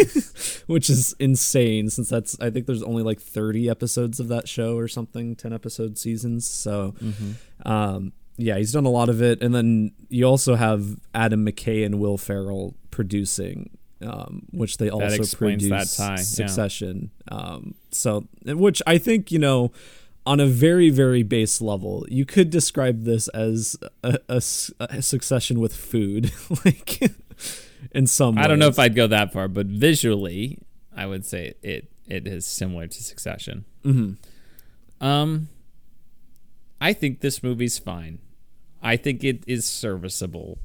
which 0.67 0.91
is 0.91 1.15
insane 1.19 1.89
since 1.89 2.11
that's 2.11 2.39
I 2.39 2.51
think 2.51 2.67
there's 2.67 2.83
only 2.83 3.03
like 3.03 3.19
30 3.21 3.71
episodes 3.71 4.21
of 4.21 4.29
that 4.29 4.47
show 4.47 4.77
or 4.77 4.87
something, 4.87 5.35
10 5.35 5.55
episode 5.55 5.97
seasons. 5.97 6.47
So 6.47 6.95
um 7.65 8.13
yeah, 8.37 8.57
he's 8.59 8.73
done 8.73 8.85
a 8.85 8.91
lot 8.91 9.09
of 9.09 9.23
it 9.23 9.43
and 9.43 9.55
then 9.55 9.93
you 10.11 10.25
also 10.27 10.55
have 10.55 10.99
Adam 11.15 11.47
McKay 11.47 11.85
and 11.85 11.99
Will 11.99 12.19
Ferrell 12.19 12.75
producing 12.91 13.71
um, 14.03 14.43
which 14.51 14.79
they 14.79 14.89
also 14.89 15.09
that 15.23 15.37
produce 15.37 15.97
tie, 15.97 16.11
yeah. 16.11 16.17
Succession. 16.17 17.11
Um, 17.29 17.75
so, 17.91 18.27
which 18.45 18.83
I 18.87 18.99
think 18.99 19.31
you 19.31 19.39
know, 19.39 19.73
on 20.27 20.41
a 20.41 20.47
very 20.47 20.91
very 20.91 21.23
base 21.23 21.61
level, 21.61 22.07
you 22.09 22.25
could 22.25 22.51
describe 22.51 23.05
this 23.05 23.29
as 23.29 23.77
a 24.03 24.41
Succession 24.41 25.61
with 25.61 25.75
food, 25.75 26.33
like 26.65 27.01
in 27.93 28.07
some. 28.07 28.39
I 28.39 28.47
don't 28.47 28.59
know 28.59 28.69
if 28.69 28.79
I'd 28.79 28.95
go 28.95 29.07
that 29.07 29.33
far, 29.33 29.49
but 29.49 29.67
visually, 29.67 30.59
I 30.95 31.07
would 31.07 31.25
say 31.27 31.55
it 31.63 31.91
it 32.07 32.27
is 32.27 32.47
similar 32.47 32.87
to 32.87 33.03
Succession. 33.03 33.65
Mhm. 33.85 34.17
Um, 35.01 35.49
I 36.81 36.93
think 36.93 37.21
this 37.21 37.43
movie's 37.43 37.79
fine. 37.79 38.19
I 38.83 38.97
think 38.97 39.23
it 39.25 39.45
is 39.47 39.67
serviceable. 39.67 40.59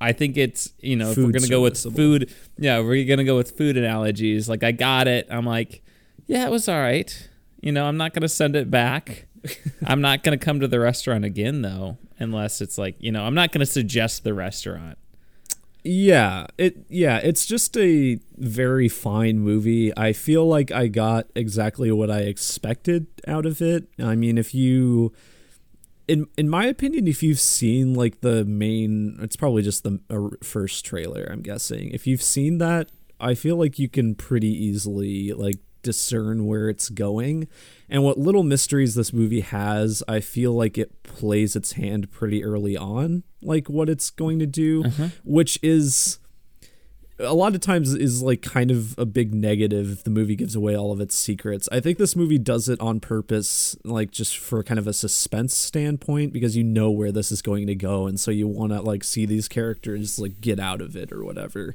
I 0.00 0.12
think 0.12 0.36
it's 0.36 0.72
you 0.80 0.96
know 0.96 1.10
if 1.10 1.16
we're 1.16 1.32
gonna 1.32 1.48
go 1.48 1.62
with 1.62 1.78
food, 1.78 2.32
yeah, 2.56 2.80
we're 2.80 3.04
gonna 3.04 3.24
go 3.24 3.36
with 3.36 3.56
food 3.56 3.76
analogies. 3.76 4.48
Like 4.48 4.62
I 4.62 4.72
got 4.72 5.08
it. 5.08 5.26
I'm 5.30 5.44
like, 5.44 5.82
yeah, 6.26 6.46
it 6.46 6.50
was 6.50 6.68
all 6.68 6.80
right. 6.80 7.28
You 7.60 7.72
know, 7.72 7.86
I'm 7.86 7.96
not 7.96 8.14
gonna 8.14 8.28
send 8.28 8.54
it 8.54 8.70
back. 8.70 9.26
I'm 9.86 10.00
not 10.00 10.22
gonna 10.22 10.38
come 10.38 10.60
to 10.60 10.68
the 10.68 10.80
restaurant 10.80 11.24
again 11.24 11.62
though, 11.62 11.98
unless 12.18 12.60
it's 12.60 12.78
like 12.78 12.96
you 12.98 13.10
know, 13.10 13.24
I'm 13.24 13.34
not 13.34 13.52
gonna 13.52 13.66
suggest 13.66 14.24
the 14.24 14.34
restaurant. 14.34 14.98
Yeah, 15.84 16.46
it 16.58 16.84
yeah, 16.88 17.18
it's 17.18 17.46
just 17.46 17.76
a 17.76 18.20
very 18.36 18.88
fine 18.88 19.38
movie. 19.38 19.96
I 19.96 20.12
feel 20.12 20.46
like 20.46 20.70
I 20.70 20.86
got 20.88 21.28
exactly 21.34 21.90
what 21.90 22.10
I 22.10 22.20
expected 22.20 23.06
out 23.26 23.46
of 23.46 23.62
it. 23.62 23.88
I 23.98 24.14
mean, 24.14 24.38
if 24.38 24.54
you 24.54 25.12
in 26.08 26.26
in 26.36 26.48
my 26.48 26.66
opinion, 26.66 27.06
if 27.06 27.22
you've 27.22 27.38
seen 27.38 27.94
like 27.94 28.22
the 28.22 28.44
main, 28.44 29.18
it's 29.20 29.36
probably 29.36 29.62
just 29.62 29.84
the 29.84 30.00
uh, 30.10 30.36
first 30.42 30.84
trailer. 30.84 31.28
I'm 31.30 31.42
guessing. 31.42 31.90
If 31.90 32.06
you've 32.06 32.22
seen 32.22 32.58
that, 32.58 32.90
I 33.20 33.34
feel 33.34 33.56
like 33.56 33.78
you 33.78 33.88
can 33.88 34.14
pretty 34.14 34.48
easily 34.48 35.32
like 35.32 35.58
discern 35.82 36.46
where 36.46 36.68
it's 36.68 36.88
going. 36.88 37.46
And 37.88 38.02
what 38.02 38.18
little 38.18 38.42
mysteries 38.42 38.94
this 38.94 39.12
movie 39.12 39.40
has, 39.40 40.02
I 40.08 40.20
feel 40.20 40.52
like 40.52 40.76
it 40.76 41.02
plays 41.02 41.54
its 41.54 41.72
hand 41.72 42.10
pretty 42.10 42.44
early 42.44 42.76
on, 42.76 43.22
like 43.42 43.68
what 43.68 43.88
it's 43.88 44.10
going 44.10 44.38
to 44.40 44.46
do, 44.46 44.82
which 45.24 45.58
is 45.62 46.18
a 47.20 47.34
lot 47.34 47.54
of 47.54 47.60
times 47.60 47.94
is 47.94 48.22
like 48.22 48.42
kind 48.42 48.70
of 48.70 48.96
a 48.98 49.04
big 49.04 49.34
negative 49.34 49.90
if 49.90 50.04
the 50.04 50.10
movie 50.10 50.36
gives 50.36 50.54
away 50.54 50.76
all 50.76 50.92
of 50.92 51.00
its 51.00 51.14
secrets. 51.14 51.68
I 51.72 51.80
think 51.80 51.98
this 51.98 52.14
movie 52.14 52.38
does 52.38 52.68
it 52.68 52.80
on 52.80 53.00
purpose, 53.00 53.76
like 53.84 54.10
just 54.10 54.38
for 54.38 54.62
kind 54.62 54.78
of 54.78 54.86
a 54.86 54.92
suspense 54.92 55.54
standpoint, 55.56 56.32
because 56.32 56.56
you 56.56 56.64
know 56.64 56.90
where 56.90 57.12
this 57.12 57.32
is 57.32 57.42
going 57.42 57.66
to 57.66 57.74
go, 57.74 58.06
and 58.06 58.18
so 58.20 58.30
you 58.30 58.46
want 58.46 58.72
to 58.72 58.80
like 58.80 59.04
see 59.04 59.26
these 59.26 59.48
characters 59.48 60.18
like 60.18 60.40
get 60.40 60.60
out 60.60 60.80
of 60.80 60.96
it 60.96 61.12
or 61.12 61.24
whatever. 61.24 61.74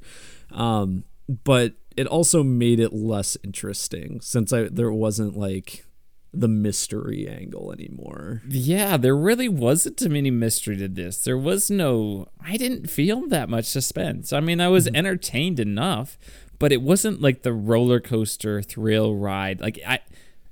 Um, 0.51 1.03
but 1.43 1.73
it 1.95 2.07
also 2.07 2.43
made 2.43 2.79
it 2.79 2.93
less 2.93 3.37
interesting 3.43 4.21
since 4.21 4.51
I 4.51 4.63
there 4.63 4.91
wasn't 4.91 5.37
like 5.37 5.85
the 6.33 6.47
mystery 6.47 7.27
angle 7.27 7.71
anymore. 7.71 8.41
Yeah, 8.47 8.97
there 8.97 9.15
really 9.15 9.47
wasn't 9.47 9.97
too 9.97 10.09
many 10.09 10.31
mystery 10.31 10.75
to 10.77 10.87
this. 10.87 11.17
There 11.19 11.37
was 11.37 11.69
no. 11.69 12.27
I 12.43 12.57
didn't 12.57 12.89
feel 12.89 13.27
that 13.27 13.49
much 13.49 13.65
suspense. 13.65 14.33
I 14.33 14.39
mean, 14.39 14.59
I 14.59 14.67
was 14.67 14.87
mm-hmm. 14.87 14.95
entertained 14.95 15.59
enough, 15.59 16.17
but 16.57 16.71
it 16.71 16.81
wasn't 16.81 17.21
like 17.21 17.43
the 17.43 17.53
roller 17.53 17.99
coaster 17.99 18.61
thrill 18.61 19.15
ride. 19.15 19.61
Like 19.61 19.79
I, 19.87 19.99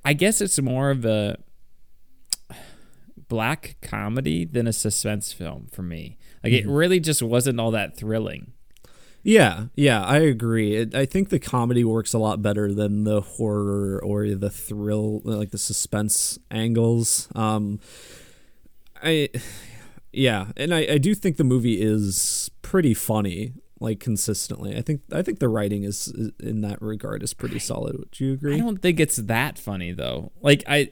I 0.06 0.14
guess 0.14 0.40
it's 0.40 0.62
more 0.62 0.92
of 0.92 1.04
a 1.04 1.38
black 3.28 3.78
comedy 3.82 4.46
than 4.46 4.68
a 4.68 4.74
suspense 4.74 5.34
film 5.34 5.68
for 5.72 5.82
me. 5.82 6.18
Like 6.44 6.54
it 6.54 6.64
mm-hmm. 6.64 6.72
really 6.72 7.00
just 7.00 7.24
wasn't 7.24 7.60
all 7.60 7.72
that 7.72 7.98
thrilling. 7.98 8.54
Yeah, 9.24 9.66
yeah, 9.76 10.04
I 10.04 10.20
agree. 10.20 10.76
It, 10.76 10.96
I 10.96 11.06
think 11.06 11.30
the 11.30 11.40
comedy 11.40 11.84
works 11.84 12.14
a 12.14 12.18
lot 12.18 12.42
better 12.42 12.74
than 12.74 13.04
the 13.04 13.22
horror 13.22 14.00
or 14.04 14.28
the 14.30 14.50
thrill, 14.50 15.22
like 15.24 15.52
the 15.52 15.58
suspense 15.58 16.40
angles. 16.50 17.28
Um, 17.36 17.80
I, 19.04 19.30
yeah, 20.12 20.48
and 20.58 20.74
I, 20.74 20.80
I 20.94 20.98
do 20.98 21.14
think 21.14 21.38
the 21.38 21.44
movie 21.44 21.82
is 21.82 22.50
pretty 22.62 22.94
funny, 22.94 23.54
like 23.80 24.00
consistently. 24.00 24.76
I 24.76 24.82
think 24.82 25.02
I 25.12 25.22
think 25.22 25.40
the 25.40 25.50
writing 25.50 25.84
is, 25.84 26.08
is 26.08 26.32
in 26.40 26.62
that 26.62 26.82
regard 26.82 27.22
is 27.22 27.34
pretty 27.34 27.60
solid. 27.60 27.98
Would 27.98 28.20
you 28.20 28.34
agree? 28.34 28.56
I 28.56 28.60
don't 28.60 28.82
think 28.82 29.00
it's 29.00 29.18
that 29.18 29.60
funny 29.60 29.92
though. 29.92 30.32
Like 30.42 30.64
I, 30.68 30.92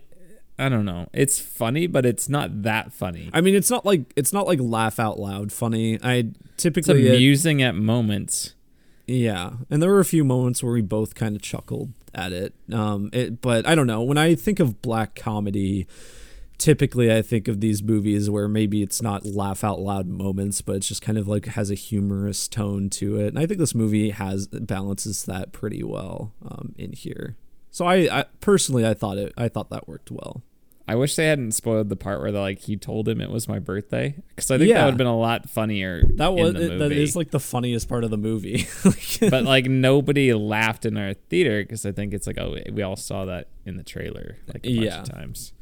I 0.59 0.69
don't 0.69 0.85
know. 0.85 1.07
It's 1.13 1.39
funny, 1.39 1.87
but 1.87 2.05
it's 2.05 2.27
not 2.29 2.63
that 2.63 2.91
funny. 2.93 3.29
I 3.33 3.41
mean, 3.41 3.55
it's 3.55 3.71
not 3.71 3.85
like 3.85 4.11
it's 4.15 4.33
not 4.33 4.45
like 4.45 4.59
laugh 4.61 4.99
out 4.99 5.17
loud 5.19 5.51
funny. 5.51 5.97
I 6.03 6.15
It's 6.15 6.37
typically 6.57 7.07
it- 7.07 7.15
amusing 7.15 7.61
at 7.61 7.75
moments. 7.75 8.53
Yeah, 9.07 9.53
and 9.71 9.81
there 9.81 9.89
were 9.89 9.99
a 10.01 10.05
few 10.05 10.23
moments 10.23 10.61
where 10.61 10.73
we 10.73 10.81
both 10.83 11.15
kind 11.15 11.35
of 11.35 11.41
chuckled 11.41 11.93
at 12.13 12.31
it. 12.31 12.53
Um, 12.71 13.09
it, 13.11 13.41
but 13.41 13.65
I 13.65 13.73
don't 13.73 13.87
know. 13.87 14.03
When 14.03 14.19
I 14.19 14.35
think 14.35 14.59
of 14.59 14.83
black 14.83 15.15
comedy, 15.15 15.87
typically 16.57 17.11
I 17.11 17.21
think 17.23 17.47
of 17.47 17.59
these 17.61 17.81
movies 17.81 18.29
where 18.29 18.47
maybe 18.47 18.83
it's 18.83 19.01
not 19.01 19.25
laugh 19.25 19.63
out 19.63 19.79
loud 19.79 20.07
moments, 20.07 20.61
but 20.61 20.75
it's 20.75 20.87
just 20.87 21.01
kind 21.01 21.17
of 21.17 21.27
like 21.27 21.45
has 21.45 21.71
a 21.71 21.75
humorous 21.75 22.47
tone 22.47 22.89
to 22.91 23.19
it. 23.19 23.27
And 23.29 23.39
I 23.39 23.45
think 23.47 23.59
this 23.59 23.73
movie 23.73 24.11
has 24.11 24.47
balances 24.47 25.25
that 25.25 25.53
pretty 25.53 25.81
well 25.83 26.33
um, 26.45 26.75
in 26.77 26.91
here. 26.93 27.35
So 27.71 27.85
I, 27.85 27.95
I 28.19 28.25
personally 28.41 28.85
I 28.85 28.93
thought 28.93 29.17
it 29.17 29.33
I 29.37 29.47
thought 29.47 29.69
that 29.69 29.87
worked 29.87 30.11
well. 30.11 30.43
I 30.91 30.95
wish 30.95 31.15
they 31.15 31.27
hadn't 31.27 31.51
spoiled 31.51 31.89
the 31.89 31.95
part 31.95 32.19
where 32.19 32.31
like 32.31 32.59
he 32.61 32.75
told 32.75 33.07
him 33.07 33.21
it 33.21 33.29
was 33.29 33.47
my 33.47 33.59
birthday 33.59 34.15
because 34.29 34.49
I 34.49 34.57
think 34.57 34.73
that 34.73 34.85
would 34.85 34.89
have 34.91 34.97
been 34.97 35.05
a 35.05 35.15
lot 35.17 35.47
funnier. 35.47 36.01
That 36.15 36.33
was 36.33 36.55
it, 36.55 36.79
that 36.79 36.91
is 36.91 37.15
like 37.15 37.29
the 37.29 37.39
funniest 37.39 37.87
part 37.87 38.03
of 38.03 38.09
the 38.09 38.17
movie. 38.17 38.67
but 39.29 39.43
like 39.43 39.65
nobody 39.65 40.33
laughed 40.33 40.85
in 40.87 40.97
our 40.97 41.13
theater 41.13 41.61
because 41.61 41.85
I 41.85 41.91
think 41.91 42.13
it's 42.13 42.25
like 42.25 42.39
oh 42.39 42.57
we 42.73 42.81
all 42.81 42.95
saw 42.95 43.25
that 43.25 43.49
in 43.67 43.77
the 43.77 43.83
trailer 43.83 44.37
like 44.47 44.65
a 44.65 44.69
bunch 44.75 44.85
Yeah. 44.85 45.01
of 45.01 45.09
times. 45.09 45.53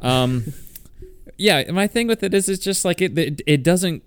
Um, 0.00 0.54
yeah, 1.36 1.70
my 1.70 1.86
thing 1.86 2.06
with 2.06 2.22
it 2.22 2.32
is 2.32 2.48
it's 2.48 2.64
just 2.64 2.84
like 2.84 3.02
it 3.02 3.18
it, 3.18 3.42
it 3.46 3.62
doesn't 3.62 4.02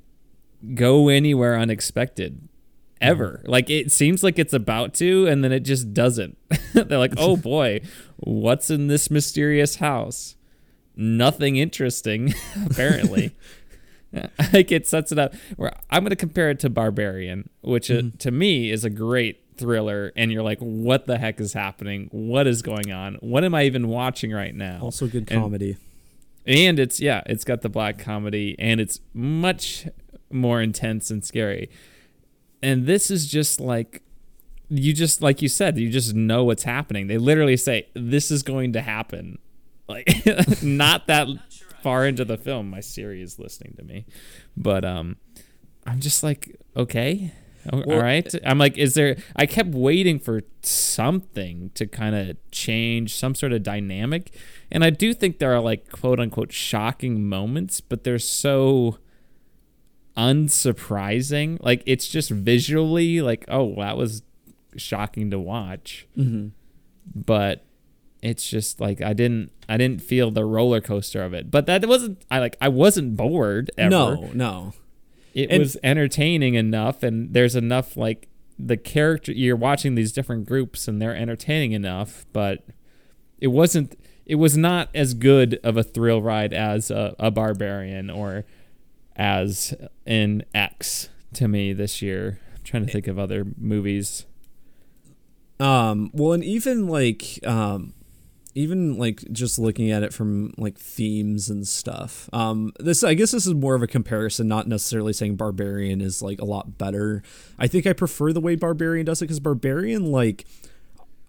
go 0.74 1.10
anywhere 1.10 1.58
unexpected 1.60 2.48
ever. 3.04 3.42
Like 3.46 3.70
it 3.70 3.92
seems 3.92 4.24
like 4.24 4.40
it's 4.40 4.54
about 4.54 4.94
to, 4.96 5.28
and 5.28 5.44
then 5.44 5.52
it 5.52 5.60
just 5.60 5.94
doesn't. 5.94 6.38
They're 6.74 6.98
like, 6.98 7.14
oh 7.18 7.38
boy, 7.38 7.82
what's 8.18 8.70
in 8.72 8.88
this 8.88 9.12
mysterious 9.12 9.76
house? 9.76 10.36
Nothing 10.96 11.58
interesting, 11.58 12.34
apparently. 12.66 13.36
like 14.54 14.72
it 14.72 14.88
sets 14.88 15.12
it 15.12 15.18
up 15.20 15.34
where 15.56 15.72
I'm 15.90 16.04
going 16.04 16.12
to 16.12 16.16
compare 16.16 16.50
it 16.52 16.60
to 16.62 16.70
Barbarian, 16.70 17.50
which 17.62 17.90
uh, 17.90 17.96
Mm-hmm. 17.96 18.18
to 18.18 18.32
me 18.32 18.70
is 18.72 18.86
a 18.86 18.90
great 18.90 19.40
thriller 19.58 20.12
and 20.16 20.32
you're 20.32 20.42
like 20.44 20.58
what 20.60 21.06
the 21.08 21.18
heck 21.18 21.40
is 21.42 21.54
happening? 21.54 22.10
What 22.12 22.48
is 22.48 22.62
going 22.62 22.92
on? 22.92 23.16
What 23.22 23.44
am 23.44 23.54
I 23.56 23.64
even 23.64 23.88
watching 23.88 24.32
right 24.32 24.54
now? 24.54 24.80
also 24.82 25.08
good 25.08 25.30
And- 25.32 25.42
comedy. 25.42 25.78
and 26.46 26.78
it's 26.80 27.00
yeah, 27.00 27.22
it's 27.26 27.44
got 27.44 27.62
the 27.62 27.70
black 27.70 27.98
comedy 27.98 28.56
and 28.60 28.80
it's 28.82 29.00
much 29.14 29.88
more 30.32 30.62
intense 30.62 31.10
and 31.12 31.24
scary. 31.24 31.70
And 32.64 32.86
this 32.88 33.12
is 33.12 33.28
just 33.28 33.60
like 33.60 34.02
you 34.70 34.94
just 34.94 35.22
like 35.22 35.42
you 35.42 35.50
said, 35.50 35.78
you 35.78 35.90
just 35.90 36.16
know 36.16 36.44
what's 36.46 36.64
happening. 36.64 37.08
They 37.08 37.18
literally 37.18 37.58
say 37.58 37.88
this 37.94 38.32
is 38.32 38.42
going 38.42 38.74
to 38.74 38.82
happen. 38.82 39.38
Like 39.88 40.08
not 40.64 41.08
that 41.08 41.28
far 41.84 42.08
into 42.08 42.24
the 42.26 42.38
film, 42.38 42.70
my 42.70 42.80
Siri 42.80 43.22
is 43.22 43.38
listening 43.38 43.76
to 43.78 43.84
me. 43.84 44.06
But 44.58 44.86
um 44.86 45.18
I'm 45.86 46.00
just 46.00 46.24
like 46.24 46.56
okay. 46.76 47.34
All 47.72 47.82
Well, 47.86 48.02
right. 48.02 48.34
I'm 48.46 48.58
like, 48.58 48.78
is 48.78 48.94
there? 48.94 49.16
I 49.38 49.46
kept 49.46 49.70
waiting 49.70 50.20
for 50.20 50.42
something 50.64 51.72
to 51.76 51.88
kind 51.88 52.14
of 52.14 52.36
change, 52.52 53.16
some 53.16 53.36
sort 53.36 53.54
of 53.54 53.64
dynamic. 53.64 54.36
And 54.70 54.84
I 54.84 54.90
do 54.90 55.14
think 55.14 55.40
there 55.40 55.54
are 55.54 55.62
like 55.62 55.90
quote 55.90 56.20
unquote 56.20 56.52
shocking 56.52 57.28
moments, 57.28 57.80
but 57.80 58.04
they're 58.04 58.20
so 58.20 58.98
unsurprising. 60.18 61.58
Like 61.62 61.84
it's 61.86 62.08
just 62.08 62.30
visually 62.30 63.22
like, 63.22 63.46
oh, 63.48 63.76
that 63.78 63.98
was 63.98 64.24
shocking 64.76 65.32
to 65.32 65.40
watch. 65.40 66.08
Mm-hmm. 66.18 66.50
But 67.16 67.66
it's 68.22 68.50
just 68.50 68.80
like 68.80 69.02
I 69.02 69.14
didn't 69.14 69.52
I 69.68 69.78
didn't 69.78 70.02
feel 70.02 70.32
the 70.32 70.46
roller 70.46 70.82
coaster 70.82 71.22
of 71.24 71.34
it. 71.34 71.52
But 71.52 71.66
that 71.66 71.86
wasn't 71.88 72.24
I 72.32 72.40
like 72.40 72.56
I 72.62 72.70
wasn't 72.70 73.16
bored 73.18 73.72
ever 73.78 73.90
No, 73.90 74.30
no. 74.34 74.74
it 75.34 75.50
And- 75.50 75.60
was 75.60 75.78
entertaining 75.84 76.56
enough 76.56 77.04
and 77.04 77.34
there's 77.34 77.56
enough 77.56 77.98
like 77.98 78.28
the 78.60 78.78
character 78.78 79.32
you're 79.32 79.56
watching 79.56 79.96
these 79.96 80.12
different 80.12 80.46
groups 80.48 80.88
and 80.88 81.02
they're 81.02 81.16
entertaining 81.16 81.72
enough 81.72 82.24
but 82.34 82.64
it 83.40 83.48
wasn't 83.48 84.00
it 84.28 84.36
was 84.36 84.56
not 84.56 84.90
as 84.94 85.16
good 85.16 85.60
of 85.64 85.76
a 85.76 85.82
thrill 85.84 86.22
ride 86.22 86.54
as 86.54 86.90
a, 86.92 87.16
a 87.20 87.32
barbarian 87.32 88.10
or 88.12 88.46
as 89.16 89.74
in 90.06 90.44
x 90.54 91.10
to 91.34 91.48
me 91.48 91.74
this 91.74 92.02
year 92.02 92.40
i'm 92.56 92.64
trying 92.64 92.86
to 92.86 92.92
think 92.92 93.08
of 93.08 93.18
other 93.20 93.46
movies 93.58 94.26
Um, 95.60 96.10
well, 96.14 96.34
and 96.34 96.44
even 96.44 96.88
like, 96.88 97.40
um, 97.46 97.94
even 98.56 98.98
like 98.98 99.24
just 99.32 99.58
looking 99.58 99.92
at 99.92 100.04
it 100.04 100.14
from 100.14 100.54
like 100.58 100.78
themes 100.78 101.50
and 101.50 101.66
stuff. 101.68 102.30
Um, 102.34 102.74
this 102.80 103.04
I 103.04 103.14
guess 103.14 103.32
this 103.32 103.46
is 103.46 103.54
more 103.54 103.76
of 103.76 103.82
a 103.82 103.88
comparison, 103.88 104.48
not 104.48 104.68
necessarily 104.68 105.14
saying 105.14 105.36
Barbarian 105.38 106.02
is 106.02 106.22
like 106.22 106.42
a 106.42 106.46
lot 106.46 106.78
better. 106.78 107.24
I 107.58 107.68
think 107.68 107.88
I 107.88 107.94
prefer 107.94 108.34
the 108.34 108.42
way 108.42 108.56
Barbarian 108.56 109.06
does 109.06 109.22
it 109.22 109.26
because 109.26 109.40
Barbarian 109.40 110.12
like. 110.12 110.46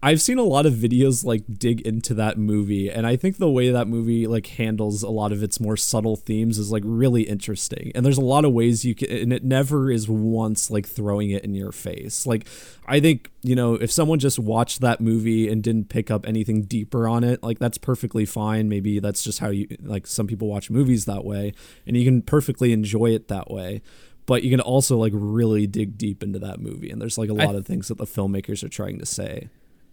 I've 0.05 0.21
seen 0.21 0.37
a 0.37 0.43
lot 0.43 0.67
of 0.67 0.73
videos 0.75 1.25
like 1.25 1.41
dig 1.57 1.81
into 1.81 2.13
that 2.13 2.37
movie 2.37 2.91
and 2.91 3.07
I 3.07 3.15
think 3.15 3.37
the 3.37 3.49
way 3.49 3.71
that 3.71 3.87
movie 3.87 4.27
like 4.27 4.45
handles 4.45 5.01
a 5.01 5.09
lot 5.09 5.31
of 5.31 5.41
its 5.41 5.59
more 5.59 5.75
subtle 5.75 6.15
themes 6.15 6.59
is 6.59 6.71
like 6.71 6.83
really 6.85 7.23
interesting. 7.23 7.91
And 7.95 8.05
there's 8.05 8.19
a 8.19 8.23
lot 8.23 8.45
of 8.45 8.53
ways 8.53 8.85
you 8.85 8.93
can 8.93 9.09
and 9.09 9.33
it 9.33 9.43
never 9.43 9.89
is 9.89 10.07
once 10.07 10.69
like 10.69 10.87
throwing 10.87 11.31
it 11.31 11.43
in 11.43 11.55
your 11.55 11.71
face. 11.71 12.27
Like 12.27 12.45
I 12.85 12.99
think, 12.99 13.31
you 13.41 13.55
know, 13.55 13.73
if 13.73 13.91
someone 13.91 14.19
just 14.19 14.37
watched 14.37 14.79
that 14.81 15.01
movie 15.01 15.49
and 15.49 15.63
didn't 15.63 15.89
pick 15.89 16.11
up 16.11 16.27
anything 16.27 16.65
deeper 16.65 17.07
on 17.07 17.23
it, 17.23 17.41
like 17.41 17.57
that's 17.57 17.79
perfectly 17.79 18.25
fine. 18.25 18.69
Maybe 18.69 18.99
that's 18.99 19.23
just 19.23 19.39
how 19.39 19.49
you 19.49 19.67
like 19.81 20.05
some 20.05 20.27
people 20.27 20.47
watch 20.47 20.69
movies 20.69 21.05
that 21.05 21.25
way 21.25 21.51
and 21.87 21.97
you 21.97 22.05
can 22.05 22.21
perfectly 22.21 22.73
enjoy 22.73 23.07
it 23.07 23.27
that 23.29 23.49
way. 23.49 23.81
But 24.27 24.43
you 24.43 24.51
can 24.51 24.61
also 24.61 24.97
like 24.99 25.13
really 25.15 25.65
dig 25.65 25.97
deep 25.97 26.21
into 26.21 26.37
that 26.37 26.59
movie 26.59 26.91
and 26.91 27.01
there's 27.01 27.17
like 27.17 27.31
a 27.31 27.33
lot 27.33 27.55
of 27.55 27.65
things 27.65 27.87
that 27.87 27.97
the 27.97 28.05
filmmakers 28.05 28.63
are 28.63 28.69
trying 28.69 28.99
to 28.99 29.05
say. 29.07 29.49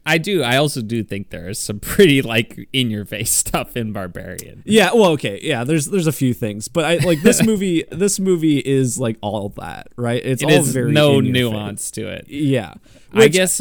I 0.07 0.19
do 0.19 0.43
i 0.43 0.57
also 0.57 0.83
do 0.83 1.03
think 1.05 1.31
there's 1.31 1.59
some 1.59 1.79
pretty 1.93 2.23
like 2.23 2.69
in 2.73 2.91
your 2.91 3.05
face 3.05 3.31
stuff 3.31 3.77
in 3.77 3.93
barbarian 3.93 4.63
Yeah, 4.65 4.93
well, 4.95 5.11
okay, 5.13 5.39
yeah. 5.43 5.65
There's 5.65 5.87
there's 5.87 6.07
a 6.07 6.13
few 6.13 6.35
things, 6.35 6.69
but 6.69 6.85
I 6.85 6.97
like 6.97 7.23
this 7.23 7.43
movie. 7.51 7.85
this 7.91 8.19
movie 8.21 8.59
is 8.59 8.99
like 8.99 9.17
all 9.21 9.49
that, 9.57 9.89
right? 9.97 10.21
It's 10.25 10.43
it 10.43 10.47
all 10.47 10.53
is 10.53 10.73
very 10.73 10.93
no 10.93 11.21
nuance 11.21 11.91
to 11.93 12.09
it. 12.09 12.27
Yeah, 12.29 12.75
i 13.13 13.29
guess 13.29 13.61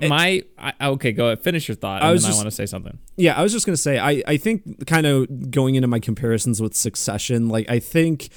my 0.00 0.42
I, 0.58 0.72
okay 0.88 1.12
go 1.12 1.26
ahead 1.26 1.40
finish 1.44 1.68
your 1.68 1.76
thought 1.76 2.00
and 2.02 2.08
I 2.08 2.12
was 2.12 2.24
just- 2.24 2.34
i 2.34 2.36
want 2.36 2.46
to 2.46 2.56
say 2.56 2.66
something 2.66 2.98
Yeah, 3.16 3.34
I 3.38 3.42
was 3.42 3.52
just 3.52 3.66
gonna 3.66 3.76
say, 3.76 3.98
I 3.98 4.22
I 4.26 4.36
think 4.36 4.86
kind 4.86 5.06
of 5.06 5.50
going 5.50 5.74
into 5.76 5.86
my 5.88 6.00
comparisons 6.00 6.60
with 6.60 6.74
Succession, 6.74 7.48
like 7.48 7.68
I 7.70 7.78
think 7.78 8.30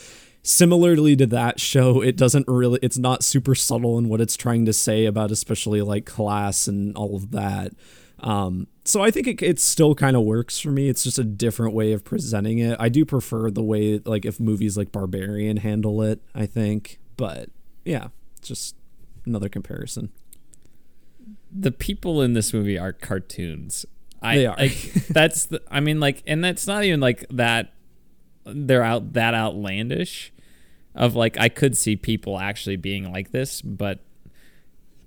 similarly 0.45 1.15
to 1.15 1.25
that 1.25 1.59
show, 1.59 2.01
it 2.01 2.15
doesn't 2.15 2.47
really, 2.47 2.79
it's 2.81 2.97
not 2.97 3.23
super 3.23 3.55
subtle 3.55 3.97
in 3.97 4.07
what 4.07 4.21
it's 4.21 4.37
trying 4.37 4.65
to 4.65 4.73
say 4.73 5.05
about, 5.05 5.31
especially 5.31 5.81
like 5.81 6.05
class 6.05 6.67
and 6.67 6.95
all 6.95 7.15
of 7.15 7.31
that. 7.31 7.73
Um, 8.19 8.67
so 8.85 9.03
I 9.03 9.11
think 9.11 9.27
it, 9.27 9.41
it 9.41 9.59
still 9.59 9.95
kind 9.95 10.15
of 10.15 10.23
works 10.23 10.59
for 10.59 10.69
me. 10.69 10.87
It's 10.87 11.03
just 11.03 11.19
a 11.19 11.23
different 11.23 11.73
way 11.73 11.91
of 11.91 12.03
presenting 12.03 12.59
it. 12.59 12.77
I 12.79 12.89
do 12.89 13.03
prefer 13.05 13.51
the 13.51 13.63
way 13.63 13.99
like 14.05 14.25
if 14.25 14.39
movies 14.39 14.77
like 14.77 14.91
Barbarian 14.91 15.57
handle 15.57 16.01
it. 16.01 16.21
I 16.33 16.45
think, 16.45 16.99
but 17.17 17.49
yeah, 17.83 18.07
just 18.41 18.75
another 19.25 19.49
comparison. 19.49 20.11
the 21.51 21.71
people 21.71 22.21
in 22.21 22.33
this 22.33 22.53
movie 22.53 22.77
are 22.77 22.93
cartoons. 22.93 23.85
I, 24.21 24.37
They 24.37 24.45
are. 24.45 24.57
Like, 24.57 24.93
that's 25.09 25.45
the. 25.47 25.61
I 25.69 25.79
mean, 25.79 25.99
like, 25.99 26.23
and 26.27 26.43
that's 26.43 26.67
not 26.67 26.83
even 26.83 26.99
like 26.99 27.25
that. 27.29 27.73
They're 28.45 28.83
out 28.83 29.13
that 29.13 29.33
outlandish. 29.33 30.31
Of 30.95 31.15
like, 31.15 31.37
I 31.37 31.49
could 31.49 31.77
see 31.77 31.95
people 31.95 32.39
actually 32.39 32.77
being 32.77 33.11
like 33.11 33.31
this, 33.31 33.61
but 33.61 33.99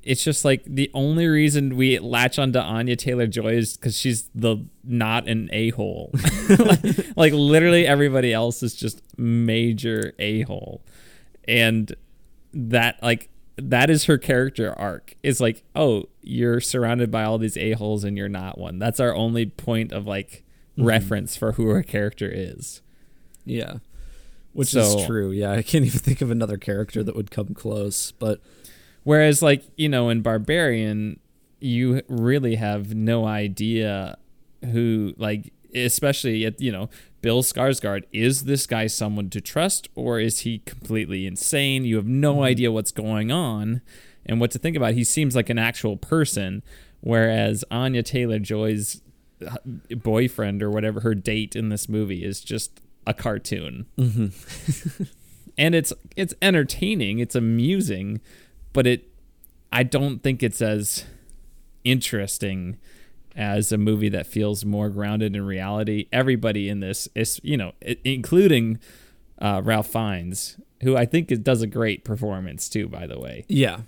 it's 0.02 0.22
just 0.22 0.44
like 0.44 0.62
the 0.64 0.90
only 0.94 1.26
reason 1.26 1.76
we 1.76 1.98
latch 1.98 2.38
onto 2.38 2.58
Anya 2.58 2.96
Taylor 2.96 3.26
Joy 3.26 3.54
is 3.54 3.76
because 3.76 3.96
she's 3.96 4.30
the 4.34 4.64
not 4.84 5.28
an 5.28 5.48
a 5.52 5.70
hole. 5.70 6.10
like, 6.58 6.80
like 7.16 7.32
literally 7.32 7.86
everybody 7.86 8.32
else 8.32 8.62
is 8.62 8.74
just 8.74 9.02
major 9.18 10.14
a 10.18 10.42
hole, 10.42 10.82
and 11.46 11.94
that 12.54 13.02
like 13.02 13.28
that 13.56 13.90
is 13.90 14.04
her 14.04 14.18
character 14.18 14.72
arc. 14.78 15.14
Is 15.22 15.40
like 15.40 15.64
oh 15.74 16.04
you're 16.22 16.60
surrounded 16.60 17.10
by 17.10 17.24
all 17.24 17.38
these 17.38 17.56
a-holes 17.56 18.04
and 18.04 18.16
you're 18.16 18.28
not 18.28 18.58
one. 18.58 18.78
That's 18.78 19.00
our 19.00 19.14
only 19.14 19.46
point 19.46 19.92
of 19.92 20.06
like 20.06 20.44
mm-hmm. 20.76 20.86
reference 20.86 21.36
for 21.36 21.52
who 21.52 21.68
her 21.68 21.82
character 21.82 22.30
is. 22.32 22.82
Yeah. 23.44 23.78
Which 24.52 24.68
So- 24.68 24.98
is 24.98 25.06
true. 25.06 25.30
Yeah, 25.30 25.52
I 25.52 25.62
can't 25.62 25.84
even 25.84 26.00
think 26.00 26.20
of 26.20 26.30
another 26.30 26.56
character 26.56 27.02
that 27.02 27.14
would 27.16 27.30
come 27.30 27.54
close. 27.54 28.12
But 28.12 28.40
whereas 29.04 29.40
like 29.42 29.64
you 29.76 29.88
know 29.88 30.08
in 30.10 30.20
barbarian 30.20 31.18
you 31.60 32.02
really 32.08 32.56
have 32.56 32.94
no 32.94 33.24
idea 33.26 34.18
who 34.72 35.14
like 35.16 35.52
especially 35.74 36.44
at 36.44 36.60
you 36.60 36.70
know 36.70 36.90
bill 37.22 37.42
skarsgård 37.42 38.02
is 38.12 38.44
this 38.44 38.66
guy 38.66 38.86
someone 38.86 39.30
to 39.30 39.40
trust 39.40 39.88
or 39.94 40.20
is 40.20 40.40
he 40.40 40.58
completely 40.60 41.26
insane 41.26 41.84
you 41.84 41.96
have 41.96 42.06
no 42.06 42.42
idea 42.42 42.70
what's 42.70 42.90
going 42.92 43.30
on 43.30 43.80
and 44.26 44.40
what 44.40 44.50
to 44.50 44.58
think 44.58 44.76
about 44.76 44.94
he 44.94 45.04
seems 45.04 45.34
like 45.34 45.48
an 45.48 45.58
actual 45.58 45.96
person 45.96 46.62
whereas 47.00 47.64
anya 47.70 48.02
taylor 48.02 48.38
joy's 48.38 49.00
uh, 49.46 49.56
boyfriend 49.96 50.62
or 50.62 50.70
whatever 50.70 51.00
her 51.00 51.14
date 51.14 51.56
in 51.56 51.68
this 51.70 51.88
movie 51.88 52.24
is 52.24 52.40
just 52.40 52.80
a 53.08 53.14
cartoon 53.14 53.86
and 55.58 55.74
it's 55.74 55.92
it's 56.16 56.34
entertaining 56.42 57.18
it's 57.18 57.34
amusing 57.34 58.20
but 58.72 58.86
it 58.86 59.08
i 59.72 59.82
don't 59.82 60.22
think 60.22 60.42
it's 60.42 60.60
as 60.60 61.04
interesting 61.84 62.76
as 63.38 63.70
a 63.70 63.78
movie 63.78 64.08
that 64.08 64.26
feels 64.26 64.64
more 64.64 64.90
grounded 64.90 65.36
in 65.36 65.46
reality. 65.46 66.08
Everybody 66.12 66.68
in 66.68 66.80
this 66.80 67.08
is, 67.14 67.40
you 67.44 67.56
know, 67.56 67.72
including 68.04 68.80
uh, 69.40 69.62
Ralph 69.64 69.86
Fiennes, 69.86 70.56
who 70.82 70.96
I 70.96 71.06
think 71.06 71.28
does 71.44 71.62
a 71.62 71.68
great 71.68 72.04
performance 72.04 72.68
too. 72.68 72.88
By 72.88 73.06
the 73.06 73.18
way, 73.18 73.44
Yeah, 73.48 73.82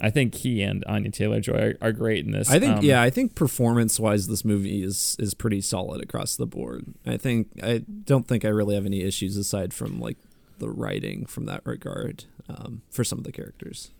I 0.00 0.10
think 0.10 0.34
he 0.34 0.62
and 0.62 0.84
Anya 0.86 1.10
Taylor 1.10 1.40
Joy 1.40 1.74
are, 1.80 1.88
are 1.88 1.92
great 1.92 2.24
in 2.24 2.32
this. 2.32 2.50
I 2.50 2.58
think 2.58 2.78
Um, 2.78 2.84
yeah, 2.84 3.02
I 3.02 3.10
think 3.10 3.34
performance 3.34 4.00
wise, 4.00 4.28
this 4.28 4.44
movie 4.44 4.82
is 4.82 5.16
is 5.18 5.34
pretty 5.34 5.60
solid 5.60 6.02
across 6.02 6.36
the 6.36 6.46
board. 6.46 6.94
I 7.06 7.16
think 7.16 7.48
I 7.62 7.78
don't 8.04 8.26
think 8.26 8.44
I 8.44 8.48
really 8.48 8.74
have 8.74 8.86
any 8.86 9.02
issues 9.02 9.36
aside 9.36 9.72
from 9.74 10.00
like 10.00 10.16
the 10.58 10.70
writing 10.70 11.26
from 11.26 11.46
that 11.46 11.62
regard 11.64 12.24
um, 12.48 12.82
for 12.90 13.04
some 13.04 13.18
of 13.18 13.24
the 13.24 13.32
characters. 13.32 13.90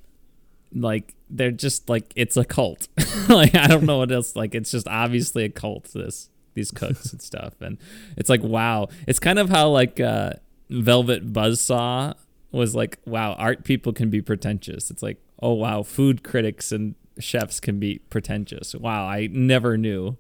like 0.74 1.14
they're 1.28 1.50
just 1.50 1.88
like 1.88 2.12
it's 2.16 2.36
a 2.36 2.44
cult. 2.44 2.88
like 3.28 3.54
I 3.54 3.66
don't 3.66 3.84
know 3.84 3.98
what 3.98 4.12
else. 4.12 4.36
Like 4.36 4.54
it's 4.54 4.70
just 4.70 4.86
obviously 4.88 5.44
a 5.44 5.48
cult. 5.48 5.84
This 5.92 6.30
these 6.54 6.70
cooks 6.70 7.12
and 7.12 7.20
stuff, 7.22 7.54
and 7.60 7.78
it's 8.16 8.28
like 8.28 8.42
wow. 8.42 8.88
It's 9.06 9.18
kind 9.18 9.38
of 9.38 9.50
how 9.50 9.68
like 9.68 10.00
uh, 10.00 10.34
Velvet 10.68 11.32
Buzzsaw 11.32 12.14
was 12.52 12.74
like 12.74 12.98
wow. 13.04 13.32
Art 13.34 13.64
people 13.64 13.92
can 13.92 14.10
be 14.10 14.20
pretentious. 14.22 14.90
It's 14.90 15.02
like 15.02 15.18
oh 15.42 15.54
wow. 15.54 15.82
Food 15.82 16.22
critics 16.22 16.72
and 16.72 16.94
chefs 17.18 17.60
can 17.60 17.78
be 17.78 17.98
pretentious. 18.10 18.74
Wow, 18.74 19.06
I 19.06 19.28
never 19.30 19.76
knew. 19.76 20.16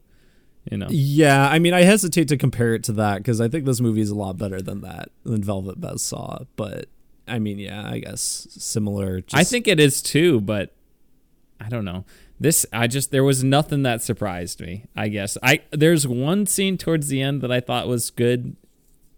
You 0.70 0.76
know. 0.76 0.88
Yeah, 0.90 1.48
I 1.48 1.58
mean, 1.58 1.72
I 1.72 1.82
hesitate 1.82 2.28
to 2.28 2.36
compare 2.36 2.74
it 2.74 2.84
to 2.84 2.92
that 2.92 3.18
because 3.18 3.40
I 3.40 3.48
think 3.48 3.64
this 3.64 3.80
movie 3.80 4.02
is 4.02 4.10
a 4.10 4.14
lot 4.14 4.36
better 4.36 4.60
than 4.60 4.82
that 4.82 5.10
than 5.24 5.42
Velvet 5.42 5.80
Buzzsaw. 5.80 6.46
But 6.56 6.86
I 7.26 7.38
mean, 7.38 7.58
yeah, 7.58 7.88
I 7.88 8.00
guess 8.00 8.46
similar. 8.50 9.22
Just, 9.22 9.34
I 9.36 9.44
think 9.44 9.66
it 9.66 9.80
is 9.80 10.02
too, 10.02 10.40
but 10.40 10.74
I 11.60 11.68
don't 11.68 11.84
know. 11.84 12.04
This 12.38 12.66
I 12.72 12.86
just 12.86 13.10
there 13.10 13.24
was 13.24 13.42
nothing 13.44 13.82
that 13.84 14.02
surprised 14.02 14.60
me. 14.60 14.84
I 14.96 15.08
guess 15.08 15.36
I 15.42 15.60
there's 15.70 16.06
one 16.06 16.46
scene 16.46 16.76
towards 16.78 17.08
the 17.08 17.20
end 17.22 17.40
that 17.42 17.52
I 17.52 17.60
thought 17.60 17.88
was 17.88 18.10
good. 18.10 18.56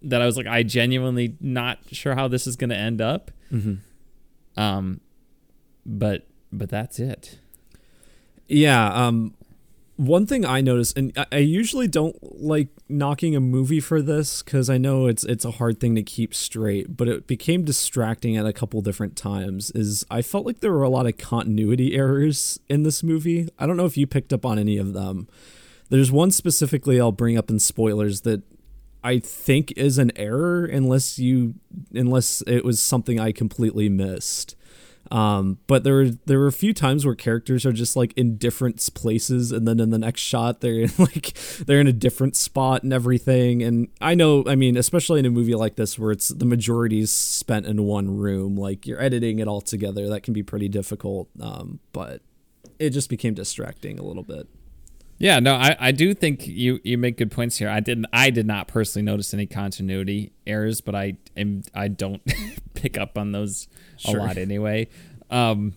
That 0.02 0.20
I 0.22 0.26
was 0.26 0.36
like 0.36 0.46
I 0.48 0.62
genuinely 0.62 1.36
not 1.40 1.78
sure 1.92 2.14
how 2.14 2.26
this 2.28 2.46
is 2.46 2.56
going 2.56 2.70
to 2.70 2.76
end 2.76 3.00
up. 3.00 3.30
Mhm. 3.52 3.78
Um, 4.56 5.00
but 5.84 6.26
but 6.52 6.68
that's 6.68 6.98
it. 6.98 7.38
Yeah. 8.46 8.92
Um, 8.92 9.34
one 9.96 10.26
thing 10.26 10.44
I 10.44 10.60
noticed, 10.60 10.96
and 10.96 11.12
I, 11.16 11.26
I 11.32 11.36
usually 11.38 11.86
don't 11.86 12.16
like 12.42 12.68
knocking 12.88 13.36
a 13.36 13.40
movie 13.40 13.80
for 13.80 14.02
this 14.02 14.42
because 14.42 14.68
I 14.68 14.78
know 14.78 15.06
it's 15.06 15.24
it's 15.24 15.44
a 15.44 15.52
hard 15.52 15.80
thing 15.80 15.94
to 15.94 16.02
keep 16.02 16.34
straight, 16.34 16.96
but 16.96 17.08
it 17.08 17.26
became 17.26 17.64
distracting 17.64 18.36
at 18.36 18.46
a 18.46 18.52
couple 18.52 18.80
different 18.80 19.16
times. 19.16 19.70
Is 19.72 20.04
I 20.10 20.22
felt 20.22 20.46
like 20.46 20.60
there 20.60 20.72
were 20.72 20.82
a 20.82 20.88
lot 20.88 21.06
of 21.06 21.18
continuity 21.18 21.94
errors 21.94 22.58
in 22.68 22.82
this 22.82 23.02
movie. 23.02 23.48
I 23.58 23.66
don't 23.66 23.76
know 23.76 23.86
if 23.86 23.96
you 23.96 24.06
picked 24.06 24.32
up 24.32 24.44
on 24.44 24.58
any 24.58 24.76
of 24.76 24.92
them. 24.92 25.28
There's 25.88 26.10
one 26.10 26.30
specifically 26.30 27.00
I'll 27.00 27.12
bring 27.12 27.36
up 27.36 27.50
in 27.50 27.58
spoilers 27.58 28.22
that 28.22 28.42
I 29.04 29.18
think 29.18 29.72
is 29.76 29.98
an 29.98 30.10
error 30.16 30.64
unless 30.64 31.18
you 31.18 31.54
unless 31.92 32.42
it 32.46 32.64
was 32.64 32.80
something 32.80 33.20
I 33.20 33.32
completely 33.32 33.88
missed. 33.88 34.56
Um, 35.12 35.58
but 35.66 35.84
there 35.84 35.92
were 35.92 36.08
there 36.24 36.38
were 36.38 36.46
a 36.46 36.52
few 36.52 36.72
times 36.72 37.04
where 37.04 37.14
characters 37.14 37.66
are 37.66 37.72
just 37.72 37.96
like 37.96 38.14
in 38.16 38.38
different 38.38 38.88
places, 38.94 39.52
and 39.52 39.68
then 39.68 39.78
in 39.78 39.90
the 39.90 39.98
next 39.98 40.22
shot 40.22 40.62
they're 40.62 40.86
like 40.98 41.34
they're 41.66 41.80
in 41.80 41.86
a 41.86 41.92
different 41.92 42.34
spot 42.34 42.82
and 42.82 42.94
everything. 42.94 43.62
And 43.62 43.88
I 44.00 44.14
know, 44.14 44.42
I 44.46 44.54
mean, 44.54 44.78
especially 44.78 45.20
in 45.20 45.26
a 45.26 45.30
movie 45.30 45.54
like 45.54 45.76
this 45.76 45.98
where 45.98 46.12
it's 46.12 46.28
the 46.28 46.46
majority's 46.46 47.12
spent 47.12 47.66
in 47.66 47.82
one 47.82 48.16
room, 48.16 48.56
like 48.56 48.86
you're 48.86 49.02
editing 49.02 49.38
it 49.38 49.46
all 49.46 49.60
together, 49.60 50.08
that 50.08 50.22
can 50.22 50.32
be 50.32 50.42
pretty 50.42 50.68
difficult. 50.68 51.28
Um, 51.38 51.80
but 51.92 52.22
it 52.78 52.90
just 52.90 53.10
became 53.10 53.34
distracting 53.34 53.98
a 53.98 54.02
little 54.02 54.22
bit. 54.22 54.48
Yeah, 55.22 55.38
no, 55.38 55.54
I, 55.54 55.76
I 55.78 55.92
do 55.92 56.14
think 56.14 56.48
you, 56.48 56.80
you 56.82 56.98
make 56.98 57.16
good 57.16 57.30
points 57.30 57.56
here. 57.56 57.68
I 57.68 57.78
didn't 57.78 58.06
I 58.12 58.30
did 58.30 58.44
not 58.44 58.66
personally 58.66 59.04
notice 59.04 59.32
any 59.32 59.46
continuity 59.46 60.32
errors, 60.48 60.80
but 60.80 60.96
I 60.96 61.14
am 61.36 61.62
I 61.72 61.86
don't 61.86 62.20
pick 62.74 62.98
up 62.98 63.16
on 63.16 63.30
those 63.30 63.68
Sure. 63.98 64.18
a 64.18 64.22
lot 64.24 64.36
anyway. 64.36 64.88
Um, 65.30 65.74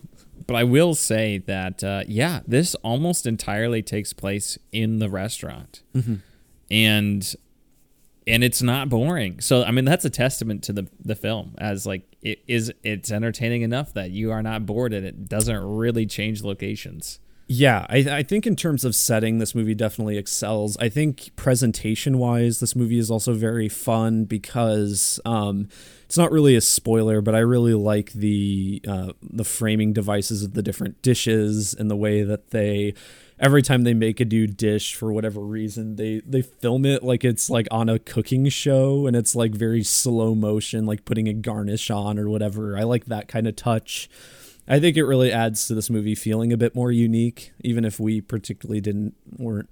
but 0.47 0.55
I 0.55 0.63
will 0.63 0.95
say 0.95 1.37
that 1.45 1.83
uh, 1.83 2.01
yeah, 2.07 2.39
this 2.47 2.73
almost 2.75 3.27
entirely 3.27 3.83
takes 3.83 4.13
place 4.13 4.57
in 4.71 4.97
the 4.97 5.09
restaurant, 5.09 5.83
and 6.71 7.35
and 8.25 8.43
it's 8.43 8.63
not 8.63 8.89
boring. 8.89 9.41
So 9.41 9.63
I 9.63 9.69
mean 9.69 9.85
that's 9.85 10.05
a 10.05 10.09
testament 10.09 10.63
to 10.63 10.73
the 10.73 10.87
the 11.03 11.15
film 11.15 11.53
as 11.59 11.85
like 11.85 12.01
it 12.23 12.39
is 12.47 12.73
it's 12.81 13.11
entertaining 13.11 13.61
enough 13.61 13.93
that 13.93 14.09
you 14.09 14.31
are 14.31 14.41
not 14.41 14.65
bored 14.65 14.91
and 14.91 15.05
it 15.05 15.29
doesn't 15.29 15.63
really 15.63 16.07
change 16.07 16.41
locations. 16.43 17.19
Yeah, 17.47 17.85
I, 17.89 17.97
I 18.09 18.23
think 18.23 18.47
in 18.47 18.55
terms 18.55 18.83
of 18.83 18.95
setting, 18.95 19.37
this 19.37 19.53
movie 19.53 19.75
definitely 19.75 20.17
excels. 20.17 20.77
I 20.77 20.89
think 20.89 21.29
presentation 21.35 22.17
wise, 22.17 22.59
this 22.59 22.75
movie 22.75 22.97
is 22.97 23.11
also 23.11 23.33
very 23.33 23.69
fun 23.69 24.25
because 24.25 25.19
um, 25.25 25.69
it's 26.05 26.17
not 26.17 26.31
really 26.31 26.55
a 26.55 26.61
spoiler, 26.61 27.21
but 27.21 27.35
I 27.35 27.39
really 27.39 27.75
like 27.75 28.13
the 28.13 28.81
uh, 28.87 29.13
the 29.21 29.43
framing 29.43 29.93
devices 29.93 30.41
of 30.41 30.53
the 30.55 30.63
different 30.63 31.03
dishes 31.03 31.75
and 31.75 31.89
the 31.89 31.95
way 31.95 32.23
that 32.23 32.49
they 32.49 32.95
every 33.39 33.61
time 33.61 33.83
they 33.83 33.93
make 33.93 34.19
a 34.19 34.25
new 34.25 34.47
dish 34.47 34.95
for 34.95 35.11
whatever 35.13 35.41
reason 35.41 35.97
they 35.97 36.21
they 36.25 36.41
film 36.41 36.85
it 36.85 37.03
like 37.03 37.25
it's 37.25 37.49
like 37.49 37.67
on 37.69 37.89
a 37.89 37.99
cooking 37.99 38.47
show 38.47 39.07
and 39.07 39.15
it's 39.15 39.35
like 39.35 39.51
very 39.53 39.83
slow 39.83 40.33
motion 40.33 40.85
like 40.85 41.03
putting 41.03 41.27
a 41.27 41.33
garnish 41.33 41.91
on 41.91 42.17
or 42.17 42.29
whatever 42.29 42.77
i 42.77 42.83
like 42.83 43.05
that 43.07 43.27
kind 43.27 43.45
of 43.45 43.53
touch 43.53 44.09
I 44.67 44.79
think 44.79 44.97
it 44.97 45.03
really 45.03 45.31
adds 45.31 45.67
to 45.67 45.75
this 45.75 45.89
movie 45.89 46.15
feeling 46.15 46.51
a 46.51 46.57
bit 46.57 46.75
more 46.75 46.91
unique, 46.91 47.51
even 47.61 47.85
if 47.85 47.99
we 47.99 48.19
particularly 48.19 48.81
didn't 48.81 49.15
weren't 49.37 49.69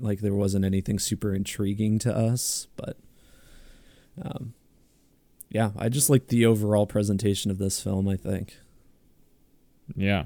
like 0.00 0.20
there 0.20 0.34
wasn't 0.34 0.64
anything 0.64 0.98
super 0.98 1.34
intriguing 1.34 1.98
to 2.00 2.16
us. 2.16 2.66
But 2.76 2.96
um, 4.20 4.54
yeah, 5.50 5.70
I 5.78 5.88
just 5.88 6.10
like 6.10 6.28
the 6.28 6.46
overall 6.46 6.86
presentation 6.86 7.50
of 7.50 7.58
this 7.58 7.82
film. 7.82 8.08
I 8.08 8.16
think. 8.16 8.56
Yeah. 9.94 10.24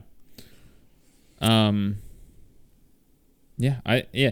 Um. 1.40 1.98
Yeah, 3.58 3.80
I 3.84 4.04
yeah, 4.12 4.30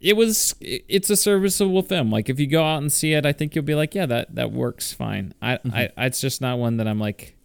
it 0.00 0.16
was. 0.16 0.54
It's 0.60 1.10
a 1.10 1.16
serviceable 1.16 1.82
film. 1.82 2.10
Like 2.10 2.28
if 2.28 2.40
you 2.40 2.46
go 2.46 2.64
out 2.64 2.78
and 2.78 2.92
see 2.92 3.12
it, 3.12 3.26
I 3.26 3.32
think 3.32 3.54
you'll 3.54 3.64
be 3.64 3.74
like, 3.74 3.94
yeah, 3.94 4.06
that 4.06 4.34
that 4.34 4.52
works 4.52 4.92
fine. 4.92 5.34
I 5.40 5.58
I 5.72 5.90
it's 5.98 6.20
just 6.20 6.40
not 6.40 6.58
one 6.58 6.76
that 6.78 6.88
I'm 6.88 7.00
like, 7.00 7.36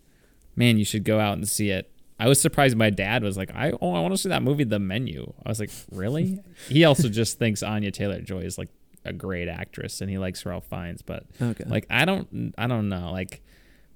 man, 0.60 0.78
you 0.78 0.86
should 0.86 1.04
go 1.06 1.20
out 1.20 1.38
and 1.38 1.48
see 1.48 1.70
it. 1.72 1.90
I 2.20 2.28
was 2.28 2.40
surprised 2.42 2.76
my 2.78 2.90
dad 2.90 3.24
was 3.24 3.38
like, 3.38 3.50
I 3.56 3.72
oh 3.82 3.94
I 3.96 4.02
want 4.02 4.14
to 4.14 4.18
see 4.18 4.30
that 4.30 4.44
movie, 4.44 4.66
The 4.66 4.78
Menu. 4.78 5.34
I 5.46 5.50
was 5.50 5.60
like, 5.60 5.72
really? 5.92 6.40
he 6.68 6.84
also 6.84 7.08
just 7.10 7.40
thinks 7.40 7.64
Anya 7.64 7.92
Taylor 7.92 8.20
Joy 8.22 8.42
is 8.42 8.58
like 8.58 8.70
a 9.06 9.14
great 9.14 9.48
actress, 9.48 10.02
and 10.02 10.10
he 10.12 10.18
likes 10.18 10.46
Ralph 10.46 10.66
Fiennes, 10.70 11.02
but 11.02 11.24
Okay. 11.42 11.64
like 11.66 11.88
I 11.90 12.04
don't 12.06 12.54
I 12.58 12.68
don't 12.68 12.90
know. 12.90 13.12
Like 13.12 13.42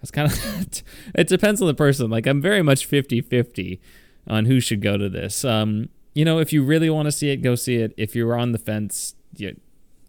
it's 0.02 0.10
kind 0.12 0.32
of 0.32 0.84
it 1.16 1.28
depends 1.28 1.62
on 1.62 1.68
the 1.68 1.74
person. 1.74 2.10
Like 2.10 2.26
I'm 2.26 2.42
very 2.42 2.62
much 2.62 2.90
50-50 2.90 3.80
on 4.28 4.46
who 4.46 4.60
should 4.62 4.82
go 4.82 4.98
to 4.98 5.10
this. 5.10 5.44
Um 5.46 5.90
you 6.16 6.24
know, 6.24 6.40
if 6.40 6.54
you 6.54 6.64
really 6.64 6.90
want 6.92 7.08
to 7.08 7.12
see 7.12 7.30
it, 7.32 7.38
go 7.38 7.56
see 7.56 7.76
it. 7.78 7.94
If 7.98 8.16
you're 8.16 8.38
on 8.38 8.52
the 8.54 8.60
fence, 8.60 9.16
you, 9.36 9.60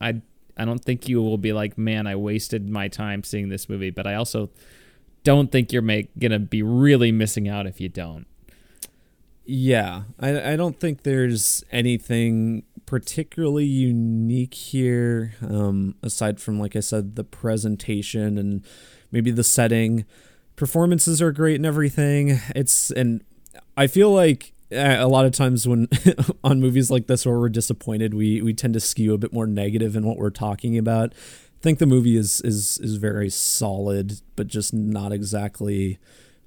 I 0.00 0.20
I 0.56 0.64
don't 0.66 0.84
think 0.84 1.08
you 1.08 1.20
will 1.22 1.38
be 1.38 1.52
like, 1.54 1.76
"Man, 1.78 2.06
I 2.06 2.14
wasted 2.14 2.68
my 2.68 2.86
time 2.88 3.24
seeing 3.24 3.48
this 3.48 3.68
movie." 3.70 3.88
But 3.90 4.06
I 4.06 4.14
also 4.14 4.50
don't 5.24 5.50
think 5.50 5.72
you're 5.72 5.82
make, 5.82 6.16
gonna 6.18 6.38
be 6.38 6.62
really 6.62 7.10
missing 7.10 7.48
out 7.48 7.66
if 7.66 7.80
you 7.80 7.88
don't. 7.88 8.26
Yeah, 9.46 10.04
I 10.18 10.52
I 10.52 10.56
don't 10.56 10.78
think 10.78 11.02
there's 11.02 11.64
anything 11.70 12.62
particularly 12.86 13.66
unique 13.66 14.54
here, 14.54 15.34
um, 15.42 15.96
aside 16.02 16.40
from 16.40 16.58
like 16.58 16.76
I 16.76 16.80
said, 16.80 17.16
the 17.16 17.24
presentation 17.24 18.38
and 18.38 18.64
maybe 19.10 19.30
the 19.30 19.44
setting. 19.44 20.04
Performances 20.56 21.20
are 21.20 21.32
great 21.32 21.56
and 21.56 21.66
everything. 21.66 22.40
It's 22.54 22.90
and 22.90 23.22
I 23.76 23.86
feel 23.86 24.10
like 24.10 24.54
uh, 24.72 24.96
a 24.98 25.08
lot 25.08 25.26
of 25.26 25.32
times 25.32 25.68
when 25.68 25.88
on 26.44 26.60
movies 26.60 26.90
like 26.90 27.06
this 27.06 27.26
where 27.26 27.38
we're 27.38 27.48
disappointed, 27.48 28.14
we 28.14 28.40
we 28.40 28.54
tend 28.54 28.74
to 28.74 28.80
skew 28.80 29.12
a 29.14 29.18
bit 29.18 29.32
more 29.32 29.46
negative 29.46 29.94
in 29.96 30.06
what 30.06 30.16
we're 30.16 30.30
talking 30.30 30.78
about. 30.78 31.12
I 31.64 31.66
think 31.66 31.78
the 31.78 31.86
movie 31.86 32.14
is 32.18 32.42
is 32.42 32.76
is 32.82 32.96
very 32.96 33.30
solid, 33.30 34.20
but 34.36 34.48
just 34.48 34.74
not 34.74 35.12
exactly 35.12 35.98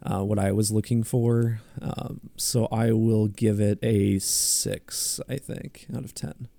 uh, 0.03 0.21
what 0.21 0.37
I 0.37 0.51
was 0.51 0.69
looking 0.71 1.01
for. 1.01 1.59
Um, 1.81 2.19
so 2.35 2.67
I 2.71 2.91
will 2.91 3.25
give 3.27 3.59
it 3.59 3.79
a 3.81 4.19
six. 4.19 5.19
I 5.27 5.37
think 5.37 5.87
out 5.91 6.03
of 6.05 6.13
ten. 6.13 6.49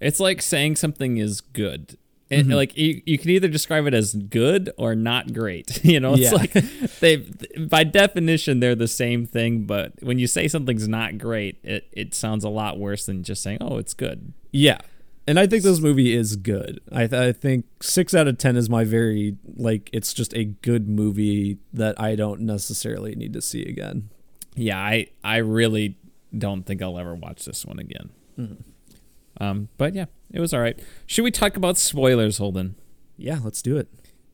It's 0.00 0.20
like 0.20 0.42
saying 0.42 0.76
something 0.76 1.16
is 1.16 1.40
good. 1.40 1.96
And 2.30 2.50
like 2.54 2.76
you, 2.76 3.00
you 3.06 3.16
can 3.16 3.30
either 3.30 3.48
describe 3.48 3.86
it 3.86 3.94
as 3.94 4.12
good 4.12 4.70
or 4.76 4.94
not 4.94 5.32
great. 5.32 5.82
You 5.82 5.98
know, 5.98 6.12
it's 6.12 6.24
Yeah. 6.24 6.32
like 6.32 6.52
they 7.00 7.16
by 7.58 7.84
definition 7.84 8.60
they're 8.60 8.74
the 8.74 8.86
same 8.86 9.24
thing, 9.24 9.62
but 9.62 9.94
when 10.02 10.18
you 10.18 10.26
say 10.26 10.46
something's 10.46 10.86
not 10.86 11.16
great, 11.16 11.56
it, 11.64 11.88
it 11.92 12.12
sounds 12.14 12.44
a 12.44 12.50
lot 12.50 12.78
worse 12.78 13.06
than 13.06 13.22
just 13.22 13.42
saying, 13.42 13.58
"Oh, 13.62 13.78
it's 13.78 13.94
good." 13.94 14.34
Yeah. 14.52 14.76
And 15.28 15.38
I 15.38 15.46
think 15.46 15.62
this 15.62 15.78
movie 15.78 16.14
is 16.16 16.36
good. 16.36 16.80
I, 16.90 17.06
th- 17.06 17.12
I 17.12 17.32
think 17.32 17.66
six 17.82 18.14
out 18.14 18.26
of 18.28 18.38
ten 18.38 18.56
is 18.56 18.70
my 18.70 18.84
very 18.84 19.36
like. 19.56 19.90
It's 19.92 20.14
just 20.14 20.32
a 20.34 20.44
good 20.44 20.88
movie 20.88 21.58
that 21.74 22.00
I 22.00 22.14
don't 22.14 22.40
necessarily 22.40 23.14
need 23.14 23.34
to 23.34 23.42
see 23.42 23.62
again. 23.62 24.08
Yeah, 24.56 24.78
I 24.78 25.08
I 25.22 25.36
really 25.36 25.98
don't 26.36 26.62
think 26.64 26.80
I'll 26.80 26.98
ever 26.98 27.14
watch 27.14 27.44
this 27.44 27.66
one 27.66 27.78
again. 27.78 28.08
Um, 29.38 29.68
but 29.76 29.94
yeah, 29.94 30.06
it 30.32 30.40
was 30.40 30.54
all 30.54 30.60
right. 30.60 30.80
Should 31.06 31.24
we 31.24 31.30
talk 31.30 31.58
about 31.58 31.76
spoilers, 31.76 32.38
Holden? 32.38 32.76
Yeah, 33.18 33.40
let's 33.44 33.60
do 33.60 33.76
it. 33.76 33.88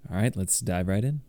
All 0.09 0.17
right, 0.17 0.37
let's 0.37 0.61
dive 0.61 0.87
right 0.87 1.05
in. 1.05 1.23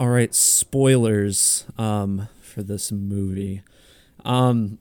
All 0.00 0.08
right, 0.08 0.34
spoilers 0.34 1.66
um, 1.76 2.26
for 2.40 2.62
this 2.62 2.90
movie. 2.90 3.60
Um, 4.24 4.78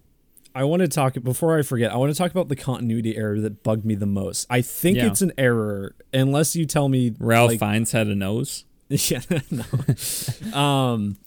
I 0.55 0.63
want 0.63 0.81
to 0.81 0.87
talk 0.87 1.15
before 1.21 1.59
I 1.59 1.61
forget. 1.61 1.91
I 1.91 1.97
want 1.97 2.11
to 2.13 2.17
talk 2.17 2.31
about 2.31 2.47
the 2.47 2.55
continuity 2.55 3.17
error 3.17 3.37
that 3.41 3.61
bugged 3.61 3.83
me 3.83 3.95
the 3.95 4.05
most. 4.05 4.47
I 4.49 4.61
think 4.61 4.95
Yeah. 4.97 5.07
it's 5.07 5.21
an 5.21 5.33
error, 5.37 5.93
unless 6.13 6.55
you 6.55 6.65
tell 6.65 6.87
me 6.87 7.13
Ralph 7.19 7.51
like, 7.51 7.59
Fiennes 7.59 7.91
had 7.91 8.07
a 8.07 8.15
nose. 8.15 8.63
Yeah, 8.89 9.21
no. 9.51 10.57
um, 10.59 11.17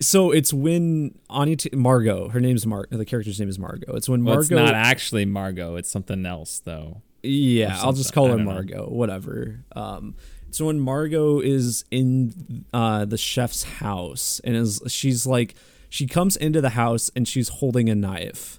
so 0.00 0.30
it's 0.32 0.52
when 0.52 1.16
Anya 1.30 1.56
T- 1.56 1.70
Margot, 1.72 2.28
her 2.28 2.40
name's 2.40 2.66
Mar, 2.66 2.86
the 2.90 3.06
character's 3.06 3.40
name 3.40 3.48
is 3.48 3.58
Margot. 3.58 3.94
It's 3.94 4.06
when 4.08 4.22
Well, 4.24 4.40
it's 4.40 4.50
not 4.50 4.74
actually 4.74 5.24
Margot. 5.24 5.76
It's 5.76 5.90
something 5.90 6.26
else, 6.26 6.60
though. 6.60 7.00
Yeah, 7.22 7.78
I'll 7.80 7.94
just 7.94 8.12
call 8.12 8.26
her 8.26 8.36
know. 8.36 8.44
Margot, 8.44 8.88
whatever. 8.90 9.64
Um, 9.74 10.16
so 10.56 10.64
when 10.64 10.80
Margot 10.80 11.40
is 11.40 11.84
in 11.90 12.64
uh, 12.72 13.04
the 13.04 13.18
chef's 13.18 13.64
house 13.64 14.40
and 14.42 14.56
is 14.56 14.80
she's 14.86 15.26
like 15.26 15.54
she 15.90 16.06
comes 16.06 16.34
into 16.34 16.62
the 16.62 16.70
house 16.70 17.10
and 17.14 17.28
she's 17.28 17.50
holding 17.50 17.90
a 17.90 17.94
knife, 17.94 18.58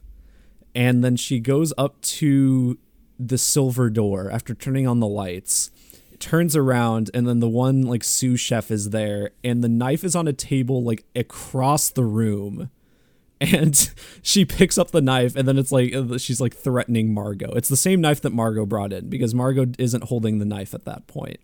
and 0.75 1.03
then 1.03 1.15
she 1.15 1.39
goes 1.39 1.73
up 1.75 1.99
to 2.01 2.77
the 3.17 3.39
silver 3.39 3.89
door 3.89 4.29
after 4.29 4.53
turning 4.53 4.85
on 4.85 4.99
the 4.99 5.07
lights, 5.07 5.71
turns 6.19 6.55
around 6.55 7.09
and 7.15 7.27
then 7.27 7.39
the 7.39 7.49
one 7.49 7.81
like 7.81 8.03
sous 8.03 8.39
chef 8.39 8.69
is 8.69 8.91
there 8.91 9.31
and 9.43 9.63
the 9.63 9.69
knife 9.69 10.03
is 10.03 10.15
on 10.15 10.27
a 10.27 10.33
table 10.33 10.83
like 10.83 11.03
across 11.15 11.89
the 11.89 12.03
room 12.03 12.69
and 13.41 13.91
she 14.21 14.45
picks 14.45 14.77
up 14.77 14.91
the 14.91 15.01
knife 15.01 15.35
and 15.35 15.47
then 15.47 15.57
it's 15.57 15.71
like 15.71 15.95
uh, 15.95 16.19
she's 16.19 16.39
like 16.39 16.55
threatening 16.55 17.11
Margot. 17.11 17.53
It's 17.53 17.69
the 17.69 17.75
same 17.75 18.01
knife 18.01 18.21
that 18.21 18.33
Margot 18.33 18.67
brought 18.67 18.93
in 18.93 19.09
because 19.09 19.33
Margot 19.33 19.71
isn't 19.79 20.03
holding 20.03 20.37
the 20.37 20.45
knife 20.45 20.75
at 20.75 20.85
that 20.85 21.07
point. 21.07 21.39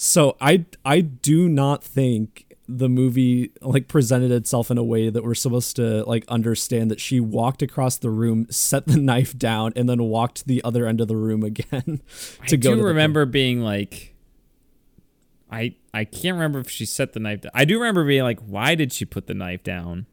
So 0.00 0.36
I 0.40 0.64
I 0.84 1.00
do 1.00 1.48
not 1.48 1.82
think 1.82 2.44
the 2.68 2.88
movie 2.88 3.50
like 3.62 3.88
presented 3.88 4.30
itself 4.30 4.70
in 4.70 4.78
a 4.78 4.84
way 4.84 5.10
that 5.10 5.24
we're 5.24 5.34
supposed 5.34 5.74
to 5.76 6.04
like 6.04 6.24
understand 6.28 6.90
that 6.90 7.00
she 7.00 7.18
walked 7.18 7.62
across 7.62 7.96
the 7.96 8.10
room, 8.10 8.46
set 8.48 8.86
the 8.86 8.96
knife 9.10 9.36
down, 9.36 9.72
and 9.74 9.88
then 9.88 10.04
walked 10.04 10.36
to 10.38 10.46
the 10.46 10.62
other 10.62 10.86
end 10.86 11.00
of 11.00 11.08
the 11.08 11.16
room 11.16 11.42
again 11.42 12.00
to 12.46 12.56
I 12.56 12.58
go. 12.58 12.70
do 12.74 12.76
the- 12.76 12.84
remember 12.84 13.26
being 13.26 13.60
like, 13.62 14.14
I 15.50 15.74
I 15.92 16.04
can't 16.04 16.34
remember 16.34 16.60
if 16.60 16.70
she 16.70 16.84
set 16.86 17.12
the 17.12 17.20
knife. 17.20 17.40
down. 17.40 17.50
I 17.54 17.64
do 17.64 17.78
remember 17.78 18.04
being 18.04 18.22
like, 18.22 18.38
why 18.40 18.76
did 18.76 18.92
she 18.92 19.04
put 19.04 19.26
the 19.26 19.34
knife 19.34 19.64
down? 19.64 20.06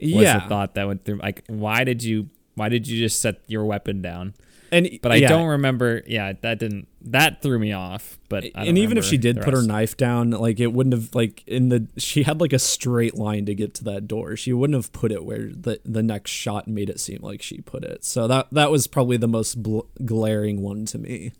Was 0.00 0.10
yeah, 0.10 0.40
the 0.40 0.48
thought 0.48 0.74
that 0.76 0.86
went 0.86 1.04
through. 1.04 1.18
Like, 1.18 1.44
why 1.48 1.84
did 1.84 2.02
you 2.02 2.30
why 2.54 2.68
did 2.70 2.86
you 2.88 2.98
just 2.98 3.20
set 3.20 3.40
your 3.48 3.64
weapon 3.66 4.00
down? 4.00 4.32
And 4.76 4.98
But 5.02 5.12
I 5.12 5.16
yeah. 5.16 5.28
don't 5.28 5.46
remember. 5.46 6.02
Yeah, 6.06 6.32
that 6.40 6.58
didn't 6.58 6.88
that 7.02 7.42
threw 7.42 7.58
me 7.58 7.72
off. 7.72 8.18
But 8.28 8.44
and 8.54 8.76
even 8.78 8.98
if 8.98 9.04
she 9.04 9.16
did 9.16 9.40
put 9.40 9.54
her 9.54 9.62
knife 9.62 9.96
down 9.96 10.30
like 10.30 10.58
it 10.60 10.72
wouldn't 10.72 10.94
have 10.94 11.14
like 11.14 11.42
in 11.46 11.68
the 11.68 11.86
she 11.96 12.22
had 12.24 12.40
like 12.40 12.52
a 12.52 12.58
straight 12.58 13.14
line 13.14 13.46
to 13.46 13.54
get 13.54 13.74
to 13.74 13.84
that 13.84 14.08
door 14.08 14.34
she 14.36 14.52
wouldn't 14.52 14.74
have 14.76 14.92
put 14.92 15.12
it 15.12 15.24
where 15.24 15.48
the 15.52 15.80
the 15.84 16.02
next 16.02 16.30
shot 16.32 16.66
made 16.66 16.90
it 16.90 16.98
seem 16.98 17.20
like 17.22 17.40
she 17.42 17.60
put 17.60 17.84
it 17.84 18.04
so 18.04 18.26
that 18.26 18.48
that 18.50 18.70
was 18.72 18.86
probably 18.88 19.16
the 19.16 19.28
most 19.28 19.62
bl- 19.62 19.86
glaring 20.04 20.60
one 20.62 20.84
to 20.86 20.98
me 20.98 21.30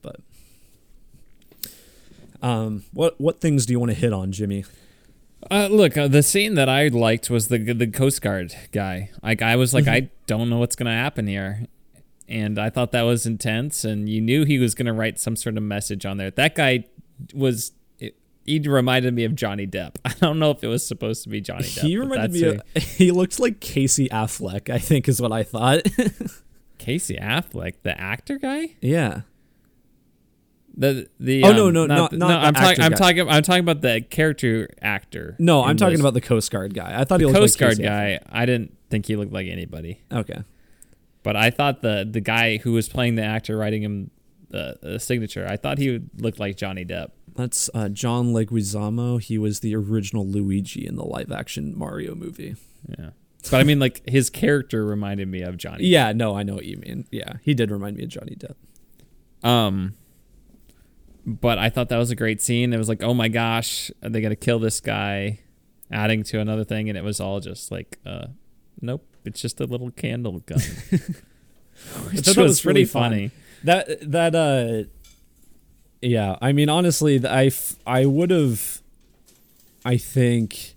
but 0.00 0.16
um 2.42 2.84
what 2.92 3.20
what 3.20 3.40
things 3.40 3.66
do 3.66 3.72
you 3.74 3.78
want 3.80 3.90
to 3.90 3.96
hit 3.98 4.12
on 4.12 4.32
jimmy 4.32 4.64
Uh, 5.50 5.68
look, 5.70 5.96
uh, 5.96 6.06
the 6.06 6.22
scene 6.22 6.54
that 6.54 6.68
I 6.68 6.88
liked 6.88 7.30
was 7.30 7.48
the 7.48 7.56
the 7.58 7.86
Coast 7.86 8.20
Guard 8.20 8.54
guy. 8.72 9.08
Like 9.22 9.40
I 9.40 9.56
was 9.56 9.72
like, 9.72 9.88
I 9.88 10.10
don't 10.26 10.50
know 10.50 10.58
what's 10.58 10.76
gonna 10.76 10.92
happen 10.94 11.26
here, 11.26 11.64
and 12.30 12.58
I 12.58 12.70
thought 12.70 12.92
that 12.92 13.02
was 13.02 13.26
intense. 13.26 13.84
And 13.84 14.08
you 14.08 14.20
knew 14.20 14.44
he 14.44 14.58
was 14.58 14.74
gonna 14.74 14.92
write 14.94 15.18
some 15.18 15.36
sort 15.36 15.56
of 15.56 15.62
message 15.62 16.06
on 16.06 16.16
there. 16.16 16.30
That 16.30 16.54
guy 16.54 16.84
was. 17.34 17.72
it- 17.98 18.16
He 18.46 18.58
reminded 18.60 19.12
me 19.14 19.24
of 19.24 19.34
Johnny 19.34 19.66
Depp. 19.66 19.96
I 20.04 20.12
don't 20.20 20.38
know 20.38 20.50
if 20.50 20.62
it 20.64 20.68
was 20.68 20.86
supposed 20.86 21.22
to 21.24 21.28
be 21.28 21.40
Johnny 21.40 21.64
Depp. 21.64 21.80
he 21.82 21.96
reminded 21.98 22.32
me 22.32 22.42
of, 22.44 22.62
he 22.82 23.10
looks 23.10 23.38
like 23.38 23.60
casey 23.60 24.08
affleck 24.08 24.70
i 24.70 24.78
think 24.78 25.08
is 25.08 25.20
what 25.20 25.32
i 25.32 25.42
thought 25.42 25.80
Casey 26.78 27.16
Affleck, 27.16 27.74
the 27.82 28.00
actor 28.00 28.38
guy. 28.38 28.70
yeah 28.80 29.20
The 30.74 31.08
the 31.18 31.44
Oh, 31.44 31.50
um, 31.50 31.56
no, 31.56 31.70
no, 31.70 31.86
not- 31.86 32.12
not 32.12 32.28
the 32.28 32.46
I'm 32.46 32.54
talking 32.54 32.82
I'm 32.84 32.90
guy. 32.92 32.96
talking 32.96 33.28
I'm 33.28 33.42
talking 33.42 33.60
about 33.60 33.80
the 33.82 34.00
character 34.00 34.68
actor. 34.80 35.36
no 35.38 35.62
i'm 35.64 35.76
talking 35.76 35.94
this. 35.94 36.00
about 36.00 36.14
the 36.14 36.20
coast 36.20 36.50
guard 36.50 36.72
guy 36.74 36.98
i 36.98 37.04
thought 37.04 37.20
he 37.20 37.26
looked 37.26 37.38
Coast 37.38 37.60
like 37.60 37.76
Guard 37.76 37.82
guy. 37.82 38.18
I 38.30 38.46
didn't 38.46 38.76
think 38.88 39.06
he 39.06 39.16
looked 39.16 39.32
like 39.32 39.46
anybody. 39.48 40.00
Okay 40.10 40.42
But 41.22 41.36
I 41.36 41.50
thought 41.50 41.82
the 41.82 42.08
the 42.10 42.20
guy 42.20 42.58
who 42.58 42.72
was 42.72 42.88
playing 42.88 43.16
the 43.16 43.24
actor 43.24 43.56
writing 43.56 43.82
him 43.82 44.10
the, 44.48 44.78
the 44.82 44.98
signature, 44.98 45.46
I 45.48 45.56
thought 45.56 45.78
he 45.78 45.90
would 45.90 46.10
look 46.16 46.38
like 46.38 46.56
Johnny 46.56 46.84
Depp. 46.84 47.10
That's 47.36 47.70
uh, 47.74 47.88
John 47.88 48.32
Leguizamo. 48.32 49.22
He 49.22 49.38
was 49.38 49.60
the 49.60 49.74
original 49.76 50.26
Luigi 50.26 50.86
in 50.86 50.96
the 50.96 51.04
live 51.04 51.30
action 51.30 51.76
Mario 51.78 52.14
movie. 52.14 52.56
Yeah. 52.88 53.10
But 53.50 53.60
I 53.60 53.64
mean, 53.64 53.78
like 53.78 54.06
his 54.08 54.28
character 54.28 54.84
reminded 54.84 55.28
me 55.28 55.42
of 55.42 55.56
Johnny. 55.56 55.84
Yeah, 55.84 56.12
no, 56.12 56.36
I 56.36 56.42
know 56.42 56.54
what 56.54 56.66
you 56.66 56.76
mean. 56.78 57.06
Yeah, 57.10 57.34
he 57.42 57.54
did 57.54 57.70
remind 57.70 57.96
me 57.96 58.04
of 58.04 58.08
Johnny 58.10 58.36
Depp. 58.36 59.46
Um. 59.46 59.94
But 61.26 61.58
I 61.58 61.68
thought 61.68 61.90
that 61.90 61.98
was 61.98 62.10
a 62.10 62.16
great 62.16 62.40
scene. 62.40 62.72
It 62.72 62.78
was 62.78 62.88
like, 62.88 63.02
oh 63.02 63.12
my 63.12 63.28
gosh, 63.28 63.90
are 64.02 64.08
they 64.08 64.22
gonna 64.22 64.36
kill 64.36 64.58
this 64.58 64.80
guy? 64.80 65.40
Adding 65.92 66.22
to 66.24 66.40
another 66.40 66.64
thing, 66.64 66.88
and 66.88 66.96
it 66.96 67.04
was 67.04 67.20
all 67.20 67.40
just 67.40 67.70
like, 67.70 67.98
uh, 68.06 68.28
nope, 68.80 69.04
it's 69.24 69.40
just 69.40 69.60
a 69.60 69.64
little 69.66 69.90
candle 69.90 70.40
gun. 70.40 70.58
Which 72.10 72.26
was, 72.26 72.34
that 72.34 72.36
was 72.36 72.60
pretty 72.60 72.80
really 72.80 72.84
fun. 72.86 73.10
funny. 73.10 73.30
That 73.64 74.10
that 74.10 74.34
uh, 74.34 74.88
yeah. 76.02 76.36
I 76.40 76.52
mean, 76.52 76.68
honestly, 76.68 77.24
I 77.26 77.46
f- 77.46 77.76
I 77.86 78.06
would 78.06 78.30
have, 78.30 78.80
I 79.84 79.96
think, 79.96 80.74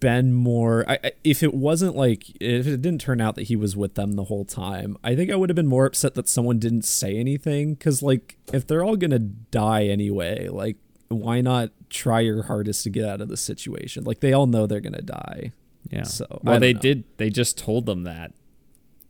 been 0.00 0.32
more. 0.34 0.84
I, 0.88 0.98
I- 1.04 1.12
if 1.24 1.42
it 1.42 1.54
wasn't 1.54 1.96
like 1.96 2.28
if 2.40 2.66
it 2.66 2.82
didn't 2.82 3.00
turn 3.00 3.20
out 3.20 3.34
that 3.36 3.44
he 3.44 3.56
was 3.56 3.76
with 3.76 3.94
them 3.94 4.12
the 4.12 4.24
whole 4.24 4.44
time, 4.44 4.96
I 5.02 5.14
think 5.16 5.30
I 5.30 5.36
would 5.36 5.48
have 5.48 5.56
been 5.56 5.66
more 5.66 5.86
upset 5.86 6.14
that 6.14 6.28
someone 6.28 6.58
didn't 6.58 6.84
say 6.84 7.16
anything. 7.16 7.74
Because 7.74 8.02
like, 8.02 8.36
if 8.52 8.66
they're 8.66 8.84
all 8.84 8.96
gonna 8.96 9.18
die 9.18 9.84
anyway, 9.84 10.48
like, 10.48 10.76
why 11.08 11.40
not 11.40 11.70
try 11.88 12.20
your 12.20 12.42
hardest 12.44 12.82
to 12.84 12.90
get 12.90 13.04
out 13.08 13.20
of 13.20 13.28
the 13.28 13.36
situation? 13.36 14.04
Like, 14.04 14.20
they 14.20 14.32
all 14.32 14.46
know 14.46 14.66
they're 14.66 14.80
gonna 14.80 15.00
die. 15.02 15.52
Yeah. 15.90 16.02
So, 16.04 16.40
well, 16.42 16.58
they 16.60 16.72
know. 16.72 16.80
did. 16.80 17.04
They 17.16 17.30
just 17.30 17.56
told 17.58 17.86
them 17.86 18.04
that 18.04 18.32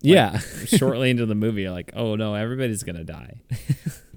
yeah. 0.02 0.38
shortly 0.66 1.10
into 1.10 1.26
the 1.26 1.34
movie, 1.34 1.68
like, 1.68 1.90
oh 1.94 2.16
no, 2.16 2.34
everybody's 2.34 2.82
gonna 2.82 3.04
die. 3.04 3.40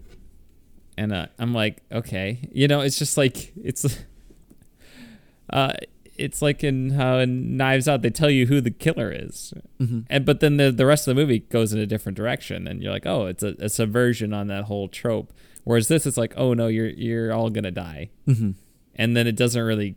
and 0.98 1.14
uh, 1.14 1.28
I'm 1.40 1.54
like, 1.54 1.82
okay, 1.92 2.50
you 2.52 2.68
know, 2.68 2.82
it's 2.82 3.00
just 3.00 3.18
like 3.18 3.54
it's, 3.56 3.86
uh, 5.52 5.74
it's 6.18 6.42
like 6.42 6.64
in 6.64 6.92
how 6.92 7.20
in 7.20 7.56
Knives 7.56 7.88
Out 7.88 8.02
they 8.02 8.10
tell 8.10 8.30
you 8.30 8.46
who 8.48 8.60
the 8.62 8.72
killer 8.72 9.12
is, 9.12 9.54
Mhm. 9.80 10.06
and 10.10 10.26
but 10.26 10.42
then 10.42 10.58
the 10.58 10.72
the 10.72 10.86
rest 10.86 11.08
of 11.08 11.16
the 11.16 11.22
movie 11.22 11.40
goes 11.40 11.72
in 11.74 11.80
a 11.80 11.86
different 11.86 12.18
direction, 12.18 12.68
and 12.68 12.84
you're 12.84 12.92
like, 12.92 13.06
oh, 13.06 13.26
it's 13.28 13.42
a, 13.44 13.56
a 13.60 13.70
subversion 13.70 14.34
on 14.34 14.48
that 14.48 14.66
whole 14.66 14.88
trope. 14.90 15.32
Whereas 15.64 15.88
this, 15.88 16.06
it's 16.06 16.18
like, 16.18 16.34
oh 16.36 16.54
no, 16.54 16.68
you're 16.68 16.90
you're 16.90 17.32
all 17.32 17.50
gonna 17.50 17.72
die, 17.72 18.10
Mhm. 18.28 18.56
and 18.96 19.16
then 19.16 19.28
it 19.28 19.36
doesn't 19.38 19.62
really 19.62 19.96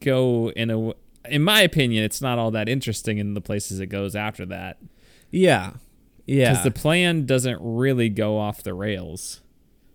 go 0.00 0.50
in 0.50 0.70
a. 0.70 0.92
In 1.28 1.42
my 1.42 1.60
opinion, 1.62 2.04
it's 2.04 2.20
not 2.20 2.38
all 2.38 2.50
that 2.52 2.68
interesting 2.68 3.18
in 3.18 3.34
the 3.34 3.40
places 3.40 3.80
it 3.80 3.86
goes 3.86 4.14
after 4.14 4.44
that 4.46 4.78
Yeah. 5.30 5.72
Yeah. 6.26 6.50
because 6.50 6.64
the 6.64 6.70
plan 6.70 7.26
doesn't 7.26 7.58
really 7.60 8.08
go 8.08 8.38
off 8.38 8.62
the 8.62 8.74
rails 8.74 9.40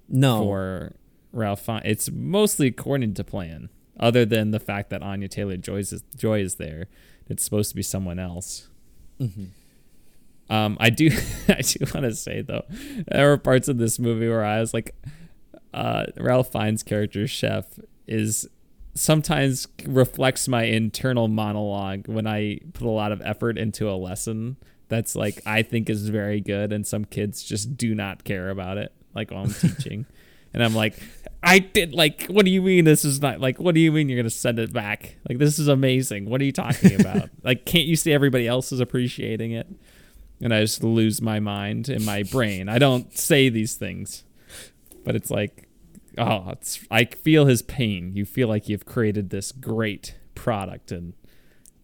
no. 0.08 0.44
for 0.44 0.96
Ralph. 1.32 1.62
Fiennes. 1.62 1.82
It's 1.86 2.10
mostly 2.12 2.68
according 2.68 3.14
to 3.16 3.24
plan, 3.24 3.70
other 4.00 4.26
than 4.26 4.52
the 4.52 4.60
fact 4.60 4.90
that 4.90 5.02
Anya 5.04 5.28
Taylor 5.28 5.58
Joy 5.58 5.78
is 5.78 6.04
Joy 6.16 6.42
is 6.42 6.56
there. 6.56 6.88
It's 7.28 7.44
supposed 7.44 7.70
to 7.70 7.76
be 7.76 7.84
someone 7.84 8.18
else. 8.20 8.68
Mhm. 9.20 9.50
Um, 10.50 10.78
I 10.80 10.90
do, 10.90 11.12
I 11.48 11.62
do 11.62 11.86
want 11.94 12.06
to 12.06 12.16
say 12.16 12.42
though, 12.42 12.66
there 13.08 13.28
were 13.30 13.38
parts 13.38 13.68
of 13.68 13.78
this 13.78 14.00
movie 14.00 14.28
where 14.28 14.44
I 14.44 14.60
was 14.60 14.74
like, 14.74 14.96
uh, 15.74 16.06
Ralph 16.18 16.52
Fiennes' 16.52 16.82
character 16.82 17.28
Chef 17.28 17.66
is 18.08 18.50
sometimes 18.94 19.68
reflects 19.86 20.48
my 20.48 20.64
internal 20.64 21.28
monologue 21.28 22.08
when 22.08 22.28
I 22.28 22.60
put 22.74 22.86
a 22.86 22.92
lot 22.92 23.12
of 23.12 23.22
effort 23.22 23.58
into 23.58 23.90
a 23.90 23.94
lesson 23.94 24.58
that's 24.88 25.16
like 25.16 25.42
I 25.46 25.62
think 25.62 25.90
is 25.90 26.10
very 26.10 26.42
good, 26.42 26.74
and 26.74 26.86
some 26.86 27.06
kids 27.06 27.44
just 27.44 27.78
do 27.78 27.94
not 27.94 28.24
care 28.24 28.50
about 28.50 28.78
it, 28.78 28.92
like 29.14 29.32
while 29.32 29.44
I'm 29.44 29.54
teaching, 29.54 30.06
and 30.54 30.64
I'm 30.64 30.76
like. 30.76 30.96
I 31.42 31.60
did 31.60 31.94
like. 31.94 32.26
What 32.26 32.44
do 32.44 32.52
you 32.52 32.62
mean 32.62 32.84
this 32.84 33.06
is 33.06 33.22
not 33.22 33.40
like? 33.40 33.62
What 33.62 33.74
do 33.74 33.80
you 33.80 33.94
mean 33.94 34.10
you're 34.10 34.20
gonna 34.20 34.30
send 34.30 34.60
it 34.60 34.74
back? 34.74 35.16
Like 35.30 35.38
this 35.38 35.58
is 35.58 35.70
amazing. 35.70 36.30
What 36.30 36.42
are 36.42 36.44
you 36.44 36.52
talking 36.52 37.00
about? 37.00 37.30
like, 37.44 37.66
can't 37.66 37.86
you 37.86 37.96
see 37.96 38.12
everybody 38.12 38.46
else 38.46 38.74
is 38.74 38.82
appreciating 38.82 39.54
it? 39.54 39.66
and 40.42 40.54
I 40.54 40.62
just 40.62 40.84
lose 40.84 41.22
my 41.22 41.40
mind 41.40 41.90
in 41.90 42.04
my 42.06 42.24
brain. 42.24 42.70
I 42.70 42.80
don't 42.80 43.16
say 43.18 43.50
these 43.50 43.76
things, 43.76 44.24
but 45.04 45.16
it's 45.16 45.30
like 45.30 45.68
oh, 46.18 46.50
it's 46.52 46.86
I 46.90 47.06
feel 47.06 47.46
his 47.46 47.62
pain. 47.62 48.12
You 48.16 48.26
feel 48.26 48.48
like 48.48 48.70
you've 48.70 48.86
created 48.86 49.30
this 49.30 49.52
great 49.52 50.16
product 50.36 50.92
and 50.92 51.14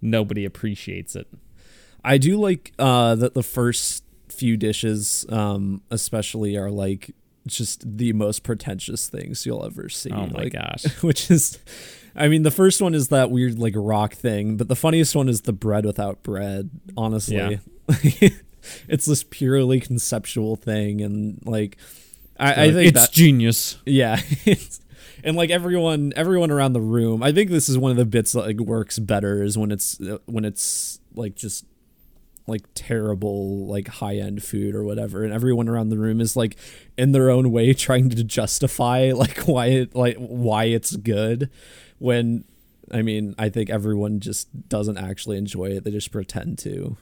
nobody 0.01 0.45
appreciates 0.45 1.15
it. 1.15 1.28
I 2.03 2.17
do 2.17 2.38
like 2.38 2.71
uh, 2.78 3.15
that 3.15 3.34
the 3.34 3.43
first 3.43 4.03
few 4.30 4.57
dishes, 4.57 5.26
um, 5.30 5.82
especially, 5.89 6.55
are 6.55 6.69
like 6.69 7.15
just 7.47 7.97
the 7.97 8.13
most 8.13 8.43
pretentious 8.43 9.07
things 9.07 9.45
you'll 9.45 9.65
ever 9.65 9.89
see. 9.89 10.11
Oh 10.11 10.28
my 10.28 10.43
like, 10.43 10.53
gosh. 10.53 10.86
Which 11.01 11.30
is, 11.32 11.57
I 12.15 12.28
mean, 12.28 12.43
the 12.43 12.51
first 12.51 12.82
one 12.82 12.93
is 12.93 13.09
that 13.09 13.32
weird 13.32 13.59
like 13.59 13.73
rock 13.76 14.13
thing, 14.13 14.57
but 14.57 14.67
the 14.67 14.76
funniest 14.76 15.15
one 15.15 15.30
is 15.30 15.41
the 15.41 15.53
bread 15.53 15.86
without 15.86 16.23
bread. 16.23 16.69
Honestly, 16.95 17.59
it's 18.88 19.05
this 19.05 19.23
purely 19.23 19.80
conceptual 19.80 20.55
thing, 20.55 21.01
and 21.01 21.39
like, 21.45 21.78
I, 22.38 22.66
I 22.66 22.72
think 22.72 22.90
it's 22.90 23.08
that, 23.08 23.12
genius. 23.12 23.78
yeah. 23.86 24.20
It's, 24.46 24.82
and 25.24 25.36
like 25.36 25.50
everyone, 25.50 26.14
everyone 26.16 26.52
around 26.52 26.74
the 26.74 26.82
room, 26.82 27.24
I 27.24 27.32
think 27.32 27.50
this 27.50 27.68
is 27.68 27.78
one 27.80 27.90
of 27.90 27.98
the 27.98 28.06
bits 28.06 28.34
that 28.34 28.42
like 28.42 28.60
works 28.60 29.00
better 29.00 29.42
is 29.42 29.58
when 29.58 29.72
it's 29.72 30.00
uh, 30.00 30.20
when 30.26 30.46
it's 30.46 31.00
like 31.16 31.36
just 31.36 31.66
like 32.48 32.62
terrible 32.76 33.66
like 33.66 33.88
high 33.88 34.18
end 34.18 34.44
food 34.44 34.76
or 34.76 34.84
whatever 34.84 35.24
and 35.24 35.34
everyone 35.34 35.68
around 35.68 35.90
the 35.90 35.98
room 35.98 36.22
is 36.22 36.36
like 36.36 36.56
in 36.96 37.12
their 37.12 37.32
own 37.32 37.52
way 37.52 37.74
trying 37.88 38.08
to 38.08 38.24
justify 38.24 39.12
like 39.16 39.40
why 39.48 39.66
it 39.68 39.96
like 39.96 40.16
why 40.18 40.66
it's 40.66 40.96
good 40.98 41.50
when 41.98 42.44
I 42.92 43.02
mean 43.02 43.34
I 43.40 43.50
think 43.50 43.72
everyone 43.72 44.20
just 44.20 44.70
doesn't 44.70 44.98
actually 45.00 45.38
enjoy 45.38 45.72
it 45.72 45.86
they 45.86 45.90
just 45.92 46.12
pretend 46.12 46.60
to 46.60 46.98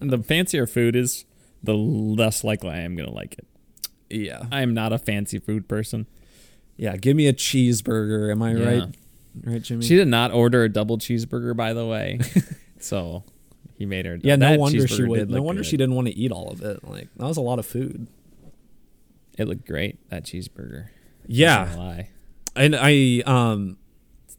And 0.00 0.10
the 0.10 0.18
fancier 0.18 0.66
food 0.66 0.96
is, 0.96 1.24
the 1.62 1.74
less 1.74 2.44
likely 2.44 2.70
I 2.70 2.78
am 2.80 2.96
gonna 2.96 3.10
like 3.12 3.34
it. 3.34 3.46
Yeah 4.14 4.44
I 4.52 4.62
am 4.62 4.74
not 4.74 4.92
a 4.92 4.98
fancy 4.98 5.38
food 5.38 5.68
person. 5.68 6.06
yeah 6.76 6.96
give 6.96 7.16
me 7.16 7.26
a 7.26 7.32
cheeseburger 7.32 8.30
am 8.30 8.42
I 8.42 8.54
Yeah. 8.54 8.64
right 8.80 8.94
right 9.44 9.62
Jimmy 9.62 9.84
She 9.84 9.96
did 9.96 10.08
not 10.08 10.32
order 10.32 10.64
a 10.64 10.68
double 10.68 10.98
cheeseburger, 10.98 11.56
by 11.56 11.72
the 11.72 11.86
way. 11.86 12.20
so 12.78 13.24
he 13.76 13.86
made 13.86 14.06
her. 14.06 14.18
yeah 14.22 14.36
no 14.36 14.50
that 14.50 14.60
wonder 14.60 14.86
she 14.86 14.94
cheeseburger 15.02 15.08
would 15.08 15.18
did 15.18 15.30
no 15.30 15.36
look 15.36 15.44
wonder 15.44 15.62
good. 15.62 15.68
she 15.68 15.76
didn't 15.76 15.94
want 15.96 16.06
to 16.08 16.14
eat 16.16 16.30
all 16.32 16.50
of 16.50 16.62
it 16.62 16.82
like 16.88 17.08
that 17.16 17.26
was 17.26 17.36
a 17.36 17.40
lot 17.42 17.58
of 17.58 17.66
food 17.66 18.06
It 19.36 19.48
looked 19.48 19.66
great. 19.66 19.98
That 20.10 20.24
cheeseburger. 20.24 20.82
Not 20.84 20.90
yeah 21.28 21.74
lie. 21.76 22.08
and 22.56 22.76
I 22.78 23.22
um 23.26 23.78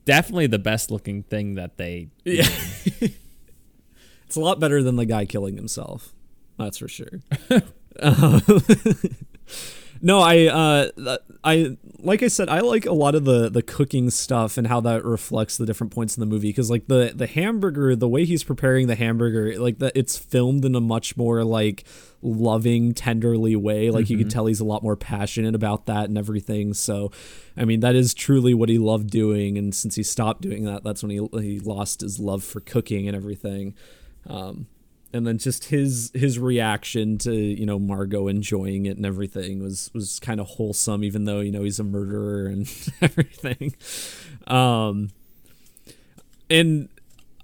Definitely 0.06 0.46
the 0.46 0.60
best 0.60 0.92
looking 0.92 1.24
thing 1.24 1.56
that 1.56 1.78
they. 1.78 2.10
Yeah. 2.26 2.46
it's 4.28 4.36
a 4.36 4.40
lot 4.40 4.60
better 4.60 4.84
than 4.84 4.98
the 4.98 5.06
guy 5.06 5.26
killing 5.26 5.56
himself. 5.56 6.14
That's 6.60 6.78
for 6.78 6.88
sure. 6.88 7.22
Um, 7.98 8.42
no, 10.02 10.20
I 10.20 10.46
uh 10.46 11.18
I 11.44 11.78
like 12.00 12.22
I 12.22 12.28
said 12.28 12.50
I 12.50 12.60
like 12.60 12.86
a 12.86 12.94
lot 12.94 13.16
of 13.16 13.26
the 13.26 13.50
the 13.50 13.62
cooking 13.62 14.10
stuff 14.10 14.58
and 14.58 14.68
how 14.68 14.82
that 14.82 15.04
reflects 15.06 15.58
the 15.58 15.66
different 15.66 15.94
points 15.94 16.16
in 16.16 16.20
the 16.20 16.26
movie 16.26 16.52
cuz 16.52 16.70
like 16.70 16.88
the 16.88 17.12
the 17.16 17.28
hamburger, 17.28 17.96
the 17.96 18.10
way 18.10 18.26
he's 18.26 18.44
preparing 18.44 18.88
the 18.88 18.96
hamburger, 18.96 19.58
like 19.58 19.80
that 19.80 19.94
it's 19.96 20.18
filmed 20.18 20.66
in 20.66 20.76
a 20.76 20.82
much 20.82 21.16
more 21.18 21.44
like 21.44 21.86
loving, 22.22 22.94
tenderly 22.94 23.56
way. 23.56 23.90
Like 23.90 24.10
you 24.10 24.18
can 24.18 24.30
tell 24.30 24.48
he's 24.48 24.60
a 24.60 24.66
lot 24.66 24.84
more 24.84 24.96
passionate 24.96 25.56
about 25.56 25.86
that 25.86 26.06
and 26.10 26.18
everything. 26.18 26.74
So, 26.74 27.12
I 27.56 27.66
mean, 27.66 27.80
that 27.80 27.96
is 27.96 28.14
truly 28.14 28.54
what 28.54 28.70
he 28.70 28.78
loved 28.78 29.10
doing 29.10 29.58
and 29.58 29.74
since 29.74 29.96
he 29.96 30.04
stopped 30.04 30.42
doing 30.42 30.66
that, 30.66 30.84
that's 30.84 31.04
when 31.04 31.12
he 31.12 31.28
he 31.42 31.60
lost 31.60 32.02
his 32.02 32.20
love 32.20 32.44
for 32.44 32.60
cooking 32.60 33.08
and 33.08 33.16
everything. 33.16 33.74
Um 34.28 34.68
and 35.16 35.26
then 35.26 35.38
just 35.38 35.66
his 35.66 36.12
his 36.14 36.38
reaction 36.38 37.18
to 37.20 37.34
you 37.34 37.66
know 37.66 37.80
Margot 37.80 38.28
enjoying 38.28 38.86
it 38.86 38.98
and 38.98 39.06
everything 39.06 39.64
was 39.64 39.90
was 39.94 40.20
kind 40.20 40.42
of 40.42 40.48
wholesome, 40.48 41.06
even 41.06 41.24
though 41.24 41.40
you 41.40 41.54
know 41.54 41.64
he's 41.64 41.80
a 41.80 41.86
murderer 41.86 42.48
and 42.48 42.62
everything. 43.02 43.74
Um, 44.46 45.12
and 46.50 46.90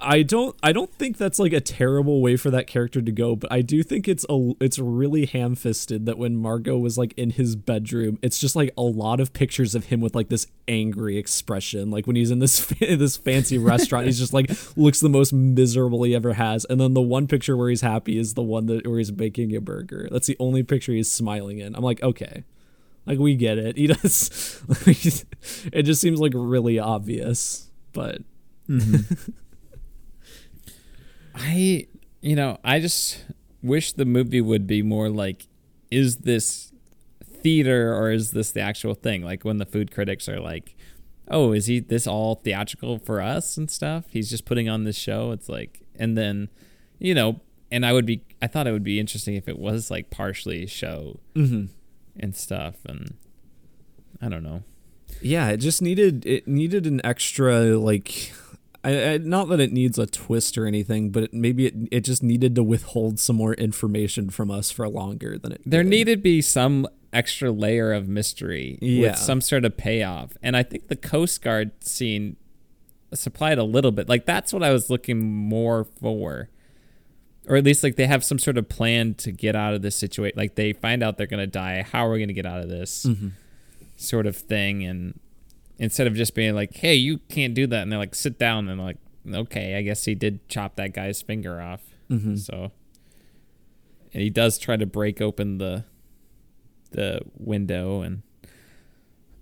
I 0.01 0.23
don't 0.23 0.55
I 0.63 0.71
don't 0.71 0.91
think 0.93 1.17
that's 1.17 1.39
like 1.39 1.53
a 1.53 1.61
terrible 1.61 2.21
way 2.21 2.35
for 2.35 2.49
that 2.49 2.67
character 2.67 3.01
to 3.01 3.11
go, 3.11 3.35
but 3.35 3.51
I 3.51 3.61
do 3.61 3.83
think 3.83 4.07
it's 4.07 4.25
a 4.29 4.53
it's 4.59 4.79
really 4.79 5.25
ham-fisted 5.25 6.05
that 6.05 6.17
when 6.17 6.35
Margot 6.35 6.77
was 6.77 6.97
like 6.97 7.13
in 7.17 7.29
his 7.29 7.55
bedroom, 7.55 8.17
it's 8.21 8.39
just 8.39 8.55
like 8.55 8.73
a 8.77 8.81
lot 8.81 9.19
of 9.19 9.33
pictures 9.33 9.75
of 9.75 9.85
him 9.85 10.01
with 10.01 10.15
like 10.15 10.29
this 10.29 10.47
angry 10.67 11.17
expression. 11.17 11.91
Like 11.91 12.07
when 12.07 12.15
he's 12.15 12.31
in 12.31 12.39
this 12.39 12.65
this 12.79 13.17
fancy 13.17 13.57
restaurant, 13.57 14.05
he's 14.05 14.19
just 14.19 14.33
like 14.33 14.49
looks 14.75 14.99
the 14.99 15.09
most 15.09 15.31
miserable 15.33 16.03
he 16.03 16.15
ever 16.15 16.33
has. 16.33 16.65
And 16.65 16.81
then 16.81 16.93
the 16.93 17.01
one 17.01 17.27
picture 17.27 17.55
where 17.55 17.69
he's 17.69 17.81
happy 17.81 18.17
is 18.17 18.33
the 18.33 18.43
one 18.43 18.65
that 18.65 18.87
where 18.87 18.97
he's 18.97 19.11
baking 19.11 19.55
a 19.55 19.61
burger. 19.61 20.07
That's 20.11 20.27
the 20.27 20.37
only 20.39 20.63
picture 20.63 20.93
he's 20.93 21.11
smiling 21.11 21.59
in. 21.59 21.75
I'm 21.75 21.83
like, 21.83 22.01
okay. 22.01 22.43
Like 23.05 23.19
we 23.19 23.35
get 23.35 23.57
it. 23.57 23.77
He 23.81 23.87
does 23.87 24.61
it 25.73 25.83
just 25.83 26.01
seems 26.01 26.19
like 26.19 26.33
really 26.35 26.79
obvious, 26.79 27.69
but 27.93 28.21
mm-hmm. 28.69 29.31
I, 31.35 31.87
you 32.21 32.35
know, 32.35 32.57
I 32.63 32.79
just 32.79 33.23
wish 33.61 33.93
the 33.93 34.05
movie 34.05 34.41
would 34.41 34.67
be 34.67 34.81
more 34.81 35.09
like, 35.09 35.47
is 35.89 36.17
this 36.17 36.71
theater 37.23 37.95
or 37.95 38.11
is 38.11 38.31
this 38.31 38.51
the 38.51 38.61
actual 38.61 38.93
thing? 38.93 39.23
Like 39.23 39.43
when 39.43 39.57
the 39.57 39.65
food 39.65 39.91
critics 39.91 40.27
are 40.29 40.39
like, 40.39 40.75
oh, 41.27 41.53
is 41.53 41.67
he 41.67 41.79
this 41.79 42.07
all 42.07 42.35
theatrical 42.35 42.99
for 42.99 43.21
us 43.21 43.57
and 43.57 43.69
stuff? 43.69 44.05
He's 44.09 44.29
just 44.29 44.45
putting 44.45 44.69
on 44.69 44.83
this 44.83 44.97
show. 44.97 45.31
It's 45.31 45.49
like, 45.49 45.81
and 45.95 46.17
then, 46.17 46.49
you 46.99 47.13
know, 47.13 47.41
and 47.71 47.85
I 47.85 47.93
would 47.93 48.05
be, 48.05 48.23
I 48.41 48.47
thought 48.47 48.67
it 48.67 48.71
would 48.71 48.83
be 48.83 48.99
interesting 48.99 49.35
if 49.35 49.47
it 49.47 49.57
was 49.57 49.89
like 49.89 50.09
partially 50.09 50.67
show 50.67 51.19
mm-hmm. 51.35 51.65
and 52.19 52.35
stuff. 52.35 52.75
And 52.85 53.15
I 54.21 54.29
don't 54.29 54.43
know. 54.43 54.63
Yeah, 55.21 55.49
it 55.49 55.57
just 55.57 55.81
needed 55.81 56.25
it 56.25 56.47
needed 56.47 56.87
an 56.87 57.01
extra 57.03 57.77
like 57.77 58.31
I, 58.83 59.13
I 59.13 59.17
not 59.17 59.49
that 59.49 59.59
it 59.59 59.71
needs 59.71 59.99
a 59.99 60.07
twist 60.07 60.57
or 60.57 60.65
anything, 60.65 61.11
but 61.11 61.23
it, 61.23 61.33
maybe 61.33 61.67
it 61.67 61.75
it 61.91 62.01
just 62.01 62.23
needed 62.23 62.55
to 62.55 62.63
withhold 62.63 63.19
some 63.19 63.35
more 63.35 63.53
information 63.53 64.29
from 64.29 64.49
us 64.49 64.71
for 64.71 64.87
longer 64.89 65.37
than 65.37 65.51
it. 65.51 65.61
There 65.65 65.83
did. 65.83 65.89
needed 65.89 66.15
to 66.17 66.21
be 66.21 66.41
some 66.41 66.87
extra 67.13 67.51
layer 67.51 67.93
of 67.93 68.07
mystery 68.07 68.77
Yeah. 68.81 69.11
with 69.11 69.17
some 69.17 69.41
sort 69.41 69.65
of 69.65 69.77
payoff. 69.77 70.37
And 70.41 70.55
I 70.55 70.63
think 70.63 70.87
the 70.87 70.95
Coast 70.95 71.41
Guard 71.41 71.71
scene 71.83 72.37
supplied 73.13 73.57
a 73.57 73.63
little 73.63 73.91
bit. 73.91 74.07
Like 74.07 74.25
that's 74.25 74.53
what 74.53 74.63
I 74.63 74.71
was 74.71 74.89
looking 74.89 75.21
more 75.21 75.83
for. 75.83 76.49
Or 77.47 77.57
at 77.57 77.63
least 77.63 77.83
like 77.83 77.95
they 77.95 78.07
have 78.07 78.23
some 78.23 78.39
sort 78.39 78.57
of 78.57 78.69
plan 78.69 79.15
to 79.15 79.31
get 79.31 79.55
out 79.55 79.73
of 79.73 79.81
this 79.81 79.95
situation. 79.95 80.37
Like 80.37 80.55
they 80.55 80.73
find 80.73 81.03
out 81.03 81.17
they're 81.17 81.27
going 81.27 81.39
to 81.39 81.47
die. 81.47 81.81
How 81.81 82.07
are 82.07 82.11
we 82.11 82.19
going 82.19 82.29
to 82.29 82.33
get 82.33 82.45
out 82.45 82.61
of 82.61 82.69
this 82.69 83.05
mm-hmm. 83.05 83.29
sort 83.97 84.27
of 84.27 84.37
thing? 84.37 84.83
And 84.83 85.19
instead 85.81 86.07
of 86.07 86.13
just 86.13 86.33
being 86.33 86.55
like, 86.55 86.75
hey, 86.75 86.93
you 86.93 87.17
can't 87.27 87.53
do 87.53 87.67
that. 87.67 87.81
And 87.81 87.91
they're 87.91 87.99
like, 87.99 88.15
sit 88.15 88.39
down. 88.39 88.69
And 88.69 88.79
like, 88.79 88.97
okay, 89.27 89.75
I 89.75 89.81
guess 89.81 90.05
he 90.05 90.15
did 90.15 90.47
chop 90.47 90.77
that 90.77 90.93
guy's 90.93 91.21
finger 91.21 91.59
off. 91.59 91.81
Mm-hmm. 92.09 92.35
So 92.35 92.71
and 94.13 94.21
he 94.21 94.29
does 94.29 94.57
try 94.57 94.77
to 94.77 94.85
break 94.85 95.21
open 95.21 95.57
the 95.57 95.85
the 96.91 97.21
window 97.37 98.01
and 98.01 98.21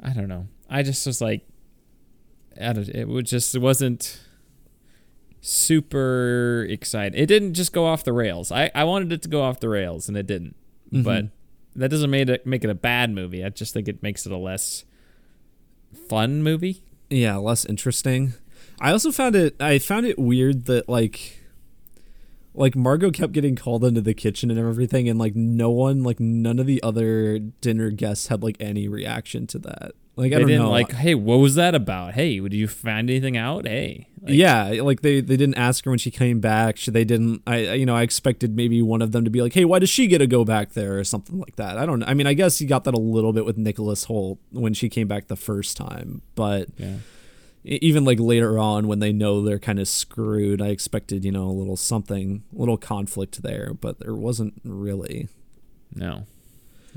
I 0.02 0.14
don't 0.14 0.28
know. 0.28 0.48
I 0.70 0.84
just 0.84 1.06
was 1.06 1.20
like 1.20 1.48
I 2.60 2.74
don't, 2.74 2.88
it 2.90 3.08
would 3.08 3.26
just 3.26 3.56
it 3.56 3.60
wasn't 3.60 4.20
super 5.42 6.66
excited. 6.70 7.20
It 7.20 7.26
didn't 7.26 7.54
just 7.54 7.74
go 7.74 7.86
off 7.86 8.04
the 8.04 8.14
rails. 8.14 8.52
I, 8.52 8.70
I 8.76 8.84
wanted 8.84 9.12
it 9.12 9.22
to 9.24 9.30
go 9.30 9.42
off 9.42 9.60
the 9.60 9.70
rails 9.70 10.08
and 10.08 10.18
it 10.18 10.28
didn't. 10.28 10.56
Mm-hmm. 10.92 11.04
But 11.04 11.26
that 11.76 11.90
doesn't 11.90 12.10
make 12.10 12.30
it 12.30 12.46
make 12.46 12.64
it 12.64 12.70
a 12.70 12.76
bad 12.76 13.12
movie. 13.12 13.44
I 13.44 13.50
just 13.50 13.74
think 13.74 13.88
it 13.88 14.04
makes 14.04 14.26
it 14.26 14.32
a 14.32 14.38
less 14.38 14.86
fun 15.94 16.44
movie. 16.44 16.82
yeah 17.10 17.38
less 17.38 17.66
interesting. 17.66 18.34
I 18.82 18.92
also 18.92 19.12
found 19.12 19.36
it 19.36 19.56
I 19.62 19.80
found 19.80 20.06
it 20.06 20.18
weird 20.18 20.66
that 20.66 20.88
like 20.90 21.40
like 22.54 22.76
Margot 22.76 23.12
kept 23.12 23.32
getting 23.32 23.56
called 23.56 23.86
into 23.86 24.02
the 24.02 24.14
kitchen 24.14 24.50
and 24.52 24.60
everything, 24.60 25.08
and 25.08 25.20
like 25.20 25.36
no 25.36 25.70
one, 25.70 26.04
like 26.04 26.20
none 26.20 26.60
of 26.60 26.66
the 26.66 26.82
other 26.84 27.40
dinner 27.40 27.90
guests 27.90 28.28
had 28.28 28.44
like 28.44 28.58
any 28.60 28.88
reaction 28.88 29.48
to 29.48 29.60
that. 29.60 29.92
Like 30.20 30.34
I 30.34 30.36
they 30.36 30.40
don't 30.40 30.48
didn't 30.50 30.64
know, 30.64 30.72
like, 30.72 30.92
hey, 30.92 31.16
what 31.16 31.38
was 31.38 31.56
that 31.56 31.74
about? 31.74 32.14
Hey, 32.14 32.42
did 32.42 32.54
you 32.54 32.68
find 32.68 33.10
anything 33.10 33.38
out? 33.38 33.66
Hey, 33.66 34.10
like, 34.22 34.34
yeah, 34.34 34.66
like 34.82 35.02
they 35.02 35.22
they 35.22 35.38
didn't 35.38 35.56
ask 35.56 35.86
her 35.86 35.92
when 35.92 35.98
she 35.98 36.12
came 36.12 36.42
back. 36.42 36.76
She, 36.76 36.92
they 36.92 37.06
didn't. 37.06 37.42
I 37.48 37.72
you 37.76 37.86
know 37.86 37.96
I 37.96 38.02
expected 38.02 38.54
maybe 38.54 38.82
one 38.82 39.02
of 39.02 39.14
them 39.14 39.24
to 39.24 39.30
be 39.30 39.42
like, 39.42 39.54
hey, 39.54 39.64
why 39.64 39.80
does 39.80 39.90
she 39.90 40.08
get 40.08 40.18
to 40.18 40.28
go 40.28 40.44
back 40.44 40.74
there 40.74 41.00
or 41.00 41.06
something 41.06 41.40
like 41.40 41.56
that. 41.56 41.78
I 41.78 41.86
don't. 41.86 42.00
know. 42.00 42.06
I 42.06 42.14
mean, 42.16 42.28
I 42.28 42.34
guess 42.34 42.60
you 42.60 42.68
got 42.68 42.84
that 42.84 42.94
a 42.94 43.00
little 43.00 43.32
bit 43.32 43.46
with 43.46 43.58
Nicholas 43.58 44.08
Hoult 44.08 44.40
when 44.52 44.74
she 44.74 44.90
came 44.90 45.08
back 45.08 45.28
the 45.28 45.38
first 45.38 45.78
time, 45.78 46.22
but 46.36 46.68
yeah. 46.76 46.98
even 47.64 48.04
like 48.04 48.20
later 48.20 48.60
on 48.60 48.90
when 48.90 49.00
they 49.00 49.14
know 49.14 49.42
they're 49.42 49.58
kind 49.58 49.80
of 49.80 49.88
screwed, 49.88 50.62
I 50.62 50.68
expected 50.68 51.24
you 51.24 51.32
know 51.32 51.46
a 51.46 51.56
little 51.56 51.78
something, 51.78 52.44
a 52.54 52.60
little 52.60 52.78
conflict 52.78 53.42
there, 53.42 53.74
but 53.74 54.00
there 54.00 54.16
wasn't 54.16 54.60
really. 54.66 55.30
No, 55.96 56.28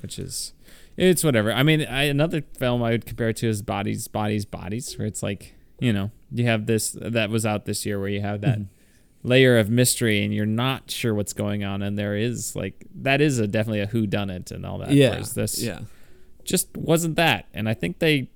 which 0.01 0.19
is 0.19 0.55
it's 0.97 1.25
whatever. 1.25 1.53
I 1.53 1.63
mean, 1.63 1.87
I, 1.87 2.05
another 2.05 2.43
film 2.59 2.83
I 2.83 2.91
would 2.91 3.07
compare 3.07 3.31
it 3.31 3.37
to 3.39 3.49
is 3.49 3.63
Bodies, 3.63 4.09
Bodies, 4.09 4.45
Bodies, 4.45 4.99
where 4.99 5.07
it's 5.07 5.23
like 5.23 5.55
you 5.81 5.93
know 5.93 6.11
you 6.31 6.45
have 6.47 6.67
this 6.67 6.97
that 7.01 7.31
was 7.31 7.45
out 7.47 7.65
this 7.65 7.85
year 7.85 7.99
where 7.99 8.09
you 8.09 8.21
have 8.21 8.41
that 8.43 8.59
mm-hmm. 8.59 9.29
layer 9.29 9.59
of 9.59 9.71
mystery 9.71 10.25
and 10.25 10.33
you're 10.33 10.47
not 10.47 10.91
sure 10.91 11.15
what's 11.15 11.33
going 11.33 11.65
on, 11.65 11.83
and 11.83 11.99
there 11.99 12.17
is 12.17 12.55
like 12.55 12.87
that 12.95 13.21
is 13.21 13.39
a 13.39 13.47
definitely 13.47 13.81
a 13.81 13.87
who 13.87 14.07
done 14.07 14.31
it 14.31 14.51
and 14.51 14.65
all 14.67 14.79
that. 14.79 14.93
Yeah. 14.93 15.11
Whereas 15.11 15.35
this 15.35 15.63
yeah. 15.63 15.81
just 16.45 16.77
wasn't 16.77 17.17
that. 17.17 17.47
And 17.55 17.69
I 17.69 17.75
think 17.75 17.99
they, 17.99 18.29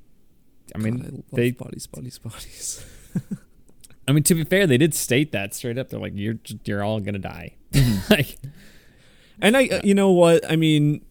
I 0.75 0.79
mean, 0.79 0.99
God, 0.99 1.25
I 1.33 1.37
they, 1.37 1.51
bodies, 1.53 1.87
bodies, 1.87 2.19
bodies. 2.19 2.85
I 4.09 4.13
mean, 4.13 4.23
to 4.25 4.35
be 4.35 4.45
fair, 4.45 4.67
they 4.67 4.79
did 4.79 4.95
state 4.95 5.33
that 5.33 5.55
straight 5.55 5.79
up. 5.79 5.89
They're 5.89 6.01
like, 6.01 6.13
you're 6.15 6.39
you're 6.65 6.83
all 6.83 7.01
gonna 7.01 7.19
die. 7.19 7.57
Mm-hmm. 7.73 7.99
like, 8.13 8.37
And 9.41 9.57
I, 9.57 9.67
uh, 9.67 9.81
you 9.85 9.95
know 9.95 10.13
what? 10.13 10.49
I 10.51 10.57
mean, 10.57 11.05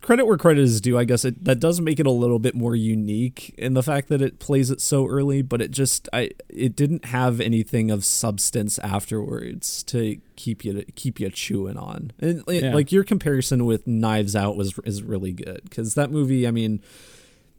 credit 0.00 0.24
where 0.26 0.36
credit 0.38 0.62
is 0.62 0.80
due. 0.80 0.96
I 0.98 1.04
guess 1.04 1.24
it 1.24 1.44
that 1.44 1.58
does 1.60 1.80
make 1.80 1.98
it 2.00 2.06
a 2.06 2.10
little 2.12 2.38
bit 2.38 2.54
more 2.54 2.74
unique 2.76 3.54
in 3.58 3.74
the 3.74 3.82
fact 3.82 4.08
that 4.08 4.22
it 4.22 4.38
plays 4.38 4.70
it 4.70 4.80
so 4.80 5.06
early, 5.08 5.42
but 5.42 5.60
it 5.60 5.70
just, 5.72 6.08
I, 6.12 6.30
it 6.48 6.76
didn't 6.76 7.06
have 7.06 7.40
anything 7.40 7.90
of 7.90 8.04
substance 8.04 8.78
afterwards 8.78 9.82
to 9.84 10.18
keep 10.36 10.64
you 10.64 10.84
keep 10.94 11.18
you 11.20 11.28
chewing 11.30 11.76
on. 11.76 12.12
And 12.20 12.44
it- 12.48 12.62
Yeah. 12.64 12.74
like 12.74 12.92
your 12.92 13.04
comparison 13.04 13.64
with 13.66 13.86
Knives 13.86 14.36
Out 14.36 14.56
was 14.56 14.78
is 14.84 15.02
really 15.02 15.32
good 15.32 15.62
because 15.64 15.94
that 15.94 16.10
movie, 16.10 16.46
I 16.46 16.50
mean. 16.50 16.80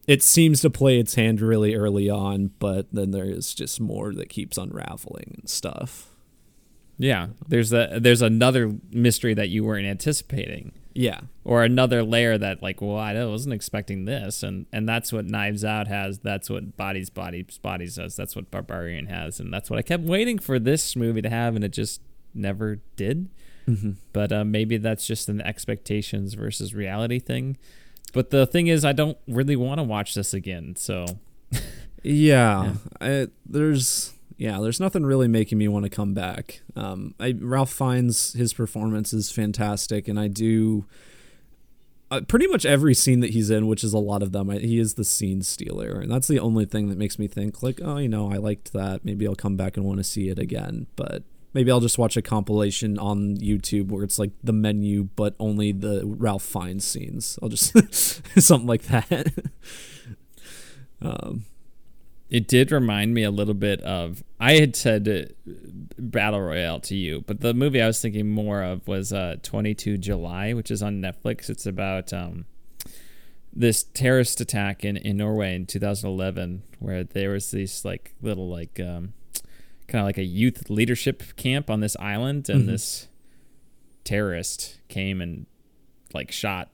It 0.07 0.23
seems 0.23 0.61
to 0.61 0.71
play 0.71 0.99
its 0.99 1.13
hand 1.13 1.41
really 1.41 1.75
early 1.75 2.09
on, 2.09 2.49
but 2.57 2.87
then 2.91 3.11
there 3.11 3.29
is 3.29 3.53
just 3.53 3.79
more 3.79 4.11
that 4.15 4.29
keeps 4.29 4.57
unraveling 4.57 5.35
and 5.39 5.47
stuff. 5.47 6.09
yeah, 6.97 7.27
there's 7.47 7.71
a 7.71 7.99
there's 8.01 8.23
another 8.23 8.73
mystery 8.91 9.35
that 9.35 9.49
you 9.49 9.63
weren't 9.63 9.85
anticipating. 9.85 10.71
Yeah, 10.93 11.21
or 11.43 11.63
another 11.63 12.03
layer 12.03 12.37
that 12.37 12.61
like 12.61 12.81
well 12.81 12.97
i 12.97 13.13
wasn't 13.25 13.53
expecting 13.53 14.05
this. 14.05 14.43
And 14.43 14.65
and 14.71 14.87
that's 14.87 15.13
what 15.13 15.25
knives 15.25 15.63
out 15.63 15.87
has. 15.87 16.19
That's 16.19 16.49
what 16.49 16.75
bodies 16.77 17.09
bodies 17.09 17.57
bodies 17.57 17.95
does. 17.95 18.15
That's 18.15 18.35
what 18.35 18.51
barbarian 18.51 19.07
has. 19.07 19.39
And 19.39 19.53
that's 19.53 19.69
what 19.69 19.79
i 19.79 19.81
kept 19.81 20.03
waiting 20.03 20.37
for 20.39 20.59
this 20.59 20.95
movie 20.95 21.21
to 21.21 21.29
have 21.29 21.55
and 21.55 21.63
it 21.63 21.71
just 21.73 22.01
never 22.33 22.79
did. 22.95 23.29
But 24.11 24.33
uh, 24.33 24.43
maybe 24.43 24.75
that's 24.77 25.07
just 25.07 25.29
an 25.29 25.39
expectations 25.41 26.33
versus 26.33 26.73
reality 26.73 27.19
thing. 27.19 27.57
But 28.11 28.29
the 28.29 28.45
thing 28.45 28.67
is 28.67 28.83
i 28.83 28.91
don't 28.91 29.17
really 29.27 29.55
want 29.55 29.79
to 29.79 29.83
watch 29.83 30.13
this 30.13 30.33
again 30.33 30.75
so. 30.75 31.05
Yeah, 32.03 32.73
I, 32.99 33.27
there's 33.45 34.13
yeah, 34.41 34.59
there's 34.59 34.79
nothing 34.79 35.05
really 35.05 35.27
making 35.27 35.59
me 35.59 35.67
want 35.67 35.83
to 35.83 35.89
come 35.89 36.15
back. 36.15 36.63
Um, 36.75 37.13
I, 37.19 37.35
Ralph 37.39 37.71
Fiennes 37.71 38.33
his 38.33 38.53
performance 38.53 39.13
is 39.13 39.29
fantastic, 39.29 40.07
and 40.07 40.19
I 40.19 40.29
do 40.29 40.87
uh, 42.09 42.21
pretty 42.21 42.47
much 42.47 42.65
every 42.65 42.95
scene 42.95 43.19
that 43.19 43.29
he's 43.29 43.51
in, 43.51 43.67
which 43.67 43.83
is 43.83 43.93
a 43.93 43.99
lot 43.99 44.23
of 44.23 44.31
them. 44.31 44.49
I, 44.49 44.57
he 44.57 44.79
is 44.79 44.95
the 44.95 45.03
scene 45.03 45.43
stealer, 45.43 45.91
and 45.91 46.09
that's 46.09 46.27
the 46.27 46.39
only 46.39 46.65
thing 46.65 46.89
that 46.89 46.97
makes 46.97 47.19
me 47.19 47.27
think 47.27 47.61
like, 47.61 47.81
oh, 47.83 47.97
you 47.97 48.09
know, 48.09 48.31
I 48.31 48.37
liked 48.37 48.73
that. 48.73 49.05
Maybe 49.05 49.27
I'll 49.27 49.35
come 49.35 49.57
back 49.57 49.77
and 49.77 49.85
want 49.85 49.99
to 49.99 50.03
see 50.03 50.29
it 50.29 50.39
again, 50.39 50.87
but. 50.95 51.21
Maybe 51.53 51.69
I'll 51.69 51.81
just 51.81 51.97
watch 51.97 52.15
a 52.15 52.21
compilation 52.21 52.97
on 52.97 53.35
YouTube 53.35 53.89
where 53.89 54.05
it's 54.05 54.17
like 54.17 54.31
the 54.41 54.53
menu, 54.53 55.09
but 55.17 55.35
only 55.37 55.73
the 55.73 56.01
Ralph 56.05 56.43
Fiennes 56.43 56.85
scenes. 56.85 57.37
I'll 57.43 57.49
just 57.49 57.73
something 58.41 58.65
like 58.65 58.83
that. 58.83 59.33
um, 61.01 61.43
It 62.31 62.47
did 62.47 62.71
remind 62.71 63.13
me 63.13 63.23
a 63.23 63.29
little 63.29 63.53
bit 63.53 63.81
of. 63.81 64.23
I 64.39 64.53
had 64.53 64.77
said 64.77 65.35
Battle 65.99 66.41
Royale 66.41 66.79
to 66.79 66.95
you, 66.95 67.25
but 67.27 67.41
the 67.41 67.53
movie 67.53 67.81
I 67.81 67.87
was 67.87 68.01
thinking 68.01 68.29
more 68.29 68.63
of 68.63 68.87
was 68.87 69.11
uh, 69.11 69.35
22 69.43 69.97
July, 69.97 70.53
which 70.53 70.71
is 70.71 70.81
on 70.81 71.01
Netflix. 71.01 71.49
It's 71.49 71.65
about 71.65 72.13
um, 72.13 72.45
this 73.51 73.83
terrorist 73.83 74.39
attack 74.39 74.85
in, 74.85 74.95
in 74.95 75.17
Norway 75.17 75.55
in 75.55 75.65
2011, 75.65 76.63
where 76.79 77.03
there 77.03 77.31
was 77.31 77.51
this 77.51 77.83
like 77.83 78.15
little 78.21 78.49
like 78.49 78.79
um, 78.79 79.11
kind 79.89 80.01
of 80.01 80.05
like 80.05 80.17
a 80.17 80.23
youth 80.23 80.69
leadership 80.69 81.35
camp 81.35 81.69
on 81.69 81.81
this 81.81 81.97
island, 81.99 82.47
and 82.47 82.67
this 82.67 83.09
terrorist 84.05 84.79
came 84.87 85.19
and 85.19 85.47
like 86.13 86.31
shot 86.31 86.69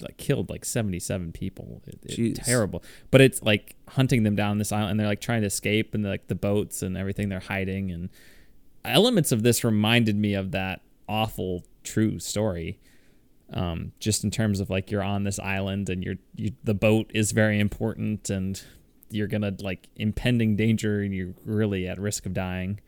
like 0.00 0.16
killed 0.16 0.50
like 0.50 0.64
77 0.64 1.32
people. 1.32 1.82
It, 1.86 1.98
it- 2.02 2.34
terrible. 2.36 2.82
But 3.10 3.20
it's 3.20 3.42
like 3.42 3.76
hunting 3.88 4.22
them 4.22 4.36
down 4.36 4.58
this 4.58 4.72
island. 4.72 4.92
And 4.92 5.00
they're 5.00 5.06
like 5.06 5.20
trying 5.20 5.42
to 5.42 5.46
escape 5.46 5.94
and 5.94 6.04
like 6.04 6.28
the 6.28 6.34
boats 6.34 6.82
and 6.82 6.96
everything 6.96 7.28
they're 7.28 7.40
hiding. 7.40 7.90
And 7.90 8.08
elements 8.84 9.32
of 9.32 9.42
this 9.42 9.64
reminded 9.64 10.16
me 10.16 10.34
of 10.34 10.52
that 10.52 10.80
awful 11.08 11.64
true 11.84 12.18
story 12.18 12.78
um, 13.54 13.92
just 13.98 14.24
in 14.24 14.30
terms 14.30 14.60
of 14.60 14.68
like 14.68 14.90
you're 14.90 15.02
on 15.02 15.24
this 15.24 15.38
island 15.38 15.88
and 15.88 16.04
you're 16.04 16.16
you, 16.36 16.52
the 16.64 16.74
boat 16.74 17.10
is 17.14 17.32
very 17.32 17.58
important 17.58 18.28
and 18.28 18.62
you're 19.10 19.26
gonna 19.26 19.54
like 19.60 19.88
impending 19.96 20.54
danger 20.54 21.00
and 21.00 21.14
you're 21.14 21.32
really 21.46 21.88
at 21.88 21.98
risk 21.98 22.26
of 22.26 22.34
dying. 22.34 22.78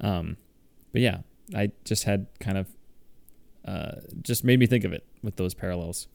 Um, 0.00 0.36
but 0.92 1.00
yeah 1.00 1.18
i 1.56 1.70
just 1.84 2.04
had 2.04 2.26
kind 2.40 2.56
of 2.58 2.66
uh, 3.66 3.92
just 4.22 4.44
made 4.44 4.58
me 4.58 4.66
think 4.66 4.84
of 4.84 4.92
it 4.92 5.04
with 5.22 5.36
those 5.36 5.54
parallels 5.54 6.08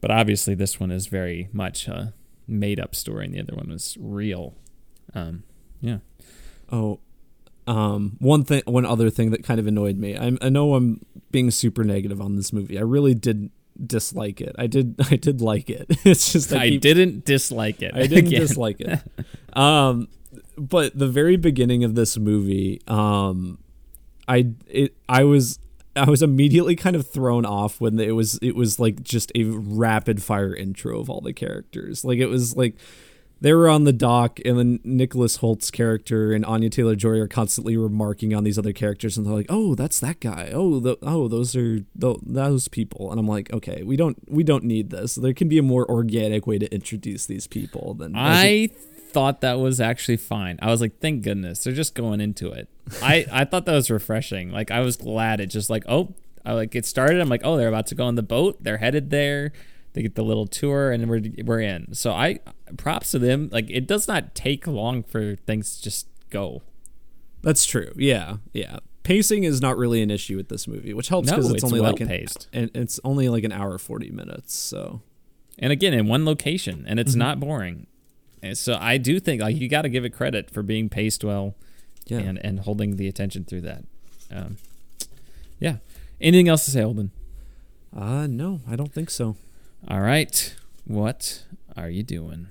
but 0.00 0.10
obviously 0.10 0.54
this 0.54 0.78
one 0.80 0.90
is 0.90 1.06
very 1.06 1.48
much 1.52 1.88
a 1.88 2.14
made 2.46 2.80
up 2.80 2.94
story 2.94 3.24
and 3.26 3.34
the 3.34 3.40
other 3.40 3.54
one 3.54 3.68
was 3.68 3.96
real 4.00 4.54
um, 5.14 5.42
yeah 5.80 5.98
Oh, 6.70 7.00
um, 7.66 8.16
one 8.18 8.44
thing, 8.44 8.62
one 8.66 8.84
other 8.84 9.08
thing 9.10 9.30
that 9.30 9.42
kind 9.42 9.58
of 9.58 9.66
annoyed 9.66 9.96
me. 9.96 10.16
I, 10.16 10.32
I 10.42 10.48
know 10.50 10.74
I'm 10.74 11.00
being 11.30 11.50
super 11.50 11.82
negative 11.84 12.20
on 12.20 12.36
this 12.36 12.52
movie. 12.52 12.78
I 12.78 12.82
really 12.82 13.14
did 13.14 13.50
dislike 13.86 14.40
it. 14.42 14.54
I 14.58 14.66
did, 14.66 14.96
I 15.10 15.16
did 15.16 15.40
like 15.40 15.70
it. 15.70 15.86
It's 16.04 16.32
just 16.32 16.52
i, 16.52 16.68
keep- 16.68 16.82
didn't 16.82 17.24
dislike 17.24 17.80
it 17.80 17.94
I 17.94 18.06
didn't 18.06 18.26
Again. 18.28 18.40
dislike 18.40 18.80
it. 18.80 19.00
Um, 19.54 20.08
but 20.58 20.96
the 20.96 21.08
very 21.08 21.36
beginning 21.36 21.82
of 21.84 21.94
this 21.94 22.16
movie, 22.18 22.80
um, 22.86 23.58
I 24.28 24.50
it 24.68 24.94
I 25.08 25.24
was 25.24 25.58
I 25.98 26.08
was 26.08 26.22
immediately 26.22 26.76
kind 26.76 26.96
of 26.96 27.08
thrown 27.08 27.44
off 27.44 27.80
when 27.80 27.98
it 27.98 28.14
was 28.14 28.38
it 28.40 28.56
was 28.56 28.78
like 28.78 29.02
just 29.02 29.32
a 29.34 29.44
rapid 29.44 30.22
fire 30.22 30.54
intro 30.54 31.00
of 31.00 31.10
all 31.10 31.20
the 31.20 31.32
characters. 31.32 32.04
Like 32.04 32.18
it 32.18 32.26
was 32.26 32.56
like 32.56 32.76
they 33.40 33.52
were 33.52 33.68
on 33.68 33.84
the 33.84 33.92
dock, 33.92 34.40
and 34.44 34.58
then 34.58 34.80
Nicholas 34.82 35.36
Hoult's 35.36 35.70
character 35.70 36.32
and 36.32 36.44
Anya 36.44 36.70
Taylor 36.70 36.96
Joy 36.96 37.20
are 37.20 37.28
constantly 37.28 37.76
remarking 37.76 38.34
on 38.34 38.42
these 38.42 38.58
other 38.58 38.72
characters, 38.72 39.16
and 39.16 39.24
they're 39.24 39.34
like, 39.34 39.46
"Oh, 39.48 39.74
that's 39.76 40.00
that 40.00 40.18
guy. 40.18 40.50
Oh, 40.52 40.80
the, 40.80 40.96
oh, 41.02 41.28
those 41.28 41.54
are 41.54 41.80
tho- 41.94 42.20
those 42.24 42.66
people." 42.66 43.10
And 43.12 43.20
I'm 43.20 43.28
like, 43.28 43.52
"Okay, 43.52 43.82
we 43.84 43.96
don't 43.96 44.18
we 44.28 44.42
don't 44.42 44.64
need 44.64 44.90
this. 44.90 45.14
There 45.14 45.34
can 45.34 45.48
be 45.48 45.58
a 45.58 45.62
more 45.62 45.88
organic 45.88 46.46
way 46.46 46.58
to 46.58 46.72
introduce 46.74 47.26
these 47.26 47.46
people 47.46 47.94
than 47.94 48.16
I 48.16 48.70
thought 49.08 49.40
that 49.40 49.58
was 49.58 49.80
actually 49.80 50.16
fine. 50.16 50.58
I 50.60 50.70
was 50.70 50.80
like, 50.80 51.00
thank 51.00 51.22
goodness 51.22 51.64
they're 51.64 51.72
just 51.72 51.94
going 51.94 52.20
into 52.20 52.50
it. 52.50 52.68
I 53.02 53.26
I 53.32 53.44
thought 53.44 53.66
that 53.66 53.74
was 53.74 53.90
refreshing. 53.90 54.50
Like 54.50 54.70
I 54.70 54.80
was 54.80 54.96
glad 54.96 55.40
it 55.40 55.46
just 55.46 55.70
like 55.70 55.84
oh 55.88 56.14
I 56.44 56.52
like 56.52 56.74
it 56.74 56.86
started. 56.86 57.20
I'm 57.20 57.28
like 57.28 57.42
oh 57.44 57.56
they're 57.56 57.68
about 57.68 57.86
to 57.88 57.94
go 57.94 58.04
on 58.04 58.14
the 58.14 58.22
boat. 58.22 58.62
They're 58.62 58.78
headed 58.78 59.10
there. 59.10 59.52
They 59.94 60.02
get 60.02 60.14
the 60.14 60.22
little 60.22 60.46
tour 60.46 60.92
and 60.92 61.08
we're 61.08 61.22
we're 61.44 61.60
in. 61.60 61.94
So 61.94 62.12
I 62.12 62.40
props 62.76 63.10
to 63.12 63.18
them. 63.18 63.48
Like 63.50 63.68
it 63.70 63.86
does 63.86 64.06
not 64.06 64.34
take 64.34 64.66
long 64.66 65.02
for 65.02 65.36
things 65.36 65.76
to 65.76 65.82
just 65.82 66.06
go. 66.30 66.62
That's 67.42 67.64
true. 67.64 67.92
Yeah, 67.96 68.36
yeah. 68.52 68.78
Pacing 69.04 69.44
is 69.44 69.60
not 69.60 69.78
really 69.78 70.02
an 70.02 70.10
issue 70.10 70.36
with 70.36 70.48
this 70.48 70.68
movie, 70.68 70.92
which 70.92 71.08
helps 71.08 71.30
No, 71.30 71.36
because 71.36 71.50
it's 71.50 71.62
it's, 71.62 71.64
only 71.64 71.80
like 71.80 72.00
an, 72.00 72.08
well-paced. 72.08 72.48
and 72.52 72.70
it's 72.74 73.00
only 73.04 73.28
like 73.28 73.44
an 73.44 73.52
hour 73.52 73.78
forty 73.78 74.10
minutes. 74.10 74.54
So 74.54 75.00
And 75.58 75.72
again 75.72 75.94
in 75.94 76.06
one 76.06 76.24
location 76.24 76.84
and 76.86 77.00
it's 77.00 77.12
mm-hmm. 77.12 77.20
not 77.20 77.40
boring. 77.40 77.86
And 78.42 78.56
so 78.56 78.76
I 78.80 78.98
do 78.98 79.18
think 79.20 79.42
like 79.42 79.56
you 79.56 79.68
got 79.68 79.82
to 79.82 79.88
give 79.88 80.04
it 80.04 80.10
credit 80.10 80.50
for 80.50 80.62
being 80.62 80.88
paced 80.88 81.24
well. 81.24 81.54
yeah, 82.06 82.18
and 82.18 82.38
and 82.44 82.60
holding 82.60 82.96
the 82.96 83.08
attention 83.08 83.44
through 83.44 83.62
that. 83.62 83.84
Um, 84.30 84.56
yeah. 85.58 85.76
Anything 86.20 86.48
else 86.48 86.64
to 86.64 86.70
say, 86.70 86.82
Holden? 86.82 87.10
uh, 87.96 88.26
no, 88.26 88.60
I 88.68 88.76
don't 88.76 88.92
think 88.92 89.10
so. 89.10 89.36
All 89.88 90.00
right. 90.00 90.54
What 90.84 91.44
are 91.76 91.88
you 91.90 92.02
doing? 92.02 92.48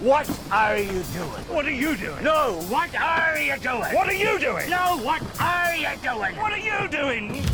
What 0.00 0.28
are 0.50 0.78
you 0.78 1.02
doing? 1.12 1.44
What 1.48 1.66
are 1.66 1.70
you 1.70 1.96
doing? 1.96 2.22
No, 2.24 2.60
what 2.68 2.94
are 2.94 3.38
you 3.38 3.56
doing? 3.58 3.94
What 3.94 4.08
are 4.08 4.12
you 4.14 4.38
doing? 4.38 4.70
No, 4.70 4.98
what 5.02 5.22
are 5.40 5.76
you 5.76 5.88
doing? 6.02 6.36
What 6.36 6.52
are 6.52 6.58
you 6.58 6.88
doing? 6.88 7.44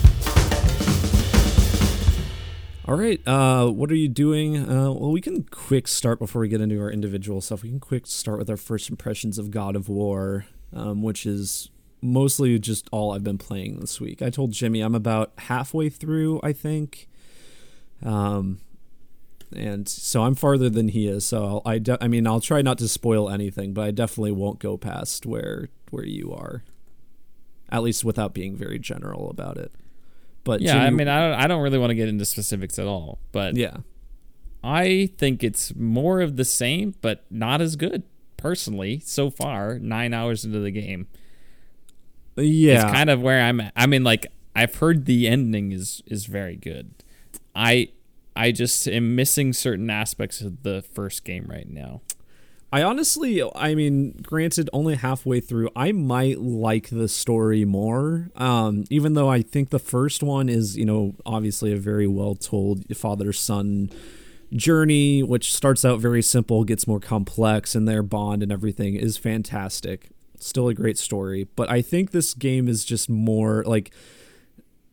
All 2.91 2.97
right. 2.97 3.21
Uh, 3.25 3.69
what 3.69 3.93
are 3.93 3.97
you 3.97 4.09
doing? 4.09 4.69
Uh, 4.69 4.91
well, 4.91 5.13
we 5.13 5.21
can 5.21 5.45
quick 5.45 5.87
start 5.87 6.19
before 6.19 6.43
we 6.43 6.49
get 6.49 6.61
into 6.61 6.81
our 6.81 6.91
individual 6.91 7.41
stuff. 7.41 7.63
We 7.63 7.69
can 7.69 7.79
quick 7.79 8.05
start 8.05 8.41
with 8.41 8.51
our 8.51 8.57
first 8.57 8.91
impressions 8.91 9.39
of 9.39 9.53
God 9.53 9.77
of 9.77 9.89
War, 9.89 10.47
um, 10.75 11.01
which 11.01 11.25
is 11.25 11.71
mostly 12.03 12.59
just 12.59 12.89
all 12.91 13.13
I've 13.13 13.23
been 13.23 13.39
playing 13.39 13.79
this 13.79 14.01
week. 14.01 14.23
I 14.23 14.29
told 14.29 14.51
Jimmy 14.51 14.81
I'm 14.81 14.97
about 14.97 15.31
halfway 15.39 15.89
through, 15.89 16.41
I 16.43 16.53
think. 16.53 17.07
Um, 18.05 18.59
and 19.55 19.89
so 19.89 20.25
I'm 20.25 20.35
farther 20.35 20.69
than 20.69 20.89
he 20.89 21.07
is. 21.07 21.25
So 21.25 21.45
I'll, 21.45 21.63
I, 21.65 21.79
de- 21.79 22.03
I 22.03 22.09
mean, 22.09 22.27
I'll 22.27 22.41
try 22.41 22.61
not 22.61 22.79
to 22.79 22.89
spoil 22.89 23.31
anything, 23.31 23.73
but 23.73 23.83
I 23.83 23.93
definitely 23.93 24.33
won't 24.33 24.59
go 24.59 24.77
past 24.77 25.25
where 25.25 25.69
where 25.91 26.07
you 26.07 26.33
are, 26.33 26.65
at 27.69 27.85
least 27.85 28.05
without 28.05 28.35
being 28.35 28.57
very 28.57 28.81
general 28.81 29.31
about 29.31 29.59
it. 29.59 29.71
But 30.59 30.61
Yeah, 30.63 30.83
I 30.83 30.91
mean, 30.91 31.09
I 31.09 31.29
don't, 31.31 31.39
I 31.41 31.47
don't 31.47 31.63
really 31.63 31.79
want 31.79 31.91
to 31.91 31.95
get 31.95 32.09
into 32.09 32.25
specifics 32.25 32.79
at 32.79 32.87
all, 32.87 33.19
but 33.33 33.57
yeah. 33.57 33.79
I 34.63 35.11
think 35.17 35.43
it's 35.43 35.75
more 35.75 36.21
of 36.21 36.37
the 36.37 36.45
same, 36.45 36.95
but 37.01 37.25
not 37.31 37.61
as 37.61 37.77
good 37.77 38.03
personally 38.37 39.01
so 39.05 39.31
far. 39.31 39.79
Nine 39.79 40.13
hours 40.13 40.45
into 40.45 40.59
the 40.61 40.71
game, 40.71 41.07
Yeah. 42.37 42.83
it's 42.83 42.93
kind 42.93 43.11
of 43.11 43.21
where 43.23 43.43
I'm 43.43 43.61
at. 43.61 43.73
I 43.77 43.87
mean, 43.87 44.05
like 44.05 44.27
I've 44.55 44.75
heard 44.77 45.07
the 45.07 45.29
ending 45.29 45.73
is 45.73 46.03
is 46.07 46.27
very 46.27 46.57
good. 46.57 46.93
I 47.55 47.89
I 48.37 48.53
just 48.53 48.87
am 48.89 49.15
missing 49.15 49.53
certain 49.53 49.91
aspects 49.91 50.41
of 50.41 50.63
the 50.63 50.83
first 50.83 51.25
game 51.25 51.47
right 51.49 51.69
now. 51.69 52.01
I 52.73 52.83
honestly, 52.85 53.43
I 53.57 53.75
mean, 53.75 54.13
granted, 54.23 54.71
only 54.73 54.95
halfway 54.95 55.41
through, 55.41 55.71
I 55.75 55.91
might 55.91 56.39
like 56.41 56.89
the 56.89 57.09
story 57.09 57.65
more. 57.65 58.31
Um, 58.37 58.85
even 58.91 59.15
though 59.15 59.29
I 59.29 59.43
think 59.43 59.71
the 59.71 59.81
first 59.81 60.23
one 60.23 60.49
is, 60.49 60.77
you 60.77 60.85
know, 60.85 61.15
obviously 61.27 61.73
a 61.73 61.77
very 61.77 62.07
well 62.07 62.37
told 62.37 62.85
father 62.97 63.33
son 63.33 63.91
journey, 64.53 65.23
which 65.23 65.55
starts 65.55 65.85
out 65.85 65.99
very 65.99 66.23
simple, 66.23 66.63
gets 66.63 66.87
more 66.87 67.01
complex, 67.01 67.75
and 67.75 67.89
their 67.89 68.05
bond 68.05 68.43
and 68.43 68.53
everything 68.53 68.95
is 68.95 69.17
fantastic. 69.17 70.11
Still 70.39 70.69
a 70.69 70.75
great 70.75 70.97
story. 70.97 71.49
But 71.57 71.69
I 71.71 71.83
think 71.83 72.13
this 72.13 72.35
game 72.35 72.69
is 72.69 72.85
just 72.85 73.09
more 73.09 73.65
like 73.65 73.93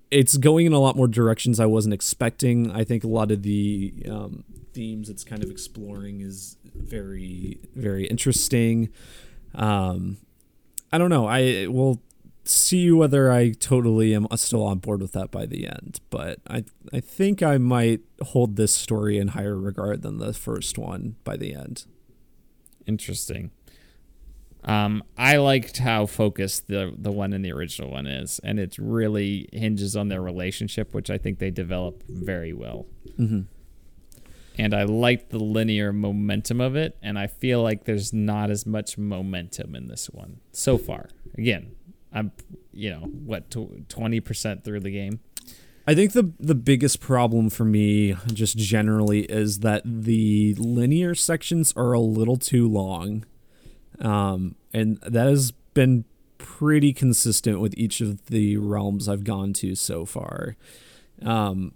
it's 0.10 0.38
going 0.38 0.66
in 0.66 0.74
a 0.74 0.80
lot 0.80 0.96
more 0.96 1.08
directions 1.08 1.60
I 1.60 1.66
wasn't 1.66 1.94
expecting. 1.94 2.72
I 2.72 2.84
think 2.84 3.04
a 3.04 3.08
lot 3.08 3.30
of 3.32 3.44
the 3.44 3.94
um, 4.10 4.44
themes 4.74 5.10
it's 5.10 5.24
kind 5.24 5.44
of 5.44 5.50
exploring 5.50 6.22
is 6.22 6.57
very, 6.78 7.60
very 7.76 8.06
interesting. 8.06 8.90
Um, 9.56 10.18
I 10.92 10.98
don't 10.98 11.10
know. 11.10 11.28
I 11.28 11.68
will 11.68 12.02
see 12.44 12.92
whether 12.92 13.32
I 13.32 13.52
totally 13.52 14.16
am 14.16 14.28
still 14.36 14.64
on 14.64 14.80
board 14.80 15.02
with 15.02 15.12
that 15.14 15.32
by 15.32 15.46
the 15.46 15.68
end, 15.68 16.00
but 16.10 16.40
I 16.48 16.64
I 16.94 17.00
think 17.00 17.44
I 17.44 17.58
might 17.58 18.02
hold 18.22 18.56
this 18.56 18.74
story 18.74 19.18
in 19.18 19.30
higher 19.30 19.58
regard 19.58 20.02
than 20.02 20.18
the 20.18 20.34
first 20.34 20.78
one 20.78 21.16
by 21.24 21.38
the 21.38 21.54
end. 21.54 21.86
Interesting. 22.86 23.52
Um, 24.64 25.04
I 25.18 25.38
liked 25.38 25.78
how 25.78 26.06
focused 26.06 26.68
the 26.68 26.94
the 26.98 27.12
one 27.12 27.34
in 27.34 27.42
the 27.42 27.52
original 27.52 27.92
one 27.92 28.08
is, 28.08 28.40
and 28.44 28.60
it 28.60 28.78
really 28.78 29.50
hinges 29.54 29.96
on 29.96 30.08
their 30.08 30.22
relationship, 30.22 30.94
which 30.94 31.10
I 31.10 31.18
think 31.18 31.40
they 31.40 31.52
develop 31.52 32.04
very 32.08 32.54
well. 32.54 32.86
Mm-hmm. 33.20 33.42
And 34.58 34.74
I 34.74 34.84
like 34.84 35.30
the 35.30 35.40
linear 35.40 35.94
momentum 35.94 36.62
of 36.62 36.76
it, 36.76 36.98
and 37.02 37.20
I 37.20 37.28
feel 37.28 37.62
like 37.62 37.86
there's 37.86 38.12
not 38.12 38.50
as 38.50 38.66
much 38.66 38.98
momentum 38.98 39.76
in 39.76 39.88
this 39.88 40.10
one 40.10 40.40
so 40.52 40.78
far. 40.78 41.10
Again, 41.38 41.76
I'm 42.12 42.32
you 42.72 42.90
know 42.90 43.02
what 43.02 43.54
twenty 43.90 44.20
percent 44.20 44.64
through 44.64 44.80
the 44.80 44.92
game. 44.92 45.20
I 45.86 45.94
think 45.96 46.14
the 46.14 46.32
the 46.40 46.56
biggest 46.56 47.00
problem 47.00 47.50
for 47.50 47.66
me 47.66 48.16
just 48.34 48.58
generally 48.58 49.22
is 49.22 49.60
that 49.60 49.84
the 49.86 50.56
linear 50.56 51.14
sections 51.14 51.74
are 51.78 51.94
a 51.94 52.00
little 52.00 52.38
too 52.38 52.68
long 52.68 53.26
um, 54.00 54.56
and 54.74 54.98
that 54.98 55.28
has 55.28 55.52
been 55.74 56.06
pretty 56.38 56.94
consistent 56.94 57.60
with 57.60 57.74
each 57.78 58.02
of 58.02 58.28
the 58.28 58.58
realms 58.58 59.08
I've 59.08 59.24
gone 59.24 59.54
to 59.54 59.76
so 59.76 60.06
far. 60.06 60.56
Um, 61.22 61.74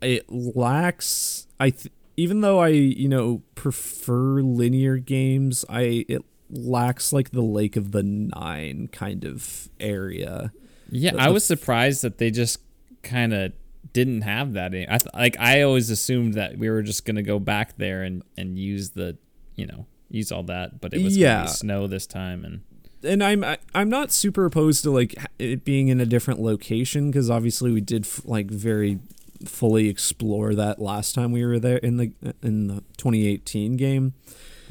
it 0.00 0.30
lacks 0.30 1.46
I 1.58 1.70
th- 1.70 1.92
even 2.20 2.42
though 2.42 2.58
I 2.58 2.68
you 2.68 3.08
know 3.08 3.42
prefer 3.54 4.42
linear 4.42 4.98
games, 4.98 5.64
I 5.68 6.04
it 6.06 6.22
lacks 6.50 7.12
like 7.12 7.30
the 7.30 7.42
Lake 7.42 7.76
of 7.76 7.92
the 7.92 8.02
Nine 8.02 8.88
kind 8.92 9.24
of 9.24 9.68
area. 9.80 10.52
Yeah, 10.90 11.12
I 11.16 11.30
was 11.30 11.44
surprised 11.44 12.02
that 12.02 12.18
they 12.18 12.30
just 12.30 12.60
kind 13.02 13.32
of 13.32 13.52
didn't 13.94 14.22
have 14.22 14.52
that. 14.52 14.74
I 14.74 14.98
th- 14.98 15.14
like 15.14 15.38
I 15.40 15.62
always 15.62 15.88
assumed 15.88 16.34
that 16.34 16.58
we 16.58 16.68
were 16.68 16.82
just 16.82 17.06
gonna 17.06 17.22
go 17.22 17.38
back 17.38 17.78
there 17.78 18.02
and 18.02 18.22
and 18.36 18.58
use 18.58 18.90
the 18.90 19.16
you 19.56 19.66
know 19.66 19.86
use 20.10 20.30
all 20.30 20.42
that, 20.44 20.80
but 20.80 20.92
it 20.92 21.02
was 21.02 21.16
yeah. 21.16 21.46
snow 21.46 21.86
this 21.86 22.06
time 22.06 22.44
and 22.44 22.60
and 23.02 23.24
I'm 23.24 23.42
I, 23.42 23.54
am 23.54 23.58
i 23.74 23.80
am 23.80 23.88
not 23.88 24.12
super 24.12 24.44
opposed 24.44 24.82
to 24.82 24.90
like 24.90 25.14
it 25.38 25.64
being 25.64 25.88
in 25.88 26.00
a 26.00 26.06
different 26.06 26.40
location 26.40 27.10
because 27.10 27.30
obviously 27.30 27.72
we 27.72 27.80
did 27.80 28.06
like 28.26 28.50
very 28.50 28.98
fully 29.46 29.88
explore 29.88 30.54
that 30.54 30.80
last 30.80 31.14
time 31.14 31.32
we 31.32 31.44
were 31.44 31.58
there 31.58 31.78
in 31.78 31.96
the 31.96 32.12
in 32.42 32.68
the 32.68 32.82
2018 32.96 33.76
game. 33.76 34.14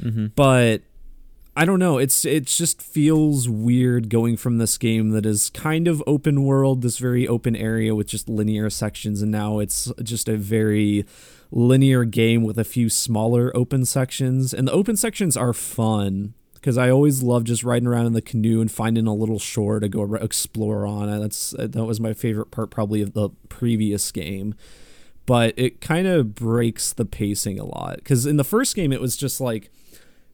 Mm-hmm. 0.02 0.26
But 0.34 0.82
I 1.56 1.64
don't 1.64 1.78
know. 1.78 1.98
It's 1.98 2.24
it 2.24 2.46
just 2.46 2.80
feels 2.80 3.48
weird 3.48 4.08
going 4.08 4.36
from 4.36 4.58
this 4.58 4.78
game 4.78 5.10
that 5.10 5.26
is 5.26 5.50
kind 5.50 5.88
of 5.88 6.02
open 6.06 6.44
world, 6.44 6.82
this 6.82 6.98
very 6.98 7.26
open 7.26 7.56
area 7.56 7.94
with 7.94 8.06
just 8.06 8.28
linear 8.28 8.70
sections, 8.70 9.20
and 9.20 9.30
now 9.30 9.58
it's 9.58 9.92
just 10.02 10.28
a 10.28 10.36
very 10.36 11.04
linear 11.50 12.04
game 12.04 12.44
with 12.44 12.58
a 12.58 12.64
few 12.64 12.88
smaller 12.88 13.54
open 13.56 13.84
sections. 13.84 14.54
And 14.54 14.68
the 14.68 14.72
open 14.72 14.96
sections 14.96 15.36
are 15.36 15.52
fun 15.52 16.34
because 16.60 16.76
I 16.76 16.90
always 16.90 17.22
love 17.22 17.44
just 17.44 17.64
riding 17.64 17.88
around 17.88 18.06
in 18.06 18.12
the 18.12 18.20
canoe 18.20 18.60
and 18.60 18.70
finding 18.70 19.06
a 19.06 19.14
little 19.14 19.38
shore 19.38 19.80
to 19.80 19.88
go 19.88 20.14
explore 20.14 20.86
on. 20.86 21.20
That's 21.20 21.54
that 21.58 21.84
was 21.84 22.00
my 22.00 22.12
favorite 22.12 22.50
part 22.50 22.70
probably 22.70 23.00
of 23.00 23.14
the 23.14 23.30
previous 23.48 24.12
game. 24.12 24.54
But 25.26 25.54
it 25.56 25.80
kind 25.80 26.06
of 26.06 26.34
breaks 26.34 26.92
the 26.92 27.04
pacing 27.04 27.58
a 27.58 27.64
lot 27.64 27.96
because 27.96 28.26
in 28.26 28.36
the 28.36 28.44
first 28.44 28.74
game 28.74 28.92
it 28.92 29.00
was 29.00 29.16
just 29.16 29.40
like 29.40 29.70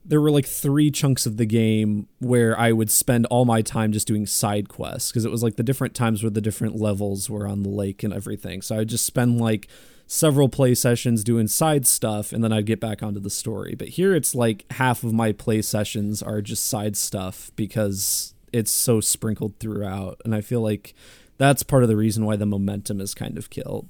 there 0.05 0.20
were 0.20 0.31
like 0.31 0.47
three 0.47 0.90
chunks 0.90 1.27
of 1.27 1.36
the 1.36 1.47
game 1.47 2.09
where 2.20 2.59
I 2.59 2.73
would 2.73 2.90
spend 2.90 3.27
all 3.27 3.44
my 3.44 3.61
time 3.61 3.93
just 3.93 4.07
doing 4.07 4.24
side 4.24 4.69
quests 4.69 5.11
because 5.11 5.24
it 5.24 5.31
was 5.31 5.43
like 5.43 5.57
the 5.57 5.65
different 5.65 5.94
times 5.94 6.23
where 6.23 6.31
the 6.31 6.40
different 6.40 6.77
levels 6.77 7.28
were 7.28 7.47
on 7.47 7.62
the 7.62 7.69
lake 7.69 8.03
and 8.03 8.15
everything. 8.15 8.62
So 8.62 8.77
I 8.77 8.78
would 8.78 8.89
just 8.89 9.05
spend 9.05 9.40
like 9.40 9.69
several 10.06 10.48
play 10.48 10.74
sessions 10.74 11.24
doing 11.24 11.48
side 11.48 11.86
stuff 11.86 12.32
and 12.32 12.42
then 12.42 12.52
I'd 12.52 12.66
get 12.66 12.80
back 12.80 13.02
onto 13.02 13.20
the 13.20 13.30
story. 13.30 13.74
But 13.74 13.88
here 13.88 14.14
it's 14.14 14.34
like 14.34 14.64
half 14.72 15.02
of 15.02 15.12
my 15.12 15.32
play 15.32 15.62
sessions 15.62 16.22
are 16.22 16.40
just 16.40 16.66
side 16.66 16.96
stuff 16.96 17.50
because 17.56 18.34
it's 18.52 18.70
so 18.70 19.00
sprinkled 19.00 19.58
throughout 19.58 20.20
and 20.24 20.34
I 20.34 20.40
feel 20.40 20.60
like 20.60 20.94
that's 21.38 21.62
part 21.62 21.82
of 21.82 21.88
the 21.88 21.96
reason 21.96 22.24
why 22.24 22.36
the 22.36 22.46
momentum 22.46 23.00
is 23.00 23.14
kind 23.14 23.36
of 23.36 23.50
killed. 23.50 23.88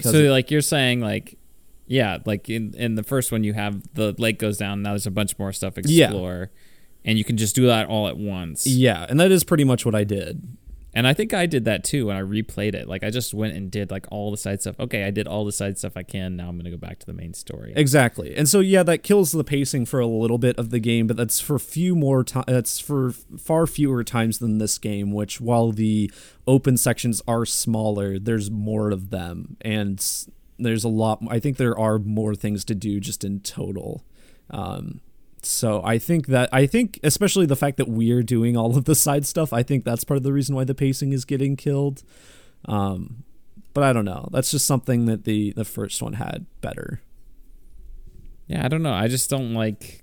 So 0.00 0.10
it, 0.10 0.30
like 0.30 0.50
you're 0.50 0.60
saying 0.60 1.00
like 1.00 1.36
yeah, 1.86 2.18
like 2.24 2.48
in 2.48 2.74
in 2.74 2.94
the 2.94 3.02
first 3.02 3.32
one 3.32 3.42
you 3.42 3.52
have 3.52 3.82
the 3.94 4.14
lake 4.18 4.38
goes 4.38 4.58
down, 4.58 4.82
now 4.82 4.90
there's 4.90 5.06
a 5.06 5.10
bunch 5.10 5.38
more 5.38 5.52
stuff 5.52 5.78
explore. 5.78 6.50
Yeah. 6.52 6.60
And 7.02 7.18
you 7.18 7.24
can 7.24 7.36
just 7.36 7.56
do 7.56 7.66
that 7.66 7.88
all 7.88 8.08
at 8.08 8.18
once. 8.18 8.66
Yeah, 8.66 9.06
and 9.08 9.18
that 9.18 9.32
is 9.32 9.42
pretty 9.42 9.64
much 9.64 9.86
what 9.86 9.94
I 9.94 10.04
did. 10.04 10.56
And 10.92 11.06
I 11.06 11.14
think 11.14 11.32
I 11.32 11.46
did 11.46 11.64
that 11.66 11.84
too 11.84 12.06
when 12.06 12.16
I 12.16 12.22
replayed 12.22 12.74
it. 12.74 12.88
Like 12.88 13.04
I 13.04 13.10
just 13.10 13.32
went 13.32 13.54
and 13.54 13.70
did 13.70 13.90
like 13.90 14.06
all 14.10 14.30
the 14.30 14.36
side 14.36 14.60
stuff. 14.60 14.78
Okay, 14.80 15.04
I 15.04 15.10
did 15.10 15.28
all 15.28 15.44
the 15.44 15.52
side 15.52 15.78
stuff 15.78 15.96
I 15.96 16.02
can. 16.02 16.36
Now 16.36 16.48
I'm 16.48 16.56
going 16.56 16.64
to 16.64 16.70
go 16.70 16.76
back 16.76 16.98
to 16.98 17.06
the 17.06 17.12
main 17.12 17.32
story. 17.32 17.72
Exactly. 17.76 18.34
And 18.34 18.48
so 18.48 18.60
yeah, 18.60 18.82
that 18.82 19.02
kills 19.02 19.32
the 19.32 19.44
pacing 19.44 19.86
for 19.86 20.00
a 20.00 20.06
little 20.06 20.38
bit 20.38 20.58
of 20.58 20.70
the 20.70 20.80
game, 20.80 21.06
but 21.06 21.16
that's 21.16 21.40
for 21.40 21.58
few 21.58 21.94
more 21.94 22.24
time 22.24 22.44
that's 22.46 22.80
for 22.80 23.12
far 23.12 23.66
fewer 23.66 24.02
times 24.02 24.38
than 24.38 24.58
this 24.58 24.78
game, 24.78 25.12
which 25.12 25.40
while 25.40 25.70
the 25.70 26.10
open 26.46 26.76
sections 26.76 27.22
are 27.28 27.46
smaller, 27.46 28.18
there's 28.18 28.50
more 28.50 28.90
of 28.90 29.10
them 29.10 29.56
and 29.60 30.04
there's 30.58 30.84
a 30.84 30.88
lot 30.88 31.22
I 31.28 31.38
think 31.38 31.56
there 31.56 31.78
are 31.78 31.98
more 31.98 32.34
things 32.34 32.64
to 32.66 32.74
do 32.74 32.98
just 32.98 33.24
in 33.24 33.40
total. 33.40 34.04
Um, 34.50 35.00
so 35.42 35.82
I 35.84 35.98
think 35.98 36.26
that 36.28 36.48
I 36.52 36.66
think 36.66 37.00
especially 37.02 37.46
the 37.46 37.56
fact 37.56 37.76
that 37.78 37.88
we're 37.88 38.22
doing 38.22 38.56
all 38.56 38.76
of 38.76 38.84
the 38.84 38.94
side 38.94 39.26
stuff, 39.26 39.52
I 39.52 39.62
think 39.62 39.84
that's 39.84 40.04
part 40.04 40.16
of 40.16 40.22
the 40.22 40.32
reason 40.32 40.54
why 40.54 40.64
the 40.64 40.74
pacing 40.74 41.12
is 41.12 41.24
getting 41.24 41.56
killed. 41.56 42.02
Um, 42.66 43.24
but 43.72 43.84
I 43.84 43.92
don't 43.92 44.04
know. 44.04 44.28
That's 44.32 44.50
just 44.50 44.66
something 44.66 45.06
that 45.06 45.24
the 45.24 45.52
the 45.52 45.64
first 45.64 46.02
one 46.02 46.14
had 46.14 46.46
better. 46.60 47.00
Yeah, 48.46 48.64
I 48.64 48.68
don't 48.68 48.82
know. 48.82 48.92
I 48.92 49.08
just 49.08 49.30
don't 49.30 49.54
like 49.54 50.02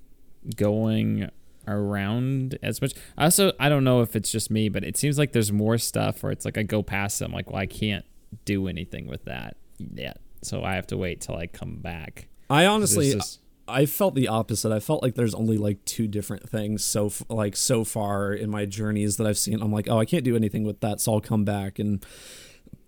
going 0.56 1.30
around 1.66 2.58
as 2.62 2.80
much. 2.80 2.94
I 3.16 3.24
also 3.24 3.52
I 3.60 3.68
don't 3.68 3.84
know 3.84 4.00
if 4.00 4.16
it's 4.16 4.32
just 4.32 4.50
me, 4.50 4.68
but 4.68 4.84
it 4.84 4.96
seems 4.96 5.18
like 5.18 5.32
there's 5.32 5.52
more 5.52 5.78
stuff 5.78 6.22
where 6.22 6.32
it's 6.32 6.44
like 6.44 6.58
I 6.58 6.62
go 6.62 6.82
past 6.82 7.18
them 7.18 7.32
like, 7.32 7.50
well, 7.50 7.60
I 7.60 7.66
can't 7.66 8.04
do 8.44 8.68
anything 8.68 9.06
with 9.06 9.24
that 9.26 9.56
yet. 9.78 10.20
So 10.42 10.64
I 10.64 10.74
have 10.74 10.86
to 10.88 10.96
wait 10.96 11.20
till 11.20 11.36
I 11.36 11.46
come 11.46 11.76
back. 11.76 12.28
I 12.48 12.66
honestly 12.66 13.12
just, 13.12 13.40
I 13.68 13.86
felt 13.86 14.14
the 14.14 14.28
opposite. 14.28 14.72
I 14.72 14.80
felt 14.80 15.02
like 15.02 15.14
there's 15.14 15.34
only 15.34 15.58
like 15.58 15.84
two 15.84 16.08
different 16.08 16.48
things 16.48 16.84
so 16.84 17.12
like 17.28 17.56
so 17.56 17.84
far 17.84 18.32
in 18.32 18.50
my 18.50 18.64
journeys 18.64 19.16
that 19.16 19.26
I've 19.26 19.38
seen. 19.38 19.60
I'm 19.62 19.72
like, 19.72 19.88
oh, 19.88 19.98
I 19.98 20.04
can't 20.04 20.24
do 20.24 20.36
anything 20.36 20.64
with 20.64 20.80
that, 20.80 21.00
so 21.00 21.14
I'll 21.14 21.20
come 21.20 21.44
back. 21.44 21.78
And 21.78 22.04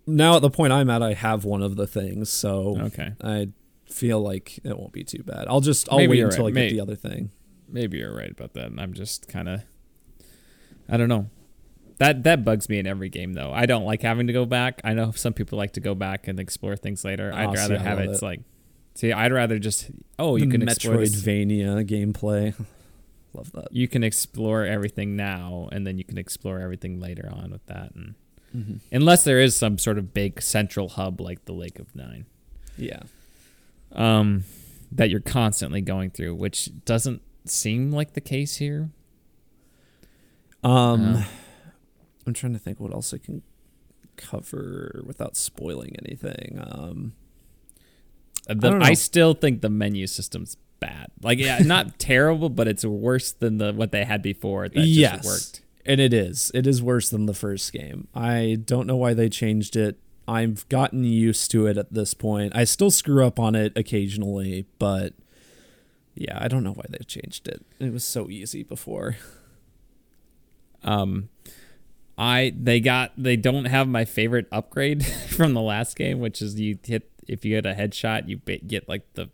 now 0.07 0.35
at 0.35 0.41
the 0.41 0.49
point 0.49 0.73
I'm 0.73 0.89
at, 0.89 1.01
I 1.01 1.13
have 1.13 1.45
one 1.45 1.61
of 1.61 1.75
the 1.75 1.87
things, 1.87 2.29
so 2.31 2.77
okay, 2.79 3.13
I 3.23 3.49
feel 3.85 4.19
like 4.19 4.59
it 4.63 4.77
won't 4.77 4.93
be 4.93 5.03
too 5.03 5.23
bad. 5.23 5.45
I'll 5.47 5.61
just 5.61 5.91
I'll 5.91 5.97
Maybe 5.97 6.17
wait 6.17 6.23
until 6.23 6.45
right. 6.45 6.51
I 6.51 6.51
get 6.51 6.61
Maybe. 6.61 6.75
the 6.75 6.81
other 6.81 6.95
thing. 6.95 7.31
Maybe 7.67 7.99
you're 7.99 8.15
right 8.15 8.31
about 8.31 8.53
that. 8.53 8.71
I'm 8.77 8.93
just 8.93 9.27
kind 9.27 9.47
of, 9.47 9.61
I 10.89 10.97
don't 10.97 11.09
know. 11.09 11.29
That 11.99 12.23
that 12.23 12.43
bugs 12.43 12.67
me 12.67 12.79
in 12.79 12.87
every 12.87 13.09
game 13.09 13.33
though. 13.33 13.51
I 13.53 13.67
don't 13.67 13.83
like 13.83 14.01
having 14.01 14.25
to 14.27 14.33
go 14.33 14.45
back. 14.45 14.81
I 14.83 14.95
know 14.95 15.11
some 15.11 15.33
people 15.33 15.57
like 15.57 15.73
to 15.73 15.79
go 15.79 15.93
back 15.93 16.27
and 16.27 16.39
explore 16.39 16.75
things 16.75 17.05
later. 17.05 17.31
Ah, 17.33 17.37
I'd 17.37 17.49
oh, 17.49 17.53
rather 17.53 17.77
see, 17.77 17.83
have 17.83 17.99
it, 17.99 18.09
it 18.09 18.21
like 18.23 18.41
See, 18.93 19.11
I'd 19.11 19.31
rather 19.31 19.57
just 19.59 19.89
oh, 20.19 20.35
you 20.35 20.45
the 20.45 20.57
can 20.57 20.67
Metroidvania 20.67 21.87
gameplay. 21.87 22.53
Love 23.33 23.51
that. 23.53 23.71
You 23.71 23.87
can 23.87 24.03
explore 24.03 24.65
everything 24.65 25.15
now, 25.15 25.69
and 25.71 25.87
then 25.87 25.97
you 25.97 26.03
can 26.03 26.17
explore 26.17 26.59
everything 26.59 26.99
later 26.99 27.29
on 27.31 27.51
with 27.51 27.65
that, 27.67 27.95
and 27.95 28.15
mm-hmm. 28.55 28.75
unless 28.91 29.23
there 29.23 29.39
is 29.39 29.55
some 29.55 29.77
sort 29.77 29.97
of 29.97 30.13
big 30.13 30.41
central 30.41 30.89
hub 30.89 31.21
like 31.21 31.45
the 31.45 31.53
Lake 31.53 31.79
of 31.79 31.95
Nine, 31.95 32.25
yeah, 32.77 33.03
um, 33.93 34.43
that 34.91 35.09
you're 35.09 35.21
constantly 35.21 35.79
going 35.79 36.09
through, 36.09 36.35
which 36.35 36.69
doesn't 36.83 37.21
seem 37.45 37.91
like 37.91 38.13
the 38.13 38.21
case 38.21 38.57
here. 38.57 38.89
Um, 40.63 41.15
uh, 41.15 41.23
I'm 42.27 42.33
trying 42.33 42.53
to 42.53 42.59
think 42.59 42.79
what 42.79 42.93
else 42.93 43.13
I 43.13 43.17
can 43.17 43.41
cover 44.17 45.01
without 45.05 45.35
spoiling 45.35 45.95
anything. 46.05 46.59
Um, 46.61 47.13
The- 48.47 48.55
don't 48.55 48.83
I, 48.83 48.93
still 48.93 49.33
think 49.33 49.61
the 49.61 49.69
menu 49.69 50.07
system's 50.07 50.57
bad. 50.79 51.07
Like, 51.21 51.39
yeah, 51.39 51.59
not 51.65 51.99
terrible, 51.99 52.49
but 52.49 52.67
it's 52.67 52.83
worse 52.83 53.31
than 53.31 53.57
the 53.57 53.73
what 53.73 53.91
they 53.91 54.03
had 54.03 54.21
before. 54.21 54.67
That 54.67 54.85
yes, 54.85 55.23
just 55.23 55.25
worked. 55.25 55.61
and 55.85 56.01
it 56.01 56.13
is. 56.13 56.51
It 56.53 56.67
is 56.67 56.81
worse 56.81 57.09
than 57.09 57.25
the 57.25 57.33
first 57.33 57.71
game. 57.71 58.07
I 58.13 58.57
don't 58.63 58.87
know 58.87 58.97
why 58.97 59.13
they 59.13 59.29
changed 59.29 59.75
it. 59.75 59.99
I've 60.27 60.67
gotten 60.69 61.03
used 61.03 61.51
to 61.51 61.67
it 61.67 61.77
at 61.77 61.93
this 61.93 62.13
point. 62.13 62.55
I 62.55 62.63
still 62.63 62.91
screw 62.91 63.25
up 63.25 63.39
on 63.39 63.55
it 63.55 63.73
occasionally, 63.75 64.65
but 64.79 65.13
yeah, 66.15 66.37
I 66.39 66.47
don't 66.47 66.63
know 66.63 66.73
why 66.73 66.85
they 66.89 67.03
changed 67.05 67.47
it. 67.47 67.65
It 67.79 67.91
was 67.91 68.03
so 68.03 68.29
easy 68.29 68.63
before. 68.63 69.17
Um, 70.83 71.29
I 72.17 72.53
they 72.55 72.79
got 72.79 73.11
they 73.17 73.35
don't 73.35 73.65
have 73.65 73.87
my 73.87 74.05
favorite 74.05 74.47
upgrade 74.51 75.05
from 75.29 75.53
the 75.53 75.61
last 75.61 75.95
game, 75.95 76.19
which 76.19 76.41
is 76.41 76.59
you 76.59 76.77
hit 76.83 77.10
if 77.31 77.45
you 77.45 77.59
get 77.59 77.65
a 77.65 77.73
headshot, 77.73 78.27
you 78.27 78.37
get 78.37 78.87
like 78.89 79.13
the 79.13 79.29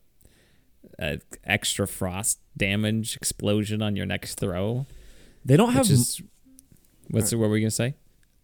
uh, 1.00 1.18
extra 1.44 1.88
frost 1.88 2.40
damage 2.56 3.16
explosion 3.18 3.82
on 3.82 3.96
your 3.96 4.06
next 4.06 4.40
throw. 4.40 4.86
They 5.44 5.58
don't 5.58 5.74
have. 5.74 5.90
Is 5.90 6.22
what's 7.10 7.34
what 7.34 7.40
were 7.42 7.50
we 7.50 7.62
gonna 7.62 7.72
say? 7.72 7.96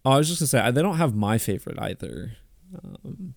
oh, 0.04 0.12
I 0.12 0.18
was 0.18 0.28
just 0.28 0.40
gonna 0.40 0.48
say 0.48 0.70
they 0.70 0.82
don't 0.82 0.96
have 0.96 1.14
my 1.14 1.38
favorite 1.38 1.78
either. 1.78 2.36
Um, 2.74 3.34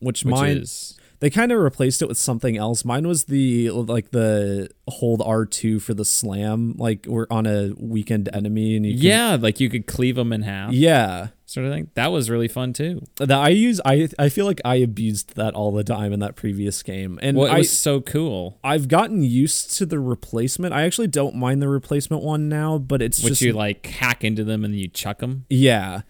which, 0.00 0.24
Which 0.24 0.34
mine 0.34 0.58
is 0.58 0.98
they 1.20 1.30
kind 1.30 1.52
of 1.52 1.60
replaced 1.60 2.02
it 2.02 2.08
with 2.08 2.18
something 2.18 2.56
else. 2.56 2.84
Mine 2.84 3.06
was 3.06 3.24
the 3.24 3.70
like 3.70 4.10
the 4.10 4.68
hold 4.88 5.22
R 5.24 5.46
two 5.46 5.78
for 5.78 5.94
the 5.94 6.04
slam. 6.04 6.74
Like 6.76 7.06
we're 7.06 7.28
on 7.30 7.46
a 7.46 7.72
weakened 7.78 8.28
enemy 8.32 8.74
and 8.76 8.84
you 8.84 8.94
yeah, 8.94 9.36
like 9.40 9.60
you 9.60 9.70
could 9.70 9.86
cleave 9.86 10.16
them 10.16 10.32
in 10.32 10.42
half, 10.42 10.72
yeah. 10.72 11.28
Sort 11.52 11.66
of 11.66 11.72
thing. 11.72 11.90
That 11.94 12.10
was 12.12 12.28
really 12.30 12.48
fun 12.48 12.72
too. 12.72 13.02
That 13.16 13.30
I 13.30 13.48
use 13.50 13.80
I 13.84 14.08
I 14.18 14.28
feel 14.28 14.46
like 14.46 14.60
I 14.64 14.76
abused 14.76 15.36
that 15.36 15.54
all 15.54 15.70
the 15.72 15.84
time 15.84 16.12
in 16.12 16.20
that 16.20 16.34
previous 16.36 16.82
game. 16.82 17.18
And 17.22 17.36
Well, 17.36 17.46
it 17.46 17.52
I 17.54 17.58
was 17.58 17.70
so 17.76 18.00
cool. 18.00 18.58
I've 18.64 18.88
gotten 18.88 19.22
used 19.22 19.76
to 19.78 19.86
the 19.86 20.00
replacement. 20.00 20.74
I 20.74 20.82
actually 20.82 21.08
don't 21.08 21.34
mind 21.36 21.60
the 21.62 21.68
replacement 21.68 22.22
one 22.22 22.48
now, 22.48 22.78
but 22.78 23.00
it's 23.02 23.18
just 23.18 23.24
Which 23.24 23.32
just 23.38 23.42
you 23.42 23.52
like 23.52 23.86
hack 23.86 24.24
into 24.24 24.44
them 24.44 24.64
and 24.64 24.72
then 24.74 24.78
you 24.80 24.88
chuck 24.88 25.18
them. 25.18 25.44
yeah. 25.48 26.02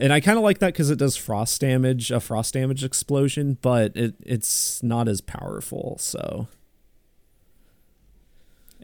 And 0.00 0.12
I 0.12 0.20
kind 0.20 0.38
of 0.38 0.44
like 0.44 0.60
that 0.60 0.74
because 0.74 0.90
it 0.90 0.98
does 1.00 1.16
frost 1.16 1.60
damage, 1.60 2.12
a 2.12 2.20
frost 2.20 2.54
damage 2.54 2.84
explosion, 2.84 3.58
but 3.60 3.96
it 3.96 4.14
it's 4.24 4.80
not 4.80 5.08
as 5.08 5.20
powerful. 5.20 5.96
So 5.98 6.46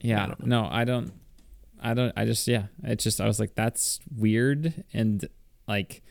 Yeah. 0.03 0.27
don't 0.27 0.47
no, 0.47 0.69
I 0.71 0.85
don't. 0.85 1.13
I 1.81 1.95
don't. 1.95 2.13
I 2.17 2.25
just 2.25 2.49
yeah. 2.49 2.65
It's 2.83 3.05
just 3.05 3.21
I 3.21 3.27
was 3.27 3.39
like 3.39 3.55
that's 3.55 4.01
weird 4.17 4.85
and 4.93 5.29
like 5.67 6.03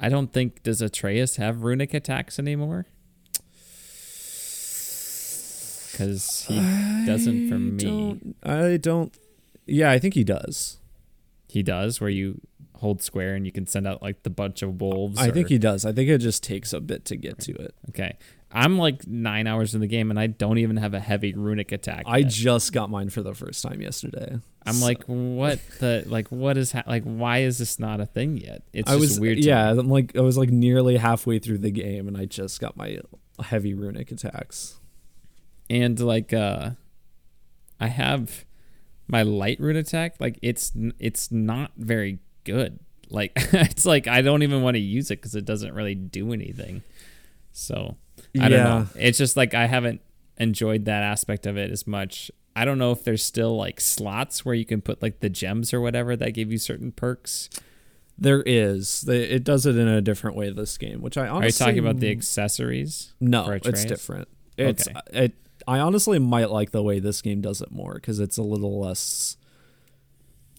I 0.00 0.08
don't 0.08 0.32
think 0.32 0.62
does 0.62 0.80
Atreus 0.80 1.36
have 1.36 1.62
runic 1.62 1.94
attacks 1.94 2.38
anymore. 2.38 2.86
Because 5.90 6.44
he 6.46 6.54
doesn't 7.06 7.48
for 7.48 7.58
me. 7.58 7.82
Don't, 7.82 8.36
I 8.44 8.76
don't. 8.76 9.12
Yeah, 9.66 9.90
I 9.90 9.98
think 9.98 10.14
he 10.14 10.22
does. 10.22 10.78
He 11.48 11.62
does 11.62 12.00
where 12.00 12.10
you 12.10 12.40
hold 12.76 13.02
square 13.02 13.34
and 13.34 13.44
you 13.44 13.50
can 13.50 13.66
send 13.66 13.88
out 13.88 14.00
like 14.00 14.22
the 14.22 14.30
bunch 14.30 14.62
of 14.62 14.80
wolves. 14.80 15.18
I 15.18 15.30
think 15.30 15.48
he 15.48 15.58
does. 15.58 15.84
I 15.84 15.92
think 15.92 16.08
it 16.08 16.18
just 16.18 16.44
takes 16.44 16.72
a 16.72 16.80
bit 16.80 17.04
to 17.06 17.16
get 17.16 17.40
to 17.40 17.52
it. 17.54 17.74
Okay. 17.88 18.16
I'm 18.50 18.78
like 18.78 19.06
nine 19.06 19.46
hours 19.46 19.74
in 19.74 19.80
the 19.82 19.86
game 19.86 20.10
and 20.10 20.18
I 20.18 20.26
don't 20.26 20.56
even 20.58 20.78
have 20.78 20.94
a 20.94 21.00
heavy 21.00 21.34
runic 21.34 21.70
attack. 21.70 22.04
I 22.06 22.18
yet. 22.18 22.30
just 22.30 22.72
got 22.72 22.88
mine 22.88 23.10
for 23.10 23.22
the 23.22 23.34
first 23.34 23.62
time 23.62 23.82
yesterday. 23.82 24.38
I'm 24.64 24.74
So- 24.74 24.86
like, 24.86 25.04
what 25.04 25.58
the 25.80 26.04
like? 26.06 26.28
What 26.28 26.56
is 26.56 26.72
ha- 26.72 26.84
like? 26.86 27.02
Why 27.04 27.38
is 27.38 27.58
this 27.58 27.78
not 27.78 28.00
a 28.00 28.06
thing 28.06 28.38
yet? 28.38 28.62
It's 28.72 28.88
I 28.90 28.94
just 28.94 29.00
was 29.00 29.20
weird. 29.20 29.38
to 29.38 29.44
Yeah, 29.44 29.72
me. 29.74 29.80
I'm 29.80 29.88
like 29.88 30.16
I 30.16 30.20
was 30.20 30.38
like 30.38 30.48
nearly 30.50 30.96
halfway 30.96 31.38
through 31.38 31.58
the 31.58 31.70
game, 31.70 32.08
and 32.08 32.16
I 32.16 32.24
just 32.24 32.58
got 32.60 32.76
my 32.76 32.98
heavy 33.42 33.74
runic 33.74 34.10
attacks. 34.12 34.78
and 35.70 35.98
like 36.00 36.32
uh, 36.32 36.70
I 37.80 37.88
have 37.88 38.44
my 39.08 39.22
light 39.22 39.60
root 39.60 39.76
attack. 39.76 40.14
Like 40.20 40.38
it's 40.42 40.72
it's 40.98 41.30
not 41.30 41.72
very 41.76 42.18
good. 42.44 42.78
Like 43.10 43.32
it's 43.36 43.84
like 43.86 44.06
I 44.06 44.22
don't 44.22 44.42
even 44.42 44.62
want 44.62 44.74
to 44.76 44.80
use 44.80 45.10
it 45.10 45.16
because 45.16 45.34
it 45.34 45.44
doesn't 45.44 45.74
really 45.74 45.94
do 45.94 46.32
anything. 46.32 46.82
So 47.52 47.96
I 48.38 48.48
don't 48.48 48.64
know. 48.64 48.86
It's 48.96 49.18
just 49.18 49.36
like 49.36 49.54
I 49.54 49.66
haven't 49.66 50.00
enjoyed 50.38 50.84
that 50.86 51.02
aspect 51.02 51.46
of 51.46 51.56
it 51.56 51.70
as 51.70 51.86
much. 51.86 52.30
I 52.54 52.64
don't 52.64 52.78
know 52.78 52.90
if 52.92 53.04
there's 53.04 53.22
still 53.22 53.56
like 53.56 53.80
slots 53.80 54.44
where 54.44 54.54
you 54.54 54.64
can 54.64 54.80
put 54.80 55.00
like 55.02 55.20
the 55.20 55.28
gems 55.28 55.72
or 55.72 55.80
whatever 55.80 56.16
that 56.16 56.32
give 56.32 56.50
you 56.50 56.58
certain 56.58 56.92
perks. 56.92 57.48
There 58.18 58.42
is. 58.44 59.08
It 59.08 59.44
does 59.44 59.64
it 59.64 59.76
in 59.76 59.86
a 59.86 60.00
different 60.00 60.36
way 60.36 60.50
this 60.50 60.76
game, 60.76 61.00
which 61.00 61.16
I 61.16 61.28
honestly 61.28 61.44
Are 61.44 61.46
you 61.46 61.52
talking 61.52 61.78
about 61.78 62.00
the 62.00 62.10
accessories? 62.10 63.14
No, 63.20 63.48
it's 63.50 63.84
different. 63.84 64.28
It's 64.56 64.88
Okay. 64.88 64.98
it. 65.12 65.34
I 65.68 65.78
honestly 65.78 66.18
might 66.18 66.50
like 66.50 66.70
the 66.72 66.82
way 66.82 66.98
this 66.98 67.22
game 67.22 67.40
does 67.40 67.60
it 67.60 67.70
more 67.70 67.94
because 67.94 68.18
it's 68.18 68.38
a 68.38 68.42
little 68.42 68.80
less. 68.80 69.36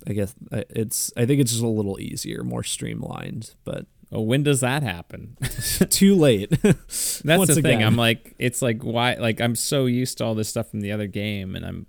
I 0.07 0.13
guess 0.13 0.33
it's. 0.51 1.11
I 1.17 1.25
think 1.25 1.41
it's 1.41 1.51
just 1.51 1.63
a 1.63 1.67
little 1.67 1.99
easier, 1.99 2.43
more 2.43 2.63
streamlined. 2.63 3.55
But 3.65 3.87
Oh, 4.11 4.22
when 4.22 4.41
does 4.41 4.61
that 4.61 4.81
happen? 4.81 5.38
too 5.90 6.15
late. 6.15 6.49
That's 6.61 7.23
Once 7.23 7.48
the 7.48 7.61
thing. 7.61 7.65
again. 7.77 7.84
I'm 7.84 7.95
like, 7.95 8.34
it's 8.40 8.61
like 8.61 8.81
why? 8.81 9.14
Like 9.15 9.40
I'm 9.40 9.56
so 9.56 9.86
used 9.86 10.18
to 10.18 10.26
all 10.26 10.36
this 10.36 10.49
stuff 10.49 10.69
from 10.69 10.81
the 10.81 10.91
other 10.91 11.07
game, 11.07 11.56
and 11.56 11.65
I'm, 11.65 11.86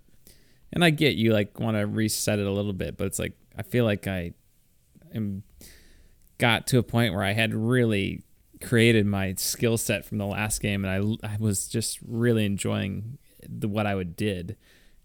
and 0.73 0.85
I 0.85 0.91
get 0.91 1.17
you 1.17 1.33
like 1.33 1.59
want 1.59 1.77
to 1.79 1.87
reset 1.87 2.39
it 2.39 2.47
a 2.47 2.51
little 2.51 2.75
bit, 2.75 2.99
but 2.99 3.07
it's 3.07 3.19
like 3.19 3.33
I 3.57 3.63
feel 3.63 3.87
like 3.87 4.07
I, 4.07 4.33
am, 5.15 5.45
got 6.37 6.67
to 6.69 6.79
a 6.79 6.83
point 6.83 7.15
where 7.15 7.25
I 7.25 7.33
had 7.33 7.55
really 7.55 8.23
created 8.61 9.07
my 9.07 9.35
skill 9.35 9.79
set 9.79 10.05
from 10.05 10.19
the 10.19 10.27
last 10.27 10.61
game, 10.61 10.85
and 10.85 11.19
I 11.25 11.35
I 11.35 11.37
was 11.39 11.69
just 11.69 12.01
really 12.07 12.45
enjoying 12.45 13.17
the 13.49 13.69
what 13.69 13.87
I 13.87 13.95
would 13.95 14.15
did, 14.15 14.59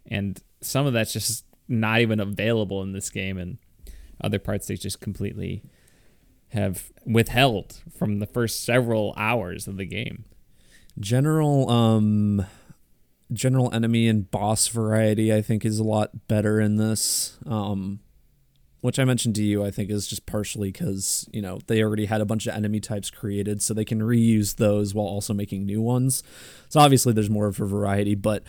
and 0.05 0.37
some 0.59 0.85
of 0.85 0.91
that's 0.91 1.13
just 1.13 1.45
not 1.69 2.01
even 2.01 2.19
available 2.19 2.81
in 2.83 2.91
this 2.91 3.09
game, 3.09 3.37
and 3.37 3.57
other 4.21 4.39
parts 4.39 4.67
they 4.67 4.75
just 4.75 4.99
completely 4.99 5.63
have 6.49 6.91
withheld 7.05 7.81
from 7.97 8.19
the 8.19 8.25
first 8.25 8.63
several 8.63 9.13
hours 9.17 9.67
of 9.67 9.77
the 9.77 9.85
game. 9.85 10.25
general 10.99 11.69
um 11.69 12.45
general 13.33 13.73
enemy 13.73 14.07
and 14.07 14.29
boss 14.31 14.67
variety 14.67 15.33
i 15.33 15.41
think 15.41 15.65
is 15.65 15.79
a 15.79 15.83
lot 15.83 16.27
better 16.27 16.59
in 16.61 16.75
this 16.77 17.37
um 17.47 17.99
which 18.81 18.99
i 18.99 19.03
mentioned 19.03 19.33
to 19.35 19.43
you 19.43 19.65
i 19.65 19.71
think 19.71 19.89
is 19.89 20.05
just 20.07 20.25
partially 20.27 20.71
because 20.71 21.27
you 21.33 21.41
know 21.41 21.59
they 21.67 21.81
already 21.83 22.05
had 22.05 22.21
a 22.21 22.25
bunch 22.25 22.45
of 22.45 22.53
enemy 22.55 22.79
types 22.79 23.09
created 23.09 23.61
so 23.63 23.73
they 23.73 23.83
can 23.83 23.99
reuse 23.99 24.55
those 24.57 24.93
while 24.93 25.07
also 25.07 25.33
making 25.33 25.65
new 25.65 25.81
ones 25.81 26.21
so 26.69 26.79
obviously 26.79 27.11
there's 27.11 27.29
more 27.29 27.47
of 27.47 27.59
a 27.59 27.65
variety 27.65 28.13
but 28.15 28.43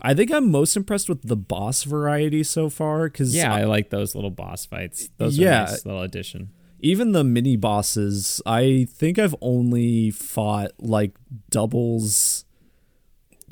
i 0.00 0.12
think 0.12 0.30
i'm 0.30 0.50
most 0.50 0.76
impressed 0.76 1.08
with 1.08 1.22
the 1.22 1.36
boss 1.36 1.84
variety 1.84 2.44
so 2.44 2.68
far 2.68 3.08
because 3.08 3.34
Yeah, 3.34 3.52
I 3.52 3.64
like 3.64 3.88
those 3.90 4.14
little 4.14 4.30
boss 4.30 4.66
fights. 4.66 5.08
Those 5.16 5.38
Yeah. 5.38 5.64
nice 5.64 5.86
little 5.86 6.02
addition. 6.02 6.50
Even 6.80 7.12
the 7.12 7.24
mini 7.24 7.56
bosses, 7.56 8.40
I 8.46 8.86
think 8.90 9.18
I've 9.18 9.34
only 9.40 10.10
fought 10.10 10.72
like 10.78 11.16
doubles 11.50 12.44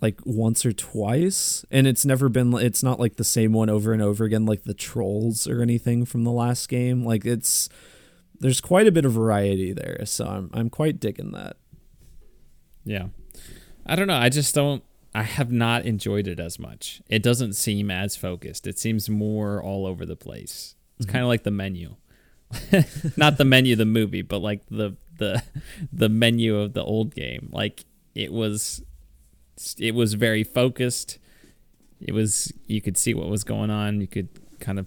like 0.03 0.20
once 0.27 0.66
or 0.66 0.73
twice 0.73 1.65
and 1.70 1.86
it's 1.86 2.05
never 2.05 2.28
been 2.28 2.53
it's 2.53 2.82
not 2.82 3.01
like 3.01 3.16
the 3.16 3.24
same 3.24 3.55
one 3.55 3.70
over 3.70 3.94
and 3.94 4.03
over 4.03 4.24
again 4.24 4.44
like 4.44 4.65
the 4.65 4.74
trolls 4.74 5.48
or 5.48 5.62
anything 5.62 6.05
from 6.05 6.23
the 6.23 6.31
last 6.31 6.69
game 6.69 7.03
like 7.03 7.24
it's 7.24 7.70
there's 8.39 8.61
quite 8.61 8.86
a 8.86 8.93
bit 8.93 9.07
of 9.07 9.12
variety 9.12 9.73
there 9.73 10.05
so 10.05 10.27
I'm 10.27 10.51
I'm 10.53 10.69
quite 10.69 11.01
digging 11.01 11.32
that 11.32 11.57
Yeah. 12.85 13.09
I 13.85 13.97
don't 13.97 14.07
know. 14.07 14.16
I 14.16 14.28
just 14.28 14.55
don't 14.55 14.82
I 15.15 15.23
have 15.23 15.51
not 15.51 15.86
enjoyed 15.86 16.28
it 16.28 16.39
as 16.39 16.59
much. 16.59 17.01
It 17.09 17.23
doesn't 17.23 17.55
seem 17.55 17.90
as 17.90 18.16
focused. 18.16 18.66
It 18.66 18.78
seems 18.78 19.09
more 19.09 19.62
all 19.62 19.86
over 19.86 20.05
the 20.05 20.16
place. 20.16 20.74
It's 20.98 21.07
mm-hmm. 21.07 21.12
kind 21.12 21.23
of 21.23 21.28
like 21.28 21.43
the 21.43 21.51
menu. 21.51 21.97
not 23.16 23.39
the 23.39 23.44
menu 23.44 23.73
of 23.73 23.78
the 23.78 23.85
movie, 23.85 24.23
but 24.23 24.40
like 24.40 24.62
the 24.70 24.97
the 25.18 25.43
the 25.93 26.09
menu 26.09 26.56
of 26.56 26.73
the 26.74 26.82
old 26.82 27.14
game. 27.14 27.48
Like 27.52 27.85
it 28.14 28.32
was 28.32 28.82
it 29.78 29.94
was 29.94 30.14
very 30.14 30.44
focused. 30.44 31.18
It 32.01 32.12
was 32.12 32.52
you 32.66 32.81
could 32.81 32.97
see 32.97 33.14
what 33.14 33.28
was 33.28 33.44
going 33.44 33.70
on. 33.70 34.01
You 34.01 34.06
could 34.06 34.28
kind 34.60 34.78
of 34.78 34.86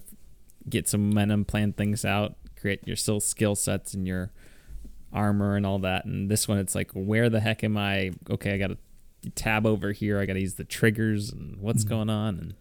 get 0.68 0.88
some 0.88 1.08
momentum, 1.08 1.44
plan 1.44 1.72
things 1.72 2.04
out, 2.04 2.36
create 2.60 2.86
your 2.86 2.96
skill 2.96 3.54
sets 3.54 3.94
and 3.94 4.06
your 4.06 4.30
armor 5.12 5.56
and 5.56 5.66
all 5.66 5.78
that. 5.80 6.04
And 6.04 6.30
this 6.30 6.46
one, 6.46 6.58
it's 6.58 6.74
like, 6.74 6.90
where 6.92 7.28
the 7.28 7.40
heck 7.40 7.64
am 7.64 7.76
I? 7.76 8.12
Okay, 8.28 8.54
I 8.54 8.58
got 8.58 8.68
to 8.68 9.30
tab 9.34 9.66
over 9.66 9.92
here. 9.92 10.20
I 10.20 10.26
got 10.26 10.34
to 10.34 10.40
use 10.40 10.54
the 10.54 10.64
triggers 10.64 11.30
and 11.30 11.56
what's 11.58 11.84
mm. 11.84 11.88
going 11.88 12.10
on. 12.10 12.38
And 12.38 12.54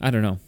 I 0.00 0.10
don't 0.10 0.22
know. 0.22 0.38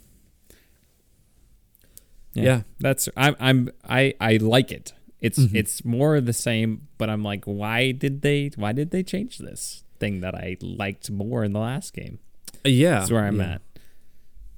Yeah. 2.34 2.62
that's 2.80 3.08
I'm 3.16 3.34
I'm 3.40 3.70
I 3.88 4.14
I 4.20 4.36
like 4.36 4.70
it. 4.72 4.92
It's 5.20 5.38
Mhm. 5.38 5.54
it's 5.54 5.84
more 5.84 6.16
of 6.16 6.26
the 6.26 6.32
same, 6.32 6.86
but 6.98 7.10
I'm 7.10 7.22
like, 7.24 7.44
why 7.46 7.90
did 7.92 8.22
they 8.22 8.50
why 8.56 8.72
did 8.72 8.90
they 8.92 9.02
change 9.02 9.38
this 9.38 9.82
thing 9.98 10.20
that 10.20 10.34
I 10.34 10.56
liked 10.60 11.10
more 11.10 11.42
in 11.44 11.52
the 11.52 11.58
last 11.60 11.92
game? 11.94 12.18
yeah 12.64 13.00
That's 13.00 13.10
where 13.10 13.24
I'm 13.24 13.38
yeah. 13.40 13.54
at. 13.54 13.62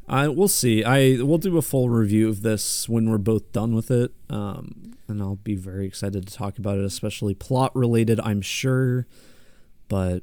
I 0.09 0.29
we'll 0.29 0.49
see. 0.49 0.83
I 0.85 1.23
we'll 1.23 1.39
do 1.39 1.57
a 1.57 1.63
full 1.63 1.89
review 1.89 2.29
of 2.29 2.43
this 2.43 2.89
when 2.89 3.09
we're 3.09 3.19
both 3.19 3.53
done 3.53 3.75
with 3.75 3.91
it. 3.91 4.13
Um, 4.29 4.95
and 5.09 5.23
I'll 5.23 5.37
be 5.37 5.55
very 5.55 5.87
excited 5.87 6.27
to 6.27 6.35
talk 6.35 6.59
about 6.59 6.79
it, 6.79 6.85
especially 6.85 7.33
plot 7.35 7.75
related. 7.77 8.19
I'm 8.21 8.43
sure, 8.43 9.07
but 9.89 10.23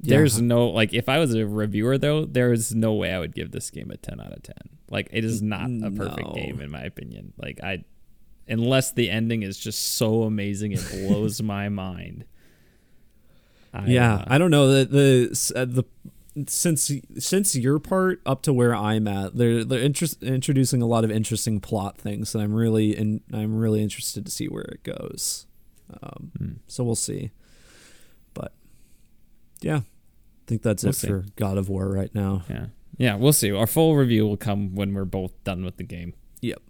There's 0.00 0.40
no 0.40 0.68
like 0.68 0.92
if 0.94 1.08
I 1.08 1.18
was 1.18 1.34
a 1.34 1.46
reviewer 1.46 1.98
though, 1.98 2.24
there 2.24 2.52
is 2.52 2.74
no 2.74 2.94
way 2.94 3.12
I 3.12 3.18
would 3.20 3.34
give 3.34 3.52
this 3.52 3.70
game 3.70 3.90
a 3.90 3.96
10 3.96 4.18
out 4.20 4.32
of 4.32 4.42
10. 4.42 4.54
Like 4.92 5.08
it 5.10 5.24
is 5.24 5.42
not 5.42 5.68
a 5.82 5.90
perfect 5.90 6.28
No. 6.28 6.34
game 6.34 6.60
in 6.60 6.70
my 6.70 6.82
opinion. 6.82 7.32
Like 7.36 7.60
I 7.64 7.82
unless 8.46 8.92
the 8.92 9.08
ending 9.10 9.42
is 9.42 9.58
just 9.58 9.94
so 9.94 10.22
amazing 10.22 10.72
it 10.72 10.84
blows 10.90 11.40
my 11.54 11.68
mind. 11.68 12.24
I, 13.74 13.86
yeah, 13.86 14.14
uh, 14.16 14.24
I 14.28 14.38
don't 14.38 14.50
know 14.50 14.68
the 14.70 14.84
the 14.84 15.52
uh, 15.56 15.64
the 15.64 15.84
since 16.46 16.90
since 17.18 17.56
your 17.56 17.78
part 17.78 18.20
up 18.26 18.42
to 18.42 18.52
where 18.52 18.74
I'm 18.74 19.08
at, 19.08 19.36
they're 19.36 19.64
they're 19.64 19.80
interest, 19.80 20.22
introducing 20.22 20.82
a 20.82 20.86
lot 20.86 21.04
of 21.04 21.10
interesting 21.10 21.58
plot 21.60 21.96
things, 21.98 22.34
and 22.34 22.44
I'm 22.44 22.52
really 22.54 22.94
and 22.96 23.22
I'm 23.32 23.56
really 23.56 23.82
interested 23.82 24.26
to 24.26 24.30
see 24.32 24.46
where 24.46 24.64
it 24.64 24.82
goes. 24.82 25.46
Um, 26.02 26.30
Hmm. 26.38 26.52
So 26.68 26.84
we'll 26.84 26.94
see, 26.96 27.30
but 28.34 28.52
yeah, 29.62 29.76
I 29.78 29.82
think 30.46 30.60
that's 30.62 30.82
We'll 30.84 30.90
it 30.90 30.96
see. 30.96 31.06
for 31.08 31.24
God 31.36 31.56
of 31.58 31.68
War 31.70 31.88
right 31.88 32.14
now. 32.14 32.42
yeah. 32.50 32.66
Yeah, 32.96 33.16
we'll 33.16 33.32
see. 33.32 33.50
Our 33.50 33.66
full 33.66 33.96
review 33.96 34.26
will 34.26 34.36
come 34.36 34.74
when 34.74 34.94
we're 34.94 35.04
both 35.04 35.32
done 35.44 35.64
with 35.64 35.76
the 35.76 35.84
game. 35.84 36.14
Yep. 36.40 36.62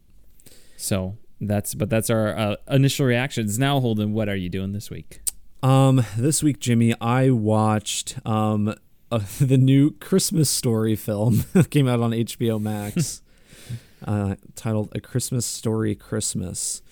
So 0.77 1.19
that's 1.41 1.75
but 1.75 1.91
that's 1.91 2.11
our 2.11 2.37
uh, 2.37 2.57
initial 2.71 3.07
reactions. 3.07 3.59
Now, 3.59 3.81
Holden, 3.81 4.13
what 4.13 4.29
are 4.29 4.37
you 4.37 4.49
doing 4.49 4.73
this 4.73 4.91
week? 4.91 5.21
Um, 5.63 6.05
this 6.17 6.43
week, 6.43 6.59
Jimmy, 6.59 6.95
I 7.01 7.31
watched 7.31 8.19
um 8.27 8.75
uh, 9.11 9.21
the 9.41 9.59
new 9.59 9.93
Christmas 9.93 10.51
Story 10.51 10.97
film 10.97 11.45
came 11.71 11.89
out 11.89 12.01
on 12.01 12.13
HBO 12.13 12.61
Max, 12.61 13.23
uh, 14.07 14.37
titled 14.55 14.91
"A 14.95 15.01
Christmas 15.01 15.45
Story 15.45 15.95
Christmas," 15.95 16.83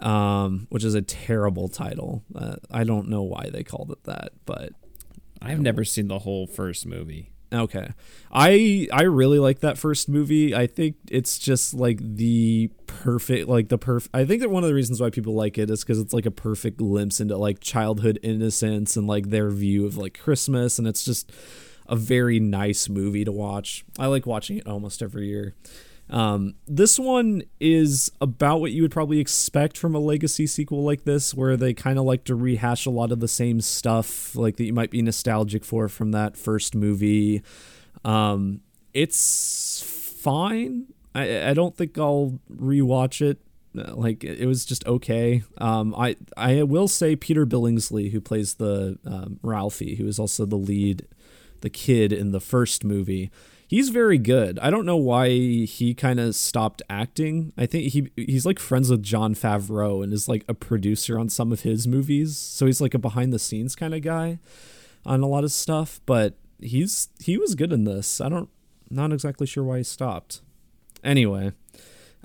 um, 0.00 0.66
which 0.70 0.84
is 0.84 0.94
a 0.94 1.02
terrible 1.02 1.68
title. 1.68 2.24
Uh, 2.34 2.56
I 2.70 2.84
don't 2.84 3.08
know 3.08 3.22
why 3.22 3.50
they 3.52 3.62
called 3.62 3.90
it 3.92 4.04
that, 4.04 4.32
but 4.46 4.72
I've 5.42 5.60
never 5.60 5.84
seen 5.84 6.08
the 6.08 6.20
whole 6.20 6.46
first 6.46 6.86
movie. 6.86 7.30
Okay. 7.52 7.88
I 8.30 8.86
I 8.92 9.02
really 9.02 9.38
like 9.40 9.60
that 9.60 9.76
first 9.76 10.08
movie. 10.08 10.54
I 10.54 10.66
think 10.66 10.96
it's 11.10 11.38
just 11.38 11.74
like 11.74 11.98
the 12.00 12.70
perfect 12.86 13.48
like 13.48 13.68
the 13.68 13.78
perf 13.78 14.08
I 14.14 14.24
think 14.24 14.40
that 14.42 14.50
one 14.50 14.62
of 14.62 14.68
the 14.68 14.74
reasons 14.74 15.00
why 15.00 15.10
people 15.10 15.34
like 15.34 15.58
it 15.58 15.68
is 15.70 15.82
cuz 15.82 15.98
it's 15.98 16.12
like 16.12 16.26
a 16.26 16.30
perfect 16.30 16.76
glimpse 16.76 17.20
into 17.20 17.36
like 17.36 17.60
childhood 17.60 18.18
innocence 18.22 18.96
and 18.96 19.06
like 19.06 19.30
their 19.30 19.50
view 19.50 19.84
of 19.84 19.96
like 19.96 20.18
Christmas 20.18 20.78
and 20.78 20.86
it's 20.86 21.04
just 21.04 21.32
a 21.88 21.96
very 21.96 22.38
nice 22.38 22.88
movie 22.88 23.24
to 23.24 23.32
watch. 23.32 23.84
I 23.98 24.06
like 24.06 24.26
watching 24.26 24.58
it 24.58 24.66
almost 24.66 25.02
every 25.02 25.26
year. 25.26 25.54
Um, 26.10 26.56
this 26.66 26.98
one 26.98 27.42
is 27.60 28.10
about 28.20 28.60
what 28.60 28.72
you 28.72 28.82
would 28.82 28.90
probably 28.90 29.20
expect 29.20 29.78
from 29.78 29.94
a 29.94 30.00
legacy 30.00 30.46
sequel 30.46 30.82
like 30.82 31.04
this, 31.04 31.32
where 31.32 31.56
they 31.56 31.72
kind 31.72 31.98
of 31.98 32.04
like 32.04 32.24
to 32.24 32.34
rehash 32.34 32.84
a 32.84 32.90
lot 32.90 33.12
of 33.12 33.20
the 33.20 33.28
same 33.28 33.60
stuff, 33.60 34.34
like 34.34 34.56
that 34.56 34.64
you 34.64 34.72
might 34.72 34.90
be 34.90 35.02
nostalgic 35.02 35.64
for 35.64 35.88
from 35.88 36.10
that 36.10 36.36
first 36.36 36.74
movie. 36.74 37.42
Um, 38.04 38.60
it's 38.92 39.82
fine. 40.20 40.86
I, 41.14 41.50
I 41.50 41.54
don't 41.54 41.76
think 41.76 41.96
I'll 41.96 42.40
rewatch 42.52 43.20
it. 43.20 43.38
Uh, 43.78 43.94
Like 43.94 44.24
it 44.24 44.46
was 44.46 44.64
just 44.64 44.84
okay. 44.86 45.44
Um, 45.58 45.94
I 45.96 46.16
I 46.36 46.64
will 46.64 46.88
say 46.88 47.14
Peter 47.14 47.46
Billingsley, 47.46 48.10
who 48.10 48.20
plays 48.20 48.54
the 48.54 48.98
um, 49.06 49.38
Ralphie, 49.42 49.94
who 49.94 50.08
is 50.08 50.18
also 50.18 50.44
the 50.44 50.56
lead, 50.56 51.06
the 51.60 51.70
kid 51.70 52.12
in 52.12 52.32
the 52.32 52.40
first 52.40 52.82
movie 52.82 53.30
he's 53.70 53.90
very 53.90 54.18
good. 54.18 54.58
I 54.58 54.68
don't 54.68 54.84
know 54.84 54.96
why 54.96 55.28
he 55.28 55.94
kind 55.94 56.18
of 56.18 56.34
stopped 56.34 56.82
acting. 56.90 57.52
I 57.56 57.66
think 57.66 57.92
he 57.92 58.10
he's 58.16 58.44
like 58.44 58.58
friends 58.58 58.90
with 58.90 59.00
Jon 59.00 59.36
Favreau 59.36 60.02
and 60.02 60.12
is 60.12 60.28
like 60.28 60.44
a 60.48 60.54
producer 60.54 61.16
on 61.16 61.28
some 61.28 61.52
of 61.52 61.60
his 61.60 61.86
movies. 61.86 62.36
So 62.36 62.66
he's 62.66 62.80
like 62.80 62.94
a 62.94 62.98
behind 62.98 63.32
the 63.32 63.38
scenes 63.38 63.76
kind 63.76 63.94
of 63.94 64.02
guy 64.02 64.40
on 65.06 65.22
a 65.22 65.28
lot 65.28 65.44
of 65.44 65.52
stuff, 65.52 66.00
but 66.04 66.34
he's 66.58 67.10
he 67.20 67.38
was 67.38 67.54
good 67.54 67.72
in 67.72 67.84
this. 67.84 68.20
I 68.20 68.28
don't 68.28 68.48
not 68.90 69.12
exactly 69.12 69.46
sure 69.46 69.62
why 69.62 69.78
he 69.78 69.84
stopped. 69.84 70.40
Anyway, 71.04 71.52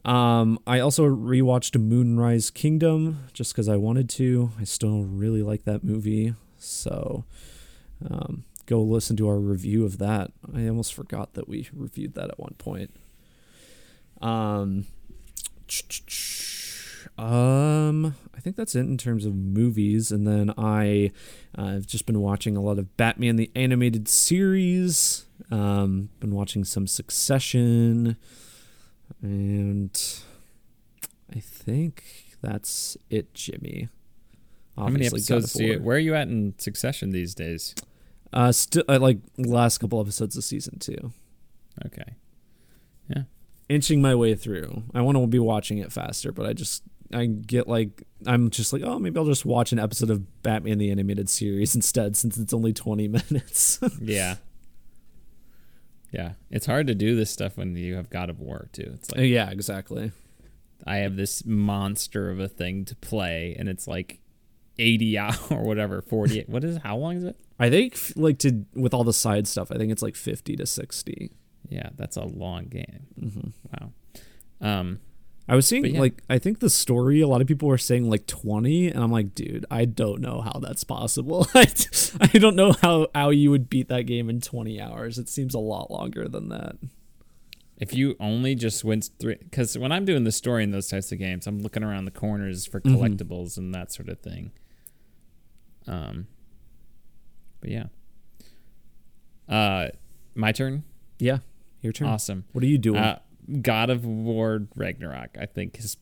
um 0.03 0.57
I 0.65 0.79
also 0.79 1.05
rewatched 1.05 1.79
Moonrise 1.79 2.49
Kingdom 2.49 3.19
just 3.33 3.53
cuz 3.53 3.69
I 3.69 3.75
wanted 3.75 4.09
to. 4.09 4.49
I 4.59 4.63
still 4.63 5.03
really 5.03 5.43
like 5.43 5.63
that 5.65 5.83
movie. 5.83 6.33
So 6.57 7.23
um 8.09 8.45
go 8.65 8.81
listen 8.81 9.15
to 9.17 9.27
our 9.27 9.37
review 9.37 9.85
of 9.85 9.97
that. 9.99 10.31
I 10.53 10.67
almost 10.67 10.93
forgot 10.93 11.33
that 11.33 11.47
we 11.47 11.69
reviewed 11.73 12.13
that 12.15 12.29
at 12.29 12.39
one 12.39 12.55
point. 12.57 12.95
Um, 14.21 14.85
um, 17.17 18.15
I 18.35 18.39
think 18.39 18.55
that's 18.55 18.75
it 18.75 18.81
in 18.81 18.97
terms 18.97 19.25
of 19.25 19.35
movies, 19.35 20.11
and 20.11 20.27
then 20.27 20.53
I, 20.57 21.11
uh, 21.57 21.63
I've 21.63 21.87
just 21.87 22.05
been 22.05 22.19
watching 22.21 22.57
a 22.57 22.61
lot 22.61 22.77
of 22.77 22.95
Batman 22.97 23.35
the 23.35 23.51
animated 23.55 24.07
series. 24.07 25.25
Um, 25.51 26.09
been 26.19 26.33
watching 26.33 26.63
some 26.63 26.87
Succession, 26.87 28.17
and 29.21 30.19
I 31.33 31.39
think 31.39 32.03
that's 32.41 32.97
it, 33.09 33.33
Jimmy. 33.33 33.89
How 34.77 34.87
many 34.87 35.05
episodes 35.05 35.53
do 35.53 35.63
you? 35.63 35.79
Where 35.79 35.95
are 35.95 35.99
you 35.99 36.15
at 36.15 36.27
in 36.27 36.53
Succession 36.57 37.11
these 37.11 37.33
days? 37.33 37.75
Uh, 38.33 38.51
still 38.51 38.83
uh, 38.89 38.99
like 38.99 39.19
last 39.37 39.77
couple 39.77 39.99
episodes 39.99 40.35
of 40.37 40.43
season 40.43 40.79
two. 40.79 41.11
Okay. 41.85 42.15
Yeah. 43.09 43.23
Inching 43.69 44.01
my 44.01 44.15
way 44.15 44.35
through. 44.35 44.83
I 44.93 45.01
want 45.01 45.17
to 45.17 45.27
be 45.27 45.39
watching 45.39 45.77
it 45.77 45.91
faster, 45.91 46.31
but 46.31 46.45
I 46.45 46.53
just 46.53 46.83
I 47.13 47.25
get 47.25 47.67
like 47.67 48.03
I'm 48.25 48.49
just 48.49 48.73
like 48.73 48.81
oh 48.83 48.99
maybe 48.99 49.17
I'll 49.17 49.25
just 49.25 49.45
watch 49.45 49.71
an 49.71 49.79
episode 49.79 50.09
of 50.09 50.43
Batman 50.43 50.77
the 50.77 50.91
animated 50.91 51.29
series 51.29 51.75
instead 51.75 52.17
since 52.17 52.37
it's 52.37 52.53
only 52.53 52.73
20 52.73 53.07
minutes. 53.31 53.79
Yeah. 54.01 54.35
Yeah. 56.11 56.33
It's 56.49 56.65
hard 56.65 56.87
to 56.87 56.95
do 56.95 57.15
this 57.15 57.31
stuff 57.31 57.57
when 57.57 57.75
you 57.75 57.95
have 57.95 58.09
God 58.09 58.29
of 58.29 58.39
War 58.39 58.69
too. 58.71 58.91
It's 58.95 59.11
like 59.11 59.27
yeah, 59.27 59.49
exactly. 59.49 60.11
I 60.85 60.97
have 60.97 61.15
this 61.15 61.45
monster 61.45 62.29
of 62.29 62.39
a 62.39 62.47
thing 62.47 62.85
to 62.85 62.95
play, 62.97 63.55
and 63.57 63.67
it's 63.67 63.87
like 63.87 64.19
eighty 64.79 65.17
hour 65.17 65.35
or 65.49 65.63
whatever, 65.63 66.01
forty. 66.01 66.43
what 66.47 66.63
is? 66.63 66.77
How 66.77 66.97
long 66.97 67.17
is 67.17 67.23
it? 67.23 67.35
I 67.59 67.69
think 67.69 67.97
like 68.15 68.39
to 68.39 68.65
with 68.73 68.93
all 68.93 69.03
the 69.03 69.13
side 69.13 69.47
stuff, 69.47 69.71
I 69.71 69.77
think 69.77 69.91
it's 69.91 70.01
like 70.01 70.15
50 70.15 70.57
to 70.57 70.65
60. 70.65 71.31
Yeah, 71.69 71.89
that's 71.95 72.17
a 72.17 72.25
long 72.25 72.65
game. 72.65 73.07
Mm-hmm. 73.19 73.49
Wow. 73.81 73.91
Um. 74.61 74.99
I 75.47 75.55
was 75.55 75.67
seeing 75.67 75.85
yeah. 75.85 75.99
like 75.99 76.23
I 76.27 76.39
think 76.39 76.59
the 76.59 76.71
story 76.71 77.21
a 77.21 77.27
lot 77.27 77.39
of 77.39 77.45
people 77.47 77.67
were 77.67 77.77
saying 77.77 78.09
like 78.09 78.25
20 78.25 78.87
and 78.87 79.03
I'm 79.03 79.11
like 79.11 79.35
dude, 79.35 79.63
I 79.69 79.85
don't 79.85 80.19
know 80.19 80.41
how 80.41 80.59
that's 80.59 80.83
possible. 80.83 81.47
I, 81.55 81.67
I 82.19 82.27
don't 82.39 82.55
know 82.55 82.73
how 82.81 83.07
how 83.13 83.29
you 83.29 83.51
would 83.51 83.69
beat 83.69 83.87
that 83.89 84.03
game 84.03 84.27
in 84.29 84.41
20 84.41 84.81
hours. 84.81 85.19
It 85.19 85.29
seems 85.29 85.53
a 85.53 85.59
lot 85.59 85.91
longer 85.91 86.27
than 86.27 86.49
that. 86.49 86.77
If 87.77 87.93
you 87.93 88.15
only 88.19 88.55
just 88.55 88.83
went 88.83 89.09
through, 89.19 89.35
because 89.37 89.77
when 89.77 89.91
I'm 89.91 90.03
doing 90.05 90.23
the 90.23 90.31
story 90.31 90.63
in 90.63 90.71
those 90.71 90.87
types 90.87 91.11
of 91.11 91.19
games, 91.19 91.45
I'm 91.45 91.59
looking 91.59 91.83
around 91.83 92.05
the 92.05 92.11
corners 92.11 92.65
for 92.65 92.79
Mhm. 92.81 92.95
collectibles 92.95 93.57
and 93.57 93.73
that 93.75 93.91
sort 93.91 94.09
of 94.09 94.19
thing. 94.21 94.51
Um, 95.87 96.27
but 97.61 97.69
yeah. 97.69 97.85
Uh, 99.47 99.89
my 100.33 100.51
turn. 100.51 100.83
Yeah. 101.19 101.39
Your 101.81 101.93
turn. 101.93 102.07
Awesome. 102.07 102.45
What 102.51 102.63
are 102.63 102.67
you 102.67 102.77
doing? 102.77 102.97
Uh, 102.97 103.19
God 103.61 103.89
of 103.89 104.05
War 104.05 104.67
Ragnarok, 104.75 105.37
I 105.39 105.45
think, 105.45 105.77
has 105.77 105.97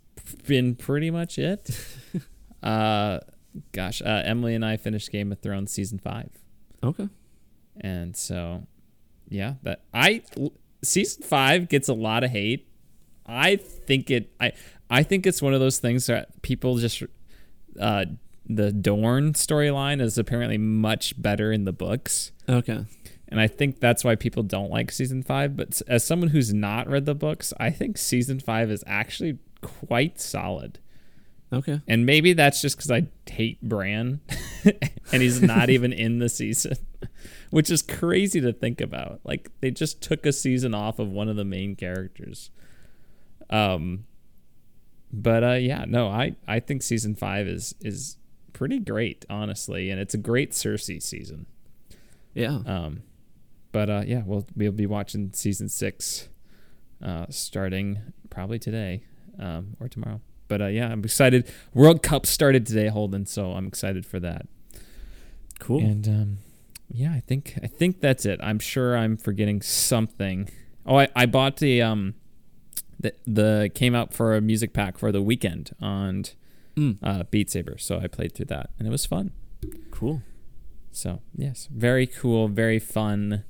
been 0.47 0.75
pretty 0.75 1.11
much 1.11 1.37
it. 1.37 1.69
uh, 2.63 3.19
gosh, 3.71 4.01
uh, 4.01 4.21
Emily 4.25 4.55
and 4.55 4.65
I 4.65 4.77
finished 4.77 5.11
Game 5.11 5.31
of 5.31 5.39
Thrones 5.39 5.71
season 5.71 5.99
five, 5.99 6.29
okay. 6.83 7.09
and 7.81 8.15
so 8.15 8.65
yeah, 9.27 9.55
that 9.63 9.83
I 9.93 10.21
season 10.83 11.23
five 11.23 11.69
gets 11.69 11.89
a 11.89 11.93
lot 11.93 12.23
of 12.23 12.31
hate. 12.31 12.67
I 13.25 13.57
think 13.57 14.09
it. 14.09 14.31
I 14.39 14.53
I 14.89 15.03
think 15.03 15.27
it's 15.27 15.41
one 15.41 15.53
of 15.53 15.59
those 15.59 15.79
things 15.79 16.07
that 16.07 16.41
people 16.41 16.77
just. 16.77 17.03
Uh, 17.79 18.05
the 18.45 18.71
Dorne 18.71 19.33
storyline 19.33 20.01
is 20.01 20.17
apparently 20.17 20.57
much 20.57 21.21
better 21.21 21.51
in 21.51 21.65
the 21.65 21.73
books. 21.73 22.31
Okay. 22.47 22.85
And 23.27 23.39
I 23.39 23.47
think 23.47 23.79
that's 23.79 24.03
why 24.03 24.15
people 24.15 24.43
don't 24.43 24.69
like 24.69 24.91
season 24.91 25.23
five. 25.23 25.55
But 25.55 25.81
as 25.87 26.05
someone 26.05 26.29
who's 26.29 26.53
not 26.53 26.87
read 26.87 27.05
the 27.05 27.15
books, 27.15 27.53
I 27.59 27.71
think 27.71 27.97
season 27.97 28.39
five 28.39 28.69
is 28.69 28.83
actually 28.85 29.39
quite 29.61 30.19
solid. 30.19 30.79
Okay. 31.51 31.81
And 31.87 32.05
maybe 32.05 32.33
that's 32.33 32.61
just 32.61 32.77
because 32.77 32.91
I 32.91 33.07
hate 33.29 33.61
Bran 33.61 34.21
and 35.11 35.21
he's 35.21 35.41
not 35.41 35.69
even 35.71 35.93
in 35.93 36.19
the 36.19 36.29
season, 36.29 36.77
which 37.51 37.69
is 37.69 37.81
crazy 37.81 38.41
to 38.41 38.51
think 38.51 38.81
about. 38.81 39.21
Like 39.23 39.49
they 39.61 39.71
just 39.71 40.01
took 40.01 40.25
a 40.25 40.33
season 40.33 40.73
off 40.73 40.99
of 40.99 41.09
one 41.09 41.29
of 41.29 41.35
the 41.35 41.45
main 41.45 41.75
characters. 41.75 42.49
Um, 43.49 44.05
but 45.11 45.43
uh, 45.43 45.53
yeah, 45.53 45.85
no, 45.87 46.07
I, 46.07 46.35
I 46.47 46.59
think 46.59 46.81
season 46.81 47.13
five 47.13 47.47
is 47.47 47.75
is 47.81 48.17
pretty 48.53 48.79
great, 48.79 49.25
honestly, 49.29 49.89
and 49.89 49.99
it's 49.99 50.13
a 50.13 50.17
great 50.17 50.51
Cersei 50.51 51.01
season. 51.01 51.45
Yeah. 52.33 52.59
Um, 52.65 53.03
but 53.71 53.89
uh, 53.89 54.03
yeah, 54.05 54.21
we'll 54.25 54.45
we'll 54.55 54.71
be 54.71 54.85
watching 54.85 55.31
season 55.33 55.67
six, 55.69 56.29
uh, 57.03 57.25
starting 57.29 57.99
probably 58.29 58.59
today, 58.59 59.03
um, 59.39 59.75
or 59.79 59.89
tomorrow. 59.89 60.21
But 60.47 60.61
uh, 60.61 60.67
yeah, 60.67 60.91
I'm 60.91 61.03
excited. 61.03 61.51
World 61.73 62.03
Cup 62.03 62.25
started 62.25 62.65
today, 62.65 62.87
Holden, 62.87 63.25
so 63.25 63.51
I'm 63.51 63.67
excited 63.67 64.05
for 64.05 64.19
that. 64.19 64.45
cool. 65.59 65.79
And 65.79 66.07
um, 66.07 66.37
yeah, 66.89 67.11
I 67.13 67.19
think 67.21 67.57
I 67.63 67.67
think 67.67 68.01
that's 68.01 68.25
it. 68.25 68.39
I'm 68.43 68.59
sure 68.59 68.95
I'm 68.95 69.17
forgetting 69.17 69.61
something. 69.61 70.49
Oh, 70.85 70.99
I, 70.99 71.07
I 71.15 71.25
bought 71.25 71.57
the 71.57 71.81
um 71.81 72.13
the 72.99 73.13
the 73.25 73.71
came 73.73 73.95
out 73.95 74.13
for 74.13 74.35
a 74.35 74.41
music 74.41 74.73
pack 74.73 74.97
for 74.97 75.11
the 75.11 75.21
Weeknd 75.23 75.73
on 75.81 76.25
Mm. 76.75 76.97
uh, 77.03 77.23
Beat 77.29 77.49
Saber, 77.51 77.77
so 77.77 77.99
I 77.99 78.07
played 78.07 78.33
through 78.33 78.47
that 78.47 78.71
and 78.79 78.87
it 78.87 78.91
was 78.91 79.05
fun. 79.05 79.31
Cool. 79.91 80.21
So 80.91 81.21
yes, 81.35 81.67
very 81.71 82.05
cool, 82.07 82.47
very 82.47 82.79
fun, 82.79 83.43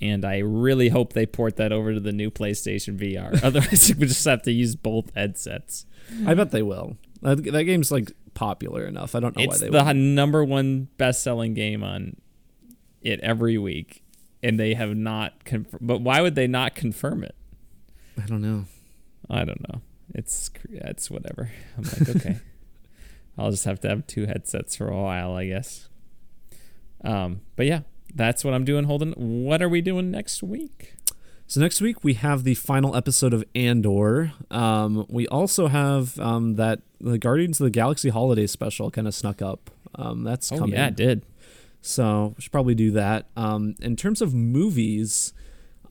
and 0.00 0.24
I 0.24 0.38
really 0.38 0.88
hope 0.90 1.12
they 1.12 1.26
port 1.26 1.56
that 1.56 1.72
over 1.72 1.92
to 1.94 2.00
the 2.00 2.12
new 2.12 2.30
PlayStation 2.30 2.98
VR. 2.98 3.42
Otherwise, 3.44 3.92
we 3.98 4.06
just 4.06 4.24
have 4.24 4.42
to 4.42 4.52
use 4.52 4.74
both 4.76 5.14
headsets. 5.14 5.84
I 6.26 6.34
bet 6.34 6.50
they 6.50 6.62
will. 6.62 6.96
That, 7.22 7.42
that 7.44 7.64
game's 7.64 7.90
like 7.90 8.12
popular 8.34 8.86
enough. 8.86 9.14
I 9.14 9.20
don't 9.20 9.36
know 9.36 9.42
it's 9.42 9.54
why 9.54 9.58
they 9.58 9.66
It's 9.66 9.72
the 9.76 9.84
won't. 9.84 9.98
number 9.98 10.44
one 10.44 10.88
best-selling 10.96 11.52
game 11.54 11.82
on 11.82 12.16
it 13.02 13.20
every 13.20 13.58
week, 13.58 14.02
and 14.42 14.58
they 14.58 14.74
have 14.74 14.96
not 14.96 15.44
confirmed. 15.44 15.86
But 15.86 16.00
why 16.00 16.20
would 16.22 16.36
they 16.36 16.46
not 16.46 16.74
confirm 16.74 17.22
it? 17.24 17.34
I 18.22 18.26
don't 18.26 18.40
know. 18.42 18.64
I 19.28 19.44
don't 19.44 19.60
know. 19.68 19.82
It's 20.14 20.50
it's 20.70 21.10
whatever. 21.10 21.50
I'm 21.76 21.84
like, 21.84 22.08
okay, 22.16 22.38
I'll 23.38 23.50
just 23.50 23.64
have 23.64 23.80
to 23.80 23.88
have 23.88 24.06
two 24.06 24.26
headsets 24.26 24.76
for 24.76 24.88
a 24.88 24.96
while, 25.00 25.32
I 25.34 25.46
guess. 25.46 25.88
Um, 27.04 27.42
but 27.56 27.66
yeah, 27.66 27.80
that's 28.14 28.44
what 28.44 28.54
I'm 28.54 28.64
doing. 28.64 28.84
Holden, 28.84 29.12
what 29.16 29.62
are 29.62 29.68
we 29.68 29.80
doing 29.80 30.10
next 30.10 30.42
week? 30.42 30.94
So 31.46 31.60
next 31.60 31.80
week 31.80 32.04
we 32.04 32.14
have 32.14 32.44
the 32.44 32.54
final 32.54 32.94
episode 32.94 33.32
of 33.32 33.42
Andor. 33.54 34.32
Um, 34.50 35.06
we 35.08 35.26
also 35.28 35.68
have 35.68 36.18
um, 36.18 36.56
that 36.56 36.80
the 37.00 37.16
Guardians 37.16 37.60
of 37.60 37.64
the 37.64 37.70
Galaxy 37.70 38.10
holiday 38.10 38.46
special 38.46 38.90
kind 38.90 39.06
of 39.06 39.14
snuck 39.14 39.40
up. 39.40 39.70
Um, 39.94 40.24
that's 40.24 40.52
Oh 40.52 40.58
coming. 40.58 40.74
yeah, 40.74 40.88
it 40.88 40.96
did. 40.96 41.22
So 41.80 42.34
we 42.36 42.42
should 42.42 42.52
probably 42.52 42.74
do 42.74 42.90
that. 42.90 43.28
Um, 43.36 43.76
in 43.80 43.96
terms 43.96 44.20
of 44.20 44.34
movies, 44.34 45.32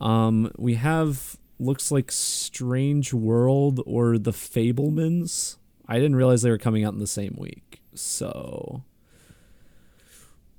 um, 0.00 0.52
we 0.58 0.74
have 0.74 1.36
looks 1.58 1.90
like 1.90 2.12
Strange 2.12 3.12
World 3.12 3.80
or 3.84 4.16
The 4.18 4.30
Fabelmans. 4.32 5.56
I 5.88 5.96
didn't 5.96 6.16
realize 6.16 6.42
they 6.42 6.50
were 6.50 6.58
coming 6.58 6.84
out 6.84 6.92
in 6.92 6.98
the 6.98 7.06
same 7.06 7.34
week. 7.38 7.80
So 7.94 8.82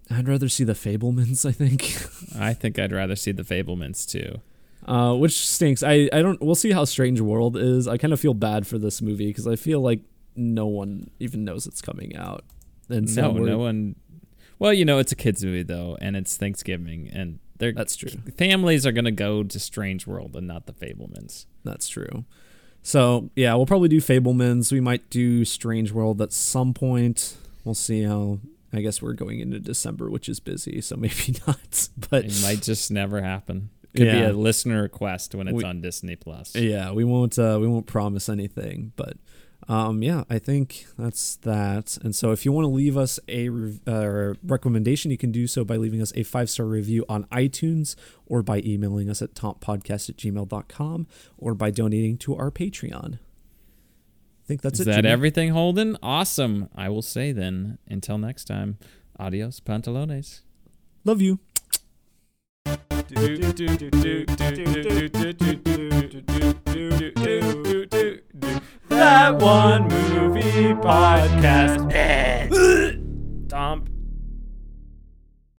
I'd 0.09 0.27
rather 0.27 0.49
see 0.49 0.63
The 0.63 0.73
Fabelmans. 0.73 1.45
I 1.45 1.51
think. 1.51 1.83
I 2.39 2.53
think 2.53 2.79
I'd 2.79 2.91
rather 2.91 3.15
see 3.15 3.31
the 3.31 3.43
Fabelmans 3.43 4.07
too. 4.09 4.41
uh, 4.91 5.13
which 5.15 5.47
stinks. 5.47 5.83
I, 5.83 6.09
I 6.11 6.21
don't. 6.21 6.41
We'll 6.41 6.55
see 6.55 6.71
how 6.71 6.85
Strange 6.85 7.21
World 7.21 7.55
is. 7.57 7.87
I 7.87 7.97
kind 7.97 8.11
of 8.13 8.19
feel 8.19 8.33
bad 8.33 8.65
for 8.65 8.77
this 8.77 9.01
movie 9.01 9.27
because 9.27 9.47
I 9.47 9.55
feel 9.55 9.81
like 9.81 10.01
no 10.35 10.65
one 10.65 11.09
even 11.19 11.43
knows 11.45 11.67
it's 11.67 11.81
coming 11.81 12.15
out. 12.15 12.43
And 12.89 13.09
so 13.09 13.31
no, 13.31 13.43
no 13.43 13.57
one. 13.59 13.95
Well, 14.57 14.73
you 14.73 14.83
know, 14.83 14.97
it's 14.97 15.11
a 15.11 15.15
kids 15.15 15.43
movie 15.45 15.63
though, 15.63 15.97
and 16.01 16.15
it's 16.17 16.35
Thanksgiving, 16.37 17.09
and 17.13 17.39
they're 17.59 17.71
That's 17.71 17.95
true. 17.95 18.09
families 18.37 18.85
are 18.87 18.91
gonna 18.91 19.11
go 19.11 19.43
to 19.43 19.59
Strange 19.59 20.07
World 20.07 20.35
and 20.35 20.47
not 20.47 20.65
the 20.65 20.73
Fabelmans. 20.73 21.45
That's 21.63 21.87
true. 21.87 22.25
So 22.81 23.29
yeah, 23.35 23.53
we'll 23.55 23.65
probably 23.65 23.89
do 23.89 23.99
Fabelmans. 24.01 24.71
We 24.71 24.79
might 24.79 25.09
do 25.09 25.45
Strange 25.45 25.91
World 25.91 26.21
at 26.21 26.31
some 26.33 26.73
point. 26.73 27.37
We'll 27.63 27.75
see 27.75 28.03
how. 28.03 28.39
I 28.71 28.81
guess 28.81 29.01
we're 29.01 29.13
going 29.13 29.39
into 29.39 29.59
December, 29.59 30.11
which 30.11 30.29
is 30.29 30.39
busy, 30.39 30.79
so 30.81 30.95
maybe 30.97 31.35
not. 31.47 31.89
But 32.11 32.25
It 32.25 32.39
might 32.43 32.61
just 32.61 32.91
never 32.91 33.19
happen. 33.21 33.69
Could 33.95 34.11
be 34.11 34.21
a 34.21 34.31
listener 34.31 34.83
request 34.83 35.33
when 35.33 35.47
it's 35.47 35.55
We- 35.55 35.63
on 35.63 35.81
Disney 35.81 36.15
Plus. 36.15 36.55
yeah, 36.55 36.91
we 36.91 37.03
won't. 37.03 37.39
Uh, 37.39 37.57
we 37.59 37.67
won't 37.67 37.87
promise 37.87 38.29
anything. 38.29 38.91
But 38.95 39.17
um, 39.69 40.01
yeah, 40.01 40.23
I 40.31 40.39
think 40.39 40.87
that's 40.97 41.35
that. 41.37 41.97
And 42.03 42.15
so, 42.15 42.31
if 42.31 42.43
you 42.43 42.51
want 42.51 42.65
to 42.65 42.69
leave 42.69 42.97
us 42.97 43.19
a 43.27 43.49
rev- 43.49 43.79
uh, 43.87 44.33
recommendation, 44.43 45.11
you 45.11 45.17
can 45.17 45.31
do 45.31 45.45
so 45.45 45.63
by 45.63 45.77
leaving 45.77 46.01
us 46.01 46.11
a 46.15 46.23
five 46.23 46.49
star 46.49 46.65
review 46.65 47.05
on 47.07 47.25
iTunes, 47.25 47.95
or 48.25 48.41
by 48.41 48.61
emailing 48.65 49.09
us 49.11 49.21
at 49.21 49.35
tompodcast 49.35 50.09
at 50.09 50.17
gmail.com, 50.17 51.07
or 51.37 51.53
by 51.53 51.69
donating 51.69 52.17
to 52.17 52.35
our 52.35 52.49
Patreon. 52.49 53.19
I 53.19 54.45
think 54.47 54.61
that's 54.63 54.79
Is 54.79 54.87
it. 54.87 54.89
that 54.89 54.95
Jimmy. 55.03 55.09
everything, 55.09 55.49
Holden? 55.51 55.95
Awesome. 56.01 56.69
I 56.75 56.89
will 56.89 57.03
say 57.03 57.31
then, 57.31 57.77
until 57.87 58.17
next 58.17 58.45
time, 58.45 58.79
adios, 59.19 59.59
pantalones. 59.59 60.41
Love 61.05 61.21
you 61.21 61.39
that 68.99 69.35
one 69.37 69.87
movie 69.87 70.73
podcast. 70.73 71.89